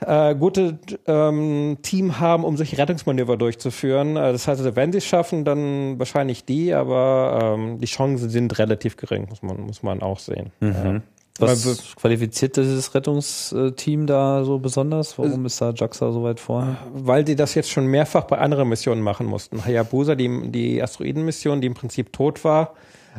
äh, 0.00 0.34
gute 0.34 0.78
ähm, 1.06 1.78
Team 1.82 2.18
haben, 2.18 2.44
um 2.44 2.56
solche 2.56 2.78
Rettungsmanöver 2.78 3.36
durchzuführen. 3.36 4.16
Äh, 4.16 4.32
das 4.32 4.48
heißt, 4.48 4.60
also, 4.60 4.76
wenn 4.76 4.92
sie 4.92 4.98
es 4.98 5.04
schaffen, 5.04 5.44
dann 5.44 5.98
wahrscheinlich 5.98 6.44
die, 6.44 6.72
aber 6.72 7.56
ähm, 7.58 7.78
die 7.78 7.86
Chancen 7.86 8.30
sind 8.30 8.58
relativ 8.58 8.96
gering, 8.96 9.26
muss 9.28 9.42
man, 9.42 9.60
muss 9.60 9.82
man 9.82 10.00
auch 10.00 10.18
sehen. 10.18 10.52
Mhm. 10.60 11.02
Was 11.40 11.96
qualifiziert 11.96 12.56
dieses 12.56 12.94
Rettungsteam 12.94 14.06
da 14.06 14.44
so 14.44 14.58
besonders? 14.58 15.18
Warum 15.18 15.46
ist 15.46 15.60
da 15.60 15.70
JAXA 15.70 16.12
so 16.12 16.22
weit 16.22 16.40
vorne? 16.40 16.76
Weil 16.92 17.26
sie 17.26 17.36
das 17.36 17.54
jetzt 17.54 17.70
schon 17.70 17.86
mehrfach 17.86 18.24
bei 18.24 18.38
anderen 18.38 18.68
Missionen 18.68 19.02
machen 19.02 19.26
mussten. 19.26 19.64
Hayabusa, 19.64 20.14
die, 20.14 20.50
die 20.50 20.82
Asteroidenmission, 20.82 21.60
die 21.60 21.66
im 21.66 21.74
Prinzip 21.74 22.12
tot 22.12 22.44
war, 22.44 22.74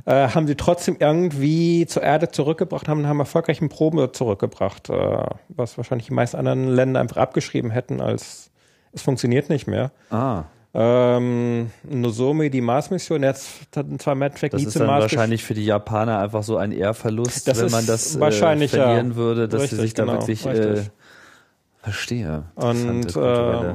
äh, 0.05 0.30
haben 0.30 0.47
sie 0.47 0.55
trotzdem 0.55 0.97
irgendwie 0.99 1.86
zur 1.86 2.03
Erde 2.03 2.30
zurückgebracht, 2.32 2.88
haben, 2.88 3.07
haben 3.07 3.19
erfolgreichen 3.19 3.69
Proben 3.69 4.13
zurückgebracht, 4.13 4.89
äh, 4.89 5.24
was 5.49 5.78
wahrscheinlich 5.78 6.07
die 6.07 6.13
meisten 6.13 6.38
anderen 6.38 6.67
Länder 6.67 6.99
einfach 6.99 7.17
abgeschrieben 7.17 7.72
hätten, 7.72 8.01
als 8.01 8.51
es 8.93 9.01
funktioniert 9.01 9.49
nicht 9.49 9.67
mehr. 9.67 9.91
Ah. 10.09 10.43
Ähm, 10.74 11.69
Nozomi, 11.84 12.49
die 12.49 12.61
Mars-Mission, 12.61 13.24
jetzt 13.24 13.49
hat 13.76 13.88
zwar 13.97 14.15
Matt 14.15 14.39
Fleck 14.39 14.53
nie 14.53 14.67
zum 14.67 14.86
Mars 14.86 15.01
wahrscheinlich 15.01 15.43
für 15.43 15.53
die 15.53 15.65
Japaner 15.65 16.19
einfach 16.19 16.43
so 16.43 16.55
ein 16.55 16.72
Ehrverlust, 16.72 17.45
das 17.47 17.61
wenn 17.61 17.72
man 17.72 17.86
das 17.86 18.15
äh, 18.15 18.67
verlieren 18.67 19.15
würde, 19.15 19.49
dass 19.49 19.63
Richtig, 19.63 19.78
sie 19.78 19.84
sich 19.84 19.95
genau, 19.95 20.13
da 20.13 20.28
wirklich 20.28 20.45
äh, 20.45 20.84
verstehe. 21.82 22.43
Und 22.55 23.15
äh, 23.17 23.74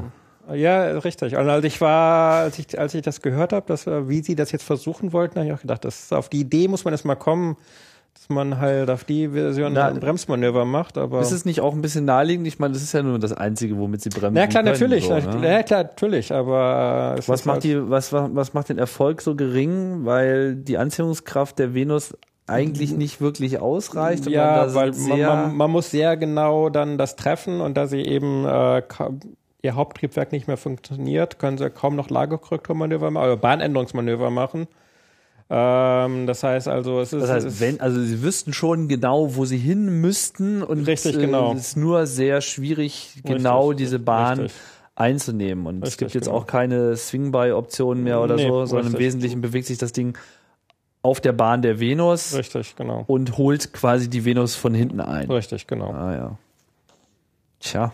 ja, 0.54 0.98
richtig. 0.98 1.36
Und 1.36 1.50
als 1.50 1.64
ich 1.64 1.80
war, 1.82 2.44
als 2.44 2.58
ich, 2.58 2.78
als 2.78 2.94
ich 2.94 3.02
das 3.02 3.20
gehört 3.20 3.52
habe, 3.52 3.66
dass 3.66 3.86
wie 3.86 4.22
sie 4.22 4.34
das 4.34 4.52
jetzt 4.52 4.64
versuchen 4.64 5.12
wollten, 5.12 5.38
habe 5.38 5.48
ich 5.48 5.52
auch 5.52 5.60
gedacht, 5.60 5.84
das 5.84 6.12
auf 6.12 6.30
die 6.30 6.40
Idee 6.40 6.68
muss 6.68 6.84
man 6.84 6.94
erst 6.94 7.04
mal 7.04 7.16
kommen, 7.16 7.56
dass 8.16 8.30
man 8.30 8.58
halt 8.58 8.88
auf 8.88 9.04
die 9.04 9.28
Version 9.28 9.74
Na, 9.74 9.88
ein 9.88 10.00
Bremsmanöver 10.00 10.64
macht. 10.64 10.96
Aber 10.96 11.20
ist 11.20 11.32
es 11.32 11.44
nicht 11.44 11.60
auch 11.60 11.74
ein 11.74 11.82
bisschen 11.82 12.06
naheliegend? 12.06 12.46
Ich 12.46 12.58
meine, 12.58 12.72
das 12.72 12.82
ist 12.82 12.94
ja 12.94 13.02
nur 13.02 13.18
das 13.18 13.34
Einzige, 13.34 13.76
womit 13.76 14.00
sie 14.00 14.08
bremsen. 14.08 14.36
Ja 14.36 14.46
klar, 14.46 14.62
können, 14.62 14.72
natürlich. 14.72 15.04
So, 15.04 15.14
ne? 15.14 15.52
Ja 15.52 15.62
klar, 15.62 15.82
natürlich. 15.84 16.32
Aber 16.32 17.16
was 17.26 17.44
macht 17.44 17.56
halt 17.56 17.64
die, 17.64 17.90
was 17.90 18.12
was 18.12 18.54
macht 18.54 18.70
den 18.70 18.78
Erfolg 18.78 19.20
so 19.20 19.34
gering? 19.34 20.06
Weil 20.06 20.56
die 20.56 20.78
Anziehungskraft 20.78 21.58
der 21.58 21.74
Venus 21.74 22.16
eigentlich 22.46 22.92
nicht 22.92 23.20
wirklich 23.20 23.58
ausreicht. 23.58 24.26
Ja, 24.26 24.74
weil 24.74 24.92
man, 24.92 25.20
man, 25.20 25.56
man, 25.56 25.70
muss 25.70 25.90
sehr 25.90 26.16
genau 26.16 26.70
dann 26.70 26.96
das 26.96 27.16
treffen 27.16 27.60
und 27.60 27.76
da 27.76 27.86
sie 27.86 28.00
eben 28.00 28.46
äh, 28.46 28.82
ihr 29.60 29.74
Haupttriebwerk 29.74 30.32
nicht 30.32 30.46
mehr 30.46 30.56
funktioniert, 30.56 31.38
können 31.38 31.58
sie 31.58 31.68
kaum 31.68 31.96
noch 31.96 32.08
Lagerkorrekturmanöver 32.08 33.10
machen, 33.10 33.26
oder 33.26 33.36
Bahnänderungsmanöver 33.36 34.30
machen. 34.30 34.68
Ähm, 35.48 36.26
das 36.26 36.42
heißt 36.42 36.66
also, 36.66 37.00
es 37.00 37.12
ist. 37.12 37.22
Das 37.22 37.30
heißt, 37.30 37.60
wenn, 37.60 37.80
also 37.80 38.00
sie 38.00 38.22
wüssten 38.22 38.52
schon 38.52 38.88
genau, 38.88 39.36
wo 39.36 39.44
sie 39.44 39.58
hin 39.58 40.00
müssten 40.00 40.62
und 40.62 40.86
richtig, 40.86 41.18
genau. 41.18 41.52
es 41.52 41.68
ist 41.68 41.76
nur 41.76 42.06
sehr 42.06 42.40
schwierig, 42.40 43.20
genau 43.24 43.68
richtig, 43.68 43.86
diese 43.86 43.98
Bahn 44.00 44.40
richtig. 44.40 44.60
einzunehmen. 44.96 45.66
Und 45.66 45.86
es 45.86 45.96
gibt 45.98 46.14
jetzt 46.14 46.24
genau. 46.24 46.38
auch 46.38 46.46
keine 46.46 46.96
Swing-by-Optionen 46.96 48.02
mehr 48.02 48.20
oder 48.20 48.34
Nee, 48.34 48.48
so, 48.48 48.66
sondern 48.66 48.94
im. 48.94 48.98
Wesentlichen 48.98 49.40
bewegt 49.40 49.66
sich 49.66 49.78
das 49.78 49.92
Ding 49.92 50.18
auf 51.02 51.20
der 51.20 51.32
Bahn 51.32 51.62
der 51.62 51.78
Venus 51.78 52.34
Richtig, 52.36 52.74
genau. 52.74 53.04
und 53.06 53.38
holt 53.38 53.72
quasi 53.72 54.10
die 54.10 54.24
Venus 54.24 54.56
von 54.56 54.74
hinten 54.74 55.00
ein. 55.00 55.30
Richtig, 55.30 55.68
genau. 55.68 55.92
Ah 55.92 56.12
ja. 56.12 56.38
Tja. 57.60 57.92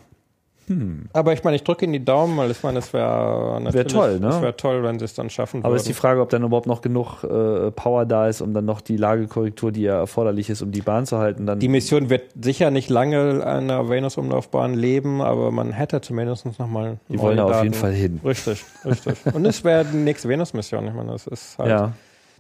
Aber 1.13 1.33
ich 1.33 1.45
meine, 1.45 1.57
ich 1.57 1.65
drücke 1.65 1.85
Ihnen 1.85 1.93
die 1.93 2.05
Daumen, 2.05 2.37
weil 2.37 2.51
ich 2.51 2.63
meine, 2.63 2.79
es 2.79 2.93
wäre 2.93 3.61
natürlich, 3.63 3.93
toll, 3.93 4.21
ne? 4.21 4.29
Es 4.29 4.41
wäre 4.43 4.57
toll, 4.57 4.83
wenn 4.83 4.99
Sie 4.99 5.05
es 5.05 5.15
dann 5.15 5.29
schaffen 5.31 5.61
Aber 5.63 5.71
würden. 5.73 5.77
ist 5.77 5.89
die 5.89 5.93
Frage, 5.95 6.21
ob 6.21 6.31
dann 6.31 6.43
überhaupt 6.45 6.67
noch 6.67 6.81
genug 6.81 7.25
äh, 7.25 7.71
Power 7.73 8.07
da 8.07 8.29
ist, 8.29 8.41
um 8.41 8.55
dann 8.55 8.65
noch 8.65 8.81
die 8.81 8.97
Lagekorrektur, 8.97 9.73
die 9.73 9.83
ja 9.83 9.99
erforderlich 9.99 10.49
ist, 10.51 10.63
um 10.63 10.71
die 10.73 10.81
Bahn 10.83 11.05
zu 11.07 11.19
halten, 11.19 11.47
dann 11.47 11.59
die 11.61 11.69
Mission 11.69 12.11
wird 12.11 12.23
sicher 12.41 12.71
nicht 12.71 12.91
lange 12.91 13.45
an 13.45 13.69
der 13.69 13.89
Venus-Umlaufbahn 13.89 14.75
leben, 14.75 15.21
aber 15.21 15.51
man 15.51 15.73
hätte 15.73 16.01
zumindest 16.01 16.47
noch 16.59 16.67
mal 16.67 16.99
die 17.09 17.19
wollen 17.19 17.37
da 17.37 17.45
auf 17.45 17.63
jeden 17.63 17.75
Fall 17.75 17.93
hin. 17.93 18.21
Richtig, 18.25 18.65
richtig. 18.85 19.15
Und 19.35 19.45
es 19.45 19.65
wäre 19.65 19.85
die 19.85 19.97
nächste 19.97 20.29
Venus-Mission. 20.29 20.87
Ich 20.87 20.95
meine, 20.95 21.13
das 21.13 21.27
ist 21.27 21.59
halt. 21.59 21.69
Ja, 21.71 21.93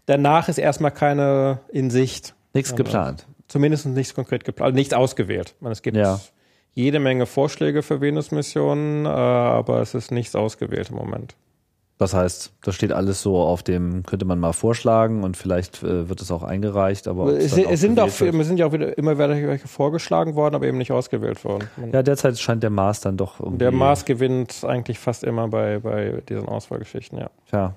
Danach 0.06 0.48
ist 0.48 0.58
erstmal 0.58 0.90
keine 0.90 1.60
in 1.70 1.90
Sicht. 1.90 2.34
nichts 2.54 2.74
geplant. 2.74 3.26
Zumindest 3.48 3.86
nichts 3.86 4.14
konkret 4.14 4.44
geplant, 4.44 4.66
also 4.68 4.74
nichts 4.76 4.94
ausgewählt. 4.94 5.54
Ich 5.56 5.60
meine, 5.62 5.72
es 5.74 5.82
gibt 5.82 5.96
Ja. 5.96 6.18
Jede 6.74 6.98
Menge 7.00 7.26
Vorschläge 7.26 7.82
für 7.82 8.00
Venus-Missionen, 8.00 9.04
äh, 9.06 9.08
aber 9.08 9.80
es 9.80 9.94
ist 9.94 10.10
nichts 10.10 10.34
ausgewählt 10.34 10.90
im 10.90 10.96
Moment. 10.96 11.34
Das 11.98 12.14
heißt, 12.14 12.52
das 12.64 12.74
steht 12.74 12.92
alles 12.92 13.22
so 13.22 13.36
auf 13.38 13.62
dem, 13.62 14.02
könnte 14.04 14.24
man 14.24 14.40
mal 14.40 14.52
vorschlagen 14.52 15.22
und 15.22 15.36
vielleicht 15.36 15.84
äh, 15.84 16.08
wird 16.08 16.20
es 16.20 16.32
auch 16.32 16.42
eingereicht, 16.42 17.06
aber 17.06 17.28
Es, 17.36 17.56
es 17.56 17.80
sind 17.80 18.00
auch, 18.00 18.08
es 18.08 18.18
sind 18.18 18.58
ja 18.58 18.66
auch 18.66 18.72
wieder 18.72 18.98
immer 18.98 19.14
wieder 19.18 19.28
welche 19.28 19.68
vorgeschlagen 19.68 20.34
worden, 20.34 20.56
aber 20.56 20.66
eben 20.66 20.78
nicht 20.78 20.90
ausgewählt 20.90 21.44
worden. 21.44 21.68
Man- 21.76 21.92
Ja, 21.92 22.02
derzeit 22.02 22.38
scheint 22.40 22.62
der 22.64 22.70
Mars 22.70 23.00
dann 23.02 23.16
doch 23.16 23.38
irgendwie. 23.38 23.58
Der 23.58 23.70
Mars 23.70 24.04
gewinnt 24.04 24.64
eigentlich 24.64 24.98
fast 24.98 25.22
immer 25.22 25.46
bei, 25.46 25.78
bei 25.78 26.22
diesen 26.28 26.48
Auswahlgeschichten, 26.48 27.18
ja. 27.20 27.30
Tja, 27.50 27.74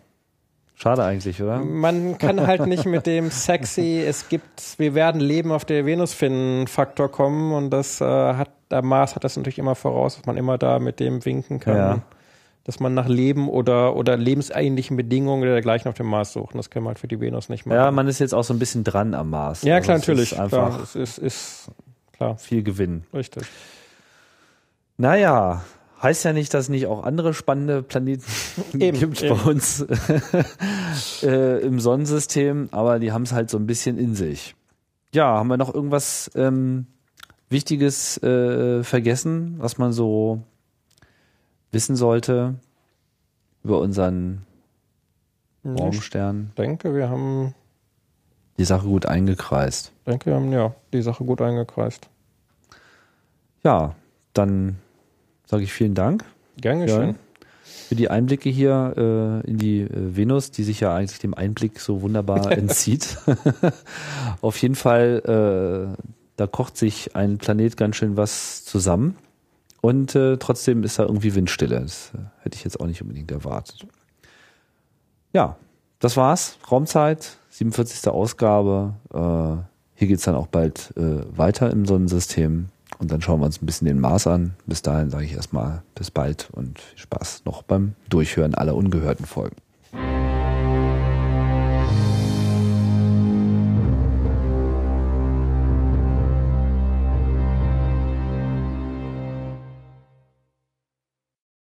schade 0.73 1.03
eigentlich, 1.03 1.43
oder? 1.43 1.59
Man 1.59 2.17
kann 2.17 2.47
halt 2.47 2.65
nicht 2.65 2.85
mit 2.85 3.05
dem 3.05 3.29
sexy, 3.29 4.01
es 4.07 4.27
gibt, 4.27 4.79
wir 4.79 4.95
werden 4.95 5.21
Leben 5.21 5.51
auf 5.51 5.65
der 5.65 5.85
Venus 5.85 6.13
finden 6.15 6.65
Faktor 6.65 7.11
kommen 7.11 7.53
und 7.53 7.69
das 7.69 8.01
äh, 8.01 8.05
hat, 8.05 8.49
der 8.71 8.81
Mars 8.81 9.15
hat 9.15 9.23
das 9.23 9.37
natürlich 9.37 9.59
immer 9.59 9.75
voraus, 9.75 10.15
dass 10.17 10.25
man 10.25 10.37
immer 10.37 10.57
da 10.57 10.79
mit 10.79 10.99
dem 10.99 11.23
winken 11.25 11.59
kann, 11.59 11.75
Ja. 11.77 12.01
dass 12.63 12.79
man 12.79 12.93
nach 12.93 13.07
Leben 13.07 13.47
oder, 13.49 13.95
oder 13.95 14.17
lebensähnlichen 14.17 14.97
Bedingungen 14.97 15.43
oder 15.43 15.51
dergleichen 15.53 15.87
auf 15.89 15.95
dem 15.95 16.07
Mars 16.07 16.33
sucht. 16.33 16.53
Und 16.53 16.57
das 16.57 16.69
können 16.69 16.85
wir 16.85 16.89
halt 16.89 16.99
für 16.99 17.07
die 17.07 17.19
Venus 17.19 17.47
nicht 17.49 17.65
machen. 17.65 17.77
Ja, 17.77 17.91
man 17.91 18.07
ist 18.07 18.19
jetzt 18.19 18.33
auch 18.33 18.43
so 18.43 18.53
ein 18.53 18.59
bisschen 18.59 18.83
dran 18.83 19.13
am 19.13 19.29
Mars. 19.29 19.61
ja, 19.63 19.75
Also 19.75 19.85
klar, 19.85 19.97
natürlich. 19.99 20.31
Ist 20.31 20.39
einfach 20.39 20.69
klar, 20.69 20.79
es 20.81 20.95
ist, 20.95 21.17
ist 21.19 21.67
klar, 22.13 22.37
viel 22.37 22.63
Gewinn. 22.63 23.03
richtig. 23.13 23.43
Naja, 24.97 25.61
heißt 26.01 26.23
ja 26.25 26.33
nicht, 26.33 26.53
dass 26.53 26.69
nicht 26.69 26.87
auch 26.87 27.03
andere 27.03 27.33
spannende 27.33 27.83
Planeten 27.83 28.23
Eben, 28.79 28.97
gibt 28.99 29.21
eben. 29.21 29.37
bei 29.37 29.43
uns 29.51 29.81
äh, 31.23 31.59
im 31.61 31.79
Sonnensystem, 31.79 32.69
aber 32.71 32.99
die 32.99 33.11
haben 33.11 33.23
es 33.23 33.33
halt 33.33 33.49
so 33.49 33.57
ein 33.57 33.67
bisschen 33.67 33.97
in 33.97 34.15
sich. 34.15 34.55
Ja, 35.13 35.37
haben 35.37 35.47
wir 35.47 35.57
noch 35.57 35.73
irgendwas 35.73 36.29
ähm, 36.35 36.87
Wichtiges 37.49 38.21
äh, 38.23 38.83
vergessen, 38.83 39.55
was 39.59 39.77
man 39.77 39.93
so 39.93 40.41
wissen 41.71 41.95
sollte 41.95 42.55
über 43.63 43.79
unseren 43.79 44.45
Ich 45.63 45.69
Morgenstern? 45.71 46.51
denke, 46.57 46.95
wir 46.95 47.09
haben, 47.09 47.53
Die 48.57 48.65
Sache 48.65 48.87
gut 48.87 49.05
eingekreist. 49.05 49.91
denke, 50.07 50.27
wir 50.27 50.35
haben 50.35 50.51
ja 50.51 50.73
die 50.93 51.01
Sache 51.01 51.23
gut 51.23 51.41
eingekreist. 51.41 52.09
Ja, 53.63 53.95
dann 54.33 54.77
sage 55.45 55.63
ich 55.63 55.73
vielen 55.73 55.95
Dank. 55.95 56.23
Gern 56.57 56.79
Ja. 56.79 56.85
geschehen. 56.85 57.15
für 57.89 57.95
die 57.95 58.09
Einblicke 58.09 58.49
hier 58.49 58.93
äh, 59.43 59.49
in 59.49 59.57
die 59.57 59.81
äh, 59.81 60.15
Venus, 60.15 60.51
die 60.51 60.63
sich 60.63 60.79
ja 60.79 60.95
eigentlich 60.95 61.19
dem 61.19 61.33
Einblick 61.33 61.79
so 61.79 62.01
wunderbar 62.01 62.51
entzieht. 62.57 63.17
Auf 64.41 64.57
jeden 64.61 64.75
Fall, 64.75 65.95
äh, 65.97 66.14
da 66.35 66.47
kocht 66.47 66.77
sich 66.77 67.15
ein 67.15 67.37
Planet 67.37 67.77
ganz 67.77 67.95
schön 67.95 68.17
was 68.17 68.65
zusammen. 68.65 69.15
Und 69.81 70.15
äh, 70.15 70.37
trotzdem 70.37 70.83
ist 70.83 70.97
da 70.97 71.03
irgendwie 71.03 71.35
Windstille. 71.35 71.79
Das 71.79 72.11
äh, 72.15 72.19
hätte 72.41 72.57
ich 72.57 72.63
jetzt 72.63 72.79
auch 72.79 72.87
nicht 72.87 73.01
unbedingt 73.01 73.31
erwartet. 73.31 73.85
Ja, 75.31 75.57
das 75.99 76.17
war's. 76.17 76.57
Raumzeit, 76.71 77.37
47. 77.49 78.07
Ausgabe. 78.11 78.95
Äh, 79.13 79.63
hier 79.93 80.07
geht's 80.07 80.23
dann 80.23 80.35
auch 80.35 80.47
bald 80.47 80.93
äh, 80.97 81.37
weiter 81.37 81.69
im 81.71 81.85
Sonnensystem. 81.85 82.69
Und 82.97 83.11
dann 83.11 83.21
schauen 83.21 83.41
wir 83.41 83.45
uns 83.45 83.61
ein 83.61 83.65
bisschen 83.65 83.87
den 83.87 83.99
Mars 83.99 84.27
an. 84.27 84.55
Bis 84.65 84.81
dahin 84.81 85.09
sage 85.09 85.25
ich 85.25 85.33
erstmal 85.33 85.83
bis 85.95 86.11
bald 86.11 86.49
und 86.51 86.79
viel 86.79 86.99
Spaß 86.99 87.43
noch 87.45 87.61
beim 87.63 87.93
Durchhören 88.09 88.55
aller 88.55 88.75
ungehörten 88.75 89.25
Folgen. 89.25 89.57